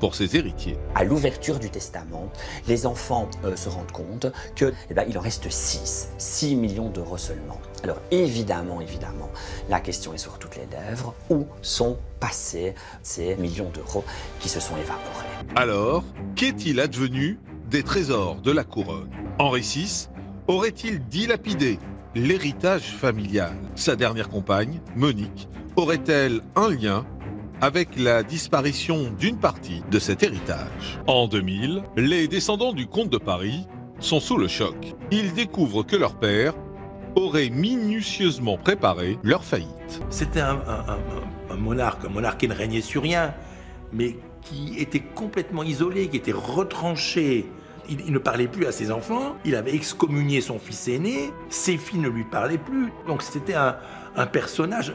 pour 0.00 0.14
ses 0.14 0.36
héritiers. 0.36 0.76
À 0.94 1.04
l'ouverture 1.04 1.58
du 1.58 1.70
testament, 1.70 2.30
les 2.68 2.86
enfants 2.86 3.28
euh, 3.44 3.56
se 3.56 3.68
rendent 3.68 3.92
compte 3.92 4.26
que 4.54 4.72
eh 4.90 4.94
ben, 4.94 5.04
il 5.08 5.16
en 5.16 5.20
reste 5.20 5.50
6, 5.50 6.10
6 6.18 6.56
millions 6.56 6.90
d'euros 6.90 7.16
seulement. 7.16 7.60
Alors 7.82 7.98
évidemment, 8.10 8.80
évidemment, 8.80 9.30
la 9.68 9.80
question 9.80 10.12
est 10.12 10.18
sur 10.18 10.38
toutes 10.38 10.56
les 10.56 10.66
lèvres, 10.66 11.14
où 11.30 11.46
sont 11.62 11.96
passés 12.20 12.74
ces 13.02 13.36
millions 13.36 13.70
d'euros 13.70 14.04
qui 14.40 14.48
se 14.48 14.60
sont 14.60 14.76
évaporés? 14.76 15.26
Alors, 15.56 16.04
qu'est-il 16.36 16.80
advenu 16.80 17.38
des 17.70 17.82
trésors 17.82 18.36
de 18.36 18.52
la 18.52 18.64
couronne? 18.64 19.10
Henri 19.38 19.62
VI 19.62 20.08
aurait-il 20.46 21.00
dilapidé 21.08 21.78
l'héritage 22.14 22.82
familial 22.82 23.54
Sa 23.74 23.96
dernière 23.96 24.28
compagne, 24.28 24.80
Monique, 24.96 25.48
aurait-elle 25.76 26.40
un 26.54 26.70
lien 26.70 27.04
avec 27.60 27.98
la 27.98 28.22
disparition 28.22 29.10
d'une 29.18 29.38
partie 29.38 29.82
de 29.90 29.98
cet 29.98 30.22
héritage? 30.22 31.00
En 31.06 31.26
2000, 31.26 31.82
les 31.96 32.28
descendants 32.28 32.72
du 32.72 32.86
comte 32.86 33.10
de 33.10 33.18
Paris 33.18 33.66
sont 33.98 34.20
sous 34.20 34.36
le 34.36 34.48
choc. 34.48 34.94
Ils 35.10 35.34
découvrent 35.34 35.82
que 35.82 35.96
leur 35.96 36.18
père 36.18 36.54
aurait 37.16 37.50
minutieusement 37.50 38.58
préparé 38.58 39.18
leur 39.22 39.44
faillite. 39.44 40.02
C'était 40.10 40.40
un, 40.40 40.58
monarque, 41.56 42.04
un 42.04 42.08
monarque 42.08 42.40
qui 42.40 42.48
ne 42.48 42.54
régnait 42.54 42.80
sur 42.80 43.02
rien, 43.02 43.34
mais 43.92 44.16
qui 44.42 44.78
était 44.78 45.00
complètement 45.00 45.62
isolé, 45.62 46.08
qui 46.08 46.16
était 46.16 46.32
retranché. 46.32 47.46
Il, 47.88 48.12
ne 48.12 48.18
parlait 48.18 48.48
plus 48.48 48.66
à 48.66 48.72
ses 48.72 48.90
enfants, 48.90 49.36
il 49.44 49.54
avait 49.54 49.74
excommunié 49.74 50.40
son 50.40 50.58
fils 50.58 50.88
aîné, 50.88 51.30
ses 51.48 51.76
filles 51.76 52.00
ne 52.00 52.08
lui 52.08 52.24
parlaient 52.24 52.58
plus. 52.58 52.92
Donc 53.06 53.22
c'était 53.22 53.54
un, 53.54 53.76
un 54.16 54.26
personnage, 54.26 54.92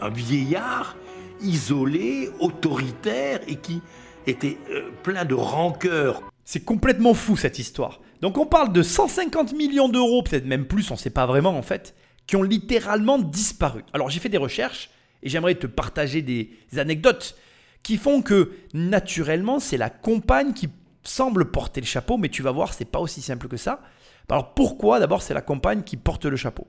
un 0.00 0.10
vieillard 0.10 0.96
isolé, 1.40 2.30
autoritaire 2.40 3.40
et 3.46 3.56
qui 3.56 3.82
était 4.26 4.58
euh, 4.70 4.90
plein 5.02 5.24
de 5.24 5.34
rancœur. 5.34 6.22
C'est 6.44 6.64
complètement 6.64 7.14
fou 7.14 7.36
cette 7.36 7.58
histoire. 7.58 8.00
Donc 8.20 8.38
on 8.38 8.46
parle 8.46 8.72
de 8.72 8.82
150 8.82 9.52
millions 9.54 9.88
d'euros, 9.88 10.22
peut-être 10.22 10.46
même 10.46 10.66
plus, 10.66 10.90
on 10.90 10.94
ne 10.94 10.98
sait 10.98 11.10
pas 11.10 11.26
vraiment 11.26 11.56
en 11.56 11.62
fait, 11.62 11.94
qui 12.26 12.36
ont 12.36 12.42
littéralement 12.42 13.18
disparu. 13.18 13.82
Alors 13.92 14.10
j'ai 14.10 14.20
fait 14.20 14.28
des 14.28 14.38
recherches 14.38 14.90
et 15.22 15.28
j'aimerais 15.28 15.54
te 15.54 15.66
partager 15.66 16.22
des 16.22 16.50
anecdotes 16.76 17.36
qui 17.82 17.96
font 17.96 18.22
que 18.22 18.52
naturellement 18.74 19.58
c'est 19.58 19.76
la 19.76 19.90
compagne 19.90 20.52
qui 20.52 20.68
semble 21.02 21.50
porter 21.50 21.80
le 21.80 21.86
chapeau, 21.86 22.16
mais 22.16 22.28
tu 22.28 22.42
vas 22.42 22.52
voir, 22.52 22.74
c'est 22.74 22.84
pas 22.84 23.00
aussi 23.00 23.22
simple 23.22 23.48
que 23.48 23.56
ça. 23.56 23.80
Alors 24.28 24.54
pourquoi? 24.54 24.98
D'abord 24.98 25.22
c'est 25.22 25.34
la 25.34 25.42
compagne 25.42 25.82
qui 25.82 25.96
porte 25.96 26.24
le 26.24 26.36
chapeau, 26.36 26.66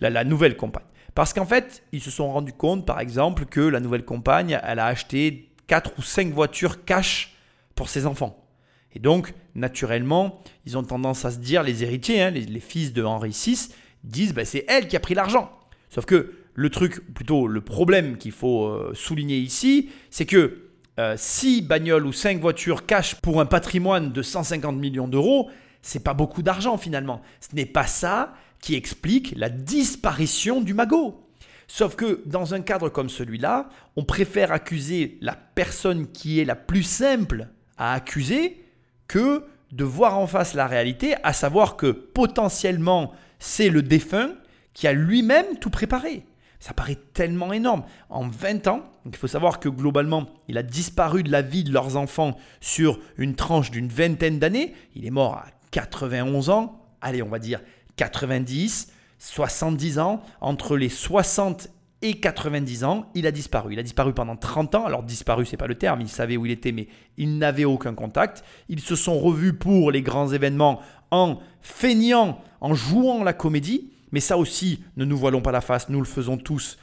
la 0.00 0.24
nouvelle 0.24 0.56
compagne. 0.56 0.84
Parce 1.14 1.32
qu'en 1.32 1.46
fait, 1.46 1.82
ils 1.90 2.00
se 2.00 2.12
sont 2.12 2.30
rendus 2.30 2.52
compte, 2.52 2.86
par 2.86 3.00
exemple, 3.00 3.44
que 3.44 3.60
la 3.60 3.80
nouvelle 3.80 4.04
compagne, 4.04 4.60
elle 4.62 4.78
a 4.78 4.86
acheté 4.86 5.50
4 5.66 5.94
ou 5.98 6.02
5 6.02 6.32
voitures 6.32 6.84
cash 6.84 7.34
pour 7.74 7.88
ses 7.88 8.06
enfants. 8.06 8.46
Et 8.92 9.00
donc, 9.00 9.34
naturellement, 9.56 10.40
ils 10.64 10.78
ont 10.78 10.84
tendance 10.84 11.24
à 11.24 11.32
se 11.32 11.38
dire, 11.38 11.64
les 11.64 11.82
héritiers, 11.82 12.22
hein, 12.22 12.30
les, 12.30 12.60
fils 12.60 12.92
de 12.92 13.02
Henri 13.02 13.30
VI, 13.30 13.68
disent, 14.04 14.32
bah, 14.32 14.44
c'est 14.44 14.64
elle 14.68 14.86
qui 14.86 14.96
a 14.96 15.00
pris 15.00 15.14
l'argent. 15.14 15.50
Sauf 15.90 16.04
que 16.04 16.34
le 16.54 16.70
truc, 16.70 17.12
plutôt 17.14 17.48
le 17.48 17.60
problème 17.60 18.16
qu'il 18.16 18.30
faut 18.30 18.66
euh, 18.66 18.92
souligner 18.94 19.38
ici, 19.38 19.90
c'est 20.10 20.24
que 20.26 20.67
6 21.16 21.60
euh, 21.60 21.66
bagnoles 21.66 22.06
ou 22.06 22.12
5 22.12 22.40
voitures 22.40 22.86
cash 22.86 23.14
pour 23.16 23.40
un 23.40 23.46
patrimoine 23.46 24.12
de 24.12 24.22
150 24.22 24.76
millions 24.76 25.08
d'euros, 25.08 25.50
c'est 25.82 26.02
pas 26.02 26.14
beaucoup 26.14 26.42
d'argent 26.42 26.76
finalement. 26.76 27.22
Ce 27.40 27.54
n'est 27.54 27.66
pas 27.66 27.86
ça 27.86 28.34
qui 28.60 28.74
explique 28.74 29.34
la 29.36 29.48
disparition 29.48 30.60
du 30.60 30.74
magot. 30.74 31.24
Sauf 31.68 31.96
que 31.96 32.22
dans 32.26 32.54
un 32.54 32.62
cadre 32.62 32.88
comme 32.88 33.10
celui-là, 33.10 33.68
on 33.94 34.04
préfère 34.04 34.52
accuser 34.52 35.18
la 35.20 35.34
personne 35.34 36.10
qui 36.10 36.40
est 36.40 36.44
la 36.44 36.56
plus 36.56 36.82
simple 36.82 37.48
à 37.76 37.92
accuser 37.92 38.64
que 39.06 39.44
de 39.70 39.84
voir 39.84 40.18
en 40.18 40.26
face 40.26 40.54
la 40.54 40.66
réalité, 40.66 41.14
à 41.22 41.32
savoir 41.32 41.76
que 41.76 41.90
potentiellement 41.90 43.12
c'est 43.38 43.68
le 43.68 43.82
défunt 43.82 44.32
qui 44.72 44.86
a 44.86 44.92
lui-même 44.92 45.58
tout 45.60 45.70
préparé. 45.70 46.24
Ça 46.60 46.74
paraît 46.74 46.98
tellement 47.14 47.52
énorme. 47.52 47.84
En 48.08 48.26
20 48.28 48.66
ans, 48.66 48.82
il 49.06 49.14
faut 49.14 49.28
savoir 49.28 49.60
que 49.60 49.68
globalement, 49.68 50.26
il 50.48 50.58
a 50.58 50.62
disparu 50.62 51.22
de 51.22 51.30
la 51.30 51.42
vie 51.42 51.64
de 51.64 51.72
leurs 51.72 51.96
enfants 51.96 52.36
sur 52.60 52.98
une 53.16 53.36
tranche 53.36 53.70
d'une 53.70 53.88
vingtaine 53.88 54.38
d'années. 54.38 54.74
Il 54.94 55.06
est 55.06 55.10
mort 55.10 55.34
à 55.34 55.46
91 55.70 56.50
ans. 56.50 56.80
Allez, 57.00 57.22
on 57.22 57.28
va 57.28 57.38
dire 57.38 57.60
90, 57.96 58.92
70 59.18 59.98
ans, 59.98 60.22
entre 60.40 60.76
les 60.76 60.88
60 60.88 61.68
et 62.02 62.14
90 62.14 62.84
ans, 62.84 63.10
il 63.14 63.26
a 63.26 63.32
disparu. 63.32 63.72
Il 63.72 63.78
a 63.78 63.82
disparu 63.82 64.12
pendant 64.12 64.36
30 64.36 64.74
ans. 64.76 64.84
Alors 64.84 65.02
disparu, 65.02 65.44
c'est 65.44 65.56
pas 65.56 65.66
le 65.66 65.74
terme, 65.74 66.00
il 66.00 66.08
savait 66.08 66.36
où 66.36 66.46
il 66.46 66.52
était, 66.52 66.72
mais 66.72 66.88
il 67.16 67.38
n'avait 67.38 67.64
aucun 67.64 67.94
contact. 67.94 68.44
Ils 68.68 68.80
se 68.80 68.96
sont 68.96 69.18
revus 69.18 69.54
pour 69.54 69.90
les 69.90 70.02
grands 70.02 70.28
événements 70.32 70.80
en 71.10 71.38
feignant, 71.60 72.40
en 72.60 72.74
jouant 72.74 73.24
la 73.24 73.32
comédie. 73.32 73.90
Mais 74.12 74.20
ça 74.20 74.38
aussi, 74.38 74.82
ne 74.96 75.04
nous 75.04 75.16
voilons 75.16 75.40
pas 75.40 75.52
la 75.52 75.60
face, 75.60 75.88
nous 75.88 76.00
le 76.00 76.06
faisons 76.06 76.36
tous 76.36 76.78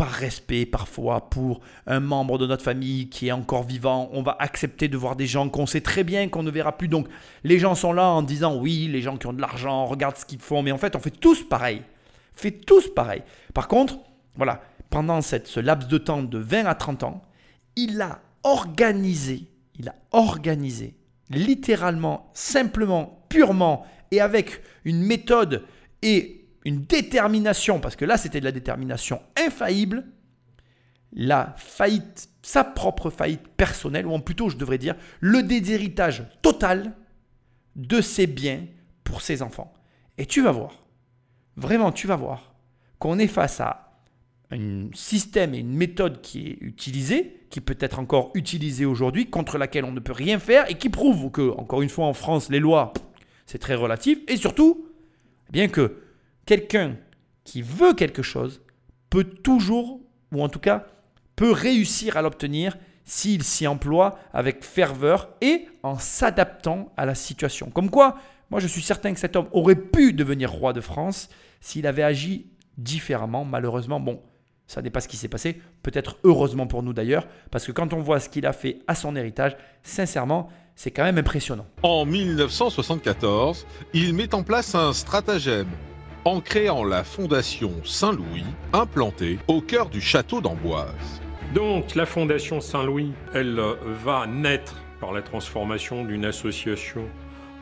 par 0.00 0.08
respect 0.08 0.64
parfois 0.64 1.28
pour 1.28 1.60
un 1.86 2.00
membre 2.00 2.38
de 2.38 2.46
notre 2.46 2.64
famille 2.64 3.10
qui 3.10 3.28
est 3.28 3.32
encore 3.32 3.64
vivant, 3.64 4.08
on 4.14 4.22
va 4.22 4.34
accepter 4.38 4.88
de 4.88 4.96
voir 4.96 5.14
des 5.14 5.26
gens 5.26 5.50
qu'on 5.50 5.66
sait 5.66 5.82
très 5.82 6.04
bien 6.04 6.28
qu'on 6.28 6.42
ne 6.42 6.50
verra 6.50 6.78
plus. 6.78 6.88
Donc 6.88 7.06
les 7.44 7.58
gens 7.58 7.74
sont 7.74 7.92
là 7.92 8.06
en 8.06 8.22
disant 8.22 8.56
oui, 8.56 8.88
les 8.90 9.02
gens 9.02 9.18
qui 9.18 9.26
ont 9.26 9.34
de 9.34 9.42
l'argent, 9.42 9.84
regarde 9.84 10.16
ce 10.16 10.24
qu'ils 10.24 10.38
font, 10.38 10.62
mais 10.62 10.72
en 10.72 10.78
fait 10.78 10.96
on 10.96 11.00
fait 11.00 11.10
tous 11.10 11.46
pareil. 11.46 11.82
Fait 12.32 12.50
tous 12.50 12.88
pareil. 12.94 13.22
Par 13.52 13.68
contre, 13.68 13.98
voilà, 14.36 14.62
pendant 14.88 15.20
cette, 15.20 15.46
ce 15.46 15.60
laps 15.60 15.86
de 15.86 15.98
temps 15.98 16.22
de 16.22 16.38
20 16.38 16.64
à 16.64 16.74
30 16.74 17.02
ans, 17.02 17.22
il 17.76 18.00
a 18.00 18.20
organisé, 18.42 19.48
il 19.78 19.86
a 19.90 19.96
organisé 20.12 20.94
littéralement, 21.28 22.30
simplement, 22.32 23.26
purement 23.28 23.84
et 24.12 24.22
avec 24.22 24.62
une 24.86 25.02
méthode 25.02 25.62
et 26.00 26.39
une 26.64 26.82
détermination, 26.82 27.80
parce 27.80 27.96
que 27.96 28.04
là 28.04 28.16
c'était 28.16 28.40
de 28.40 28.44
la 28.44 28.52
détermination 28.52 29.20
infaillible, 29.36 30.04
la 31.12 31.54
faillite, 31.56 32.28
sa 32.42 32.64
propre 32.64 33.10
faillite 33.10 33.48
personnelle, 33.56 34.06
ou 34.06 34.18
plutôt 34.20 34.48
je 34.48 34.56
devrais 34.56 34.78
dire 34.78 34.94
le 35.20 35.42
déshéritage 35.42 36.24
total 36.42 36.94
de 37.76 38.00
ses 38.00 38.26
biens 38.26 38.66
pour 39.04 39.22
ses 39.22 39.42
enfants. 39.42 39.72
Et 40.18 40.26
tu 40.26 40.42
vas 40.42 40.52
voir, 40.52 40.84
vraiment 41.56 41.92
tu 41.92 42.06
vas 42.06 42.16
voir, 42.16 42.54
qu'on 42.98 43.18
est 43.18 43.26
face 43.26 43.60
à 43.60 43.86
un 44.52 44.88
système 44.92 45.54
et 45.54 45.58
une 45.58 45.74
méthode 45.74 46.20
qui 46.20 46.48
est 46.48 46.58
utilisée, 46.60 47.46
qui 47.50 47.60
peut 47.60 47.76
être 47.80 47.98
encore 47.98 48.30
utilisée 48.34 48.84
aujourd'hui, 48.84 49.30
contre 49.30 49.58
laquelle 49.58 49.84
on 49.84 49.92
ne 49.92 50.00
peut 50.00 50.12
rien 50.12 50.38
faire 50.38 50.70
et 50.70 50.74
qui 50.74 50.88
prouve 50.88 51.30
que, 51.30 51.50
encore 51.56 51.82
une 51.82 51.88
fois 51.88 52.06
en 52.06 52.14
France, 52.14 52.50
les 52.50 52.58
lois, 52.60 52.92
c'est 53.46 53.58
très 53.58 53.74
relatif, 53.74 54.18
et 54.28 54.36
surtout, 54.36 54.86
eh 55.48 55.52
bien 55.52 55.68
que 55.68 56.02
quelqu'un 56.50 56.96
qui 57.44 57.62
veut 57.62 57.94
quelque 57.94 58.22
chose 58.22 58.60
peut 59.08 59.22
toujours, 59.22 60.00
ou 60.32 60.42
en 60.42 60.48
tout 60.48 60.58
cas 60.58 60.86
peut 61.36 61.52
réussir 61.52 62.16
à 62.16 62.22
l'obtenir 62.22 62.76
s'il 63.04 63.44
s'y 63.44 63.68
emploie 63.68 64.18
avec 64.32 64.64
ferveur 64.64 65.28
et 65.42 65.68
en 65.84 65.96
s'adaptant 65.96 66.92
à 66.96 67.06
la 67.06 67.14
situation. 67.14 67.70
Comme 67.70 67.88
quoi, 67.88 68.16
moi 68.50 68.58
je 68.58 68.66
suis 68.66 68.82
certain 68.82 69.14
que 69.14 69.20
cet 69.20 69.36
homme 69.36 69.46
aurait 69.52 69.76
pu 69.76 70.12
devenir 70.12 70.50
roi 70.50 70.72
de 70.72 70.80
France 70.80 71.28
s'il 71.60 71.86
avait 71.86 72.02
agi 72.02 72.50
différemment. 72.78 73.44
Malheureusement, 73.44 74.00
bon, 74.00 74.20
ça 74.66 74.82
n'est 74.82 74.90
pas 74.90 75.00
ce 75.00 75.06
qui 75.06 75.16
s'est 75.16 75.28
passé. 75.28 75.60
Peut-être 75.84 76.18
heureusement 76.24 76.66
pour 76.66 76.82
nous 76.82 76.92
d'ailleurs, 76.92 77.28
parce 77.52 77.64
que 77.64 77.70
quand 77.70 77.92
on 77.92 78.00
voit 78.00 78.18
ce 78.18 78.28
qu'il 78.28 78.44
a 78.44 78.52
fait 78.52 78.80
à 78.88 78.96
son 78.96 79.14
héritage, 79.14 79.56
sincèrement, 79.84 80.48
c'est 80.74 80.90
quand 80.90 81.04
même 81.04 81.18
impressionnant. 81.18 81.66
En 81.84 82.04
1974, 82.04 83.68
il 83.94 84.14
met 84.14 84.34
en 84.34 84.42
place 84.42 84.74
un 84.74 84.92
stratagème 84.92 85.68
en 86.24 86.40
créant 86.40 86.84
la 86.84 87.04
Fondation 87.04 87.72
Saint-Louis, 87.84 88.44
implantée 88.72 89.38
au 89.48 89.60
cœur 89.60 89.88
du 89.88 90.00
château 90.00 90.40
d'Amboise. 90.40 91.20
Donc 91.54 91.94
la 91.94 92.06
Fondation 92.06 92.60
Saint-Louis, 92.60 93.12
elle 93.34 93.58
euh, 93.58 93.74
va 94.04 94.26
naître 94.26 94.76
par 95.00 95.12
la 95.12 95.22
transformation 95.22 96.04
d'une 96.04 96.24
association 96.24 97.04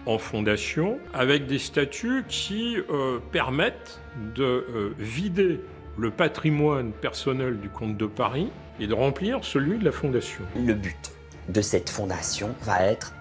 en 0.07 0.19
fondation, 0.19 0.99
avec 1.13 1.47
des 1.47 1.59
statuts 1.59 2.25
qui 2.29 2.79
euh, 2.91 3.19
permettent 3.31 4.01
de 4.35 4.43
euh, 4.45 4.95
vider 4.99 5.61
le 5.99 6.11
patrimoine 6.11 6.93
personnel 6.93 7.61
du 7.61 7.69
comte 7.69 7.97
de 7.97 8.07
Paris 8.07 8.49
et 8.81 8.87
de 8.87 8.95
remplir 8.95 9.45
celui 9.45 9.79
de 9.79 9.85
la 9.85 9.93
fondation. 9.93 10.45
Le 10.57 10.75
but 10.75 11.13
de 11.49 11.61
cette 11.61 11.91
fondation 11.91 12.55
va 12.63 12.85
être 12.85 13.15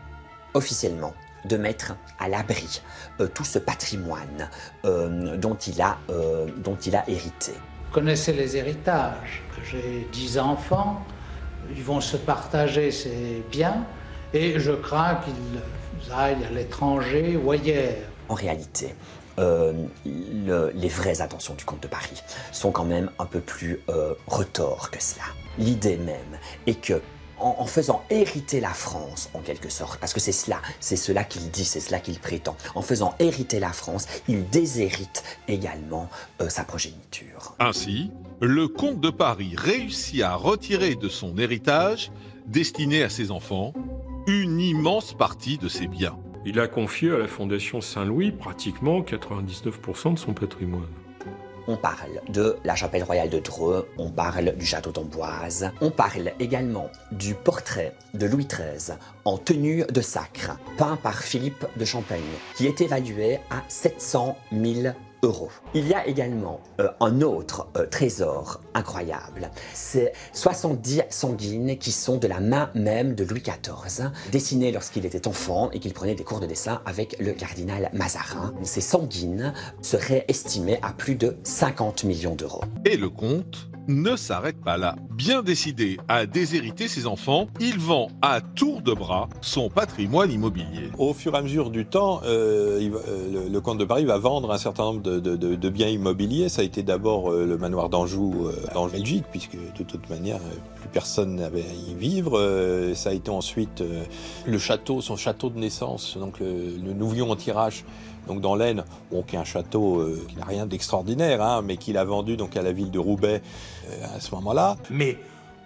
officiellement 0.54 1.14
de 1.48 1.58
mettre 1.58 1.96
à 2.20 2.28
l'abri 2.30 2.82
euh, 3.20 3.28
tout 3.28 3.44
ce 3.46 3.60
patrimoine 3.60 4.50
euh, 4.86 5.38
dont, 5.38 5.56
il 5.56 5.82
a, 5.82 5.98
euh, 6.10 6.46
dont 6.58 6.78
il 6.86 6.96
a 6.96 7.04
hérité. 7.10 7.54
connaissez 7.92 8.34
les 8.34 8.58
héritages. 8.58 9.42
J'ai 9.72 10.08
dix 10.12 10.38
enfants, 10.38 11.02
ils 11.76 11.84
vont 11.84 12.02
se 12.02 12.18
partager 12.18 12.92
ces 12.92 13.44
biens 13.52 13.86
et 14.34 14.60
je 14.60 14.72
crains 14.72 15.20
qu'ils 15.24 16.12
aillent 16.14 16.46
à 16.46 16.52
l'étranger 16.52 17.38
ou 17.42 17.52
ailleurs. 17.52 17.96
En 18.30 18.36
réalité, 18.36 18.94
euh, 19.40 19.74
le- 20.06 20.72
les 20.76 20.90
vraies 20.90 21.22
intentions 21.22 21.54
du 21.56 21.64
comte 21.66 21.82
de 21.84 21.88
Paris 21.88 22.22
sont 22.52 22.72
quand 22.72 22.86
même 22.86 23.10
un 23.20 23.26
peu 23.26 23.40
plus 23.40 23.80
euh, 23.90 24.14
retors 24.28 24.92
que 24.92 25.02
cela. 25.02 25.24
L'idée 25.58 25.98
même 25.98 26.38
est 26.68 26.80
que 26.80 27.02
en, 27.40 27.56
en 27.60 27.66
faisant 27.66 28.04
hériter 28.10 28.60
la 28.60 28.74
France, 28.74 29.30
en 29.34 29.40
quelque 29.40 29.70
sorte, 29.70 30.00
parce 30.00 30.14
que 30.14 30.20
c'est 30.20 30.32
cela, 30.32 30.62
c'est 30.80 30.96
cela 30.96 31.24
qu'il 31.24 31.50
dit, 31.52 31.66
c'est 31.66 31.80
cela 31.80 32.00
qu'il 32.00 32.20
prétend, 32.20 32.56
en 32.76 32.82
faisant 32.82 33.16
hériter 33.20 33.60
la 33.60 33.72
France, 33.72 34.08
il 34.28 34.50
déshérite 34.50 35.24
également 35.48 36.10
euh, 36.42 36.50
sa 36.50 36.64
progéniture. 36.64 37.56
Ainsi, 37.60 38.12
le 38.42 38.68
comte 38.68 39.00
de 39.00 39.10
Paris 39.10 39.54
réussit 39.58 40.22
à 40.22 40.36
retirer 40.36 40.96
de 40.96 41.10
son 41.10 41.38
héritage, 41.38 42.12
destiné 42.46 43.04
à 43.04 43.10
ses 43.10 43.32
enfants, 43.32 43.74
une 44.28 44.60
immense 44.60 45.14
partie 45.14 45.58
de 45.58 45.68
ses 45.68 45.88
biens. 45.88 46.18
Il 46.46 46.60
a 46.60 46.68
confié 46.68 47.12
à 47.12 47.18
la 47.18 47.28
Fondation 47.28 47.82
Saint-Louis 47.82 48.32
pratiquement 48.32 49.02
99% 49.02 50.14
de 50.14 50.20
son 50.20 50.34
patrimoine. 50.34 50.88
On 51.68 51.76
parle 51.76 52.22
de 52.30 52.58
la 52.64 52.76
chapelle 52.76 53.04
royale 53.04 53.30
de 53.30 53.40
Dreux, 53.40 53.90
on 53.98 54.10
parle 54.10 54.56
du 54.56 54.66
château 54.66 54.92
d'Amboise, 54.92 55.70
on 55.82 55.92
parle 55.92 56.32
également 56.40 56.90
du 57.12 57.34
portrait 57.34 57.94
de 58.14 58.26
Louis 58.26 58.48
XIII 58.48 58.96
en 59.26 59.38
tenue 59.38 59.84
de 59.84 60.02
sacre, 60.02 60.58
peint 60.78 60.96
par 60.96 61.22
Philippe 61.22 61.66
de 61.76 61.84
Champagne, 61.84 62.22
qui 62.56 62.68
est 62.68 62.80
évalué 62.80 63.40
à 63.50 63.64
700 63.68 64.38
000 64.54 64.94
Il 65.74 65.88
y 65.88 65.94
a 65.94 66.06
également 66.08 66.62
euh, 66.80 66.90
un 67.00 67.22
autre 67.22 67.68
euh, 67.76 67.86
trésor 67.88 68.62
incroyable, 68.74 69.50
c'est 69.74 70.14
70 70.34 71.04
sanguines 71.10 71.78
qui 71.78 71.92
sont 71.92 72.18
de 72.18 72.28
la 72.28 72.40
main 72.40 72.70
même 72.76 73.16
de 73.16 73.24
Louis 73.24 73.42
XIV, 73.42 74.12
dessinées 74.32 74.72
lorsqu'il 74.72 75.06
était 75.06 75.28
enfant 75.28 75.72
et 75.72 75.80
qu'il 75.80 75.94
prenait 75.94 76.16
des 76.16 76.24
cours 76.24 76.40
de 76.40 76.46
dessin 76.46 76.82
avec 76.86 77.18
le 77.20 77.34
cardinal 77.34 77.90
Mazarin. 77.94 78.54
Ces 78.64 78.82
sanguines 78.82 79.54
seraient 79.82 80.26
estimées 80.28 80.80
à 80.82 80.94
plus 80.94 81.16
de 81.16 81.38
50 81.44 82.04
millions 82.04 82.36
d'euros. 82.36 82.62
Et 82.86 82.98
le 82.98 83.10
comte 83.10 83.70
ne 83.88 84.16
s'arrête 84.16 84.62
pas 84.64 84.78
là. 84.78 84.96
Bien 85.12 85.42
décidé 85.42 85.98
à 86.08 86.26
déshériter 86.26 86.88
ses 86.88 87.08
enfants, 87.08 87.48
il 87.60 87.80
vend 87.80 88.10
à 88.22 88.42
tour 88.42 88.82
de 88.82 88.94
bras 88.94 89.30
son 89.42 89.70
patrimoine 89.70 90.32
immobilier. 90.32 90.92
Au 90.98 91.14
fur 91.14 91.36
et 91.36 91.38
à 91.38 91.42
mesure 91.42 91.70
du 91.70 91.86
temps, 91.86 92.22
euh, 92.26 92.80
euh, 93.08 93.50
le, 93.50 93.62
comte 93.62 93.78
de 93.78 93.86
Paris 93.86 94.06
va 94.06 94.18
vendre 94.18 94.52
un 94.52 94.58
certain 94.58 94.84
nombre 94.84 95.02
de, 95.02 95.70
biens 95.70 95.88
immobiliers. 95.88 96.50
Ça 96.50 96.62
a 96.62 96.66
été 96.66 96.84
d'abord 96.84 97.32
euh, 97.32 97.46
le 97.46 97.58
manoir 97.58 97.90
d'Anjou 97.90 98.48
en 98.76 98.88
Belgique, 98.88 99.26
puisque 99.32 99.56
de 99.56 99.84
toute 99.84 100.10
manière, 100.10 100.40
plus 100.76 100.90
personne 100.90 101.36
n'avait 101.36 101.62
à 101.62 101.92
y 101.92 101.94
vivre. 101.94 102.92
Ça 102.96 103.10
a 103.12 103.14
été 103.14 103.30
ensuite 103.30 103.84
le 104.46 104.58
château, 104.58 105.02
son 105.02 105.16
château 105.16 105.50
de 105.50 105.60
naissance, 105.60 106.18
donc 106.18 106.40
le, 106.40 106.48
le 106.84 106.94
Nouvion 106.94 107.32
en 107.32 107.36
tirage. 107.36 107.84
Donc 108.28 108.42
dans 108.42 108.56
l'Aisne, 108.56 108.84
bon, 109.12 109.24
qui 109.24 109.36
est 109.36 109.40
un 109.40 109.46
château 109.46 110.00
euh, 110.00 110.26
qui 110.28 110.36
n'a 110.36 110.46
rien 110.46 110.66
d'extraordinaire, 110.66 111.42
hein, 111.42 111.62
mais 111.64 111.78
qu'il 111.78 111.98
a 111.98 112.04
vendu 112.04 112.38
donc 112.38 112.56
à 112.56 112.62
la 112.62 112.72
ville 112.72 112.92
de 112.92 113.00
Roubaix 113.00 113.42
euh, 113.90 114.16
à 114.16 114.20
ce 114.20 114.34
moment-là. 114.36 114.78
Mais 114.90 115.18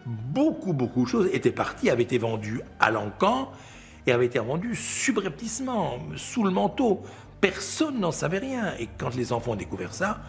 beaucoup, 0.05 0.73
beaucoup 0.73 1.03
de 1.03 1.09
choses 1.09 1.29
étaient 1.33 1.51
parties, 1.51 1.89
avaient 1.89 2.03
été 2.03 2.17
vendues 2.17 2.61
à 2.79 2.91
l'encan 2.91 3.51
et 4.07 4.11
avaient 4.11 4.25
été 4.25 4.39
vendues 4.39 4.75
subrepticement, 4.75 5.97
sous 6.15 6.43
le 6.43 6.51
manteau. 6.51 7.01
Personne 7.39 7.99
n'en 7.99 8.11
savait 8.11 8.39
rien. 8.39 8.73
Et 8.79 8.87
quand 8.97 9.15
les 9.15 9.33
enfants 9.33 9.51
ont 9.51 9.55
découvert 9.55 9.93
ça, 9.93 10.19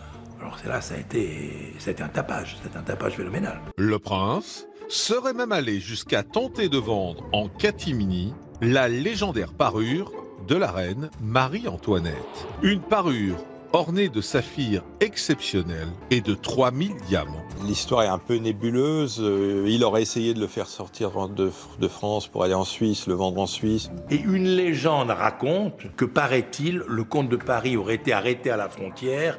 alors 0.40 0.59
c'est 0.60 0.68
là, 0.68 0.80
ça 0.80 0.94
a 0.94 0.98
été, 0.98 1.74
ça 1.78 1.90
a 1.90 1.92
été 1.92 2.02
un 2.02 2.09
tapage, 2.09 2.56
c'était 2.62 2.76
un 2.76 2.82
tapage 2.82 3.14
phénoménal. 3.14 3.60
Le 3.76 3.98
prince 3.98 4.66
serait 4.88 5.32
même 5.32 5.52
allé 5.52 5.78
jusqu'à 5.80 6.22
tenter 6.22 6.68
de 6.68 6.78
vendre 6.78 7.24
en 7.32 7.48
catimini 7.48 8.34
la 8.60 8.88
légendaire 8.88 9.52
parure 9.52 10.12
de 10.47 10.56
la 10.56 10.70
reine 10.70 11.10
Marie-Antoinette. 11.20 12.47
Une 12.62 12.81
parure 12.81 13.36
ornée 13.73 14.09
de 14.09 14.20
saphirs 14.20 14.85
exceptionnels 15.01 15.89
et 16.10 16.20
de 16.20 16.35
3000 16.35 16.94
diamants. 17.09 17.43
L'histoire 17.66 18.02
est 18.02 18.09
un 18.09 18.19
peu 18.19 18.36
nébuleuse. 18.36 19.19
Euh, 19.20 19.64
il 19.66 19.82
aurait 19.85 20.02
essayé 20.02 20.35
de 20.35 20.40
le 20.40 20.47
faire 20.47 20.66
sortir 20.66 21.28
de, 21.28 21.51
de 21.81 21.89
France 21.89 22.28
pour 22.28 22.44
aller 22.44 22.55
en 22.55 22.64
Suisse, 22.64 23.06
le 23.06 23.14
vendre 23.14 23.40
en 23.40 23.47
Suisse. 23.47 23.90
Et 24.10 24.20
une 24.20 24.47
légende 24.47 25.10
raconte 25.10 25.94
que, 25.97 26.05
paraît-il, 26.05 26.82
le 26.86 27.05
comte 27.05 27.28
de 27.28 27.36
Paris 27.36 27.77
aurait 27.77 27.94
été 27.94 28.12
arrêté 28.12 28.51
à 28.51 28.56
la 28.56 28.69
frontière 28.69 29.39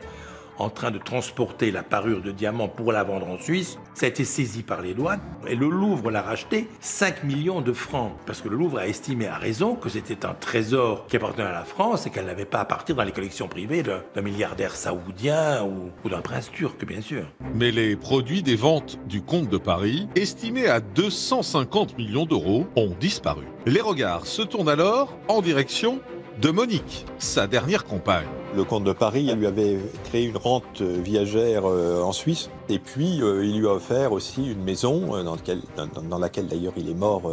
en 0.58 0.70
train 0.70 0.92
de 0.92 0.98
transporter 0.98 1.72
la 1.72 1.84
parure 1.84 2.22
de 2.22 2.32
diamants 2.32 2.68
pour 2.68 2.92
la 2.92 3.04
vendre 3.04 3.28
en 3.28 3.40
Suisse. 3.40 3.78
Ça 3.94 4.06
a 4.06 4.10
été 4.10 4.24
saisi 4.24 4.64
par 4.64 4.82
les 4.82 4.94
douanes 4.94 5.22
et 5.48 5.56
le 5.56 5.70
Louvre 5.70 6.12
l'a 6.12 6.22
racheté 6.22 6.68
5 6.80 7.24
millions 7.24 7.62
de 7.62 7.74
francs. 7.74 8.12
Parce 8.26 8.42
que 8.42 8.50
le 8.50 8.56
Louvre 8.56 8.80
a 8.80 8.88
estimé 8.88 9.28
à 9.28 9.38
raison 9.38 9.76
que 9.76 9.90
c'était 9.90 10.26
un 10.26 10.34
trésor 10.34 11.08
qui 11.08 11.18
appartenait 11.18 11.48
à 11.48 11.52
la 11.52 11.66
France 11.66 12.06
et 12.06 12.10
qu'elle 12.10 12.26
n'avait 12.26 12.46
pas 12.46 12.60
à 12.60 12.66
partir 12.66 12.96
dans 12.96 13.04
les 13.04 13.12
collections 13.12 13.48
privées 13.48 13.84
d'un 13.84 14.22
milliardaire 14.22 14.76
saoudien 14.76 15.64
ou, 15.64 15.92
ou 16.04 16.10
d'un 16.10 16.22
prince 16.22 16.52
turc, 16.52 16.86
bien 16.86 17.02
sûr. 17.02 17.26
Mais 17.56 17.72
les 17.72 17.96
produits 17.96 18.44
des 18.44 18.56
ventes 18.56 19.00
du 19.08 19.22
comte 19.22 19.50
de 19.50 19.58
Paris, 19.58 20.08
estimés 20.16 20.68
à 20.68 20.80
250 20.80 21.98
millions 21.98 22.26
d'euros, 22.26 22.68
ont 22.76 22.96
disparu. 23.00 23.44
Les 23.66 23.82
regards 23.82 24.26
se 24.26 24.42
tournent 24.42 24.70
alors 24.70 25.18
en 25.28 25.42
direction 25.42 26.00
de 26.42 26.50
Monique, 26.50 27.06
sa 27.20 27.48
dernière 27.48 27.86
compagne. 27.86 28.26
Le 28.56 28.64
comte 28.64 28.84
de 28.84 28.92
Paris 28.92 29.32
lui 29.36 29.48
avait 29.48 29.78
créé 30.06 30.26
une 30.26 30.38
rente 30.38 30.82
euh, 30.82 31.00
viagère 31.04 31.64
euh, 31.66 32.02
en 32.04 32.12
Suisse. 32.12 32.50
Et 32.70 32.80
puis, 32.80 33.22
euh, 33.22 33.44
il 33.46 33.60
lui 33.60 33.68
a 33.68 33.72
offert 33.74 34.12
aussi 34.12 34.52
une 34.52 34.64
maison, 34.64 35.24
dans, 35.24 35.36
lequel- 35.36 35.62
dans- 35.78 36.02
dans 36.02 36.20
laquelle 36.20 36.48
d'ailleurs 36.48 36.74
il 36.78 36.90
est 36.90 36.94
mort 36.96 37.32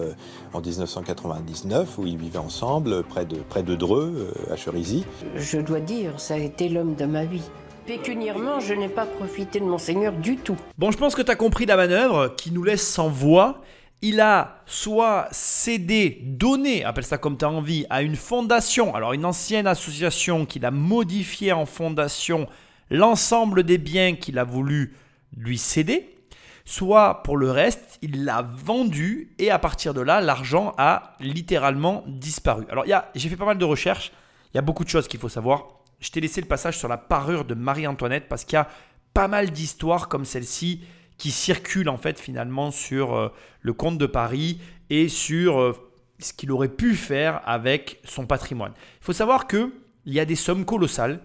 en 0.53 0.61
1999, 0.61 1.99
où 1.99 2.07
ils 2.07 2.17
vivaient 2.17 2.39
ensemble, 2.39 3.03
près 3.03 3.25
de, 3.25 3.37
près 3.37 3.63
de 3.63 3.75
Dreux, 3.75 4.33
à 4.51 4.57
Cherisy. 4.57 5.05
Je 5.37 5.59
dois 5.59 5.81
dire, 5.81 6.19
ça 6.21 6.35
a 6.35 6.39
été 6.39 6.69
l'homme 6.69 6.95
de 6.95 7.05
ma 7.07 7.25
vie. 7.25 7.43
Pécuniairement, 7.87 8.61
je 8.61 8.75
n'ai 8.75 8.89
pas 8.89 9.07
profité 9.07 9.59
de 9.61 9.65
mon 9.65 9.79
seigneur 9.79 10.13
du 10.13 10.37
tout. 10.37 10.57
Bon, 10.79 10.91
je 10.91 10.99
pense 10.99 11.15
que 11.15 11.23
tu 11.23 11.31
as 11.31 11.37
compris 11.37 11.67
la 11.67 11.77
manœuvre 11.77 12.29
qui 12.37 12.53
nous 12.53 12.63
laisse 12.63 12.87
sans 12.87 13.09
voix. 13.09 13.61
Il 14.03 14.21
a 14.21 14.63
soit 14.65 15.29
cédé, 15.31 16.21
donné, 16.23 16.85
appelle 16.85 17.05
ça 17.05 17.19
comme 17.19 17.37
tu 17.37 17.45
as 17.45 17.51
envie, 17.51 17.85
à 17.91 18.01
une 18.01 18.17
fondation, 18.17 18.95
alors 18.95 19.13
une 19.13 19.27
ancienne 19.27 19.67
association 19.67 20.47
qu'il 20.47 20.65
a 20.65 20.71
modifiée 20.71 21.53
en 21.53 21.67
fondation, 21.67 22.49
l'ensemble 22.89 23.63
des 23.63 23.77
biens 23.77 24.15
qu'il 24.15 24.39
a 24.39 24.45
voulu 24.45 24.97
lui 25.37 25.59
céder, 25.59 26.17
soit 26.65 27.23
pour 27.25 27.37
le 27.37 27.51
reste, 27.51 27.99
il 28.01 28.25
l'a 28.25 28.43
vendu 28.43 29.35
et 29.39 29.51
à 29.51 29.59
partir 29.59 29.93
de 29.93 30.01
là, 30.01 30.23
l'argent 30.23 30.73
a 30.79 31.15
littéralement 31.21 32.03
disparu. 32.07 32.65
Alors, 32.71 32.85
j'ai 33.15 33.29
fait 33.29 33.37
pas 33.37 33.45
mal 33.45 33.59
de 33.59 33.65
recherches, 33.65 34.13
il 34.53 34.57
y 34.57 34.59
a 34.59 34.63
beaucoup 34.63 34.85
de 34.85 34.89
choses 34.89 35.09
qu'il 35.09 35.21
faut 35.21 35.29
savoir. 35.29 35.83
Je 36.01 36.11
t'ai 36.11 36.21
laissé 36.21 36.41
le 36.41 36.47
passage 36.47 36.79
sur 36.79 36.89
la 36.89 36.97
parure 36.97 37.45
de 37.45 37.55
Marie-Antoinette 37.55 38.29
parce 38.29 38.45
qu'il 38.45 38.55
y 38.55 38.61
a 38.61 38.69
pas 39.13 39.29
mal 39.29 39.51
d'histoires 39.51 40.09
comme 40.09 40.25
celle-ci 40.25 40.81
qui 41.21 41.31
circulent 41.31 41.91
en 41.91 41.99
fait 41.99 42.19
finalement 42.19 42.71
sur 42.71 43.15
euh, 43.15 43.29
le 43.61 43.75
comte 43.75 43.99
de 43.99 44.07
Paris 44.07 44.59
et 44.89 45.09
sur 45.09 45.61
euh, 45.61 45.73
ce 46.19 46.33
qu'il 46.33 46.51
aurait 46.51 46.71
pu 46.71 46.95
faire 46.95 47.43
avec 47.45 48.01
son 48.05 48.27
patrimoine. 48.27 48.73
Il 49.03 49.05
faut 49.05 49.13
savoir 49.13 49.47
que 49.47 49.71
il 50.07 50.15
y 50.15 50.19
a 50.19 50.25
des 50.25 50.35
sommes 50.35 50.65
colossales 50.65 51.21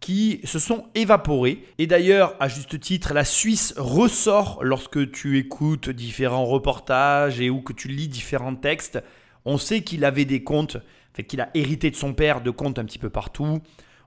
qui 0.00 0.40
se 0.44 0.58
sont 0.58 0.86
évaporées. 0.94 1.62
Et 1.76 1.86
d'ailleurs, 1.86 2.34
à 2.40 2.48
juste 2.48 2.80
titre, 2.80 3.12
la 3.12 3.24
Suisse 3.26 3.74
ressort 3.76 4.60
lorsque 4.62 5.10
tu 5.12 5.38
écoutes 5.38 5.90
différents 5.90 6.46
reportages 6.46 7.38
et 7.38 7.50
ou 7.50 7.60
que 7.60 7.74
tu 7.74 7.88
lis 7.88 8.08
différents 8.08 8.56
textes. 8.56 8.98
On 9.44 9.58
sait 9.58 9.82
qu'il 9.82 10.06
avait 10.06 10.24
des 10.24 10.42
comptes, 10.42 10.78
fait, 11.12 11.24
qu'il 11.24 11.42
a 11.42 11.50
hérité 11.52 11.90
de 11.90 11.96
son 11.96 12.14
père 12.14 12.40
de 12.40 12.50
comptes 12.50 12.78
un 12.78 12.84
petit 12.86 12.98
peu 12.98 13.10
partout. 13.10 13.60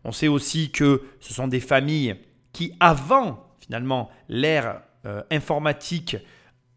On 0.03 0.11
sait 0.11 0.27
aussi 0.27 0.71
que 0.71 1.03
ce 1.19 1.31
sont 1.31 1.47
des 1.47 1.59
familles 1.59 2.15
qui, 2.53 2.73
avant 2.79 3.43
finalement 3.59 4.09
l'ère 4.29 4.81
euh, 5.05 5.21
informatique, 5.31 6.17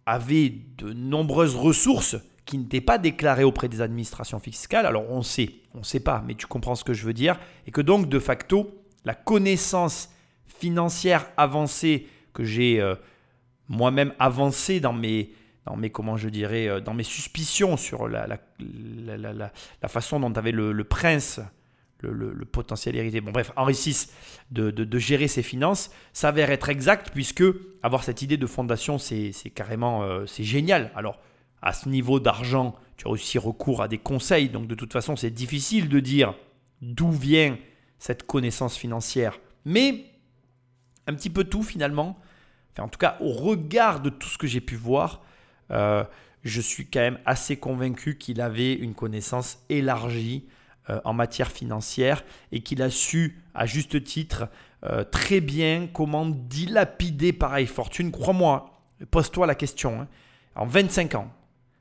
avaient 0.06 0.52
de 0.76 0.92
nombreuses 0.92 1.54
ressources 1.56 2.16
qui 2.46 2.58
n'étaient 2.58 2.80
pas 2.80 2.98
déclarées 2.98 3.44
auprès 3.44 3.68
des 3.68 3.80
administrations 3.80 4.40
fiscales. 4.40 4.86
Alors 4.86 5.08
on 5.10 5.22
sait, 5.22 5.50
on 5.74 5.78
ne 5.78 5.84
sait 5.84 6.00
pas, 6.00 6.24
mais 6.26 6.34
tu 6.34 6.46
comprends 6.46 6.74
ce 6.74 6.82
que 6.84 6.94
je 6.94 7.04
veux 7.04 7.12
dire. 7.12 7.38
Et 7.66 7.70
que 7.70 7.80
donc, 7.80 8.08
de 8.08 8.18
facto, 8.18 8.82
la 9.04 9.14
connaissance 9.14 10.10
financière 10.46 11.26
avancée 11.36 12.08
que 12.32 12.44
j'ai 12.44 12.80
euh, 12.80 12.96
moi-même 13.68 14.12
avancée 14.18 14.80
dans 14.80 14.92
mes, 14.92 15.32
dans 15.64 15.76
mes, 15.76 15.90
comment 15.90 16.16
je 16.16 16.28
dirais, 16.28 16.66
euh, 16.68 16.80
dans 16.80 16.94
mes 16.94 17.04
suspicions 17.04 17.76
sur 17.76 18.08
la, 18.08 18.26
la, 18.26 18.38
la, 19.16 19.32
la- 19.32 19.88
façon 19.88 20.18
dont 20.18 20.32
avait 20.32 20.52
le 20.52 20.84
prince, 20.84 21.40
le, 22.02 22.44
potentiel 22.44 22.96
héritier, 22.96 23.20
bon 23.20 23.32
bref, 23.32 23.52
Henri 23.56 23.74
VI, 23.74 24.06
de, 24.50 24.98
gérer 24.98 25.28
ses 25.28 25.42
finances, 25.42 25.90
s'avère 26.12 26.50
être 26.50 26.68
exact 26.68 27.10
puisque 27.12 27.44
avoir 27.82 28.04
cette 28.04 28.22
idée 28.22 28.36
de 28.36 28.46
fondation, 28.46 28.98
c'est 28.98 29.32
carrément, 29.54 30.02
euh, 30.02 30.26
c'est 30.26 30.44
génial. 30.44 30.90
Alors, 30.94 31.18
à 31.62 31.72
ce 31.72 31.88
niveau 31.88 32.20
d'argent, 32.20 32.74
tu 32.96 33.06
as 33.06 33.10
aussi 33.10 33.38
recours 33.38 33.82
à 33.82 33.88
des 33.88 33.98
conseils, 33.98 34.48
donc 34.48 34.66
de 34.66 34.74
toute 34.74 34.92
façon, 34.92 35.16
c'est 35.16 35.30
difficile 35.30 35.88
de 35.88 36.00
dire 36.00 36.34
d'où 36.80 37.10
vient 37.10 37.58
cette 37.98 38.26
connaissance 38.26 38.76
financière. 38.76 39.38
Mais 39.64 40.04
un 41.06 41.14
petit 41.14 41.30
peu 41.30 41.44
tout 41.44 41.62
finalement 41.62 42.16
enfin 42.72 42.84
en 42.84 42.88
tout 42.88 42.98
cas 42.98 43.16
au 43.20 43.32
regard 43.32 44.00
de 44.00 44.10
tout 44.10 44.28
ce 44.28 44.38
que 44.38 44.46
j'ai 44.46 44.60
pu 44.60 44.76
voir, 44.76 45.22
euh, 45.70 46.04
je 46.42 46.60
suis 46.60 46.86
quand 46.86 47.00
même 47.00 47.18
assez 47.26 47.56
convaincu 47.56 48.16
qu'il 48.16 48.40
avait 48.40 48.72
une 48.72 48.94
connaissance 48.94 49.64
élargie 49.68 50.46
en 51.04 51.12
matière 51.12 51.50
financière 51.50 52.24
et 52.52 52.60
qu'il 52.60 52.82
a 52.82 52.90
su, 52.90 53.38
à 53.54 53.66
juste 53.66 54.02
titre, 54.02 54.48
euh, 54.84 55.04
très 55.04 55.40
bien 55.40 55.88
comment 55.92 56.26
dilapider 56.26 57.32
pareille 57.32 57.66
fortune. 57.66 58.10
Crois-moi, 58.10 58.70
pose-toi 59.10 59.46
la 59.46 59.54
question. 59.54 60.00
hein. 60.02 60.08
En 60.54 60.66
25 60.66 61.14
ans, 61.14 61.30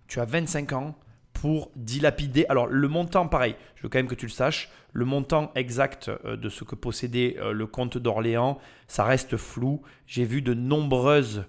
tu 0.08 0.20
as 0.20 0.26
25 0.26 0.74
ans 0.74 0.96
pour 1.34 1.72
dilapider. 1.76 2.46
Alors 2.50 2.68
le 2.68 2.88
montant, 2.88 3.28
pareil, 3.28 3.56
je 3.76 3.84
veux 3.84 3.90
quand 3.90 4.00
même 4.00 4.08
que 4.08 4.16
tu 4.16 4.26
le 4.26 4.32
saches, 4.32 4.70
le 4.92 5.06
montant 5.06 5.52
exact 5.56 6.10
euh, 6.26 6.36
de 6.36 6.50
ce 6.50 6.64
que 6.64 6.76
possédait 6.76 7.38
euh, 7.40 7.52
le 7.54 7.66
comte 7.68 7.98
d'Orléans, 7.98 8.58
ça 8.88 9.04
reste 9.06 9.38
flou. 9.38 9.82
J'ai 10.08 10.26
vu 10.26 10.42
de 10.42 10.54
nombreuses, 10.54 11.46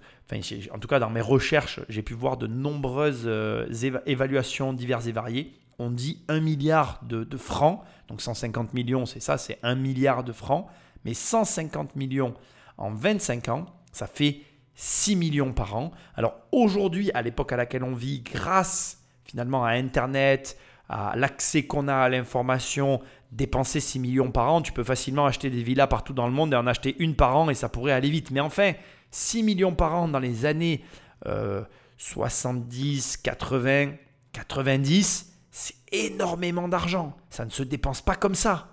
en 0.73 0.79
tout 0.79 0.87
cas 0.87 1.01
dans 1.01 1.11
mes 1.11 1.21
recherches, 1.21 1.81
j'ai 1.89 2.03
pu 2.03 2.15
voir 2.15 2.37
de 2.37 2.47
nombreuses 2.47 3.25
euh, 3.27 3.67
éva- 3.71 4.03
évaluations 4.07 4.73
diverses 4.73 5.07
et 5.09 5.13
variées. 5.13 5.53
On 5.81 5.91
dit 5.91 6.23
1 6.29 6.41
milliard 6.41 7.01
de, 7.05 7.37
francs, 7.39 7.83
donc 8.09 8.21
150 8.21 8.75
millions, 8.75 9.07
c'est 9.07 9.19
ça, 9.19 9.39
c'est 9.39 9.59
1 9.63 9.77
milliard 9.77 10.25
de 10.25 10.33
francs, 10.33 10.67
mais 11.07 11.15
150 11.15 11.97
millions 11.97 12.35
en 12.77 12.91
25 12.91 13.49
ans, 13.49 13.65
ça 13.91 14.07
fait 14.07 14.43
6 14.75 15.17
millions 15.17 15.55
par 15.55 15.75
an. 15.75 15.91
Alors 16.17 16.35
aujourd'hui, 16.53 17.11
à 17.15 17.23
l'époque 17.23 17.53
à 17.53 17.57
laquelle 17.57 17.83
on 17.83 17.95
vit, 17.95 18.21
grâce 18.21 18.99
finalement 19.25 19.65
à 19.65 19.71
Internet, 19.71 20.59
à 20.91 21.17
l'accès 21.17 21.63
qu'on 21.63 21.89
a 21.89 21.95
à 21.95 22.11
l'information, 22.11 23.01
dépenser 23.33 23.81
6 23.81 24.01
millions 24.01 24.31
par 24.31 24.53
an, 24.53 24.61
tu 24.61 24.73
peux 24.73 24.85
facilement 24.85 25.25
acheter 25.25 25.49
des 25.49 25.63
villas 25.63 25.89
partout 25.89 26.13
dans 26.13 26.27
le 26.27 26.33
monde 26.35 26.53
et 26.53 26.57
en 26.57 26.67
acheter 26.67 26.95
une 26.99 27.17
par 27.17 27.39
an 27.39 27.49
et 27.49 27.55
ça 27.55 27.71
pourrait 27.71 27.93
aller 27.93 28.11
vite. 28.11 28.33
Mais 28.33 28.41
enfin, 28.41 28.73
6 29.13 29.45
millions 29.45 29.75
par 29.75 29.95
an 29.95 30.09
dans 30.09 30.19
les 30.19 30.45
années 30.45 30.85
euh, 31.25 31.63
70, 31.97 33.17
80, 33.17 33.93
90, 34.35 35.30
c'est 35.51 35.75
énormément 35.93 36.69
d'argent. 36.69 37.17
Ça 37.29 37.45
ne 37.45 37.51
se 37.51 37.63
dépense 37.63 38.03
pas 38.03 38.15
comme 38.15 38.35
ça. 38.35 38.69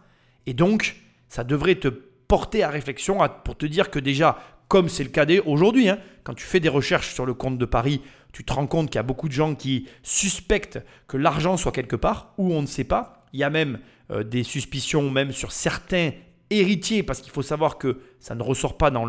Et 0.45 0.53
donc, 0.53 0.97
ça 1.29 1.43
devrait 1.43 1.75
te 1.75 1.87
porter 1.87 2.63
à 2.63 2.69
réflexion 2.69 3.19
pour 3.43 3.57
te 3.57 3.65
dire 3.65 3.89
que 3.89 3.99
déjà, 3.99 4.37
comme 4.67 4.89
c'est 4.89 5.03
le 5.03 5.09
cas 5.09 5.25
aujourd'hui, 5.45 5.89
hein, 5.89 5.99
quand 6.23 6.33
tu 6.33 6.45
fais 6.45 6.59
des 6.59 6.69
recherches 6.69 7.13
sur 7.13 7.25
le 7.25 7.33
compte 7.33 7.57
de 7.57 7.65
Paris, 7.65 8.01
tu 8.33 8.43
te 8.43 8.53
rends 8.53 8.67
compte 8.67 8.87
qu'il 8.87 8.97
y 8.97 8.99
a 8.99 9.03
beaucoup 9.03 9.27
de 9.27 9.33
gens 9.33 9.55
qui 9.55 9.87
suspectent 10.03 10.79
que 11.07 11.17
l'argent 11.17 11.57
soit 11.57 11.71
quelque 11.71 11.95
part 11.95 12.33
où 12.37 12.53
on 12.53 12.61
ne 12.61 12.67
sait 12.67 12.83
pas. 12.83 13.25
Il 13.33 13.39
y 13.39 13.43
a 13.43 13.49
même 13.49 13.79
euh, 14.11 14.23
des 14.23 14.43
suspicions 14.43 15.09
même 15.09 15.31
sur 15.31 15.51
certains 15.51 16.11
héritiers, 16.49 17.03
parce 17.03 17.21
qu'il 17.21 17.31
faut 17.31 17.41
savoir 17.41 17.77
que 17.77 17.99
ça 18.19 18.35
ne 18.35 18.43
ressort 18.43 18.77
pas 18.77 18.89
dans, 18.89 19.07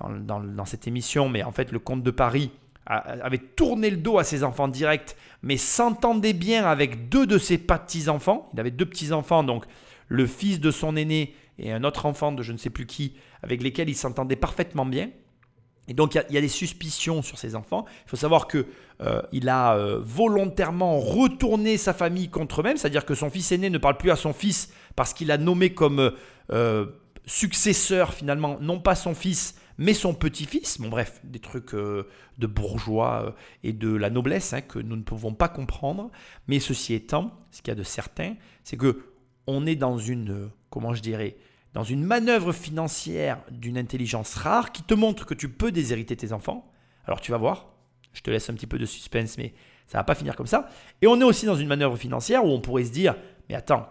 dans, 0.00 0.64
cette 0.64 0.88
émission, 0.88 1.28
mais 1.28 1.42
en 1.42 1.52
fait 1.52 1.70
le 1.70 1.78
comte 1.78 2.02
de 2.02 2.10
Paris 2.10 2.50
avait 2.86 3.38
tourné 3.38 3.90
le 3.90 3.96
dos 3.96 4.18
à 4.18 4.24
ses 4.24 4.44
enfants 4.44 4.68
directs, 4.68 5.16
mais 5.42 5.56
s'entendait 5.56 6.32
bien 6.32 6.64
avec 6.64 7.08
deux 7.08 7.26
de 7.26 7.38
ses 7.38 7.58
petits-enfants. 7.58 8.50
Il 8.52 8.60
avait 8.60 8.70
deux 8.70 8.86
petits-enfants, 8.86 9.42
donc 9.42 9.64
le 10.08 10.26
fils 10.26 10.60
de 10.60 10.70
son 10.70 10.96
aîné 10.96 11.34
et 11.58 11.72
un 11.72 11.84
autre 11.84 12.06
enfant 12.06 12.32
de 12.32 12.42
je 12.42 12.52
ne 12.52 12.58
sais 12.58 12.70
plus 12.70 12.86
qui, 12.86 13.14
avec 13.42 13.62
lesquels 13.62 13.88
il 13.88 13.94
s'entendait 13.96 14.36
parfaitement 14.36 14.84
bien. 14.86 15.10
Et 15.86 15.92
donc 15.94 16.14
il 16.14 16.24
y 16.30 16.38
a- 16.38 16.40
des 16.40 16.48
suspicions 16.48 17.22
sur 17.22 17.38
ses 17.38 17.54
enfants. 17.54 17.84
Il 18.06 18.10
faut 18.10 18.16
savoir 18.16 18.48
que 18.48 18.66
euh, 19.02 19.20
il 19.32 19.48
a 19.48 19.76
euh, 19.76 20.00
volontairement 20.02 20.98
retourné 20.98 21.76
sa 21.76 21.92
famille 21.92 22.28
contre 22.30 22.60
eux-mêmes, 22.60 22.76
c'est-à-dire 22.78 23.04
que 23.04 23.14
son 23.14 23.28
fils 23.28 23.52
aîné 23.52 23.68
ne 23.70 23.78
parle 23.78 23.96
plus 23.98 24.10
à 24.10 24.16
son 24.16 24.32
fils 24.32 24.72
parce 24.96 25.12
qu'il 25.12 25.30
a 25.30 25.36
nommé 25.36 25.74
comme 25.74 26.12
euh, 26.52 26.86
successeur 27.26 28.14
finalement 28.14 28.58
non 28.60 28.80
pas 28.80 28.94
son 28.94 29.14
fils 29.14 29.56
mais 29.78 29.94
son 29.94 30.14
petit-fils. 30.14 30.80
Bon 30.80 30.88
bref, 30.88 31.20
des 31.24 31.38
trucs 31.38 31.74
euh, 31.74 32.08
de 32.38 32.46
bourgeois 32.46 33.24
euh, 33.26 33.30
et 33.62 33.72
de 33.72 33.94
la 33.94 34.10
noblesse 34.10 34.52
hein, 34.52 34.60
que 34.60 34.78
nous 34.78 34.96
ne 34.96 35.02
pouvons 35.02 35.34
pas 35.34 35.48
comprendre. 35.48 36.10
Mais 36.48 36.60
ceci 36.60 36.94
étant, 36.94 37.32
ce 37.50 37.62
qu'il 37.62 37.70
y 37.70 37.72
a 37.72 37.78
de 37.78 37.82
certain, 37.82 38.34
c'est 38.62 38.76
que 38.76 39.04
on 39.46 39.66
est 39.66 39.76
dans 39.76 39.98
une, 39.98 40.30
euh, 40.30 40.48
comment 40.70 40.94
je 40.94 41.02
dirais, 41.02 41.36
dans 41.74 41.84
une 41.84 42.04
manœuvre 42.04 42.52
financière 42.52 43.40
d'une 43.50 43.76
intelligence 43.76 44.34
rare 44.34 44.72
qui 44.72 44.82
te 44.82 44.94
montre 44.94 45.26
que 45.26 45.34
tu 45.34 45.48
peux 45.48 45.72
déshériter 45.72 46.16
tes 46.16 46.32
enfants. 46.32 46.70
Alors 47.04 47.20
tu 47.20 47.32
vas 47.32 47.38
voir, 47.38 47.74
je 48.12 48.22
te 48.22 48.30
laisse 48.30 48.48
un 48.48 48.54
petit 48.54 48.68
peu 48.68 48.78
de 48.78 48.86
suspense, 48.86 49.36
mais 49.38 49.52
ça 49.86 49.98
va 49.98 50.04
pas 50.04 50.14
finir 50.14 50.36
comme 50.36 50.46
ça. 50.46 50.68
Et 51.02 51.06
on 51.06 51.20
est 51.20 51.24
aussi 51.24 51.46
dans 51.46 51.56
une 51.56 51.68
manœuvre 51.68 51.96
financière 51.96 52.44
où 52.44 52.48
on 52.48 52.60
pourrait 52.60 52.84
se 52.84 52.92
dire, 52.92 53.16
mais 53.48 53.54
attends, 53.54 53.88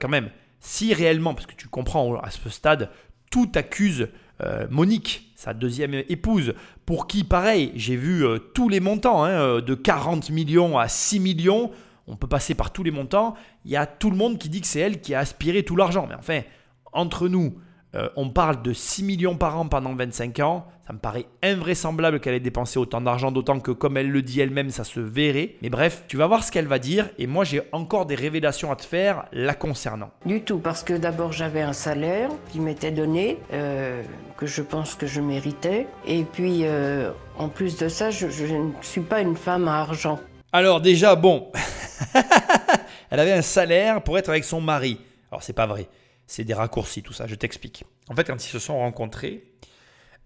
quand 0.00 0.08
même, 0.08 0.30
si 0.60 0.94
réellement, 0.94 1.34
parce 1.34 1.46
que 1.46 1.54
tu 1.54 1.68
comprends 1.68 2.16
à 2.20 2.30
ce 2.30 2.48
stade, 2.48 2.90
tout 3.30 3.50
accuse 3.54 4.08
euh, 4.42 4.66
Monique, 4.70 5.32
sa 5.36 5.54
deuxième 5.54 5.94
épouse, 5.94 6.54
pour 6.86 7.06
qui, 7.06 7.24
pareil, 7.24 7.72
j'ai 7.76 7.96
vu 7.96 8.24
euh, 8.24 8.38
tous 8.38 8.68
les 8.68 8.80
montants, 8.80 9.24
hein, 9.24 9.30
euh, 9.30 9.60
de 9.60 9.74
40 9.74 10.30
millions 10.30 10.78
à 10.78 10.88
6 10.88 11.20
millions, 11.20 11.70
on 12.06 12.16
peut 12.16 12.26
passer 12.26 12.54
par 12.54 12.72
tous 12.72 12.82
les 12.82 12.90
montants, 12.90 13.34
il 13.64 13.70
y 13.70 13.76
a 13.76 13.86
tout 13.86 14.10
le 14.10 14.16
monde 14.16 14.38
qui 14.38 14.48
dit 14.48 14.60
que 14.60 14.66
c'est 14.66 14.80
elle 14.80 15.00
qui 15.00 15.14
a 15.14 15.20
aspiré 15.20 15.62
tout 15.62 15.76
l'argent. 15.76 16.06
Mais 16.08 16.14
enfin, 16.14 16.40
entre 16.92 17.28
nous, 17.28 17.54
euh, 17.94 18.08
on 18.16 18.30
parle 18.30 18.62
de 18.62 18.72
6 18.72 19.04
millions 19.04 19.36
par 19.36 19.58
an 19.58 19.66
pendant 19.68 19.94
25 19.94 20.40
ans. 20.40 20.66
Ça 20.86 20.92
me 20.92 20.98
paraît 20.98 21.26
invraisemblable 21.42 22.20
qu'elle 22.20 22.34
ait 22.34 22.40
dépensé 22.40 22.78
autant 22.78 23.00
d'argent, 23.00 23.30
d'autant 23.30 23.60
que, 23.60 23.70
comme 23.70 23.96
elle 23.96 24.10
le 24.10 24.20
dit 24.20 24.40
elle-même, 24.40 24.70
ça 24.70 24.84
se 24.84 25.00
verrait. 25.00 25.54
Mais 25.62 25.70
bref, 25.70 26.04
tu 26.08 26.16
vas 26.16 26.26
voir 26.26 26.44
ce 26.44 26.52
qu'elle 26.52 26.66
va 26.66 26.78
dire. 26.78 27.08
Et 27.18 27.26
moi, 27.26 27.44
j'ai 27.44 27.62
encore 27.72 28.04
des 28.04 28.14
révélations 28.14 28.70
à 28.70 28.76
te 28.76 28.84
faire 28.84 29.24
la 29.32 29.54
concernant. 29.54 30.10
Du 30.26 30.42
tout, 30.42 30.58
parce 30.58 30.82
que 30.82 30.92
d'abord 30.92 31.32
j'avais 31.32 31.62
un 31.62 31.72
salaire 31.72 32.30
qui 32.52 32.60
m'était 32.60 32.90
donné, 32.90 33.38
euh, 33.52 34.02
que 34.36 34.46
je 34.46 34.60
pense 34.60 34.94
que 34.94 35.06
je 35.06 35.20
méritais. 35.20 35.86
Et 36.06 36.24
puis, 36.24 36.60
euh, 36.64 37.12
en 37.38 37.48
plus 37.48 37.78
de 37.78 37.88
ça, 37.88 38.10
je, 38.10 38.28
je 38.28 38.44
ne 38.44 38.72
suis 38.82 39.00
pas 39.00 39.20
une 39.20 39.36
femme 39.36 39.68
à 39.68 39.80
argent. 39.80 40.18
Alors 40.52 40.80
déjà, 40.80 41.16
bon, 41.16 41.50
elle 43.10 43.20
avait 43.20 43.32
un 43.32 43.42
salaire 43.42 44.02
pour 44.02 44.18
être 44.18 44.28
avec 44.28 44.44
son 44.44 44.60
mari. 44.60 45.00
Alors 45.32 45.42
c'est 45.42 45.52
pas 45.52 45.66
vrai, 45.66 45.88
c'est 46.26 46.44
des 46.44 46.54
raccourcis 46.54 47.02
tout 47.02 47.12
ça, 47.12 47.26
je 47.26 47.34
t'explique. 47.34 47.84
En 48.08 48.14
fait, 48.14 48.24
quand 48.24 48.44
ils 48.44 48.48
se 48.48 48.58
sont 48.58 48.78
rencontrés, 48.78 49.52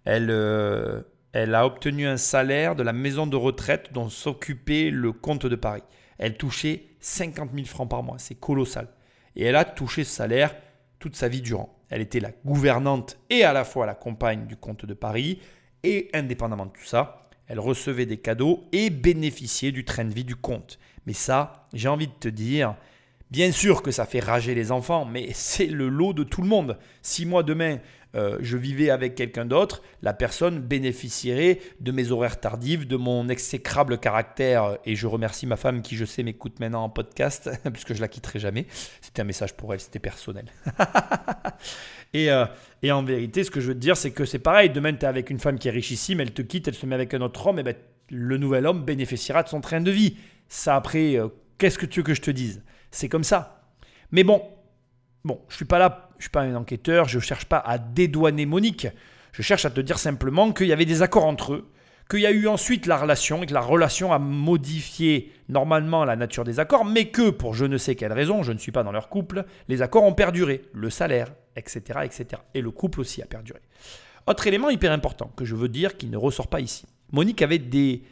elle, 0.05 0.31
euh, 0.31 1.03
elle 1.33 1.55
a 1.55 1.67
obtenu 1.67 2.07
un 2.07 2.17
salaire 2.17 2.77
de 2.77 2.83
la 2.83 2.93
maison 2.93 3.27
de 3.27 3.37
retraite 3.37 3.93
dont 3.93 4.09
s'occupait 4.09 4.91
le 4.91 5.13
comte 5.13 5.47
de 5.47 5.57
Paris. 5.57 5.83
Elle 6.19 6.37
touchait 6.37 6.85
50 7.01 7.51
000 7.55 7.67
francs 7.67 7.89
par 7.89 8.03
mois, 8.03 8.17
c'est 8.19 8.35
colossal. 8.35 8.89
Et 9.37 9.45
elle 9.45 9.57
a 9.57 9.65
touché 9.65 10.05
ce 10.05 10.15
salaire 10.15 10.55
toute 10.99 11.17
sa 11.17 11.29
vie 11.29 11.43
durant. 11.43 11.79
Elle 11.91 12.01
était 12.01 12.21
la 12.21 12.33
gouvernante 12.45 13.19
et 13.31 13.45
à 13.45 13.53
la 13.53 13.65
fois 13.65 13.87
la 13.87 13.95
compagne 13.95 14.47
du 14.47 14.57
comte 14.57 14.85
de 14.85 14.95
Paris. 14.95 15.41
Et 15.85 16.11
indépendamment 16.13 16.67
de 16.67 16.73
tout 16.73 16.85
ça, 16.85 17.23
elle 17.47 17.61
recevait 17.61 18.07
des 18.07 18.19
cadeaux 18.19 18.69
et 18.73 18.91
bénéficiait 18.91 19.73
du 19.73 19.85
train 19.85 20.05
de 20.05 20.13
vie 20.13 20.25
du 20.25 20.37
comte. 20.37 20.79
Mais 21.07 21.13
ça, 21.13 21.65
j'ai 21.73 21.89
envie 21.89 22.09
de 22.09 22.13
te 22.13 22.29
dire, 22.29 22.75
bien 23.31 23.53
sûr 23.53 23.83
que 23.83 23.91
ça 23.91 24.07
fait 24.07 24.21
rager 24.21 24.55
les 24.55 24.73
enfants, 24.73 25.05
mais 25.05 25.29
c'est 25.33 25.67
le 25.67 25.89
lot 25.89 26.13
de 26.13 26.25
tout 26.25 26.43
le 26.43 26.49
monde. 26.49 26.79
Si 27.03 27.27
moi 27.27 27.43
demain 27.43 27.79
euh, 28.15 28.39
je 28.41 28.57
vivais 28.57 28.91
avec 28.91 29.15
quelqu'un 29.15 29.45
d'autre, 29.45 29.83
la 30.03 30.15
personne 30.15 30.61
bénéficierait 30.61 31.61
de 31.81 31.93
mes 31.93 32.11
horaires 32.11 32.41
tardifs, 32.41 32.87
de 32.87 32.97
mon 32.97 33.29
exécrable 33.29 33.99
caractère. 33.99 34.79
Et 34.85 34.97
je 34.97 35.07
remercie 35.07 35.47
ma 35.47 35.57
femme 35.57 35.83
qui, 35.83 35.97
je 35.97 36.05
sais, 36.05 36.23
m'écoute 36.23 36.59
maintenant 36.59 36.85
en 36.85 36.89
podcast, 36.89 37.51
puisque 37.73 37.95
je 37.95 38.01
la 38.01 38.09
quitterai 38.09 38.39
jamais. 38.39 38.67
C'était 39.01 39.23
un 39.23 39.27
message 39.27 39.55
pour 39.55 39.73
elle, 39.75 39.81
c'était 39.81 39.99
personnel. 39.99 40.47
et, 42.15 42.31
euh, 42.31 42.47
et 42.83 42.93
en 42.93 43.03
vérité, 43.03 43.45
ce 43.45 43.51
que 43.51 43.61
je 43.61 43.69
veux 43.69 43.75
te 43.75 43.81
dire, 43.81 43.97
c'est 43.97 44.11
que 44.11 44.25
c'est 44.25 44.39
pareil. 44.39 44.71
Demain, 44.71 44.95
tu 44.95 45.01
es 45.01 45.05
avec 45.05 45.29
une 45.31 45.39
femme 45.39 45.59
qui 45.59 45.69
est 45.69 45.73
richissime, 45.73 46.21
elle 46.21 46.33
te 46.33 46.43
quitte, 46.43 46.69
elle 46.69 46.75
se 46.75 46.87
met 46.87 46.95
avec 46.95 47.13
un 47.13 47.21
autre 47.21 47.47
homme, 47.47 47.59
et 47.59 47.63
ben, 47.63 47.75
le 48.11 48.39
nouvel 48.39 48.67
homme 48.67 48.85
bénéficiera 48.85 49.43
de 49.43 49.49
son 49.49 49.61
train 49.61 49.83
de 49.83 49.91
vie. 49.91 50.17
Ça, 50.49 50.77
après, 50.77 51.17
euh, 51.17 51.29
qu'est-ce 51.59 51.79
que 51.79 51.87
tu 51.87 52.01
veux 52.01 52.05
que 52.05 52.15
je 52.15 52.23
te 52.23 52.31
dise? 52.31 52.63
C'est 52.91 53.09
comme 53.09 53.25
ça. 53.25 53.63
Mais 54.11 54.25
bon, 54.25 54.43
bon, 55.25 55.41
je 55.49 55.57
suis 55.57 55.65
pas 55.65 55.79
là, 55.79 56.11
je 56.19 56.25
suis 56.25 56.31
pas 56.31 56.43
un 56.43 56.55
enquêteur, 56.55 57.09
je 57.09 57.21
cherche 57.21 57.45
pas 57.45 57.59
à 57.59 57.79
dédouaner 57.79 58.47
Monique. 58.47 58.89
Je 59.33 59.43
cherche 59.43 59.65
à 59.65 59.71
te 59.71 59.81
dire 59.81 59.99
simplement 59.99 60.53
qu'il 60.53 60.67
y 60.67 60.73
avait 60.73 60.85
des 60.85 61.03
accords 61.03 61.27
entre 61.27 61.55
eux, 61.55 61.71
qu'il 62.11 62.21
y 62.21 62.27
a 62.27 62.31
eu 62.31 62.49
ensuite 62.49 62.87
la 62.87 62.97
relation 62.97 63.43
et 63.43 63.47
que 63.47 63.55
la 63.55 63.61
relation 63.61 64.13
a 64.13 64.19
modifié 64.19 65.33
normalement 65.49 66.05
la 66.05 66.17
nature 66.17 66.45
des 66.45 66.59
accords, 66.59 66.85
mais 66.85 67.11
que 67.11 67.31
pour 67.31 67.55
je 67.55 67.67
ne 67.67 67.77
sais 67.77 67.95
quelle 67.95 68.13
raison, 68.13 68.43
je 68.43 68.53
ne 68.53 68.59
suis 68.59 68.73
pas 68.73 68.83
dans 68.83 68.93
leur 68.93 69.09
couple, 69.09 69.45
les 69.69 69.83
accords 69.83 70.05
ont 70.05 70.15
perduré, 70.15 70.63
le 70.73 70.91
salaire, 70.91 71.35
etc., 71.57 72.01
etc. 72.05 72.43
Et 72.55 72.63
le 72.63 72.71
couple 72.71 73.01
aussi 73.01 73.23
a 73.23 73.27
perduré. 73.27 73.61
Autre 74.27 74.47
élément 74.47 74.71
hyper 74.71 74.93
important 74.93 75.31
que 75.37 75.45
je 75.45 75.55
veux 75.55 75.69
dire 75.69 75.97
qui 75.97 76.07
ne 76.07 76.17
ressort 76.17 76.49
pas 76.49 76.61
ici. 76.61 76.87
Monique 77.13 77.43
avait 77.43 77.59
des 77.59 78.03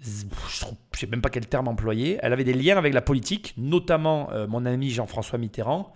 je 0.00 0.24
ne 0.66 0.70
sais 0.96 1.06
même 1.06 1.20
pas 1.20 1.28
quel 1.28 1.46
terme 1.46 1.68
employer. 1.68 2.18
Elle 2.22 2.32
avait 2.32 2.44
des 2.44 2.54
liens 2.54 2.78
avec 2.78 2.94
la 2.94 3.02
politique, 3.02 3.54
notamment 3.56 4.30
euh, 4.32 4.46
mon 4.46 4.64
ami 4.64 4.90
Jean-François 4.90 5.38
Mitterrand. 5.38 5.92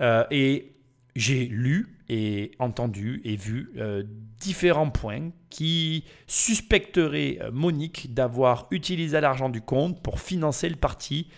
Euh, 0.00 0.24
et 0.30 0.76
j'ai 1.16 1.46
lu 1.46 1.98
et 2.08 2.52
entendu 2.58 3.20
et 3.24 3.36
vu 3.36 3.72
euh, 3.76 4.04
différents 4.38 4.90
points 4.90 5.30
qui 5.50 6.04
suspecteraient 6.26 7.38
Monique 7.52 8.14
d'avoir 8.14 8.66
utilisé 8.70 9.20
l'argent 9.20 9.48
du 9.48 9.60
compte 9.60 10.02
pour 10.02 10.20
financer 10.20 10.68
le 10.68 10.76
parti 10.76 11.28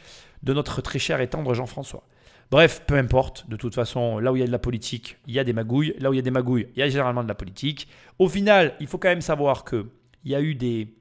de 0.43 0.52
notre 0.52 0.82
très 0.82 0.98
cher 0.98 1.20
et 1.20 1.28
tendre 1.28 1.55
Jean-François. 1.55 2.06
Bref, 2.51 2.82
peu 2.86 2.97
importe. 2.97 3.48
De 3.48 3.56
toute 3.56 3.74
façon, 3.74 4.18
là 4.18 4.31
où 4.31 4.36
il 4.36 4.40
y 4.40 4.43
a 4.43 4.47
de 4.47 4.52
la 4.52 4.59
politique, 4.59 5.16
il 5.26 5.35
y 5.35 5.39
a 5.39 5.44
des 5.44 5.55
magouilles. 5.55 5.94
Là 5.98 6.10
où 6.10 6.12
il 6.12 6.16
y 6.16 6.20
a 6.20 6.22
des 6.22 6.31
magouilles, 6.31 6.68
il 6.76 6.81
y 6.81 6.82
a 6.82 6.89
généralement 6.89 7.22
de 7.22 7.28
la 7.28 7.35
politique. 7.35 7.89
Au 8.18 8.28
final, 8.28 8.74
il 8.78 8.86
faut 8.86 8.98
quand 8.98 9.09
même 9.09 9.22
savoir 9.22 9.64
qu'il 9.64 9.86
y 10.26 10.35
a 10.35 10.40
eu 10.43 10.55
des, 10.55 10.94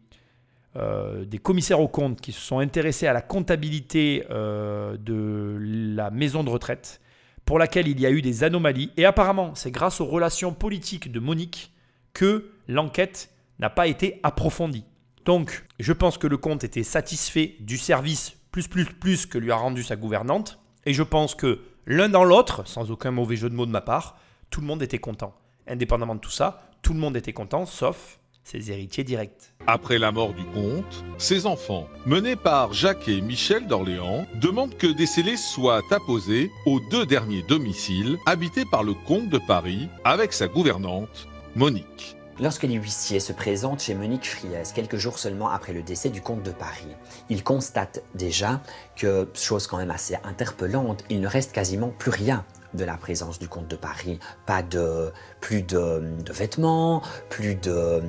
euh, 0.75 1.23
des 1.25 1.37
commissaires 1.37 1.79
aux 1.79 1.87
comptes 1.87 2.19
qui 2.19 2.31
se 2.31 2.41
sont 2.41 2.59
intéressés 2.59 3.05
à 3.05 3.13
la 3.13 3.21
comptabilité 3.21 4.25
euh, 4.31 4.97
de 4.97 5.57
la 5.59 6.09
maison 6.09 6.43
de 6.43 6.49
retraite, 6.49 6.99
pour 7.45 7.59
laquelle 7.59 7.87
il 7.87 7.99
y 7.99 8.05
a 8.05 8.11
eu 8.11 8.21
des 8.21 8.43
anomalies. 8.43 8.91
Et 8.97 9.05
apparemment, 9.05 9.53
c'est 9.53 9.71
grâce 9.71 10.01
aux 10.01 10.05
relations 10.05 10.53
politiques 10.53 11.11
de 11.11 11.19
Monique 11.19 11.71
que 12.13 12.51
l'enquête 12.67 13.29
n'a 13.59 13.69
pas 13.69 13.87
été 13.87 14.19
approfondie. 14.23 14.85
Donc, 15.25 15.65
je 15.79 15.93
pense 15.93 16.17
que 16.17 16.27
le 16.27 16.37
compte 16.37 16.63
était 16.63 16.83
satisfait 16.83 17.55
du 17.59 17.77
service 17.77 18.37
plus 18.51 18.67
plus 18.67 18.85
plus 18.85 19.25
que 19.25 19.37
lui 19.37 19.51
a 19.51 19.55
rendu 19.55 19.83
sa 19.83 19.95
gouvernante. 19.95 20.59
Et 20.85 20.93
je 20.93 21.03
pense 21.03 21.35
que 21.35 21.61
l'un 21.85 22.09
dans 22.09 22.23
l'autre, 22.23 22.67
sans 22.67 22.91
aucun 22.91 23.11
mauvais 23.11 23.35
jeu 23.35 23.49
de 23.49 23.55
mots 23.55 23.65
de 23.65 23.71
ma 23.71 23.81
part, 23.81 24.17
tout 24.49 24.61
le 24.61 24.67
monde 24.67 24.81
était 24.81 24.99
content. 24.99 25.35
Indépendamment 25.67 26.15
de 26.15 26.19
tout 26.19 26.31
ça, 26.31 26.69
tout 26.81 26.93
le 26.93 26.99
monde 26.99 27.15
était 27.15 27.33
content, 27.33 27.65
sauf 27.65 28.19
ses 28.43 28.71
héritiers 28.71 29.03
directs. 29.03 29.53
Après 29.67 29.97
la 29.97 30.11
mort 30.11 30.33
du 30.33 30.43
comte, 30.45 31.03
ses 31.17 31.45
enfants, 31.45 31.87
menés 32.05 32.35
par 32.35 32.73
Jacques 32.73 33.07
et 33.07 33.21
Michel 33.21 33.67
d'Orléans, 33.67 34.25
demandent 34.41 34.77
que 34.77 34.87
des 34.87 35.05
scellés 35.05 35.37
soient 35.37 35.81
apposés 35.91 36.51
aux 36.65 36.79
deux 36.91 37.05
derniers 37.05 37.43
domiciles 37.43 38.17
habités 38.25 38.65
par 38.65 38.83
le 38.83 38.93
comte 38.93 39.29
de 39.29 39.39
Paris 39.39 39.87
avec 40.03 40.33
sa 40.33 40.47
gouvernante, 40.47 41.27
Monique. 41.55 42.17
Lorsque 42.39 42.63
les 42.63 42.73
huissiers 42.75 43.19
se 43.19 43.31
présentent 43.31 43.81
chez 43.81 43.93
Monique 43.93 44.27
Friès, 44.27 44.73
quelques 44.73 44.97
jours 44.97 45.19
seulement 45.19 45.49
après 45.49 45.71
le 45.71 45.83
décès 45.83 46.09
du 46.09 46.19
comte 46.19 46.41
de 46.41 46.51
Paris, 46.51 46.95
ils 47.29 47.43
constatent 47.43 48.03
déjà 48.15 48.59
que, 48.95 49.29
chose 49.35 49.67
quand 49.67 49.77
même 49.77 49.91
assez 49.91 50.17
interpellante, 50.23 51.03
il 51.09 51.21
ne 51.21 51.27
reste 51.27 51.51
quasiment 51.51 51.89
plus 51.89 52.09
rien 52.09 52.43
de 52.73 52.85
la 52.85 52.97
présence 52.97 53.37
du 53.37 53.47
comte 53.47 53.67
de 53.67 53.75
Paris. 53.75 54.19
Pas 54.47 54.63
de, 54.63 55.11
plus 55.43 55.61
de, 55.61 56.01
vêtements, 56.31 57.01
plus 57.29 57.55
de, 57.55 58.01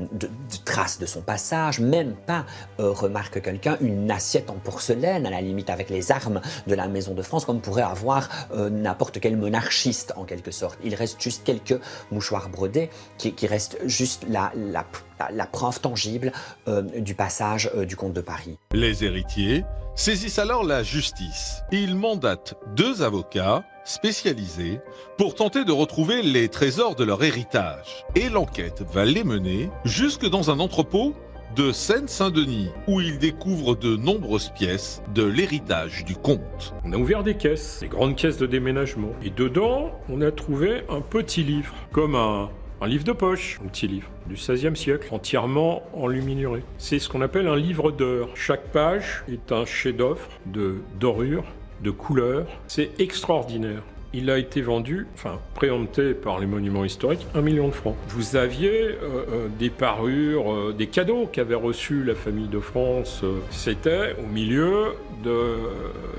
traces 0.64 1.00
de 1.00 1.04
son 1.04 1.20
passage, 1.20 1.80
même 1.80 2.14
pas, 2.14 2.46
euh, 2.78 2.92
remarque 2.92 3.42
quelqu'un, 3.42 3.76
une 3.80 4.08
assiette 4.08 4.50
en 4.50 4.54
porcelaine, 4.54 5.26
à 5.26 5.30
la 5.30 5.40
limite 5.40 5.68
avec 5.68 5.90
les 5.90 6.12
armes 6.12 6.40
de 6.68 6.74
la 6.76 6.86
Maison 6.86 7.12
de 7.12 7.22
France, 7.22 7.44
comme 7.44 7.60
pourrait 7.60 7.82
avoir 7.82 8.28
euh, 8.54 8.70
n'importe 8.70 9.18
quel 9.18 9.36
monarchiste 9.36 10.12
en 10.16 10.22
quelque 10.22 10.52
sorte. 10.52 10.78
Il 10.84 10.94
reste 10.94 11.20
juste 11.20 11.42
quelques 11.42 11.78
mouchoirs 12.12 12.50
brodés 12.50 12.88
qui, 13.18 13.32
qui 13.32 13.48
restent 13.48 13.78
juste 13.84 14.24
la, 14.28 14.52
la, 14.54 15.46
preuve 15.46 15.80
tangible 15.80 16.30
euh, 16.68 16.82
du 16.82 17.16
passage 17.16 17.68
du 17.74 17.96
comte 17.96 18.12
de 18.12 18.20
Paris. 18.20 18.58
Les 18.72 19.02
héritiers 19.02 19.64
saisissent 19.96 20.38
alors 20.38 20.62
la 20.62 20.84
justice. 20.84 21.62
Ils 21.72 21.96
mandatent 21.96 22.54
deux 22.76 23.02
avocats 23.02 23.64
spécialisés 23.84 24.80
pour 25.18 25.34
tenter 25.34 25.64
de 25.64 25.72
retrouver 25.72 26.22
les 26.22 26.48
trésors 26.48 26.94
de 26.94 27.04
leur 27.04 27.22
héritage. 27.24 28.04
Et 28.14 28.28
l'enquête 28.28 28.84
va 28.92 29.04
les 29.04 29.24
mener 29.24 29.70
jusque 29.84 30.28
dans 30.28 30.50
un 30.50 30.60
entrepôt 30.60 31.14
de 31.56 31.70
Seine-Saint-Denis, 31.70 32.70
où 32.88 33.00
ils 33.00 33.18
découvrent 33.18 33.76
de 33.76 33.96
nombreuses 33.96 34.50
pièces 34.50 35.02
de 35.14 35.22
l'héritage 35.22 36.04
du 36.04 36.16
comte. 36.16 36.74
On 36.84 36.92
a 36.92 36.96
ouvert 36.96 37.22
des 37.22 37.36
caisses, 37.36 37.78
des 37.80 37.88
grandes 37.88 38.16
caisses 38.16 38.38
de 38.38 38.46
déménagement. 38.46 39.10
Et 39.22 39.30
dedans, 39.30 39.92
on 40.08 40.20
a 40.20 40.32
trouvé 40.32 40.82
un 40.90 41.00
petit 41.00 41.44
livre, 41.44 41.72
comme 41.92 42.16
un, 42.16 42.50
livre 42.86 43.04
de 43.04 43.12
poche, 43.12 43.60
un 43.64 43.68
petit 43.68 43.86
livre 43.86 44.08
du 44.26 44.34
XVIe 44.34 44.76
siècle, 44.76 45.08
entièrement 45.12 45.84
enluminuré. 45.94 46.62
C'est 46.76 46.98
ce 46.98 47.08
qu'on 47.08 47.20
appelle 47.20 47.46
un 47.46 47.56
livre 47.56 47.92
d'heures. 47.92 48.30
Chaque 48.34 48.72
page 48.72 49.24
est 49.30 49.52
un 49.52 49.64
chef-d'œuvre 49.64 50.28
de 50.46 50.78
dorure, 50.98 51.44
de 51.82 51.90
couleurs. 51.90 52.46
C'est 52.66 52.90
extraordinaire 52.98 53.82
il 54.14 54.30
a 54.30 54.38
été 54.38 54.62
vendu, 54.62 55.08
enfin 55.14 55.40
préempté 55.54 56.14
par 56.14 56.38
les 56.38 56.46
monuments 56.46 56.84
historiques, 56.84 57.26
un 57.34 57.42
million 57.42 57.68
de 57.68 57.72
francs. 57.74 57.96
Vous 58.08 58.36
aviez 58.36 58.70
euh, 58.70 58.98
euh, 59.02 59.48
des 59.58 59.70
parures, 59.70 60.52
euh, 60.52 60.72
des 60.72 60.86
cadeaux 60.86 61.26
qu'avait 61.26 61.56
reçus 61.56 62.04
la 62.04 62.14
famille 62.14 62.46
de 62.46 62.60
France. 62.60 63.22
C'était 63.50 64.14
au 64.22 64.26
milieu 64.26 64.94
de, 65.24 65.56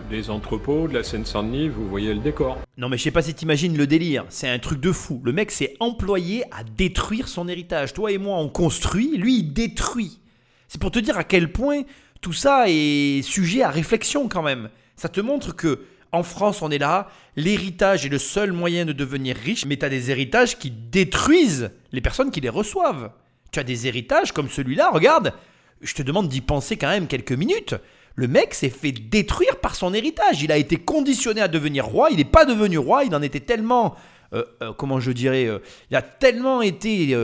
des 0.10 0.30
entrepôts 0.30 0.90
de 0.90 0.94
la 0.94 1.04
Seine-Saint-Denis, 1.04 1.70
vous 1.70 1.88
voyez 1.88 2.14
le 2.14 2.20
décor. 2.20 2.58
Non 2.78 2.90
mais 2.90 2.98
je 2.98 3.04
sais 3.04 3.12
pas 3.12 3.22
si 3.22 3.34
t'imagines 3.34 3.78
le 3.78 3.88
délire, 3.88 4.26
c'est 4.28 4.50
un 4.50 4.60
truc 4.60 4.82
de 4.82 4.92
fou. 4.92 5.22
Le 5.24 5.32
mec 5.32 5.50
s'est 5.50 5.76
employé 5.80 6.44
à 6.52 6.64
détruire 6.64 7.30
son 7.30 7.48
héritage. 7.48 7.94
Toi 7.94 8.12
et 8.12 8.18
moi 8.18 8.38
on 8.38 8.50
construit, 8.50 9.18
lui 9.18 9.40
il 9.40 9.54
détruit. 9.54 10.20
C'est 10.68 10.82
pour 10.82 10.92
te 10.92 11.00
dire 11.00 11.18
à 11.18 11.24
quel 11.24 11.50
point 11.50 11.84
tout 12.20 12.34
ça 12.34 12.66
est 12.68 13.22
sujet 13.22 13.62
à 13.62 13.70
réflexion 13.70 14.28
quand 14.28 14.44
même. 14.44 14.70
Ça 14.98 15.08
te 15.08 15.22
montre 15.22 15.56
que 15.56 15.80
en 16.16 16.24
France, 16.24 16.62
on 16.62 16.72
est 16.72 16.78
là. 16.78 17.08
L'héritage 17.36 18.06
est 18.06 18.10
le 18.10 18.18
seul 18.18 18.52
moyen 18.52 18.86
de 18.86 18.94
devenir 18.94 19.36
riche, 19.36 19.66
mais 19.66 19.78
tu 19.78 19.86
as 19.86 19.90
des 19.90 20.12
héritages 20.12 20.58
qui 20.58 20.72
détruisent 20.72 21.72
les 21.92 22.02
personnes 22.02 22.32
qui 22.32 22.42
les 22.42 22.50
reçoivent. 22.50 23.12
Tu 23.52 23.60
as 23.60 23.64
des 23.64 23.88
héritages 23.88 24.32
comme 24.32 24.50
celui-là, 24.50 24.90
regarde. 24.92 25.34
Je 25.82 25.94
te 25.94 26.02
demande 26.02 26.30
d'y 26.30 26.42
penser 26.42 26.78
quand 26.78 26.90
même 26.90 27.08
quelques 27.08 27.32
minutes. 27.32 27.76
Le 28.16 28.28
mec 28.28 28.54
s'est 28.54 28.70
fait 28.70 28.94
détruire 28.94 29.58
par 29.58 29.76
son 29.76 29.94
héritage. 29.94 30.42
Il 30.42 30.52
a 30.52 30.58
été 30.58 30.78
conditionné 30.78 31.42
à 31.42 31.48
devenir 31.48 31.86
roi. 31.86 32.10
Il 32.12 32.18
n'est 32.18 32.24
pas 32.24 32.46
devenu 32.46 32.78
roi. 32.78 33.04
Il 33.04 33.14
en 33.14 33.22
était 33.22 33.42
tellement. 33.42 33.96
Euh, 34.34 34.44
euh, 34.64 34.74
comment 34.74 35.00
je 35.00 35.12
dirais 35.12 35.46
euh, 35.46 35.60
Il 35.92 35.98
a 35.98 36.02
tellement 36.02 36.62
été 36.62 37.16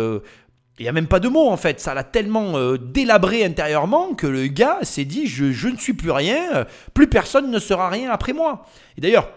il 0.82 0.86
n'y 0.86 0.90
a 0.90 0.94
même 0.94 1.08
pas 1.08 1.20
de 1.20 1.30
mots 1.30 1.48
en 1.48 1.58
fait, 1.58 1.80
ça 1.80 1.94
l'a 1.94 2.04
tellement 2.04 2.58
euh, 2.58 2.76
délabré 2.76 3.46
intérieurement 3.46 4.16
que 4.16 4.26
le 4.26 4.48
gars 4.48 4.80
s'est 4.82 5.06
dit 5.06 5.28
je, 5.28 5.52
je, 5.52 5.68
ne 5.68 5.78
suis 5.78 5.94
plus 5.94 6.10
rien, 6.10 6.66
plus 6.96 7.08
personne 7.08 7.52
ne 7.52 7.60
sera 7.60 7.88
rien 7.88 8.10
après 8.10 8.34
moi. 8.34 8.66
Et 8.98 9.02
d'ailleurs, 9.02 9.30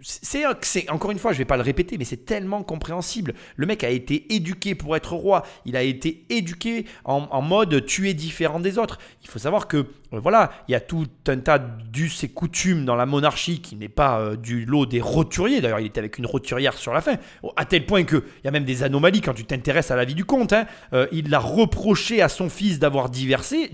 c'est 0.00 0.90
encore 0.90 1.10
une 1.10 1.18
fois, 1.18 1.32
je 1.32 1.38
vais 1.38 1.44
pas 1.44 1.56
le 1.56 1.62
répéter, 1.62 1.98
mais 1.98 2.04
c'est 2.04 2.24
tellement 2.24 2.62
compréhensible. 2.62 3.34
Le 3.56 3.66
mec 3.66 3.82
a 3.84 3.90
été 3.90 4.32
éduqué 4.34 4.74
pour 4.74 4.96
être 4.96 5.14
roi. 5.14 5.42
Il 5.64 5.76
a 5.76 5.82
été 5.82 6.24
éduqué 6.28 6.86
en, 7.04 7.42
mode 7.42 7.84
tu 7.86 8.08
es 8.08 8.14
différent 8.14 8.60
des 8.60 8.78
autres. 8.78 8.98
Il 9.22 9.28
faut 9.28 9.38
savoir 9.38 9.66
que 9.66 9.76
euh, 9.76 10.20
voilà, 10.20 10.52
il 10.68 10.72
y 10.72 10.74
a 10.74 10.80
tout 10.80 11.06
un 11.26 11.38
tas 11.38 11.58
d'us 11.58 12.12
et 12.22 12.28
coutumes 12.28 12.84
dans 12.84 12.94
la 12.94 13.06
monarchie 13.06 13.60
qui 13.60 13.76
n'est 13.76 13.88
pas 13.88 14.20
euh, 14.20 14.36
du 14.36 14.64
lot 14.64 14.86
des 14.86 15.00
roturiers. 15.00 15.60
D'ailleurs, 15.60 15.80
il 15.80 15.86
était 15.86 15.98
avec 15.98 16.18
une 16.18 16.26
roturière 16.26 16.74
sur 16.74 16.92
la 16.92 17.00
fin, 17.00 17.16
à 17.56 17.64
tel 17.64 17.84
point 17.84 18.04
que 18.04 18.16
il 18.16 18.44
y 18.44 18.48
a 18.48 18.50
même 18.50 18.64
des 18.64 18.82
anomalies 18.82 19.20
quand 19.20 19.34
tu 19.34 19.44
t'intéresses 19.44 19.90
à 19.90 19.96
la 19.96 20.04
vie 20.04 20.14
du 20.14 20.24
comte. 20.24 20.52
Hein. 20.52 20.66
Euh, 20.92 21.06
il 21.12 21.30
l'a 21.30 21.40
reproché 21.40 22.22
à 22.22 22.28
son 22.28 22.48
fils 22.48 22.78
d'avoir 22.78 23.10
divorcé, 23.10 23.70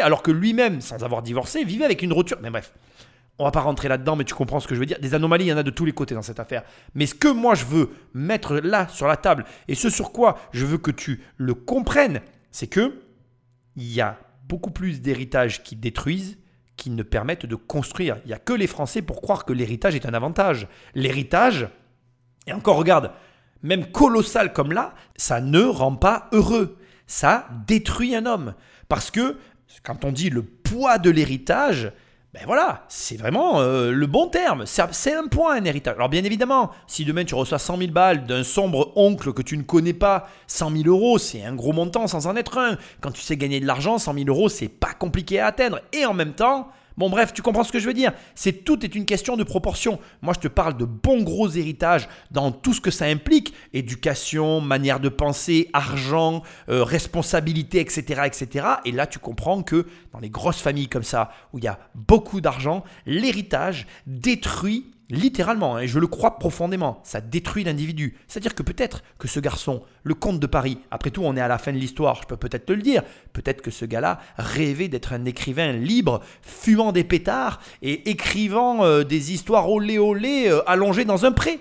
alors 0.00 0.22
que 0.22 0.30
lui-même, 0.30 0.80
sans 0.80 1.02
avoir 1.04 1.22
divorcé, 1.22 1.64
vivait 1.64 1.84
avec 1.84 2.02
une 2.02 2.12
roturière. 2.12 2.42
Mais 2.42 2.50
bref. 2.50 2.72
On 3.42 3.44
va 3.44 3.50
pas 3.50 3.60
rentrer 3.60 3.88
là-dedans, 3.88 4.14
mais 4.14 4.22
tu 4.22 4.34
comprends 4.34 4.60
ce 4.60 4.68
que 4.68 4.76
je 4.76 4.80
veux 4.80 4.86
dire. 4.86 5.00
Des 5.00 5.14
anomalies, 5.14 5.46
il 5.46 5.48
y 5.48 5.52
en 5.52 5.56
a 5.56 5.64
de 5.64 5.70
tous 5.70 5.84
les 5.84 5.90
côtés 5.90 6.14
dans 6.14 6.22
cette 6.22 6.38
affaire. 6.38 6.62
Mais 6.94 7.06
ce 7.06 7.16
que 7.16 7.26
moi 7.26 7.56
je 7.56 7.64
veux 7.64 7.90
mettre 8.14 8.54
là 8.54 8.86
sur 8.86 9.08
la 9.08 9.16
table, 9.16 9.44
et 9.66 9.74
ce 9.74 9.90
sur 9.90 10.12
quoi 10.12 10.38
je 10.52 10.64
veux 10.64 10.78
que 10.78 10.92
tu 10.92 11.24
le 11.38 11.54
comprennes, 11.54 12.20
c'est 12.52 12.68
que 12.68 13.02
il 13.74 13.92
y 13.92 14.00
a 14.00 14.16
beaucoup 14.48 14.70
plus 14.70 15.00
d'héritages 15.00 15.64
qui 15.64 15.74
détruisent 15.74 16.38
qui 16.76 16.90
ne 16.90 17.02
permettent 17.02 17.46
de 17.46 17.56
construire. 17.56 18.18
Il 18.24 18.28
n'y 18.28 18.34
a 18.34 18.38
que 18.38 18.52
les 18.52 18.68
Français 18.68 19.02
pour 19.02 19.22
croire 19.22 19.44
que 19.44 19.52
l'héritage 19.52 19.94
est 19.94 20.06
un 20.06 20.14
avantage. 20.14 20.68
L'héritage, 20.94 21.68
et 22.46 22.52
encore 22.52 22.76
regarde, 22.76 23.12
même 23.62 23.90
colossal 23.90 24.52
comme 24.52 24.72
là, 24.72 24.94
ça 25.16 25.40
ne 25.40 25.62
rend 25.62 25.96
pas 25.96 26.28
heureux. 26.32 26.78
Ça 27.06 27.48
détruit 27.66 28.14
un 28.14 28.26
homme. 28.26 28.54
Parce 28.88 29.10
que 29.10 29.36
quand 29.82 30.04
on 30.04 30.12
dit 30.12 30.30
le 30.30 30.42
poids 30.42 30.98
de 30.98 31.10
l'héritage, 31.10 31.92
ben 32.34 32.44
voilà, 32.46 32.86
c'est 32.88 33.18
vraiment 33.18 33.60
euh, 33.60 33.90
le 33.90 34.06
bon 34.06 34.26
terme. 34.26 34.64
C'est 34.64 35.12
un 35.12 35.26
point, 35.26 35.56
un 35.56 35.64
héritage. 35.66 35.96
Alors 35.96 36.08
bien 36.08 36.24
évidemment, 36.24 36.70
si 36.86 37.04
demain 37.04 37.24
tu 37.26 37.34
reçois 37.34 37.58
100 37.58 37.76
000 37.76 37.90
balles 37.92 38.24
d'un 38.24 38.42
sombre 38.42 38.90
oncle 38.96 39.34
que 39.34 39.42
tu 39.42 39.58
ne 39.58 39.62
connais 39.62 39.92
pas, 39.92 40.26
100 40.46 40.70
000 40.70 40.88
euros, 40.88 41.18
c'est 41.18 41.44
un 41.44 41.54
gros 41.54 41.74
montant 41.74 42.06
sans 42.06 42.26
en 42.26 42.34
être 42.36 42.56
un. 42.56 42.78
Quand 43.02 43.10
tu 43.10 43.20
sais 43.20 43.36
gagner 43.36 43.60
de 43.60 43.66
l'argent, 43.66 43.98
100 43.98 44.14
000 44.14 44.24
euros, 44.28 44.48
c'est 44.48 44.68
pas 44.68 44.94
compliqué 44.94 45.40
à 45.40 45.46
atteindre. 45.48 45.80
Et 45.92 46.06
en 46.06 46.14
même 46.14 46.32
temps, 46.32 46.68
Bon 46.96 47.10
bref, 47.10 47.32
tu 47.32 47.42
comprends 47.42 47.64
ce 47.64 47.72
que 47.72 47.78
je 47.78 47.86
veux 47.86 47.94
dire. 47.94 48.12
C'est 48.34 48.64
tout 48.64 48.84
est 48.84 48.94
une 48.94 49.06
question 49.06 49.36
de 49.36 49.44
proportion. 49.44 49.98
Moi, 50.20 50.34
je 50.34 50.40
te 50.40 50.48
parle 50.48 50.76
de 50.76 50.84
bons 50.84 51.22
gros 51.22 51.48
héritages 51.48 52.08
dans 52.30 52.52
tout 52.52 52.74
ce 52.74 52.80
que 52.80 52.90
ça 52.90 53.06
implique 53.06 53.54
éducation, 53.72 54.60
manière 54.60 55.00
de 55.00 55.08
penser, 55.08 55.68
argent, 55.72 56.42
euh, 56.68 56.84
responsabilité, 56.84 57.80
etc., 57.80 58.22
etc. 58.26 58.66
Et 58.84 58.92
là, 58.92 59.06
tu 59.06 59.18
comprends 59.18 59.62
que 59.62 59.86
dans 60.12 60.20
les 60.20 60.30
grosses 60.30 60.60
familles 60.60 60.88
comme 60.88 61.02
ça, 61.02 61.30
où 61.52 61.58
il 61.58 61.64
y 61.64 61.68
a 61.68 61.78
beaucoup 61.94 62.40
d'argent, 62.40 62.84
l'héritage 63.06 63.86
détruit 64.06 64.91
littéralement, 65.10 65.78
et 65.78 65.86
je 65.86 65.98
le 65.98 66.06
crois 66.06 66.38
profondément, 66.38 67.00
ça 67.04 67.20
détruit 67.20 67.64
l'individu. 67.64 68.16
C'est-à-dire 68.26 68.54
que 68.54 68.62
peut-être 68.62 69.02
que 69.18 69.28
ce 69.28 69.40
garçon, 69.40 69.82
le 70.02 70.14
comte 70.14 70.40
de 70.40 70.46
Paris, 70.46 70.78
après 70.90 71.10
tout 71.10 71.22
on 71.24 71.36
est 71.36 71.40
à 71.40 71.48
la 71.48 71.58
fin 71.58 71.72
de 71.72 71.78
l'histoire, 71.78 72.20
je 72.22 72.26
peux 72.26 72.36
peut-être 72.36 72.66
te 72.66 72.72
le 72.72 72.82
dire, 72.82 73.02
peut-être 73.32 73.62
que 73.62 73.70
ce 73.70 73.84
gars-là 73.84 74.20
rêvait 74.36 74.88
d'être 74.88 75.12
un 75.12 75.24
écrivain 75.24 75.72
libre, 75.72 76.20
fumant 76.40 76.92
des 76.92 77.04
pétards 77.04 77.60
et 77.82 78.10
écrivant 78.10 78.84
euh, 78.84 79.04
des 79.04 79.32
histoires 79.32 79.70
olé 79.70 79.98
olé 79.98 80.48
euh, 80.48 80.68
allongées 80.68 81.04
dans 81.04 81.26
un 81.26 81.32
pré. 81.32 81.60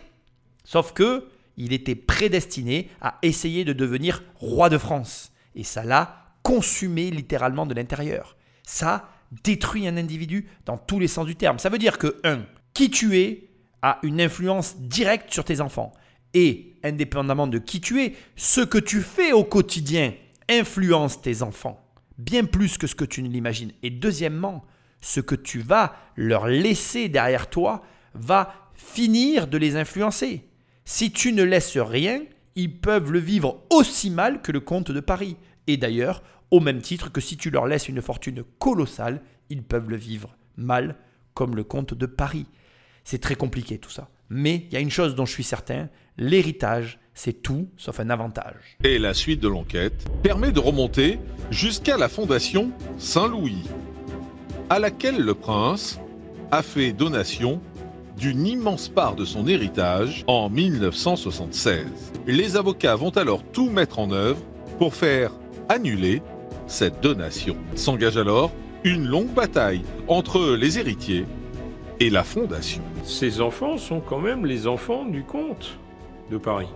Sauf 0.63 0.93
que 0.93 1.27
il 1.57 1.73
était 1.73 1.95
prédestiné 1.95 2.89
à 3.01 3.17
essayer 3.21 3.65
de 3.65 3.73
devenir 3.73 4.23
roi 4.35 4.69
de 4.69 4.77
France. 4.77 5.31
Et 5.55 5.63
ça 5.63 5.83
l'a 5.83 6.33
consumé 6.43 7.11
littéralement 7.11 7.65
de 7.65 7.73
l'intérieur. 7.73 8.35
Ça 8.63 9.09
détruit 9.43 9.87
un 9.87 9.97
individu 9.97 10.47
dans 10.65 10.77
tous 10.77 10.99
les 10.99 11.07
sens 11.07 11.25
du 11.25 11.35
terme. 11.35 11.59
Ça 11.59 11.69
veut 11.69 11.77
dire 11.77 11.97
que, 11.97 12.19
un, 12.23 12.41
qui 12.73 12.89
tu 12.89 13.17
es 13.17 13.49
a 13.81 13.99
une 14.03 14.21
influence 14.21 14.77
directe 14.77 15.31
sur 15.33 15.43
tes 15.43 15.61
enfants. 15.61 15.93
Et, 16.33 16.75
indépendamment 16.83 17.47
de 17.47 17.57
qui 17.57 17.81
tu 17.81 18.01
es, 18.01 18.15
ce 18.35 18.61
que 18.61 18.77
tu 18.77 19.01
fais 19.01 19.33
au 19.33 19.43
quotidien 19.43 20.13
influence 20.49 21.21
tes 21.21 21.41
enfants, 21.41 21.83
bien 22.17 22.45
plus 22.45 22.77
que 22.77 22.87
ce 22.87 22.95
que 22.95 23.05
tu 23.05 23.21
ne 23.23 23.29
l'imagines. 23.29 23.71
Et 23.83 23.89
deuxièmement, 23.89 24.65
ce 25.01 25.19
que 25.19 25.35
tu 25.35 25.59
vas 25.59 25.95
leur 26.15 26.47
laisser 26.47 27.09
derrière 27.09 27.49
toi 27.49 27.83
va 28.13 28.53
finir 28.73 29.47
de 29.47 29.57
les 29.57 29.75
influencer. 29.75 30.47
Si 30.85 31.11
tu 31.11 31.33
ne 31.33 31.43
laisses 31.43 31.77
rien, 31.77 32.21
ils 32.55 32.79
peuvent 32.79 33.11
le 33.11 33.19
vivre 33.19 33.63
aussi 33.69 34.09
mal 34.09 34.41
que 34.41 34.51
le 34.51 34.59
comte 34.59 34.91
de 34.91 34.99
Paris. 34.99 35.37
Et 35.67 35.77
d'ailleurs, 35.77 36.21
au 36.49 36.59
même 36.59 36.81
titre 36.81 37.11
que 37.11 37.21
si 37.21 37.37
tu 37.37 37.49
leur 37.49 37.65
laisses 37.65 37.87
une 37.87 38.01
fortune 38.01 38.43
colossale, 38.59 39.21
ils 39.49 39.63
peuvent 39.63 39.89
le 39.89 39.95
vivre 39.95 40.35
mal 40.57 40.97
comme 41.33 41.55
le 41.55 41.63
comte 41.63 41.93
de 41.93 42.05
Paris. 42.05 42.45
C'est 43.03 43.19
très 43.19 43.35
compliqué 43.35 43.77
tout 43.77 43.89
ça. 43.89 44.09
Mais 44.29 44.65
il 44.67 44.73
y 44.73 44.77
a 44.77 44.79
une 44.79 44.89
chose 44.89 45.15
dont 45.15 45.25
je 45.25 45.33
suis 45.33 45.43
certain, 45.43 45.89
l'héritage, 46.17 46.99
c'est 47.13 47.41
tout 47.41 47.67
sauf 47.77 47.99
un 47.99 48.09
avantage. 48.09 48.77
Et 48.83 48.97
la 48.97 49.13
suite 49.13 49.41
de 49.41 49.47
l'enquête 49.47 50.05
permet 50.23 50.51
de 50.51 50.59
remonter 50.59 51.19
jusqu'à 51.49 51.97
la 51.97 52.07
fondation 52.07 52.71
Saint-Louis, 52.97 53.63
à 54.69 54.79
laquelle 54.79 55.19
le 55.19 55.33
prince 55.33 55.99
a 56.51 56.61
fait 56.61 56.93
donation 56.93 57.61
d'une 58.17 58.45
immense 58.45 58.87
part 58.87 59.15
de 59.15 59.25
son 59.25 59.47
héritage 59.47 60.23
en 60.27 60.49
1976. 60.49 61.85
Les 62.27 62.55
avocats 62.55 62.95
vont 62.95 63.09
alors 63.09 63.43
tout 63.43 63.69
mettre 63.69 63.99
en 63.99 64.11
œuvre 64.11 64.41
pour 64.77 64.93
faire 64.95 65.31
annuler 65.69 66.21
cette 66.67 67.01
donation. 67.01 67.57
S'engage 67.75 68.17
alors 68.17 68.51
une 68.83 69.05
longue 69.05 69.33
bataille 69.33 69.81
entre 70.07 70.55
les 70.55 70.79
héritiers 70.79 71.25
et 72.01 72.09
la 72.09 72.23
fondation. 72.23 72.81
Ces 73.03 73.41
enfants 73.41 73.77
sont 73.77 73.99
quand 73.99 74.17
même 74.17 74.47
les 74.47 74.65
enfants 74.65 75.05
du 75.05 75.21
comte 75.21 75.77
de 76.31 76.37
Paris. 76.37 76.69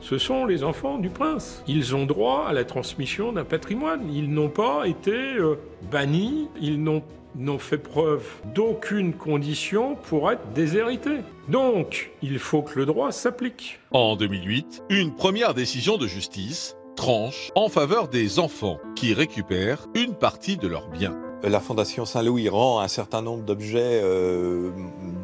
Ce 0.00 0.18
sont 0.18 0.44
les 0.44 0.64
enfants 0.64 0.98
du 0.98 1.08
prince. 1.08 1.62
Ils 1.68 1.94
ont 1.94 2.04
droit 2.04 2.46
à 2.48 2.52
la 2.52 2.64
transmission 2.64 3.32
d'un 3.32 3.44
patrimoine. 3.44 4.12
Ils 4.12 4.28
n'ont 4.28 4.48
pas 4.48 4.88
été 4.88 5.12
euh, 5.12 5.54
bannis, 5.90 6.48
ils 6.60 6.82
n'ont 6.82 7.02
n'ont 7.34 7.60
fait 7.60 7.78
preuve 7.78 8.26
d'aucune 8.54 9.14
condition 9.14 9.94
pour 9.94 10.30
être 10.30 10.52
déshérités. 10.52 11.20
Donc, 11.48 12.10
il 12.20 12.38
faut 12.38 12.60
que 12.60 12.78
le 12.78 12.84
droit 12.84 13.10
s'applique. 13.10 13.78
En 13.92 14.16
2008, 14.16 14.82
une 14.90 15.14
première 15.14 15.54
décision 15.54 15.96
de 15.96 16.06
justice 16.06 16.76
tranche 16.94 17.50
en 17.54 17.70
faveur 17.70 18.08
des 18.08 18.38
enfants 18.38 18.80
qui 18.96 19.14
récupèrent 19.14 19.86
une 19.94 20.14
partie 20.14 20.58
de 20.58 20.68
leurs 20.68 20.88
biens. 20.88 21.16
La 21.44 21.58
Fondation 21.58 22.04
Saint-Louis 22.04 22.48
rend 22.48 22.78
un 22.78 22.86
certain 22.86 23.20
nombre 23.20 23.42
d'objets 23.42 24.00
euh, 24.04 24.70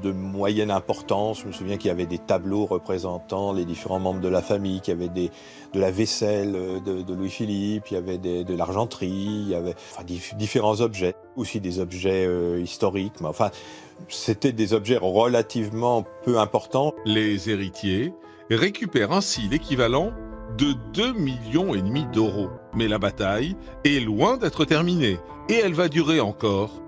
de 0.03 0.11
moyenne 0.11 0.73
importance. 0.73 1.43
Je 1.43 1.47
me 1.47 1.53
souviens 1.53 1.77
qu'il 1.77 1.89
y 1.89 1.93
avait 1.93 2.07
des 2.07 2.19
tableaux 2.19 2.67
représentant 2.67 3.53
les 3.53 3.65
différents 3.65 4.01
membres 4.01 4.21
de 4.21 4.29
la 4.29 4.43
famille, 4.43 4.81
qu'il 4.81 4.95
y 4.95 4.97
avait 4.97 5.09
de 5.09 5.31
la 5.79 5.93
vaisselle 5.93 6.53
de, 6.85 7.15
Louis-Philippe, 7.15 7.85
il 7.93 7.95
y 7.95 7.97
avait 7.97 8.19
de 8.19 8.55
l'argenterie, 8.55 9.07
il 9.07 9.49
y 9.49 9.55
avait 9.55 9.77
différents 10.37 10.81
objets, 10.81 11.15
aussi 11.37 11.61
des 11.61 11.79
objets 11.79 12.27
euh, 12.27 12.61
historiques. 12.61 13.21
Mais 13.21 13.29
enfin, 13.29 13.53
c'était 14.09 14.53
des 14.53 14.73
objets 14.73 14.99
relativement 15.01 16.05
peu 16.25 16.41
importants. 16.41 16.95
Les 17.05 17.49
héritiers 17.49 18.13
récupèrent 18.51 19.13
ainsi 19.13 19.43
l'équivalent 19.49 20.11
de 20.57 20.73
2 20.95 21.13
millions 21.13 21.75
et 21.75 21.83
demi 21.83 22.07
d'euros. 22.13 22.49
Mais 22.75 22.89
la 22.89 22.99
bataille 22.99 23.55
est 23.85 24.01
loin 24.01 24.37
d'être 24.37 24.65
terminée 24.65 25.19
et 25.49 25.55
elle 25.55 25.75
va 25.75 25.89
durer 25.89 26.21
encore 26.21 26.83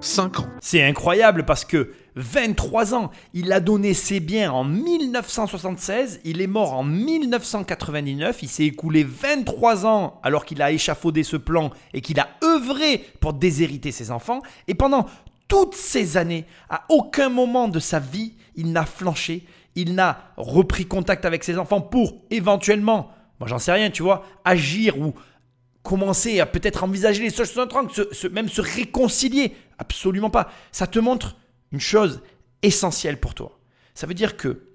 5 0.00 0.40
ans. 0.40 0.46
C'est 0.60 0.82
incroyable 0.82 1.44
parce 1.44 1.64
que 1.64 1.92
23 2.16 2.94
ans, 2.94 3.10
il 3.34 3.52
a 3.52 3.60
donné 3.60 3.92
ses 3.92 4.20
biens 4.20 4.50
en 4.52 4.64
1976, 4.64 6.20
il 6.24 6.40
est 6.40 6.46
mort 6.46 6.72
en 6.72 6.82
1999, 6.82 8.42
il 8.42 8.48
s'est 8.48 8.64
écoulé 8.64 9.04
23 9.04 9.86
ans 9.86 10.20
alors 10.22 10.46
qu'il 10.46 10.62
a 10.62 10.72
échafaudé 10.72 11.22
ce 11.22 11.36
plan 11.36 11.70
et 11.92 12.00
qu'il 12.00 12.18
a 12.18 12.28
œuvré 12.42 13.04
pour 13.20 13.34
déshériter 13.34 13.92
ses 13.92 14.10
enfants 14.10 14.40
et 14.66 14.74
pendant 14.74 15.06
toutes 15.48 15.74
ces 15.74 16.16
années, 16.16 16.44
à 16.70 16.84
aucun 16.88 17.28
moment 17.28 17.68
de 17.68 17.78
sa 17.78 18.00
vie, 18.00 18.32
il 18.56 18.72
n'a 18.72 18.84
flanché, 18.84 19.44
il 19.76 19.94
n'a 19.94 20.32
repris 20.36 20.86
contact 20.86 21.24
avec 21.24 21.44
ses 21.44 21.58
enfants 21.58 21.80
pour 21.80 22.14
éventuellement, 22.30 23.10
moi 23.38 23.48
j'en 23.48 23.58
sais 23.58 23.72
rien, 23.72 23.90
tu 23.90 24.02
vois, 24.02 24.24
agir 24.44 24.98
ou 24.98 25.14
commencer 25.86 26.40
à 26.40 26.46
peut-être 26.46 26.82
envisager 26.82 27.22
les 27.22 27.32
choses 27.32 27.52
se, 27.52 28.26
même 28.26 28.48
se 28.48 28.60
réconcilier. 28.60 29.54
Absolument 29.78 30.30
pas. 30.30 30.50
Ça 30.72 30.88
te 30.88 30.98
montre 30.98 31.36
une 31.70 31.80
chose 31.80 32.22
essentielle 32.62 33.20
pour 33.20 33.34
toi. 33.34 33.60
Ça 33.94 34.08
veut 34.08 34.14
dire 34.14 34.36
que 34.36 34.66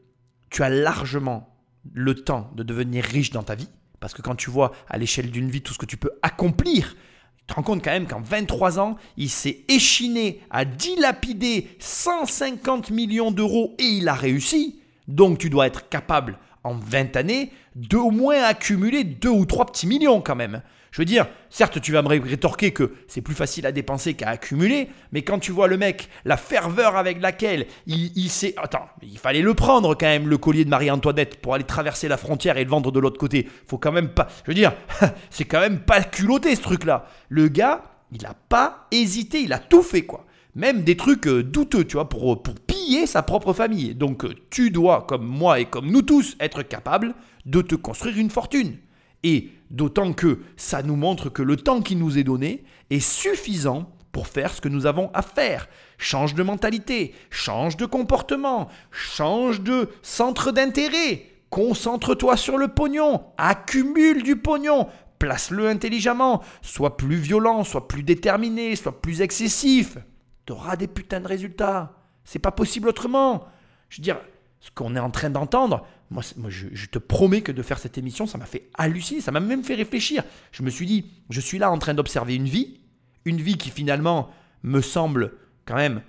tu 0.49 0.63
as 0.63 0.69
largement 0.69 1.53
le 1.91 2.15
temps 2.15 2.49
de 2.55 2.63
devenir 2.63 3.03
riche 3.03 3.31
dans 3.31 3.43
ta 3.43 3.55
vie. 3.55 3.67
Parce 3.99 4.13
que 4.13 4.21
quand 4.21 4.35
tu 4.35 4.49
vois 4.49 4.71
à 4.87 4.97
l'échelle 4.97 5.31
d'une 5.31 5.49
vie 5.49 5.61
tout 5.61 5.73
ce 5.73 5.77
que 5.77 5.85
tu 5.85 5.97
peux 5.97 6.11
accomplir, 6.21 6.95
tu 7.37 7.45
te 7.45 7.53
rends 7.55 7.63
compte 7.63 7.83
quand 7.83 7.91
même 7.91 8.07
qu'en 8.07 8.21
23 8.21 8.79
ans, 8.79 8.95
il 9.17 9.29
s'est 9.29 9.65
échiné 9.67 10.41
à 10.49 10.63
dilapider 10.63 11.67
150 11.79 12.89
millions 12.89 13.31
d'euros 13.31 13.75
et 13.79 13.83
il 13.83 14.07
a 14.07 14.13
réussi. 14.13 14.79
Donc 15.09 15.39
tu 15.39 15.49
dois 15.49 15.67
être 15.67 15.89
capable 15.89 16.39
en 16.63 16.75
20 16.75 17.17
années 17.17 17.51
de 17.75 17.97
au 17.97 18.11
moins 18.11 18.41
accumuler 18.43 19.03
2 19.03 19.29
ou 19.29 19.45
3 19.45 19.65
petits 19.65 19.87
millions 19.87 20.21
quand 20.21 20.35
même. 20.35 20.61
Je 20.91 20.99
veux 20.99 21.05
dire, 21.05 21.25
certes, 21.49 21.79
tu 21.79 21.93
vas 21.93 22.01
me 22.01 22.09
rétorquer 22.09 22.71
que 22.71 22.91
c'est 23.07 23.21
plus 23.21 23.33
facile 23.33 23.65
à 23.65 23.71
dépenser 23.71 24.13
qu'à 24.13 24.27
accumuler, 24.27 24.89
mais 25.13 25.21
quand 25.21 25.39
tu 25.39 25.53
vois 25.53 25.69
le 25.69 25.77
mec, 25.77 26.09
la 26.25 26.35
ferveur 26.35 26.97
avec 26.97 27.21
laquelle 27.21 27.65
il, 27.87 28.29
s'est. 28.29 28.53
Attends, 28.57 28.89
il 29.01 29.17
fallait 29.17 29.41
le 29.41 29.53
prendre 29.53 29.95
quand 29.95 30.07
même, 30.07 30.27
le 30.27 30.37
collier 30.37 30.65
de 30.65 30.69
Marie-Antoinette, 30.69 31.39
pour 31.41 31.53
aller 31.53 31.63
traverser 31.63 32.09
la 32.09 32.17
frontière 32.17 32.57
et 32.57 32.65
le 32.65 32.69
vendre 32.69 32.91
de 32.91 32.99
l'autre 32.99 33.17
côté. 33.17 33.47
Faut 33.67 33.77
quand 33.77 33.93
même 33.93 34.09
pas. 34.09 34.27
Je 34.43 34.51
veux 34.51 34.53
dire, 34.53 34.73
c'est 35.29 35.45
quand 35.45 35.61
même 35.61 35.79
pas 35.79 36.01
culotté 36.03 36.53
ce 36.57 36.61
truc-là. 36.61 37.05
Le 37.29 37.47
gars, 37.47 37.83
il 38.11 38.25
a 38.25 38.33
pas 38.49 38.87
hésité, 38.91 39.39
il 39.39 39.53
a 39.53 39.59
tout 39.59 39.83
fait, 39.83 40.01
quoi. 40.01 40.25
Même 40.55 40.83
des 40.83 40.97
trucs 40.97 41.27
euh, 41.27 41.41
douteux, 41.41 41.85
tu 41.85 41.93
vois, 41.93 42.09
pour, 42.09 42.43
pour 42.43 42.55
piller 42.55 43.07
sa 43.07 43.23
propre 43.23 43.53
famille. 43.53 43.95
Donc, 43.95 44.25
euh, 44.25 44.33
tu 44.49 44.71
dois, 44.71 45.05
comme 45.07 45.25
moi 45.25 45.61
et 45.61 45.65
comme 45.65 45.89
nous 45.89 46.01
tous, 46.01 46.35
être 46.41 46.63
capable 46.63 47.15
de 47.45 47.61
te 47.61 47.75
construire 47.75 48.17
une 48.17 48.29
fortune. 48.29 48.75
Et 49.23 49.49
d'autant 49.69 50.13
que 50.13 50.39
ça 50.57 50.83
nous 50.83 50.95
montre 50.95 51.29
que 51.29 51.41
le 51.41 51.57
temps 51.57 51.81
qui 51.81 51.95
nous 51.95 52.17
est 52.17 52.23
donné 52.23 52.63
est 52.89 52.99
suffisant 52.99 53.91
pour 54.11 54.27
faire 54.27 54.53
ce 54.53 54.61
que 54.61 54.69
nous 54.69 54.85
avons 54.85 55.09
à 55.13 55.21
faire. 55.21 55.67
Change 55.97 56.35
de 56.35 56.43
mentalité, 56.43 57.13
change 57.29 57.77
de 57.77 57.85
comportement, 57.85 58.67
change 58.91 59.61
de 59.61 59.89
centre 60.01 60.51
d'intérêt. 60.51 61.25
Concentre-toi 61.49 62.37
sur 62.37 62.57
le 62.57 62.69
pognon, 62.69 63.25
accumule 63.37 64.23
du 64.23 64.37
pognon, 64.37 64.87
place-le 65.19 65.67
intelligemment, 65.67 66.41
sois 66.61 66.95
plus 66.95 67.17
violent, 67.17 67.63
sois 67.63 67.87
plus 67.87 68.03
déterminé, 68.03 68.75
sois 68.75 69.01
plus 69.01 69.21
excessif. 69.21 69.97
Tu 70.45 70.53
auras 70.53 70.77
des 70.77 70.87
putains 70.87 71.19
de 71.19 71.27
résultats. 71.27 71.93
C'est 72.23 72.39
pas 72.39 72.51
possible 72.51 72.87
autrement. 72.87 73.45
Je 73.89 73.97
veux 73.97 74.03
dire, 74.03 74.19
ce 74.61 74.69
qu'on 74.73 74.95
est 74.95 74.99
en 74.99 75.09
train 75.09 75.29
d'entendre, 75.29 75.85
moi, 76.11 76.23
je, 76.49 76.85
te 76.85 76.99
promets 76.99 77.41
que 77.41 77.51
de 77.51 77.63
faire 77.63 77.79
cette 77.79 77.97
émission, 77.97 78.27
ça 78.27 78.37
m'a 78.37 78.45
fait 78.45 78.69
halluciner, 78.75 79.19
ça 79.19 79.31
m'a 79.31 79.39
même 79.39 79.63
fait 79.63 79.75
réfléchir. 79.75 80.23
Je 80.51 80.61
me 80.61 80.69
suis 80.69 80.85
dit, 80.85 81.05
je 81.29 81.41
suis 81.41 81.57
là 81.57 81.71
en 81.71 81.79
train 81.79 81.93
d'observer 81.95 82.35
une 82.35 82.45
vie, 82.45 82.79
une 83.25 83.41
vie 83.41 83.57
qui 83.57 83.71
finalement 83.71 84.29
me 84.63 84.81
semble 84.81 85.33
quand 85.65 85.75
même 85.75 86.01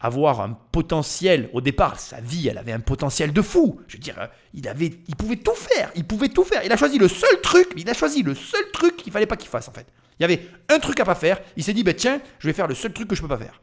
avoir 0.00 0.42
un 0.42 0.58
potentiel. 0.70 1.48
Au 1.54 1.62
départ, 1.62 1.98
sa 1.98 2.20
vie, 2.20 2.48
elle 2.48 2.58
avait 2.58 2.72
un 2.72 2.80
potentiel 2.80 3.32
de 3.32 3.40
fou. 3.40 3.80
Je 3.88 3.96
veux 3.96 4.02
dire, 4.02 4.18
euh, 4.18 4.26
il, 4.52 4.68
avait, 4.68 4.92
il 5.08 5.16
pouvait 5.16 5.36
tout 5.36 5.54
faire, 5.54 5.90
il 5.94 6.04
pouvait 6.04 6.28
tout 6.28 6.44
faire. 6.44 6.62
Il 6.62 6.72
a 6.72 6.76
choisi 6.76 6.98
le 6.98 7.08
seul 7.08 7.40
truc, 7.40 7.68
il 7.76 7.88
a 7.88 7.94
choisi 7.94 8.22
le 8.22 8.34
seul 8.34 8.70
truc 8.72 8.98
qu'il 8.98 9.12
fallait 9.12 9.26
pas 9.26 9.36
qu'il 9.36 9.48
fasse 9.48 9.68
en 9.68 9.72
fait. 9.72 9.86
Il 10.18 10.22
y 10.22 10.24
avait 10.24 10.46
un 10.68 10.78
truc 10.78 11.00
à 11.00 11.04
pas 11.04 11.14
faire, 11.14 11.40
il 11.56 11.64
s'est 11.64 11.72
dit, 11.72 11.82
ben 11.82 11.94
tiens, 11.94 12.20
je 12.38 12.46
vais 12.46 12.52
faire 12.52 12.68
le 12.68 12.74
seul 12.74 12.92
truc 12.92 13.08
que 13.08 13.14
je 13.14 13.22
peux 13.22 13.28
pas 13.28 13.38
faire. 13.38 13.60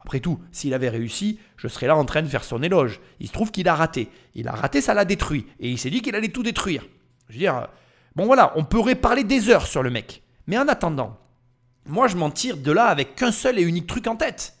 Après 0.00 0.20
tout, 0.20 0.40
s'il 0.52 0.72
avait 0.72 0.88
réussi, 0.88 1.40
je 1.56 1.66
serais 1.66 1.88
là 1.88 1.96
en 1.96 2.04
train 2.04 2.22
de 2.22 2.28
faire 2.28 2.44
son 2.44 2.62
éloge. 2.62 3.00
Il 3.18 3.26
se 3.26 3.32
trouve 3.32 3.50
qu'il 3.50 3.68
a 3.68 3.74
raté. 3.74 4.08
Il 4.34 4.46
a 4.46 4.52
raté, 4.52 4.80
ça 4.80 4.94
l'a 4.94 5.04
détruit. 5.04 5.46
Et 5.58 5.70
il 5.70 5.78
s'est 5.78 5.90
dit 5.90 6.00
qu'il 6.00 6.14
allait 6.14 6.28
tout 6.28 6.44
détruire. 6.44 6.84
Je 7.28 7.34
veux 7.34 7.38
dire, 7.40 7.66
bon 8.14 8.26
voilà, 8.26 8.52
on 8.56 8.64
pourrait 8.64 8.94
parler 8.94 9.24
des 9.24 9.50
heures 9.50 9.66
sur 9.66 9.82
le 9.82 9.90
mec. 9.90 10.22
Mais 10.46 10.58
en 10.58 10.68
attendant, 10.68 11.18
moi 11.86 12.06
je 12.06 12.16
m'en 12.16 12.30
tire 12.30 12.56
de 12.56 12.70
là 12.70 12.84
avec 12.84 13.16
qu'un 13.16 13.32
seul 13.32 13.58
et 13.58 13.62
unique 13.62 13.88
truc 13.88 14.06
en 14.06 14.14
tête. 14.14 14.54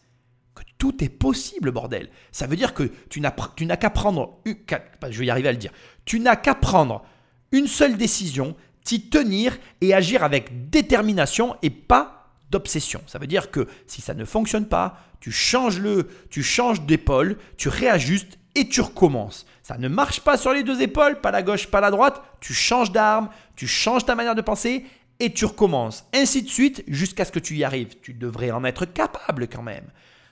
Que 0.54 0.62
tout 0.78 1.04
est 1.04 1.08
possible, 1.08 1.70
bordel. 1.70 2.08
Ça 2.32 2.46
veut 2.46 2.56
dire 2.56 2.74
que 2.74 2.90
tu 3.08 3.20
n'as 3.20 3.76
qu'à 3.76 3.90
prendre... 3.90 4.40
Je 4.44 5.18
vais 5.18 5.26
y 5.26 5.30
arriver 5.30 5.48
à 5.48 5.52
le 5.52 5.58
dire. 5.58 5.72
Tu 6.04 6.18
n'as 6.18 6.36
qu'à 6.36 6.54
prendre 6.54 7.04
une 7.52 7.68
seule 7.68 7.96
décision, 7.96 8.56
t'y 8.82 9.08
tenir 9.08 9.56
et 9.80 9.94
agir 9.94 10.24
avec 10.24 10.70
détermination 10.70 11.56
et 11.62 11.70
pas 11.70 12.25
d'obsession. 12.50 13.00
Ça 13.06 13.18
veut 13.18 13.26
dire 13.26 13.50
que 13.50 13.66
si 13.86 14.00
ça 14.00 14.14
ne 14.14 14.24
fonctionne 14.24 14.66
pas, 14.66 14.98
tu 15.20 15.32
changes 15.32 15.80
le, 15.80 16.08
tu 16.30 16.42
changes 16.42 16.82
d'épaule, 16.82 17.36
tu 17.56 17.68
réajustes 17.68 18.38
et 18.54 18.68
tu 18.68 18.80
recommences. 18.80 19.46
Ça 19.62 19.78
ne 19.78 19.88
marche 19.88 20.20
pas 20.20 20.36
sur 20.36 20.52
les 20.52 20.62
deux 20.62 20.80
épaules, 20.80 21.20
pas 21.20 21.30
la 21.30 21.42
gauche, 21.42 21.66
pas 21.66 21.80
la 21.80 21.90
droite, 21.90 22.22
tu 22.40 22.54
changes 22.54 22.92
d'arme, 22.92 23.28
tu 23.56 23.66
changes 23.66 24.04
ta 24.04 24.14
manière 24.14 24.34
de 24.34 24.42
penser 24.42 24.84
et 25.20 25.32
tu 25.32 25.44
recommences. 25.44 26.04
Ainsi 26.14 26.42
de 26.42 26.48
suite 26.48 26.84
jusqu'à 26.86 27.24
ce 27.24 27.32
que 27.32 27.38
tu 27.38 27.56
y 27.56 27.64
arrives. 27.64 27.96
Tu 28.00 28.14
devrais 28.14 28.50
en 28.50 28.64
être 28.64 28.86
capable 28.86 29.48
quand 29.48 29.62
même. 29.62 29.86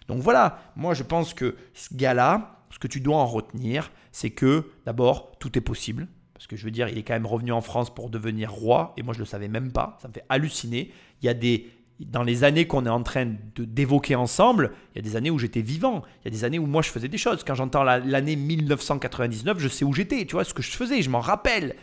Donc 0.09 0.23
voilà, 0.23 0.59
moi 0.77 0.95
je 0.95 1.03
pense 1.03 1.35
que 1.35 1.57
ce 1.74 1.95
gars-là, 1.95 2.51
Ce 2.70 2.78
que 2.81 2.89
tu 2.89 3.01
dois 3.01 3.19
en 3.19 3.27
retenir, 3.27 3.93
c'est 4.11 4.31
que 4.31 4.73
d'abord, 4.85 5.39
tout 5.39 5.57
est 5.57 5.61
possible. 5.61 6.09
Parce 6.35 6.49
que 6.49 6.57
je 6.57 6.65
veux 6.65 6.73
dire, 6.73 6.89
il 6.89 6.99
est 6.99 7.05
quand 7.05 7.15
même 7.15 7.27
revenu 7.27 7.53
en 7.53 7.61
France 7.61 7.95
pour 7.95 8.11
devenir 8.11 8.51
roi, 8.51 8.93
et 8.97 9.03
moi 9.03 9.15
je 9.15 9.20
ne 9.20 9.24
le 9.24 9.28
savais 9.28 9.47
même 9.47 9.70
pas, 9.70 9.97
ça 10.03 10.09
me 10.09 10.12
fait 10.12 10.24
halluciner. 10.28 10.93
Il 11.23 11.27
y 11.27 11.28
a 11.28 11.35
des, 11.35 11.70
dans 12.00 12.22
les 12.22 12.44
années 12.44 12.66
qu'on 12.66 12.86
est 12.86 12.90
en 12.90 13.02
train 13.02 13.34
d'évoquer 13.56 14.16
ensemble, 14.16 14.72
il 14.94 14.98
y 14.98 14.98
a 14.98 15.02
des 15.02 15.16
années 15.16 15.30
où 15.30 15.38
j'étais 15.38 15.60
vivant, 15.60 16.02
il 16.20 16.24
y 16.26 16.28
a 16.28 16.30
des 16.30 16.44
années 16.44 16.58
où 16.58 16.66
moi 16.66 16.82
je 16.82 16.90
faisais 16.90 17.08
des 17.08 17.18
choses. 17.18 17.44
Quand 17.44 17.54
j'entends 17.54 17.84
l'année 17.84 18.36
1999, 18.36 19.58
je 19.58 19.68
sais 19.68 19.84
où 19.84 19.92
j'étais, 19.92 20.24
tu 20.24 20.32
vois, 20.32 20.44
ce 20.44 20.54
que 20.54 20.62
je 20.62 20.70
faisais, 20.70 21.02
je 21.02 21.10
m'en 21.10 21.20
rappelle. 21.20 21.76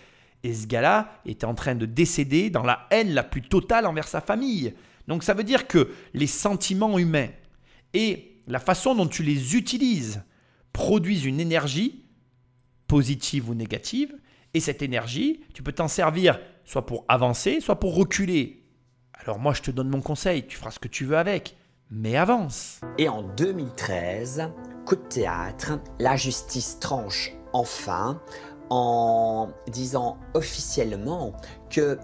Et 0.44 0.54
ce 0.54 0.68
gars-là 0.68 1.22
était 1.26 1.46
en 1.46 1.54
train 1.54 1.76
de 1.76 1.86
décéder 1.86 2.50
dans 2.50 2.64
la 2.64 2.88
haine 2.92 3.14
la 3.14 3.24
plus 3.24 3.42
totale 3.42 3.86
envers 3.86 4.08
sa 4.08 4.22
famille. 4.22 4.74
Donc 5.08 5.24
ça 5.24 5.34
veut 5.34 5.44
dire 5.44 5.68
que 5.68 5.92
les 6.14 6.28
sentiments 6.28 7.00
humains 7.00 7.30
et 7.94 8.42
la 8.48 8.60
façon 8.60 8.96
dont 8.96 9.08
tu 9.08 9.24
les 9.24 9.56
utilises 9.56 10.24
produisent 10.74 11.26
une 11.26 11.40
énergie, 11.40 12.06
positive 12.88 13.50
ou 13.50 13.54
négative, 13.54 14.14
et 14.54 14.60
cette 14.60 14.82
énergie, 14.82 15.42
tu 15.54 15.64
peux 15.64 15.72
t'en 15.72 15.88
servir 15.88 16.40
soit 16.66 16.86
pour 16.86 17.06
avancer, 17.08 17.62
soit 17.62 17.80
pour 17.80 17.96
reculer. 17.96 18.61
Alors 19.24 19.38
moi, 19.38 19.54
je 19.54 19.62
te 19.62 19.70
donne 19.70 19.90
mon 19.90 20.02
conseil, 20.02 20.48
tu 20.48 20.58
feras 20.58 20.72
ce 20.72 20.80
que 20.80 20.88
tu 20.88 21.06
veux 21.06 21.18
avec, 21.18 21.56
mais 21.92 22.18
avance. 22.18 22.82
Et 22.98 23.08
en 23.08 23.22
2013, 23.22 24.50
coup 24.86 24.96
de 24.96 25.02
théâtre, 25.02 25.80
la 26.00 26.16
justice 26.16 26.80
tranche 26.80 27.32
enfin 27.54 28.20
en 28.72 29.50
disant 29.68 30.18
officiellement 30.34 31.34
que 31.70 32.00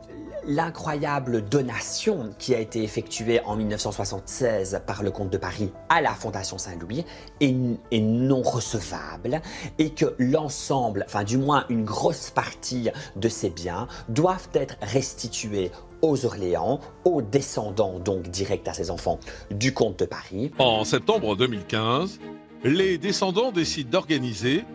l'incroyable 0.46 1.42
donation 1.42 2.34
qui 2.38 2.54
a 2.54 2.60
été 2.60 2.84
effectuée 2.84 3.40
en 3.46 3.56
1976 3.56 4.82
par 4.86 5.02
le 5.02 5.10
comte 5.10 5.30
de 5.30 5.38
Paris 5.38 5.72
à 5.88 6.02
la 6.02 6.12
Fondation 6.12 6.58
Saint-Louis 6.58 7.06
est, 7.40 8.02
non 8.02 8.42
recevable 8.42 9.42
et 9.80 9.92
que 9.92 10.14
l'ensemble, 10.20 11.06
enfin 11.08 11.24
du 11.24 11.38
moins 11.38 11.66
une 11.70 11.86
grosse 11.86 12.32
partie 12.32 12.90
de 13.16 13.30
ces 13.30 13.50
biens 13.50 13.88
doivent 14.10 14.50
être 14.54 14.76
restitués 14.82 15.72
aux 16.02 16.26
Orléans, 16.26 16.82
aux 17.06 17.22
descendants 17.22 17.98
donc 18.00 18.24
directs 18.30 18.68
à 18.68 18.74
ses 18.74 18.92
enfants 18.92 19.20
du 19.52 19.74
comte 19.74 20.00
de 20.00 20.06
Paris. 20.06 20.52
En 20.60 20.84
septembre 20.84 21.38
2015, 21.38 22.20
les 22.66 22.98
descendants 22.98 23.54
décident 23.54 23.90
d'organiser 23.90 24.66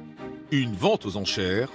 une 0.59 0.75
vente 0.75 1.07
aux 1.07 1.17
enchères 1.17 1.71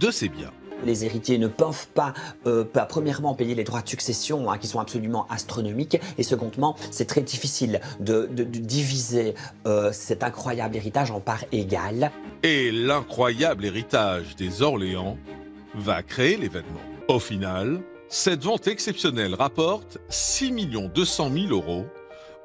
de 0.00 0.10
ces 0.10 0.28
biens 0.28 0.52
les 0.84 1.06
héritiers 1.06 1.38
ne 1.38 1.48
peuvent 1.48 1.86
pas, 1.94 2.12
euh, 2.46 2.64
premièrement, 2.88 3.34
payer 3.34 3.54
les 3.54 3.64
droits 3.64 3.80
de 3.80 3.88
succession 3.88 4.50
hein, 4.50 4.58
qui 4.58 4.66
sont 4.66 4.80
absolument 4.80 5.26
astronomiques, 5.30 5.98
et 6.18 6.22
secondement, 6.22 6.76
c'est 6.90 7.06
très 7.06 7.22
difficile 7.22 7.80
de, 8.00 8.26
diviser 8.26 9.34
euh, 9.66 9.92
cet 9.92 10.22
incroyable 10.22 10.76
héritage 10.76 11.10
en 11.10 11.20
parts 11.20 11.44
égales. 11.52 12.10
Et 12.42 12.70
l'incroyable 12.70 13.64
héritage 13.64 14.36
des 14.36 14.60
Orléans 14.60 15.16
va 15.74 16.02
créer 16.02 16.36
l'événement. 16.36 16.80
Au 17.08 17.18
final, 17.18 17.80
cette 18.08 18.42
vente 18.44 18.66
exceptionnelle 18.66 19.34
rapporte 19.34 19.98
6 20.10 20.52
200 20.94 21.30
000 21.32 21.46
euros, 21.48 21.86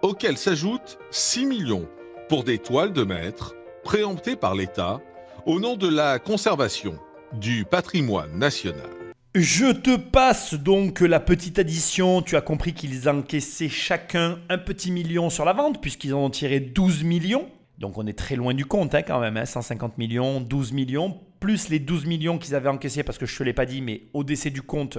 auxquels 0.01 0.37
s'ajoutent 0.37 0.97
6 1.11 1.45
millions 1.45 1.89
pour 2.29 2.45
des 2.45 2.57
toiles 2.57 2.93
de 2.93 3.03
maître 3.03 3.55
préemptées 3.83 4.35
par 4.35 4.55
l'État 4.55 5.01
au 5.45 5.59
nom 5.59 5.75
de 5.75 5.87
la 5.87 6.19
conservation 6.19 6.95
du 7.33 7.65
patrimoine 7.65 8.37
national. 8.37 8.89
Je 9.35 9.71
te 9.71 9.95
passe 9.95 10.55
donc 10.55 11.01
la 11.01 11.19
petite 11.19 11.59
addition. 11.59 12.21
Tu 12.21 12.35
as 12.35 12.41
compris 12.41 12.73
qu'ils 12.73 13.07
encaissaient 13.07 13.69
chacun 13.69 14.39
un 14.49 14.57
petit 14.57 14.91
million 14.91 15.29
sur 15.29 15.45
la 15.45 15.53
vente, 15.53 15.81
puisqu'ils 15.81 16.13
en 16.13 16.25
ont 16.25 16.29
tiré 16.29 16.59
12 16.59 17.03
millions. 17.03 17.47
Donc 17.77 17.97
on 17.97 18.07
est 18.07 18.17
très 18.17 18.35
loin 18.35 18.53
du 18.53 18.65
compte 18.65 18.95
hein, 18.95 19.03
quand 19.03 19.19
même, 19.19 19.45
150 19.45 19.91
hein. 19.91 19.95
millions, 19.97 20.41
12 20.41 20.73
millions, 20.73 21.17
plus 21.39 21.69
les 21.69 21.79
12 21.79 22.05
millions 22.05 22.37
qu'ils 22.37 22.55
avaient 22.55 22.69
encaissés, 22.69 23.03
parce 23.03 23.17
que 23.17 23.25
je 23.25 23.33
ne 23.35 23.37
te 23.37 23.43
l'ai 23.43 23.53
pas 23.53 23.65
dit, 23.65 23.81
mais 23.81 24.03
au 24.13 24.23
décès 24.23 24.49
du 24.49 24.61
compte, 24.61 24.97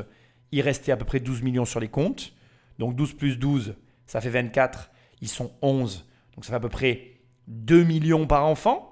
il 0.53 0.63
restait 0.63 0.93
à 0.93 0.97
peu 0.97 1.05
près 1.05 1.21
12 1.21 1.43
millions 1.43 1.65
sur 1.65 1.81
les 1.81 1.89
comptes. 1.89 2.33
Donc 2.79 2.95
12 2.97 3.15
plus 3.15 3.37
12, 3.37 3.75
ça 4.07 4.21
fait 4.21 4.31
24, 4.31 4.91
ils 5.21 5.29
sont 5.29 5.53
11. 5.61 6.07
Donc 6.35 6.45
ça 6.45 6.51
fait 6.51 6.57
à 6.57 6.61
peu 6.61 6.69
près 6.69 7.19
2 7.49 7.83
millions 7.83 8.27
par 8.27 8.47
enfant 8.47 8.90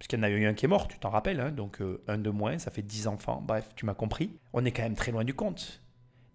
puisqu'il 0.00 0.16
y 0.16 0.20
en 0.20 0.22
a 0.22 0.30
eu 0.30 0.46
un 0.46 0.54
qui 0.54 0.64
est 0.64 0.68
mort, 0.68 0.88
tu 0.88 0.98
t'en 0.98 1.10
rappelles, 1.10 1.40
hein, 1.40 1.50
donc 1.50 1.82
euh, 1.82 2.02
un 2.08 2.16
de 2.16 2.30
moins, 2.30 2.58
ça 2.58 2.70
fait 2.70 2.80
10 2.80 3.06
enfants, 3.06 3.44
bref, 3.46 3.66
tu 3.76 3.84
m'as 3.84 3.92
compris. 3.92 4.30
On 4.54 4.64
est 4.64 4.72
quand 4.72 4.82
même 4.82 4.94
très 4.94 5.12
loin 5.12 5.24
du 5.24 5.34
compte. 5.34 5.82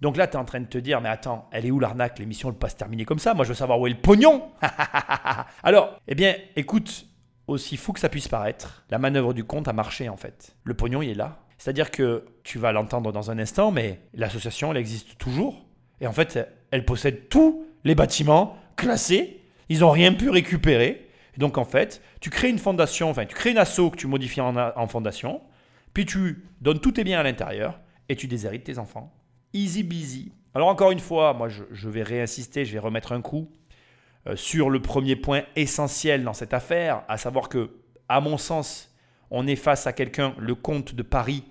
Donc 0.01 0.17
là, 0.17 0.27
tu 0.27 0.33
es 0.33 0.39
en 0.39 0.45
train 0.45 0.59
de 0.59 0.67
te 0.67 0.77
dire, 0.77 1.01
mais 1.01 1.09
attends, 1.09 1.49
elle 1.51 1.65
est 1.65 1.71
où 1.71 1.79
l'arnaque? 1.79 2.19
L'émission 2.19 2.49
ne 2.49 2.53
peut 2.53 2.59
pas 2.59 2.69
se 2.69 2.75
terminer 2.75 3.05
comme 3.05 3.17
ça, 3.17 3.33
moi 3.33 3.43
je 3.43 3.49
veux 3.49 3.55
savoir 3.55 3.79
où 3.79 3.87
est 3.87 3.89
le 3.89 3.97
pognon 3.97 4.51
Alors, 5.63 5.99
eh 6.07 6.13
bien, 6.13 6.35
écoute, 6.55 7.07
aussi 7.47 7.75
fou 7.75 7.91
que 7.91 7.99
ça 7.99 8.07
puisse 8.07 8.27
paraître, 8.27 8.85
la 8.91 8.99
manœuvre 8.99 9.33
du 9.33 9.43
compte 9.43 9.67
a 9.67 9.73
marché 9.73 10.09
en 10.09 10.17
fait. 10.17 10.55
Le 10.63 10.75
pognon, 10.75 11.01
il 11.01 11.09
est 11.09 11.15
là. 11.15 11.39
C'est-à-dire 11.57 11.89
que 11.89 12.23
tu 12.43 12.59
vas 12.59 12.71
l'entendre 12.71 13.11
dans 13.11 13.31
un 13.31 13.39
instant, 13.39 13.71
mais 13.71 13.99
l'association, 14.13 14.69
elle 14.69 14.77
existe 14.77 15.17
toujours. 15.17 15.65
Et 16.01 16.05
en 16.05 16.13
fait, 16.13 16.37
elle 16.69 16.85
possède 16.85 17.29
tous 17.29 17.65
les 17.83 17.95
bâtiments 17.95 18.57
classés. 18.75 19.41
Ils 19.69 19.79
n'ont 19.79 19.89
rien 19.89 20.13
pu 20.13 20.29
récupérer 20.29 21.04
donc 21.37 21.57
en 21.57 21.65
fait, 21.65 22.01
tu 22.21 22.29
crées 22.29 22.49
une 22.49 22.59
fondation, 22.59 23.09
enfin 23.09 23.25
tu 23.25 23.35
crées 23.35 23.51
une 23.51 23.57
asso 23.57 23.89
que 23.91 23.97
tu 23.97 24.07
modifies 24.07 24.41
en, 24.41 24.87
fondation, 24.87 25.41
puis 25.93 26.05
tu 26.05 26.45
donnes 26.61 26.79
tous 26.79 26.93
tes 26.93 27.03
biens 27.03 27.19
à 27.19 27.23
l'intérieur 27.23 27.79
et 28.09 28.15
tu 28.15 28.27
déshérites 28.27 28.63
tes 28.63 28.77
enfants. 28.77 29.13
Easy 29.53 29.83
busy. 29.83 30.31
Alors 30.53 30.67
encore 30.69 30.91
une 30.91 30.99
fois, 30.99 31.33
moi 31.33 31.49
je, 31.49 31.89
vais 31.89 32.03
réinsister, 32.03 32.65
je 32.65 32.73
vais 32.73 32.79
remettre 32.79 33.11
un 33.11 33.21
coup 33.21 33.49
euh, 34.27 34.35
sur 34.35 34.69
le 34.69 34.81
premier 34.81 35.15
point 35.15 35.43
essentiel 35.55 36.23
dans 36.23 36.33
cette 36.33 36.53
affaire, 36.53 37.03
à 37.07 37.17
savoir 37.17 37.49
que, 37.49 37.71
à 38.07 38.21
mon 38.21 38.37
sens, 38.37 38.95
on 39.31 39.47
est 39.47 39.55
face 39.55 39.87
à 39.87 39.93
quelqu'un, 39.93 40.35
le 40.37 40.55
comte 40.55 40.95
de 40.95 41.03
Paris, 41.03 41.43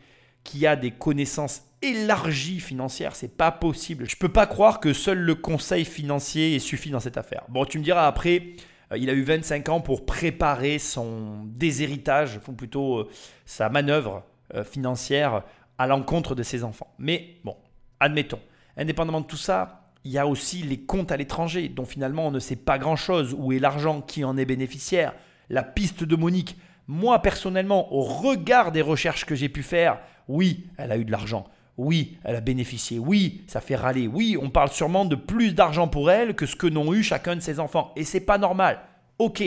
qui 0.44 0.66
a 0.66 0.77
des 0.77 0.90
connaissances 0.90 1.62
élargies 1.82 2.61
financières. 2.61 3.15
C'est 3.16 3.36
pas 3.36 3.51
possible. 3.51 4.09
Je 4.09 4.16
peux 4.16 4.28
pas 4.28 4.47
croire 4.47 4.81
que 4.81 4.93
seul 4.93 5.19
le 5.19 5.35
conseil 5.35 5.85
financier 5.85 6.59
suffit 6.59 6.90
dans 6.90 7.01
cette 7.01 7.19
affaire. 7.19 7.44
Bon, 7.48 7.65
tu 7.65 7.78
me 7.78 7.85
diras 7.85 8.06
après, 8.06 8.55
il 8.97 9.11
a 9.11 9.12
eu 9.12 9.23
25 9.23 9.69
ans 9.69 9.81
pour 9.81 10.05
préparer 10.07 10.79
son 10.79 11.45
déshéritage, 11.47 12.41
ou 12.49 12.53
plutôt 12.53 12.99
euh, 12.99 13.11
sa 13.47 13.69
manœuvre 13.69 14.25
euh, 14.55 14.65
financière 14.65 15.43
à 15.79 15.87
l'encontre 15.87 16.35
de 16.35 16.43
ses 16.43 16.65
enfants. 16.65 16.93
Mais 16.99 17.37
bon, 17.45 17.57
admettons, 18.01 18.41
indépendamment 18.77 19.21
de 19.21 19.27
tout 19.27 19.37
ça, 19.37 19.91
il 20.05 20.12
y 20.12 20.19
a 20.19 20.27
aussi 20.27 20.62
les 20.62 20.81
comptes 20.81 21.12
à 21.12 21.16
l'étranger, 21.16 21.69
dont 21.69 21.87
finalement 21.87 22.27
on 22.27 22.31
ne 22.31 22.39
sait 22.39 22.57
pas 22.57 22.79
grand-chose. 22.79 23.35
Où 23.37 23.53
est 23.53 23.59
l'argent? 23.59 24.03
Qui 24.03 24.25
en 24.25 24.37
est 24.37 24.45
bénéficiaire? 24.45 25.15
La 25.49 25.62
piste 25.62 26.05
de 26.05 26.16
Monique. 26.16 26.59
Moi 26.87 27.21
personnellement, 27.21 27.93
au 27.93 28.03
regard 28.03 28.71
des 28.71 28.83
recherches 28.83 29.25
que 29.25 29.35
j'ai 29.35 29.49
pu 29.49 29.62
faire, 29.62 29.99
oui, 30.29 30.66
elle 30.77 30.93
a 30.93 30.99
eu 30.99 31.05
de 31.05 31.11
l'argent. 31.11 31.47
Oui, 31.77 32.19
elle 32.25 32.37
a 32.37 32.41
bénéficié. 32.41 32.99
Oui, 32.99 33.43
ça 33.47 33.61
fait 33.61 33.77
râler. 33.77 34.07
Oui, 34.07 34.37
on 34.41 34.51
parle 34.51 34.71
sûrement 34.71 35.05
de 35.05 35.17
plus 35.17 35.55
d'argent 35.55 35.89
pour 35.89 36.11
elle 36.11 36.35
que 36.35 36.47
ce 36.47 36.57
que 36.57 36.67
n'ont 36.67 36.95
eu 36.95 37.03
chacun 37.03 37.35
de 37.35 37.41
ses 37.41 37.59
enfants. 37.59 37.93
Et 37.97 38.05
c'est 38.05 38.21
pas 38.21 38.39
normal. 38.39 38.81
Ok. 39.19 39.43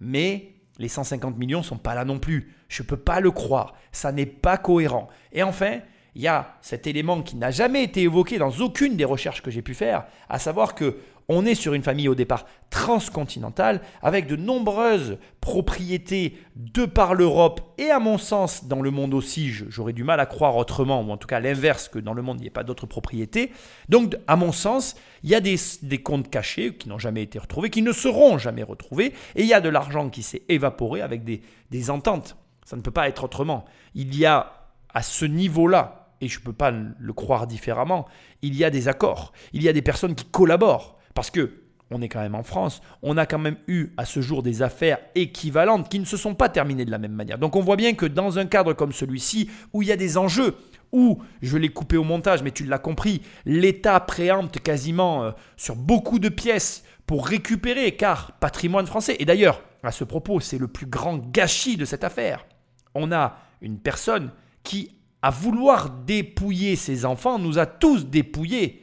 Mais 0.00 0.54
les 0.78 0.88
150 0.88 1.38
millions 1.38 1.62
sont 1.62 1.78
pas 1.78 1.94
là 1.94 2.04
non 2.04 2.18
plus. 2.18 2.52
Je 2.68 2.82
ne 2.82 2.88
peux 2.88 2.96
pas 2.96 3.20
le 3.20 3.30
croire. 3.30 3.74
Ça 3.92 4.12
n'est 4.12 4.26
pas 4.26 4.58
cohérent. 4.58 5.08
Et 5.32 5.42
enfin, 5.42 5.78
il 6.14 6.22
y 6.22 6.28
a 6.28 6.56
cet 6.60 6.86
élément 6.86 7.22
qui 7.22 7.36
n'a 7.36 7.50
jamais 7.50 7.82
été 7.82 8.02
évoqué 8.02 8.38
dans 8.38 8.50
aucune 8.60 8.96
des 8.96 9.04
recherches 9.04 9.42
que 9.42 9.50
j'ai 9.50 9.62
pu 9.62 9.74
faire, 9.74 10.04
à 10.28 10.38
savoir 10.38 10.74
que 10.74 10.98
on 11.28 11.46
est 11.46 11.54
sur 11.54 11.74
une 11.74 11.82
famille 11.82 12.08
au 12.08 12.14
départ 12.14 12.46
transcontinentale 12.70 13.80
avec 14.02 14.26
de 14.26 14.36
nombreuses 14.36 15.18
propriétés 15.40 16.38
de 16.56 16.86
par 16.86 17.14
l'Europe 17.14 17.60
et 17.78 17.90
à 17.90 17.98
mon 17.98 18.18
sens 18.18 18.66
dans 18.66 18.82
le 18.82 18.90
monde 18.90 19.14
aussi, 19.14 19.50
j'aurais 19.50 19.92
du 19.92 20.04
mal 20.04 20.20
à 20.20 20.26
croire 20.26 20.56
autrement, 20.56 21.02
ou 21.02 21.10
en 21.10 21.16
tout 21.16 21.26
cas 21.26 21.40
l'inverse, 21.40 21.88
que 21.88 21.98
dans 21.98 22.14
le 22.14 22.22
monde 22.22 22.38
il 22.38 22.42
n'y 22.42 22.46
ait 22.48 22.50
pas 22.50 22.64
d'autres 22.64 22.86
propriétés. 22.86 23.52
Donc 23.88 24.16
à 24.26 24.36
mon 24.36 24.52
sens, 24.52 24.96
il 25.22 25.30
y 25.30 25.34
a 25.34 25.40
des, 25.40 25.58
comptes 26.02 26.30
cachés 26.30 26.74
qui 26.74 26.88
n'ont 26.88 26.98
jamais 26.98 27.22
été 27.22 27.38
retrouvés, 27.38 27.70
qui 27.70 27.82
ne 27.82 27.92
seront 27.92 28.38
jamais 28.38 28.62
retrouvés, 28.62 29.12
et 29.34 29.42
il 29.42 29.46
y 29.46 29.54
a 29.54 29.60
de 29.60 29.68
l'argent 29.68 30.10
qui 30.10 30.22
s'est 30.22 30.42
évaporé 30.48 31.00
avec 31.00 31.24
des, 31.24 31.90
ententes. 31.90 32.36
Ça 32.64 32.76
ne 32.76 32.82
peut 32.82 32.90
pas 32.90 33.08
être 33.08 33.24
autrement. 33.24 33.64
Il 33.94 34.16
y 34.16 34.24
a 34.24 34.68
à 34.94 35.02
ce 35.02 35.24
niveau-là 35.24 36.12
et 36.20 36.28
je 36.28 36.38
ne 36.38 36.44
peux 36.44 36.52
pas 36.52 36.70
le 36.70 37.12
croire 37.12 37.46
différemment, 37.46 38.06
il 38.40 38.54
y 38.54 38.64
a 38.64 38.70
des 38.70 38.88
accords, 38.88 39.32
il 39.52 39.62
y 39.62 39.68
a 39.68 39.72
des 39.72 39.82
personnes 39.82 40.14
qui 40.14 40.24
collaborent. 40.24 40.93
Parce 41.14 41.30
que 41.30 41.60
on 41.90 42.02
est 42.02 42.08
quand 42.08 42.20
même 42.20 42.34
en 42.34 42.42
France, 42.42 42.80
on 43.02 43.16
a 43.16 43.26
quand 43.26 43.38
même 43.38 43.58
eu 43.68 43.88
à 43.96 44.04
ce 44.04 44.20
jour 44.20 44.42
des 44.42 44.62
affaires 44.62 44.98
équivalentes 45.14 45.88
qui 45.88 45.98
ne 45.98 46.04
se 46.04 46.16
sont 46.16 46.34
pas 46.34 46.48
terminées 46.48 46.84
de 46.84 46.90
la 46.90 46.98
même 46.98 47.12
manière. 47.12 47.38
Donc 47.38 47.56
on 47.56 47.60
voit 47.60 47.76
bien 47.76 47.94
que 47.94 48.06
dans 48.06 48.38
un 48.38 48.46
cadre 48.46 48.72
comme 48.72 48.92
celui-ci, 48.92 49.50
où 49.72 49.82
il 49.82 49.88
y 49.88 49.92
a 49.92 49.96
des 49.96 50.16
enjeux, 50.16 50.56
où, 50.92 51.22
je 51.42 51.56
l'ai 51.58 51.68
coupé 51.68 51.96
au 51.96 52.04
montage, 52.04 52.42
mais 52.42 52.52
tu 52.52 52.64
l'as 52.64 52.78
compris, 52.78 53.22
l'État 53.44 54.00
préempte 54.00 54.60
quasiment 54.60 55.24
euh, 55.24 55.30
sur 55.56 55.76
beaucoup 55.76 56.18
de 56.18 56.28
pièces 56.28 56.84
pour 57.06 57.26
récupérer, 57.26 57.92
car 57.96 58.32
patrimoine 58.38 58.86
français. 58.86 59.16
Et 59.18 59.24
d'ailleurs, 59.24 59.62
à 59.82 59.92
ce 59.92 60.04
propos, 60.04 60.40
c'est 60.40 60.58
le 60.58 60.68
plus 60.68 60.86
grand 60.86 61.18
gâchis 61.18 61.76
de 61.76 61.84
cette 61.84 62.04
affaire. 62.04 62.46
On 62.94 63.12
a 63.12 63.36
une 63.60 63.78
personne 63.78 64.30
qui 64.62 64.92
à 65.24 65.30
vouloir 65.30 65.88
dépouiller 65.88 66.76
ses 66.76 67.06
enfants, 67.06 67.38
nous 67.38 67.58
a 67.58 67.64
tous 67.64 68.04
dépouillés 68.04 68.82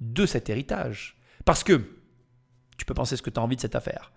de 0.00 0.26
cet 0.26 0.50
héritage. 0.50 1.17
Parce 1.48 1.64
que, 1.64 1.80
tu 2.76 2.84
peux 2.84 2.92
penser 2.92 3.16
ce 3.16 3.22
que 3.22 3.30
tu 3.30 3.40
as 3.40 3.42
envie 3.42 3.56
de 3.56 3.62
cette 3.62 3.74
affaire. 3.74 4.12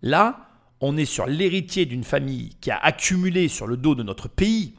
Là, 0.00 0.46
on 0.80 0.96
est 0.96 1.06
sur 1.06 1.26
l'héritier 1.26 1.86
d'une 1.86 2.04
famille 2.04 2.54
qui 2.60 2.70
a 2.70 2.78
accumulé 2.78 3.48
sur 3.48 3.66
le 3.66 3.76
dos 3.76 3.96
de 3.96 4.04
notre 4.04 4.28
pays 4.28 4.76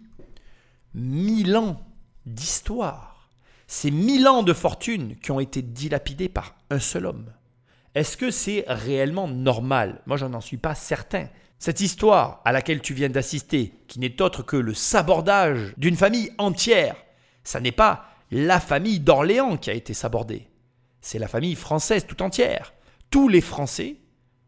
mille 0.94 1.58
ans 1.58 1.86
d'histoire. 2.26 3.28
Ces 3.68 3.92
mille 3.92 4.30
ans 4.30 4.44
de 4.44 4.54
fortune 4.54 5.18
qui 5.18 5.32
ont 5.32 5.42
été 5.42 5.62
dilapidés 5.62 6.30
par 6.30 6.56
un 6.70 6.80
seul 6.80 7.06
homme. 7.06 7.34
Est-ce 7.96 8.16
que 8.16 8.32
c'est 8.32 8.64
réellement 8.66 9.28
normal? 9.28 10.00
Moi, 10.06 10.16
je 10.16 10.26
n'en 10.26 10.40
suis 10.40 10.56
pas 10.56 10.76
certain. 10.76 11.28
Cette 11.60 11.82
histoire 11.82 12.42
à 12.46 12.54
laquelle 12.54 12.80
tu 12.80 12.94
viens 12.94 13.10
d'assister, 13.10 13.74
qui 13.90 14.00
n'est 14.00 14.22
autre 14.22 14.42
que 14.42 14.56
le 14.56 14.74
sabordage 14.74 15.74
d'une 15.76 15.98
famille 15.98 16.32
entière, 16.38 16.96
ça 17.44 17.60
n'est 17.60 17.74
pas 17.74 18.06
la 18.32 18.62
famille 18.62 19.02
d'Orléans 19.02 19.58
qui 19.58 19.70
a 19.70 19.74
été 19.74 19.94
sabordée. 19.94 20.48
C'est 21.04 21.20
la 21.20 21.28
famille 21.28 21.56
française 21.56 22.08
tout 22.08 22.24
entière. 22.24 22.74
Tous 23.12 23.28
les 23.28 23.42
Français 23.42 23.98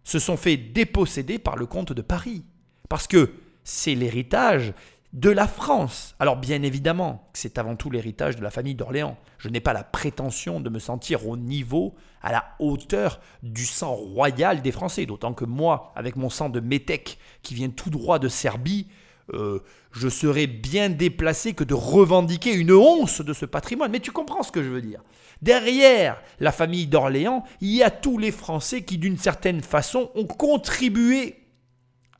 se 0.06 0.20
sont 0.20 0.38
fait 0.38 0.56
déposséder 0.56 1.38
par 1.38 1.58
le 1.58 1.66
comte 1.66 1.92
de 1.92 2.02
Paris. 2.02 2.46
Parce 2.88 3.08
que 3.08 3.34
c'est 3.66 3.94
l'héritage 3.94 4.74
de 5.12 5.30
la 5.30 5.48
France. 5.48 6.16
Alors 6.18 6.38
bien 6.38 6.62
évidemment 6.62 7.30
c'est 7.34 7.58
avant 7.58 7.76
tout 7.76 7.90
l'héritage 7.90 8.38
de 8.38 8.42
la 8.42 8.52
famille 8.52 8.74
d'Orléans. 8.74 9.18
Je 9.38 9.50
n'ai 9.50 9.60
pas 9.60 9.74
la 9.74 9.84
prétention 9.84 10.62
de 10.62 10.70
me 10.70 10.80
sentir 10.80 11.28
au 11.28 11.36
niveau, 11.36 11.94
à 12.22 12.32
la 12.32 12.46
hauteur 12.60 13.20
du 13.44 13.66
sang 13.66 13.94
royal 13.94 14.62
des 14.62 14.72
Français. 14.72 15.06
D'autant 15.06 15.34
que 15.34 15.46
moi, 15.46 15.92
avec 15.94 16.16
mon 16.16 16.30
sang 16.30 16.48
de 16.48 16.62
métèque 16.62 17.20
qui 17.42 17.54
vient 17.54 17.70
tout 17.70 17.90
droit 17.90 18.18
de 18.18 18.30
Serbie, 18.30 18.88
euh, 19.34 19.60
je 19.92 20.08
serais 20.08 20.48
bien 20.48 20.90
déplacé 20.90 21.54
que 21.54 21.64
de 21.64 21.74
revendiquer 21.74 22.54
une 22.54 22.72
once 22.72 23.22
de 23.22 23.34
ce 23.34 23.46
patrimoine. 23.46 23.92
Mais 23.92 24.00
tu 24.00 24.12
comprends 24.12 24.44
ce 24.44 24.52
que 24.52 24.64
je 24.64 24.70
veux 24.70 24.82
dire. 24.82 25.02
Derrière 25.42 26.22
la 26.40 26.52
famille 26.52 26.88
d'Orléans, 26.88 27.44
il 27.62 27.72
y 27.72 27.84
a 27.84 27.92
tous 27.92 28.18
les 28.18 28.32
Français 28.32 28.84
qui, 28.84 28.98
d'une 28.98 29.18
certaine 29.18 29.62
façon, 29.62 30.12
ont 30.16 30.26
contribué 30.26 31.44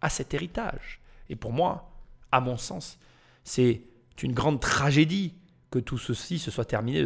à 0.02 0.10
cet 0.10 0.34
héritage. 0.34 1.00
Et 1.30 1.36
pour 1.36 1.54
moi, 1.54 1.92
à 2.32 2.40
mon 2.42 2.58
sens, 2.58 3.00
c'est 3.44 3.82
une 4.22 4.34
grande 4.34 4.60
tragédie 4.60 5.36
que 5.72 5.80
tout 5.80 5.98
ceci 5.98 6.40
se 6.40 6.52
soit 6.52 6.66
terminé 6.66 7.04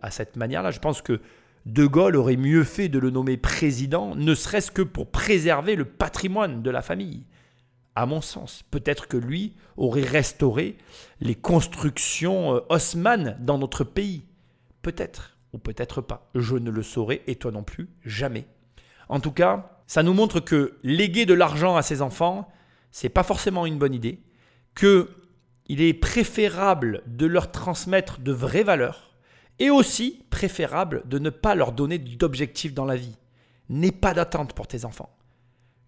à 0.00 0.10
cette 0.10 0.36
manière-là. 0.36 0.70
Je 0.70 0.78
pense 0.78 1.02
que 1.02 1.20
De 1.66 1.86
Gaulle 1.86 2.16
aurait 2.16 2.36
mieux 2.36 2.64
fait 2.64 2.88
de 2.88 2.98
le 2.98 3.10
nommer 3.10 3.36
président, 3.36 4.14
ne 4.14 4.34
serait-ce 4.34 4.70
que 4.70 4.82
pour 4.82 5.10
préserver 5.10 5.76
le 5.76 5.84
patrimoine 5.84 6.62
de 6.62 6.70
la 6.70 6.82
famille 6.82 7.24
à 7.94 8.06
mon 8.06 8.20
sens. 8.20 8.62
Peut-être 8.70 9.08
que 9.08 9.16
lui 9.16 9.54
aurait 9.76 10.02
restauré 10.02 10.76
les 11.20 11.34
constructions 11.34 12.56
euh, 12.56 12.60
Haussmann 12.68 13.36
dans 13.40 13.58
notre 13.58 13.84
pays. 13.84 14.24
Peut-être, 14.82 15.36
ou 15.52 15.58
peut-être 15.58 16.00
pas. 16.00 16.30
Je 16.34 16.56
ne 16.56 16.70
le 16.70 16.82
saurais, 16.82 17.22
et 17.26 17.36
toi 17.36 17.50
non 17.50 17.62
plus, 17.62 17.88
jamais. 18.04 18.46
En 19.08 19.20
tout 19.20 19.32
cas, 19.32 19.82
ça 19.86 20.02
nous 20.02 20.14
montre 20.14 20.40
que 20.40 20.78
léguer 20.82 21.26
de 21.26 21.34
l'argent 21.34 21.76
à 21.76 21.82
ses 21.82 22.02
enfants, 22.02 22.50
c'est 22.90 23.08
pas 23.08 23.22
forcément 23.22 23.66
une 23.66 23.78
bonne 23.78 23.94
idée, 23.94 24.20
que 24.74 25.10
il 25.66 25.80
est 25.80 25.94
préférable 25.94 27.02
de 27.06 27.26
leur 27.26 27.52
transmettre 27.52 28.20
de 28.20 28.32
vraies 28.32 28.64
valeurs, 28.64 29.14
et 29.58 29.70
aussi 29.70 30.24
préférable 30.30 31.02
de 31.06 31.18
ne 31.18 31.30
pas 31.30 31.54
leur 31.54 31.72
donner 31.72 31.98
d'objectifs 31.98 32.74
dans 32.74 32.84
la 32.84 32.96
vie. 32.96 33.16
N'aie 33.68 33.92
pas 33.92 34.12
d'attente 34.12 34.54
pour 34.54 34.66
tes 34.66 34.84
enfants. 34.84 35.14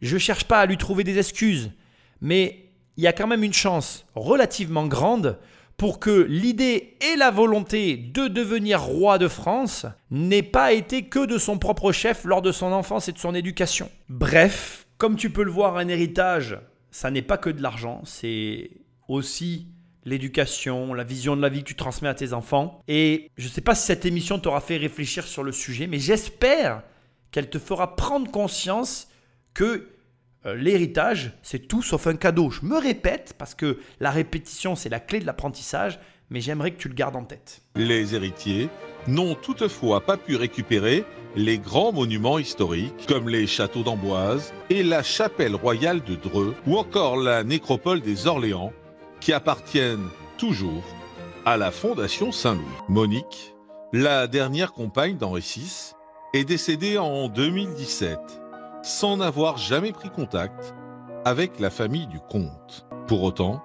Je 0.01 0.19
cherche 0.19 0.45
pas 0.45 0.61
à 0.61 0.67
lui 0.67 0.77
trouver 0.77 1.03
des 1.03 1.19
excuses 1.19 1.73
mais 2.21 2.71
il 2.97 3.05
y 3.05 3.07
a 3.07 3.13
quand 3.13 3.27
même 3.27 3.43
une 3.43 3.53
chance 3.53 4.07
relativement 4.15 4.87
grande 4.87 5.39
pour 5.77 5.99
que 5.99 6.27
l'idée 6.29 6.97
et 7.01 7.17
la 7.17 7.31
volonté 7.31 7.97
de 7.97 8.29
devenir 8.29 8.81
roi 8.83 9.19
de 9.19 9.29
France 9.29 9.87
n'aient 10.11 10.43
pas 10.43 10.73
été 10.73 11.03
que 11.03 11.27
de 11.27 11.39
son 11.39 11.59
propre 11.59 11.91
chef 11.91 12.25
lors 12.25 12.43
de 12.43 12.53
son 12.53 12.73
enfance 12.73 13.09
et 13.09 13.13
de 13.13 13.19
son 13.19 13.35
éducation. 13.35 13.91
Bref, 14.09 14.87
comme 14.99 15.17
tu 15.17 15.31
peux 15.31 15.43
le 15.43 15.51
voir, 15.51 15.77
un 15.77 15.89
héritage, 15.89 16.59
ça 16.91 17.11
n'est 17.11 17.23
pas 17.23 17.39
que 17.39 17.51
de 17.51 17.61
l'argent, 17.61 18.03
c'est 18.05 18.71
aussi 19.09 19.67
l'éducation, 20.05 20.95
la 20.95 21.05
vision 21.05 21.35
de 21.35 21.43
la 21.43 21.49
vie 21.49 21.61
que 21.61 21.69
tu 21.69 21.75
transmets 21.75 22.09
à 22.09 22.15
tes 22.15 22.33
enfants. 22.33 22.83
Et 22.89 23.31
je 23.37 23.49
ne 23.49 23.53
sais 23.53 23.61
pas 23.61 23.75
si 23.75 23.87
cette 23.87 24.05
émission 24.05 24.39
t'aura 24.39 24.61
fait 24.61 24.77
réfléchir 24.77 25.27
sur 25.27 25.43
le 25.43 25.51
sujet, 25.51 25.87
mais 25.87 25.99
j'espère 25.99 26.83
qu'elle 27.31 27.51
te 27.51 27.59
fera 27.59 27.97
prendre 27.97 28.31
conscience 28.31 29.09
que 29.55 29.89
l'héritage, 30.45 31.33
c'est 31.43 31.69
tout 31.69 31.83
sauf 31.83 32.07
un 32.07 32.17
cadeau. 32.17 32.51
Je 32.51 32.65
me 32.65 32.79
répète 32.79 33.35
parce 33.39 33.55
que 33.55 33.79
la 34.01 34.11
répétition, 34.11 34.77
c'est 34.77 34.89
la 34.89 35.01
clé 35.01 35.21
de 35.21 35.27
l'apprentissage, 35.27 35.99
mais 36.31 36.41
j'aimerais 36.41 36.73
que 36.73 36.79
tu 36.79 36.89
le 36.89 36.95
gardes 36.95 37.17
en 37.17 37.25
tête. 37.25 37.63
Les 37.77 38.15
héritiers 38.15 38.69
n'ont 39.07 39.35
toutefois 39.35 40.01
pas 40.01 40.17
pu 40.17 40.37
récupérer 40.37 41.05
les 41.37 41.59
grands 41.59 41.93
monuments 41.93 42.39
historiques 42.39 43.07
comme 43.09 43.29
les 43.29 43.47
châteaux 43.47 43.83
d'Amboise 43.83 44.53
et 44.71 44.83
la 44.83 45.03
chapelle 45.03 45.55
royale 45.55 46.03
de 46.03 46.15
Dreux 46.15 46.55
ou 46.67 46.77
encore 46.77 47.17
la 47.17 47.45
nécropole 47.45 48.01
des 48.01 48.27
Orléans 48.27 48.73
qui 49.21 49.33
appartiennent 49.33 50.09
toujours 50.39 50.85
à 51.45 51.57
la 51.57 51.71
Fondation 51.71 52.33
Saint-Louis. 52.33 52.65
Monique, 52.89 53.55
la 53.93 54.27
dernière 54.27 54.73
compagne 54.73 55.17
d'Henri 55.17 55.41
VI, 55.41 55.95
est 56.33 56.45
décédée 56.45 56.99
en 56.99 57.29
2017 57.29 58.19
sans 58.85 59.17
n'avoir 59.17 59.57
jamais 59.57 59.93
pris 59.93 60.11
contact 60.11 60.75
avec 61.25 61.59
la 61.59 61.71
famille 61.71 62.07
du 62.07 62.21
comte. 62.21 62.87
Pour 63.07 63.23
autant, 63.23 63.65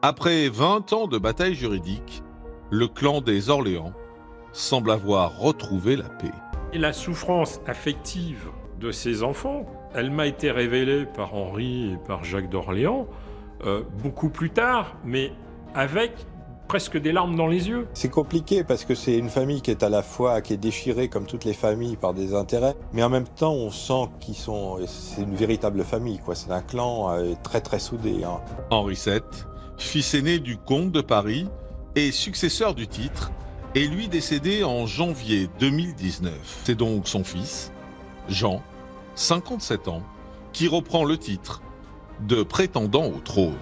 après 0.00 0.48
20 0.48 0.94
ans 0.94 1.06
de 1.06 1.18
bataille 1.18 1.54
juridique, 1.54 2.22
le 2.70 2.88
clan 2.88 3.20
des 3.20 3.50
Orléans 3.50 3.92
semble 4.52 4.90
avoir 4.90 5.38
retrouvé 5.38 5.96
la 5.96 6.08
paix. 6.08 6.32
Et 6.72 6.78
la 6.78 6.94
souffrance 6.94 7.60
affective 7.66 8.48
de 8.80 8.90
ses 8.90 9.22
enfants, 9.22 9.66
elle 9.94 10.10
m'a 10.10 10.26
été 10.26 10.50
révélée 10.50 11.04
par 11.04 11.34
Henri 11.34 11.92
et 11.92 11.96
par 11.98 12.24
Jacques 12.24 12.48
d'Orléans 12.48 13.06
euh, 13.66 13.82
beaucoup 14.02 14.30
plus 14.30 14.48
tard, 14.48 14.96
mais 15.04 15.30
avec 15.74 16.12
presque 16.68 16.98
des 16.98 17.12
larmes 17.12 17.34
dans 17.34 17.46
les 17.46 17.68
yeux. 17.68 17.88
C'est 17.94 18.10
compliqué 18.10 18.62
parce 18.62 18.84
que 18.84 18.94
c'est 18.94 19.16
une 19.16 19.30
famille 19.30 19.62
qui 19.62 19.70
est 19.70 19.82
à 19.82 19.88
la 19.88 20.02
fois 20.02 20.42
qui 20.42 20.52
est 20.52 20.58
déchirée 20.58 21.08
comme 21.08 21.26
toutes 21.26 21.44
les 21.44 21.54
familles 21.54 21.96
par 21.96 22.12
des 22.12 22.34
intérêts, 22.34 22.76
mais 22.92 23.02
en 23.02 23.08
même 23.08 23.26
temps 23.26 23.54
on 23.54 23.70
sent 23.70 24.08
qu'ils 24.20 24.36
sont 24.36 24.78
c'est 24.86 25.22
une 25.22 25.34
véritable 25.34 25.82
famille 25.82 26.18
quoi. 26.18 26.34
C'est 26.34 26.52
un 26.52 26.60
clan 26.60 27.10
euh, 27.10 27.32
très 27.42 27.60
très 27.60 27.78
soudé. 27.78 28.22
Hein. 28.22 28.40
Henri 28.70 28.98
VII, 29.02 29.20
fils 29.78 30.14
aîné 30.14 30.38
du 30.38 30.58
comte 30.58 30.92
de 30.92 31.00
Paris 31.00 31.48
et 31.96 32.12
successeur 32.12 32.74
du 32.74 32.86
titre, 32.86 33.32
est 33.74 33.86
lui 33.86 34.08
décédé 34.08 34.62
en 34.62 34.86
janvier 34.86 35.48
2019. 35.60 36.32
C'est 36.64 36.74
donc 36.74 37.08
son 37.08 37.24
fils, 37.24 37.72
Jean, 38.28 38.62
57 39.14 39.88
ans, 39.88 40.02
qui 40.52 40.68
reprend 40.68 41.04
le 41.04 41.16
titre 41.16 41.62
de 42.20 42.42
prétendant 42.42 43.06
au 43.06 43.20
trône. 43.20 43.54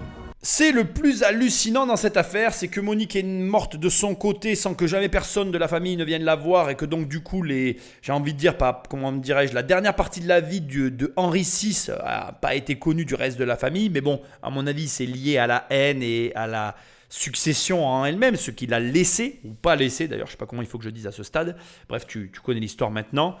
C'est 0.43 0.71
le 0.71 0.83
plus 0.85 1.23
hallucinant 1.23 1.87
dans 1.87 1.95
cette 1.95 2.15
affaire, 2.15 2.53
c'est 2.53 2.67
que 2.67 2.79
Monique 2.79 3.15
est 3.15 3.23
morte 3.23 3.75
de 3.75 3.89
son 3.89 4.13
côté 4.13 4.53
sans 4.53 4.75
que 4.75 4.85
jamais 4.85 5.09
personne 5.09 5.51
de 5.51 5.57
la 5.57 5.67
famille 5.67 5.97
ne 5.97 6.05
vienne 6.05 6.23
la 6.23 6.35
voir 6.35 6.69
et 6.69 6.75
que 6.75 6.85
donc 6.85 7.07
du 7.07 7.21
coup 7.21 7.41
les, 7.41 7.77
j'ai 8.03 8.11
envie 8.11 8.33
de 8.33 8.37
dire 8.37 8.55
pas, 8.55 8.83
comment 8.87 9.11
dirais-je, 9.11 9.55
la 9.55 9.63
dernière 9.63 9.95
partie 9.95 10.21
de 10.21 10.27
la 10.27 10.39
vie 10.39 10.61
de, 10.61 11.11
Henri 11.15 11.41
VI 11.41 11.89
a 12.03 12.33
pas 12.33 12.53
été 12.53 12.77
connue 12.77 13.03
du 13.03 13.15
reste 13.15 13.39
de 13.39 13.43
la 13.43 13.57
famille, 13.57 13.89
mais 13.89 13.99
bon, 13.99 14.21
à 14.43 14.51
mon 14.51 14.67
avis 14.67 14.87
c'est 14.87 15.07
lié 15.07 15.39
à 15.39 15.47
la 15.47 15.65
haine 15.71 16.03
et 16.03 16.31
à 16.35 16.45
la 16.45 16.75
succession 17.09 17.87
en 17.87 18.05
elle-même, 18.05 18.35
ce 18.35 18.51
qu'il 18.51 18.75
a 18.75 18.79
laissé 18.79 19.39
ou 19.43 19.53
pas 19.53 19.75
laissé. 19.75 20.07
D'ailleurs, 20.07 20.27
je 20.27 20.33
sais 20.33 20.37
pas 20.37 20.45
comment 20.45 20.61
il 20.61 20.67
faut 20.67 20.77
que 20.77 20.83
je 20.83 20.89
dise 20.89 21.07
à 21.07 21.11
ce 21.11 21.23
stade. 21.23 21.55
Bref, 21.89 22.05
tu 22.05 22.29
connais 22.43 22.59
l'histoire 22.59 22.91
maintenant. 22.91 23.37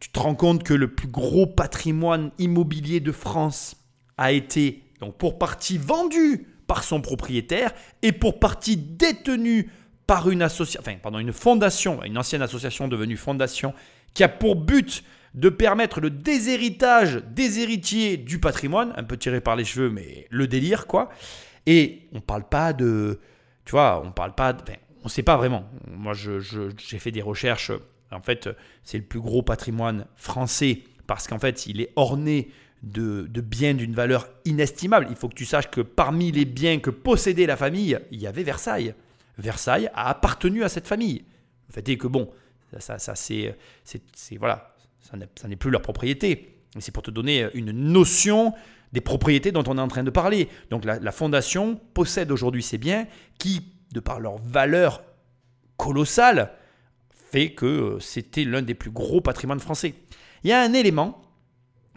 Tu 0.00 0.08
te 0.08 0.18
rends 0.18 0.34
compte 0.34 0.64
que 0.64 0.74
le 0.74 0.88
plus 0.94 1.08
gros 1.08 1.46
patrimoine 1.46 2.32
immobilier 2.38 3.00
de 3.00 3.12
France 3.12 3.76
a 4.16 4.32
été 4.32 4.82
donc 5.00 5.16
pour 5.16 5.38
partie 5.38 5.78
vendu 5.78 6.46
par 6.66 6.84
son 6.84 7.00
propriétaire 7.00 7.72
et 8.02 8.12
pour 8.12 8.38
partie 8.38 8.76
détenu 8.76 9.70
par 10.06 10.28
une 10.30 10.42
association, 10.42 10.80
enfin, 10.80 10.96
pardon, 11.02 11.18
une 11.18 11.32
fondation, 11.32 12.02
une 12.04 12.18
ancienne 12.18 12.42
association 12.42 12.88
devenue 12.88 13.16
fondation, 13.16 13.74
qui 14.14 14.24
a 14.24 14.28
pour 14.28 14.56
but 14.56 15.04
de 15.34 15.48
permettre 15.48 16.00
le 16.00 16.10
déshéritage 16.10 17.22
des 17.30 17.60
héritiers 17.60 18.16
du 18.16 18.40
patrimoine, 18.40 18.92
un 18.96 19.04
peu 19.04 19.16
tiré 19.16 19.40
par 19.40 19.56
les 19.56 19.64
cheveux, 19.64 19.90
mais 19.90 20.26
le 20.30 20.48
délire, 20.48 20.86
quoi. 20.86 21.10
Et 21.66 22.08
on 22.12 22.20
parle 22.20 22.48
pas 22.48 22.72
de, 22.72 23.20
tu 23.64 23.72
vois, 23.72 24.02
on 24.04 24.10
parle 24.10 24.34
pas, 24.34 24.52
de, 24.52 24.62
enfin, 24.62 24.78
on 25.04 25.08
sait 25.08 25.22
pas 25.22 25.36
vraiment. 25.36 25.64
Moi, 25.88 26.12
j'ai 26.14 26.98
fait 26.98 27.12
des 27.12 27.22
recherches. 27.22 27.70
En 28.10 28.20
fait, 28.20 28.48
c'est 28.82 28.98
le 28.98 29.04
plus 29.04 29.20
gros 29.20 29.42
patrimoine 29.42 30.06
français 30.16 30.82
parce 31.06 31.28
qu'en 31.28 31.38
fait, 31.38 31.66
il 31.66 31.80
est 31.80 31.92
orné 31.96 32.50
de, 32.82 33.40
biens 33.40 33.74
d'une 33.74 33.94
valeur 33.94 34.28
inestimable. 34.44 35.06
Il 35.10 35.16
faut 35.16 35.28
que 35.28 35.34
tu 35.34 35.44
saches 35.44 35.70
que 35.70 35.80
parmi 35.80 36.32
les 36.32 36.44
biens 36.44 36.78
que 36.78 36.90
possédait 36.90 37.46
la 37.46 37.56
famille, 37.56 37.98
il 38.10 38.20
y 38.20 38.26
avait 38.26 38.42
Versailles. 38.42 38.94
Versailles 39.38 39.90
a 39.94 40.08
appartenu 40.08 40.64
à 40.64 40.68
cette 40.68 40.86
famille. 40.86 41.24
Le 41.68 41.74
fait 41.74 41.88
est 41.88 41.96
que 41.96 42.06
bon, 42.06 42.30
ça, 42.78 42.98
ça 42.98 43.14
c'est, 43.14 43.56
voilà, 44.38 44.74
ça 45.00 45.48
n'est 45.48 45.56
plus 45.56 45.70
leur 45.70 45.82
propriété. 45.82 46.56
Mais 46.74 46.80
c'est 46.80 46.92
pour 46.92 47.02
te 47.02 47.10
donner 47.10 47.48
une 47.54 47.72
notion 47.72 48.54
des 48.92 49.00
propriétés 49.00 49.52
dont 49.52 49.64
on 49.66 49.76
est 49.78 49.80
en 49.80 49.88
train 49.88 50.02
de 50.02 50.10
parler. 50.10 50.48
Donc 50.70 50.84
la, 50.84 50.98
la 50.98 51.12
fondation 51.12 51.76
possède 51.94 52.30
aujourd'hui 52.30 52.62
ces 52.62 52.78
biens 52.78 53.06
qui, 53.38 53.72
de 53.92 54.00
par 54.00 54.20
leur 54.20 54.38
valeur 54.38 55.02
colossale, 55.76 56.52
fait 57.30 57.52
que 57.52 57.98
c'était 58.00 58.44
l'un 58.44 58.62
des 58.62 58.74
plus 58.74 58.90
gros 58.90 59.20
patrimoines 59.20 59.60
français. 59.60 59.94
Il 60.42 60.50
y 60.50 60.52
a 60.52 60.60
un 60.60 60.72
élément 60.72 61.22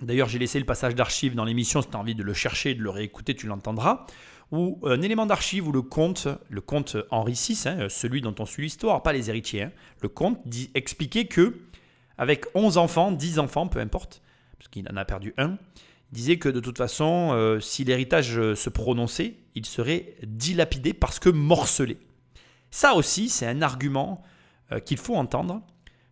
D'ailleurs, 0.04 0.28
j'ai 0.28 0.40
laissé 0.40 0.60
le 0.60 0.66
passage 0.66 0.96
d'archives 0.96 1.36
dans 1.36 1.46
l'émission, 1.46 1.82
si 1.82 1.90
tu 1.90 1.96
as 1.96 2.00
envie 2.00 2.16
de 2.16 2.24
le 2.24 2.34
chercher 2.34 2.74
de 2.74 2.82
le 2.82 2.90
réécouter, 2.90 3.36
tu 3.36 3.48
l'entendras. 3.48 4.06
Ou 4.52 4.80
un 4.84 5.02
élément 5.02 5.26
d'archive 5.26 5.68
où 5.68 5.72
le 5.72 5.82
comte, 5.82 6.28
le 6.50 6.62
comte 6.62 6.98
Henri 7.10 7.34
VI, 7.34 7.64
hein, 7.66 7.88
celui 7.90 8.22
dont 8.22 8.36
on 8.40 8.46
suit 8.46 8.64
l'histoire, 8.64 9.02
pas 9.02 9.14
les 9.14 9.30
héritiers, 9.30 9.64
hein, 9.64 9.72
le 10.02 10.10
comte 10.10 10.40
dit, 10.46 10.70
expliquait 10.76 11.26
que 11.26 11.60
avec 12.18 12.46
11 12.54 12.78
enfants, 12.78 13.12
10 13.12 13.40
enfants, 13.40 13.68
peu 13.68 13.80
importe, 13.80 14.22
parce 14.58 14.68
qu'il 14.70 14.88
en 14.90 14.98
a 14.98 15.06
perdu 15.06 15.34
un, 15.38 15.58
disait 16.12 16.38
que 16.38 16.50
de 16.50 16.60
toute 16.60 16.78
façon, 16.78 17.32
euh, 17.34 17.60
si 17.60 17.84
l'héritage 17.84 18.38
euh, 18.38 18.56
se 18.56 18.70
prononçait, 18.70 19.36
il 19.56 19.66
serait 19.66 20.16
dilapidé 20.24 20.94
parce 20.94 21.20
que 21.20 21.30
morcelé. 21.30 21.98
Ça 22.70 22.94
aussi, 22.94 23.30
c'est 23.30 23.48
un 23.48 23.62
argument 23.62 24.24
euh, 24.72 24.80
qu'il 24.80 24.98
faut 24.98 25.16
entendre, 25.16 25.62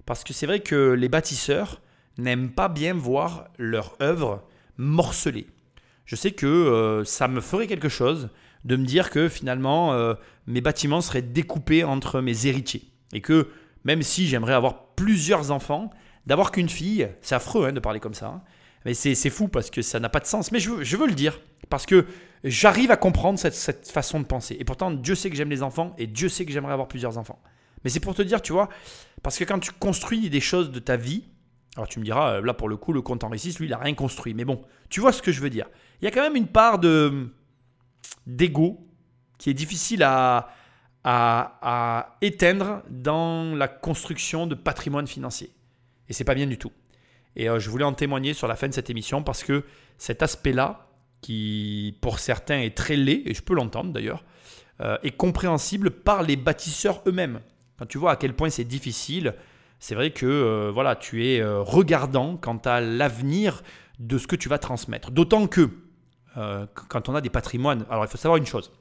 parce 0.06 0.24
que 0.24 0.34
c'est 0.34 0.48
vrai 0.48 0.62
que 0.62 0.94
les 0.94 1.10
bâtisseurs 1.10 1.82
n'aiment 2.18 2.52
pas 2.52 2.70
bien 2.70 2.94
voir 2.94 3.46
leur 3.58 3.96
œuvre 4.02 4.44
morcelée. 4.78 5.48
Je 6.06 6.16
sais 6.16 6.32
que 6.32 7.04
ça 7.06 7.28
me 7.28 7.42
ferait 7.42 7.68
quelque 7.68 7.90
chose 7.90 8.30
de 8.66 8.76
me 8.76 8.86
dire 8.86 9.10
que 9.10 9.30
finalement 9.30 10.16
mes 10.46 10.62
bâtiments 10.62 11.02
seraient 11.02 11.22
découpés 11.22 11.84
entre 11.84 12.20
mes 12.22 12.48
héritiers 12.48 12.92
et 13.14 13.22
que 13.22 13.48
même 13.84 14.04
si 14.04 14.28
j'aimerais 14.28 14.54
avoir 14.54 14.88
plusieurs 14.96 15.52
enfants, 15.52 15.90
d'avoir 16.26 16.52
qu'une 16.52 16.70
fille, 16.70 17.10
c'est 17.22 17.36
affreux 17.36 17.68
hein, 17.68 17.74
de 17.74 17.80
parler 17.80 18.00
comme 18.00 18.14
ça, 18.14 18.28
hein. 18.28 18.42
mais 18.86 18.94
c'est 18.94 19.30
fou 19.30 19.48
parce 19.48 19.70
que 19.70 19.82
ça 19.82 20.00
n'a 20.00 20.10
pas 20.10 20.20
de 20.20 20.26
sens. 20.26 20.52
Mais 20.52 20.60
je, 20.60 20.98
veux 20.98 21.08
le 21.08 21.14
dire, 21.14 21.40
parce 21.70 21.86
que 21.86 22.06
j'arrive 22.44 22.92
à 22.92 22.98
comprendre 22.98 23.40
cette, 23.40 23.90
façon 23.90 24.20
de 24.20 24.26
penser. 24.26 24.56
Et 24.60 24.64
pourtant, 24.64 24.92
Dieu 24.92 25.16
sait 25.16 25.30
que 25.30 25.36
j'aime 25.36 25.50
les 25.50 25.64
enfants 25.64 25.96
et 25.98 26.08
Dieu 26.08 26.30
sait 26.30 26.46
que 26.46 26.52
j'aimerais 26.52 26.74
avoir 26.74 26.88
plusieurs 26.88 27.18
enfants. 27.18 27.42
Mais 27.84 27.90
c'est 27.90 28.00
pour 28.00 28.14
te 28.14 28.22
dire, 28.22 28.42
tu 28.42 28.54
vois, 28.54 28.70
parce 29.24 29.38
que 29.38 29.44
quand 29.44 29.60
tu 29.60 29.72
construis 29.72 30.30
des 30.30 30.42
choses 30.42 30.72
de 30.72 30.80
ta 30.80 30.98
vie, 30.98 31.24
alors 31.76 31.88
tu 31.88 32.00
me 32.00 32.06
diras, 32.06 32.34
euh, 32.34 32.42
là 32.42 32.54
pour 32.54 32.70
le 32.70 32.78
coup, 32.78 32.94
le 32.94 33.02
compte 33.02 33.24
en 33.24 33.30
récit, 33.30 33.56
lui, 33.60 33.68
il 33.68 33.72
n'a 33.72 33.78
rien 33.78 33.94
construit. 33.94 34.34
Mais 34.34 34.46
bon, 34.46 34.62
tu 34.90 35.00
vois 35.00 35.14
ce 35.14 35.22
que 35.22 35.32
je 35.32 35.42
veux 35.42 35.50
dire. 35.50 35.68
Il 36.02 36.06
y 36.06 36.08
a 36.08 36.12
quand 36.12 36.22
même 36.22 36.36
une 36.36 36.48
part 36.48 36.80
de 36.80 37.30
d'ego 38.28 38.86
qui 39.38 39.50
est 39.50 39.54
difficile 39.54 40.04
à, 40.04 40.50
à, 41.04 42.18
éteindre 42.22 42.84
dans 42.90 43.56
la 43.56 43.68
construction 43.68 44.48
de 44.48 44.56
patrimoine 44.56 45.08
financier. 45.08 45.52
Et 46.10 46.14
c'est 46.14 46.24
pas 46.24 46.36
bien 46.36 46.48
du 46.48 46.58
tout. 46.58 46.72
Et 47.36 47.50
euh, 47.50 47.60
je 47.60 47.70
voulais 47.70 47.86
en 47.86 47.94
témoigner 47.94 48.34
sur 48.34 48.48
la 48.48 48.56
fin 48.56 48.68
de 48.68 48.74
cette 48.74 48.90
émission 48.90 49.24
parce 49.24 49.44
que 49.44 49.64
cet 49.98 50.22
aspect-là, 50.22 50.88
qui 51.22 51.98
pour 52.02 52.20
certains 52.20 52.60
est 52.60 52.76
très 52.76 52.96
laid, 52.96 53.24
et 53.26 53.34
je 53.34 53.42
peux 53.42 53.56
l'entendre 53.56 53.92
d'ailleurs, 53.94 54.24
euh, 54.82 54.98
est 55.04 55.16
compréhensible 55.16 55.92
par 55.92 56.24
les 56.24 56.36
bâtisseurs 56.36 57.02
eux-mêmes. 57.08 57.40
Quand 57.78 57.86
tu 57.86 57.98
vois 57.98 58.12
à 58.12 58.16
quel 58.16 58.36
point 58.36 58.50
c'est 58.50 58.64
difficile, 58.64 59.34
c'est 59.82 59.96
vrai 59.96 60.12
que 60.12 60.26
euh, 60.26 60.72
voilà, 60.74 60.96
tu 60.96 61.28
es 61.28 61.44
regardant 61.44 62.38
quant 62.38 62.62
à 62.64 62.80
l'avenir 62.80 63.62
de 64.00 64.18
ce 64.18 64.28
que 64.28 64.38
tu 64.38 64.48
vas 64.48 64.60
transmettre. 64.60 65.12
D'autant 65.12 65.48
que 65.48 65.70
quand 66.88 67.10
on 67.10 67.16
a 67.16 67.20
des 67.20 67.30
patrimoines, 67.30 67.86
alors 67.90 68.06
il 68.06 68.08
faut 68.08 68.18
savoir 68.18 68.38
une 68.38 68.46
chose, 68.46 68.72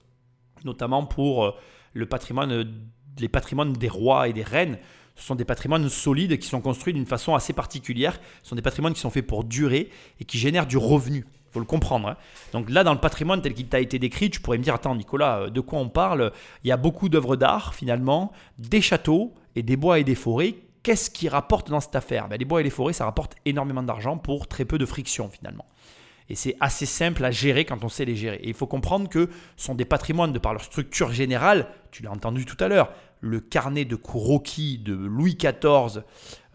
notamment 0.64 1.05
pour 1.05 1.56
le 1.93 2.06
patrimoine, 2.06 2.52
euh, 2.52 2.64
les 3.18 3.28
patrimoines 3.28 3.72
des 3.72 3.89
rois 3.89 4.28
et 4.28 4.32
des 4.32 4.43
reines, 4.43 4.78
ce 5.16 5.24
sont 5.24 5.35
des 5.35 5.44
patrimoines 5.44 5.89
solides 5.89 6.39
qui 6.39 6.48
sont 6.48 6.60
construits 6.60 6.94
d'une 6.94 7.06
façon 7.06 7.35
assez 7.35 7.52
particulière. 7.52 8.18
Ce 8.43 8.51
sont 8.51 8.56
des 8.56 8.62
patrimoines 8.62 8.94
qui 8.94 9.01
sont 9.01 9.10
faits 9.10 9.27
pour 9.27 9.44
durer 9.44 9.90
et 10.18 10.24
qui 10.24 10.39
génèrent 10.39 10.66
du 10.66 10.78
revenu. 10.78 11.27
Il 11.28 11.52
faut 11.52 11.60
le 11.60 11.66
comprendre. 11.66 12.09
Hein. 12.09 12.16
Donc 12.52 12.70
là, 12.70 12.85
dans 12.85 12.94
le 12.94 13.01
patrimoine 13.01 13.43
tel 13.43 13.55
qu'il 13.55 13.66
t'a 13.66 13.81
été 13.81 13.98
décrit, 13.98 14.31
tu 14.31 14.40
pourrais 14.40 14.56
me 14.56 14.62
dire, 14.62 14.74
attends 14.74 14.94
Nicolas, 14.94 15.40
euh, 15.40 15.51
de 15.51 15.60
quoi 15.60 15.78
on 15.78 15.89
parle? 15.89 16.32
Il 16.64 16.68
y 16.68 16.72
a 16.72 16.77
beaucoup 16.77 17.09
d'œuvres 17.09 17.36
d'art 17.36 17.74
finalement, 17.74 18.32
des 18.59 18.81
châteaux 18.81 19.35
et 19.56 19.62
des 19.62 19.77
bois 19.77 19.98
et 19.98 20.05
des 20.05 20.14
forêts. 20.14 20.55
Qu'est-ce 20.82 21.11
qui 21.11 21.28
rapporte 21.28 21.70
dans 21.70 21.81
cette 21.81 21.97
affaire? 21.97 22.28
Ben, 22.28 22.39
Les 22.39 22.44
bois 22.44 22.61
et 22.61 22.65
les 22.65 22.70
forêts, 22.70 22.93
ça 22.93 23.05
rapporte 23.05 23.35
énormément 23.44 23.82
d'argent 23.82 24.16
pour 24.16 24.48
très 24.48 24.65
peu 24.65 24.78
de 24.78 24.86
friction 24.86 25.28
finalement. 25.28 25.66
Et 26.31 26.36
c'est 26.36 26.57
assez 26.61 26.86
simple 26.86 27.24
à 27.24 27.32
gérer 27.32 27.65
quand 27.65 27.82
on 27.82 27.89
sait 27.89 28.05
les 28.05 28.15
gérer. 28.15 28.36
Et 28.36 28.48
il 28.48 28.55
faut 28.55 28.69
comprendre 28.69 29.09
que 29.09 29.28
ce 29.57 29.66
sont 29.66 29.74
des 29.74 29.85
patrimoines 29.85 30.32
de 30.32 30.39
par 30.39 30.52
leur 30.52 30.62
structure 30.62 31.11
générale. 31.12 31.66
Tu 31.90 32.05
l'as 32.05 32.12
entendu 32.12 32.47
tout 32.47 32.57
à 32.61 32.69
l'heure. 32.69 32.93
Le 33.20 33.40
carnet 33.40 33.85
de 33.85 33.97
croquis 33.97 34.78
de 34.78 34.94
Louis 34.94 35.36
XIV, 35.36 36.05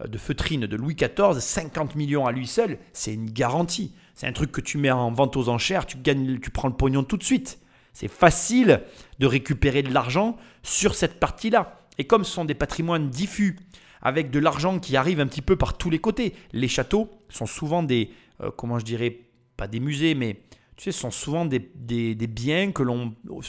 euh, 0.00 0.06
de 0.08 0.18
feutrine 0.18 0.66
de 0.66 0.76
Louis 0.76 0.96
XIV, 0.96 1.38
50 1.38 1.94
millions 1.94 2.26
à 2.26 2.32
lui 2.32 2.46
seul, 2.46 2.78
c'est 2.94 3.12
une 3.12 3.30
garantie. 3.30 3.92
C'est 4.14 4.26
un 4.26 4.32
truc 4.32 4.50
que 4.50 4.62
tu 4.62 4.78
mets 4.78 4.90
en 4.90 5.12
vente 5.12 5.36
aux 5.36 5.50
enchères, 5.50 5.84
tu, 5.84 5.98
gagnes, 5.98 6.40
tu 6.40 6.50
prends 6.50 6.68
le 6.68 6.74
pognon 6.74 7.04
tout 7.04 7.18
de 7.18 7.22
suite. 7.22 7.58
C'est 7.92 8.08
facile 8.08 8.82
de 9.18 9.26
récupérer 9.26 9.82
de 9.82 9.92
l'argent 9.92 10.38
sur 10.62 10.94
cette 10.94 11.20
partie-là. 11.20 11.82
Et 11.98 12.06
comme 12.06 12.24
ce 12.24 12.32
sont 12.32 12.44
des 12.46 12.54
patrimoines 12.54 13.10
diffus, 13.10 13.58
avec 14.06 14.30
de 14.30 14.38
l'argent 14.38 14.78
qui 14.78 14.96
arrive 14.96 15.18
un 15.18 15.26
petit 15.26 15.42
peu 15.42 15.56
par 15.56 15.76
tous 15.76 15.90
les 15.90 15.98
côtés, 15.98 16.32
les 16.52 16.68
châteaux 16.68 17.10
sont 17.28 17.44
souvent 17.44 17.82
des, 17.82 18.10
euh, 18.40 18.52
comment 18.56 18.78
je 18.78 18.84
dirais, 18.84 19.18
pas 19.56 19.66
des 19.66 19.80
musées, 19.80 20.14
mais 20.14 20.36
tu 20.76 20.84
sais, 20.84 20.92
sont 20.92 21.10
souvent 21.10 21.44
des, 21.44 21.58
biens 21.58 22.70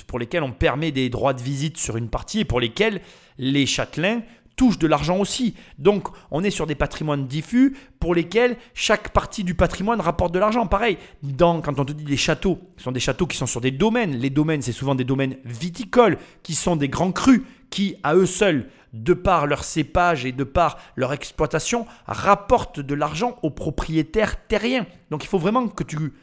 pour 0.07 0.17
lesquels 0.17 0.41
on 0.41 0.51
permet 0.51 0.91
des 0.91 1.09
droits 1.09 1.35
de 1.35 1.43
visite 1.43 1.77
sur 1.77 1.95
une 1.95 2.09
partie 2.09 2.39
et 2.39 2.45
pour 2.45 2.59
lesquels 2.59 3.01
les 3.37 3.67
châtelains 3.67 4.23
touchent 4.55 4.79
de 4.79 4.87
l'argent 4.87 5.19
aussi. 5.19 5.53
Donc, 5.77 6.07
on 6.31 6.43
est 6.43 6.49
sur 6.49 6.65
des 6.65 6.73
patrimoines 6.73 7.27
diffus 7.27 7.77
pour 7.99 8.15
lesquels 8.15 8.57
chaque 8.73 9.09
partie 9.09 9.43
du 9.43 9.53
patrimoine 9.53 10.01
rapporte 10.01 10.33
de 10.33 10.39
l'argent. 10.39 10.65
Pareil, 10.65 10.97
quand 11.37 11.79
on 11.79 11.85
te 11.85 11.93
dit 11.93 12.03
des 12.03 12.17
châteaux, 12.17 12.57
ce 12.77 12.85
sont 12.85 12.91
des 12.91 12.99
châteaux 12.99 13.27
qui 13.27 13.37
sont 13.37 13.45
sur 13.45 13.61
des 13.61 13.69
domaines. 13.69 14.15
Les 14.15 14.31
domaines, 14.31 14.63
c'est 14.63 14.71
souvent 14.71 14.95
des 14.95 15.03
domaines 15.03 15.37
viticoles, 15.45 16.17
qui 16.41 16.55
sont 16.55 16.75
des 16.75 16.89
grands 16.89 17.11
crus, 17.11 17.41
qui, 17.69 17.97
à 18.01 18.15
eux 18.15 18.25
seuls, 18.25 18.71
de 18.93 19.13
par 19.13 19.47
leur 19.47 19.63
cépage 19.63 20.25
et 20.25 20.31
de 20.31 20.43
par 20.43 20.77
leur 20.95 21.13
exploitation, 21.13 21.85
rapportent 22.05 22.79
de 22.79 22.95
l'argent 22.95 23.37
aux 23.43 23.51
propriétaires 23.51 24.47
terriens. 24.47 24.85
Donc 25.11 25.23
il 25.23 25.27
faut 25.27 25.39
vraiment 25.39 25.67
que 25.67 25.83
tu 25.83 26.13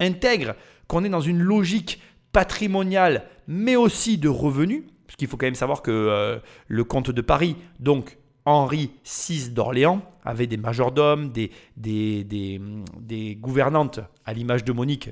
intègres 0.00 0.54
qu'on 0.88 1.04
est 1.04 1.08
dans 1.08 1.20
une 1.20 1.40
logique 1.40 2.00
patrimoniale, 2.32 3.24
mais 3.46 3.76
aussi 3.76 4.18
de 4.18 4.28
revenus, 4.28 4.84
parce 5.06 5.16
qu'il 5.16 5.28
faut 5.28 5.36
quand 5.36 5.46
même 5.46 5.54
savoir 5.54 5.82
que 5.82 5.90
euh, 5.90 6.38
le 6.68 6.84
comte 6.84 7.10
de 7.10 7.20
Paris, 7.20 7.56
donc 7.78 8.16
Henri 8.44 8.90
VI 9.04 9.50
d'Orléans, 9.50 10.02
avait 10.24 10.46
des 10.46 10.56
majordomes, 10.56 11.32
des, 11.32 11.50
gouvernantes, 13.40 14.00
à 14.24 14.32
l'image 14.32 14.64
de 14.64 14.72
Monique, 14.72 15.10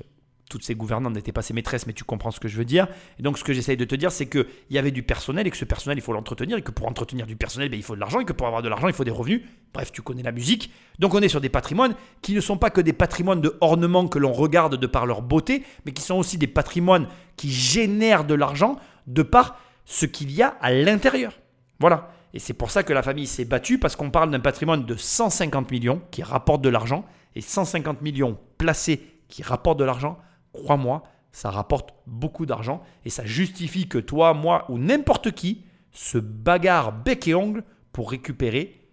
toutes 0.49 0.63
ces 0.63 0.73
gouvernantes 0.73 1.13
n'étaient 1.13 1.31
pas 1.31 1.43
ses 1.43 1.53
maîtresses, 1.53 1.85
mais 1.85 1.93
tu 1.93 2.03
comprends 2.03 2.31
ce 2.31 2.39
que 2.39 2.47
je 2.47 2.57
veux 2.57 2.65
dire. 2.65 2.87
Et 3.19 3.23
donc, 3.23 3.37
ce 3.37 3.43
que 3.43 3.53
j'essaye 3.53 3.77
de 3.77 3.85
te 3.85 3.93
dire, 3.93 4.11
c'est 4.11 4.25
qu'il 4.25 4.45
y 4.71 4.79
avait 4.79 4.91
du 4.91 5.03
personnel 5.03 5.45
et 5.45 5.51
que 5.51 5.57
ce 5.57 5.63
personnel, 5.63 5.99
il 5.99 6.01
faut 6.01 6.11
l'entretenir 6.11 6.57
et 6.57 6.63
que 6.63 6.71
pour 6.71 6.87
entretenir 6.87 7.27
du 7.27 7.35
personnel, 7.35 7.69
ben, 7.69 7.77
il 7.77 7.83
faut 7.83 7.93
de 7.93 7.99
l'argent 7.99 8.19
et 8.19 8.25
que 8.25 8.33
pour 8.33 8.47
avoir 8.47 8.63
de 8.63 8.67
l'argent, 8.67 8.87
il 8.87 8.93
faut 8.93 9.03
des 9.03 9.11
revenus. 9.11 9.43
Bref, 9.73 9.91
tu 9.91 10.01
connais 10.01 10.23
la 10.23 10.31
musique. 10.31 10.73
Donc, 10.97 11.13
on 11.13 11.21
est 11.21 11.29
sur 11.29 11.39
des 11.39 11.49
patrimoines 11.49 11.93
qui 12.23 12.33
ne 12.33 12.41
sont 12.41 12.57
pas 12.57 12.71
que 12.71 12.81
des 12.81 12.93
patrimoines 12.93 13.41
de 13.41 13.55
ornement 13.61 14.07
que 14.07 14.17
l'on 14.17 14.33
regarde 14.33 14.75
de 14.75 14.87
par 14.87 15.05
leur 15.05 15.21
beauté, 15.21 15.63
mais 15.85 15.91
qui 15.93 16.01
sont 16.01 16.15
aussi 16.15 16.39
des 16.39 16.47
patrimoines 16.47 17.07
qui 17.37 17.51
génèrent 17.51 18.25
de 18.25 18.33
l'argent 18.33 18.79
de 19.05 19.21
par 19.21 19.59
ce 19.85 20.07
qu'il 20.07 20.31
y 20.31 20.41
a 20.41 20.57
à 20.61 20.71
l'intérieur. 20.73 21.39
Voilà. 21.79 22.11
Et 22.33 22.39
c'est 22.39 22.53
pour 22.53 22.71
ça 22.71 22.81
que 22.81 22.93
la 22.93 23.03
famille 23.03 23.27
s'est 23.27 23.45
battue, 23.45 23.77
parce 23.77 23.95
qu'on 23.95 24.09
parle 24.09 24.31
d'un 24.31 24.39
patrimoine 24.39 24.85
de 24.85 24.95
150 24.95 25.69
millions 25.69 26.01
qui 26.09 26.23
rapporte 26.23 26.61
de 26.61 26.69
l'argent, 26.69 27.05
et 27.35 27.41
150 27.41 28.01
millions 28.01 28.39
placés 28.57 29.03
qui 29.27 29.43
rapportent 29.43 29.79
de 29.79 29.83
l'argent 29.83 30.17
crois-moi, 30.53 31.03
ça 31.31 31.51
rapporte 31.51 31.93
beaucoup 32.07 32.45
d'argent 32.45 32.81
et 33.05 33.09
ça 33.09 33.25
justifie 33.25 33.87
que 33.87 33.97
toi, 33.97 34.33
moi 34.33 34.65
ou 34.69 34.77
n'importe 34.77 35.31
qui 35.31 35.63
se 35.91 36.17
bagarre 36.17 36.91
bec 36.91 37.27
et 37.27 37.35
ongle 37.35 37.63
pour 37.91 38.11
récupérer 38.11 38.87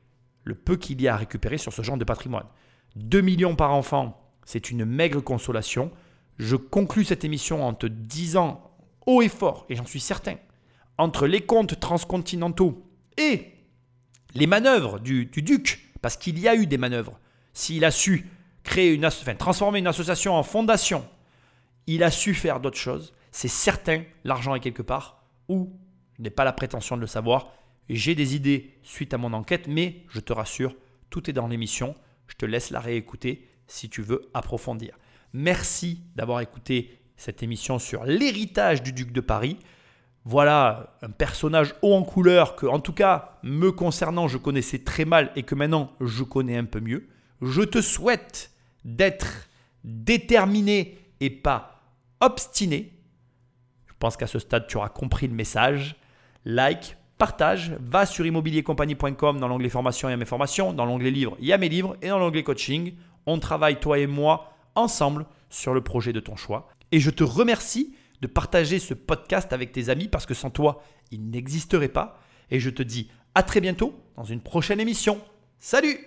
le 0.44 0.54
peu 0.54 0.76
qu'il 0.76 1.00
y 1.00 1.08
a 1.08 1.14
à 1.14 1.16
récupérer 1.16 1.58
sur 1.58 1.72
ce 1.72 1.82
genre 1.82 1.96
de 1.96 2.04
patrimoine. 2.04 2.46
2 2.96 3.20
millions 3.20 3.56
par 3.56 3.72
enfant, 3.72 4.20
c'est 4.44 4.70
une 4.70 4.84
maigre 4.84 5.20
consolation. 5.20 5.90
Je 6.38 6.56
conclus 6.56 7.04
cette 7.04 7.24
émission 7.24 7.66
en 7.66 7.74
te 7.74 7.86
disant 7.86 8.70
haut 9.06 9.22
et 9.22 9.28
fort, 9.28 9.66
et 9.68 9.76
j'en 9.76 9.86
suis 9.86 10.00
certain, 10.00 10.36
entre 10.98 11.26
les 11.26 11.40
comptes 11.40 11.78
transcontinentaux 11.80 12.82
et 13.16 13.52
les 14.34 14.46
manœuvres 14.46 14.98
du, 15.00 15.26
duc, 15.26 15.90
parce 16.00 16.16
qu'il 16.16 16.38
y 16.38 16.48
a 16.48 16.54
eu 16.54 16.66
des 16.66 16.78
manœuvres, 16.78 17.18
s'il 17.52 17.84
a 17.84 17.90
su 17.90 18.28
créer 18.62 18.92
une, 18.92 19.08
transformer 19.38 19.78
une 19.78 19.86
association 19.86 20.34
en 20.34 20.42
fondation 20.42 21.04
il 21.86 22.02
a 22.02 22.10
su 22.10 22.34
faire 22.34 22.60
d'autres 22.60 22.78
choses. 22.78 23.12
C'est 23.30 23.48
certain, 23.48 24.02
l'argent 24.24 24.54
est 24.54 24.60
quelque 24.60 24.82
part, 24.82 25.22
ou 25.48 25.78
je 26.16 26.22
n'ai 26.22 26.30
pas 26.30 26.44
la 26.44 26.52
prétention 26.52 26.96
de 26.96 27.02
le 27.02 27.06
savoir. 27.06 27.52
J'ai 27.88 28.14
des 28.14 28.34
idées 28.34 28.74
suite 28.82 29.14
à 29.14 29.18
mon 29.18 29.32
enquête, 29.32 29.68
mais 29.68 30.02
je 30.08 30.20
te 30.20 30.32
rassure, 30.32 30.74
tout 31.10 31.28
est 31.30 31.34
dans 31.34 31.46
l'émission. 31.46 31.94
Je 32.26 32.34
te 32.34 32.46
laisse 32.46 32.70
la 32.70 32.80
réécouter 32.80 33.48
si 33.66 33.88
tu 33.88 34.02
veux 34.02 34.28
approfondir. 34.34 34.98
Merci 35.32 36.02
d'avoir 36.16 36.40
écouté 36.40 36.98
cette 37.16 37.42
émission 37.42 37.78
sur 37.78 38.04
l'héritage 38.04 38.82
du 38.82 38.92
duc 38.92 39.12
de 39.12 39.20
Paris. 39.20 39.58
Voilà 40.24 40.96
un 41.02 41.10
personnage 41.10 41.74
haut 41.82 41.94
en 41.94 42.02
couleur 42.02 42.56
que, 42.56 42.66
en 42.66 42.80
tout 42.80 42.92
cas, 42.92 43.38
me 43.42 43.70
concernant, 43.70 44.26
je 44.26 44.38
connaissais 44.38 44.80
très 44.80 45.04
mal 45.04 45.30
et 45.36 45.44
que 45.44 45.54
maintenant 45.54 45.92
je 46.00 46.24
connais 46.24 46.56
un 46.56 46.64
peu 46.64 46.80
mieux. 46.80 47.08
Je 47.42 47.62
te 47.62 47.80
souhaite 47.80 48.50
d'être 48.84 49.48
déterminé 49.84 50.98
et 51.20 51.30
pas 51.30 51.75
obstiné. 52.20 52.92
Je 53.86 53.92
pense 53.98 54.16
qu'à 54.16 54.26
ce 54.26 54.38
stade, 54.38 54.66
tu 54.66 54.76
auras 54.76 54.88
compris 54.88 55.26
le 55.26 55.34
message. 55.34 55.96
Like, 56.44 56.96
partage, 57.18 57.76
va 57.80 58.06
sur 58.06 58.26
immobiliercompagnie.com 58.26 59.40
dans 59.40 59.48
l'onglet 59.48 59.68
formation, 59.68 60.08
il 60.08 60.12
y 60.12 60.16
mes 60.16 60.24
formations, 60.24 60.72
dans 60.72 60.84
l'onglet 60.84 61.10
livres, 61.10 61.36
il 61.40 61.46
y 61.46 61.52
a 61.52 61.58
mes 61.58 61.68
livres 61.68 61.96
et 62.02 62.08
dans 62.08 62.18
l'onglet 62.18 62.42
coaching, 62.42 62.94
on 63.26 63.38
travaille 63.38 63.80
toi 63.80 63.98
et 63.98 64.06
moi 64.06 64.52
ensemble 64.74 65.26
sur 65.48 65.74
le 65.74 65.80
projet 65.80 66.12
de 66.12 66.20
ton 66.20 66.36
choix. 66.36 66.68
Et 66.92 67.00
je 67.00 67.10
te 67.10 67.24
remercie 67.24 67.94
de 68.20 68.26
partager 68.26 68.78
ce 68.78 68.94
podcast 68.94 69.52
avec 69.52 69.72
tes 69.72 69.88
amis 69.88 70.08
parce 70.08 70.26
que 70.26 70.34
sans 70.34 70.50
toi, 70.50 70.82
il 71.10 71.30
n'existerait 71.30 71.88
pas. 71.88 72.20
Et 72.50 72.60
je 72.60 72.70
te 72.70 72.82
dis 72.82 73.10
à 73.34 73.42
très 73.42 73.60
bientôt 73.60 73.94
dans 74.16 74.24
une 74.24 74.40
prochaine 74.40 74.80
émission. 74.80 75.20
Salut 75.58 75.98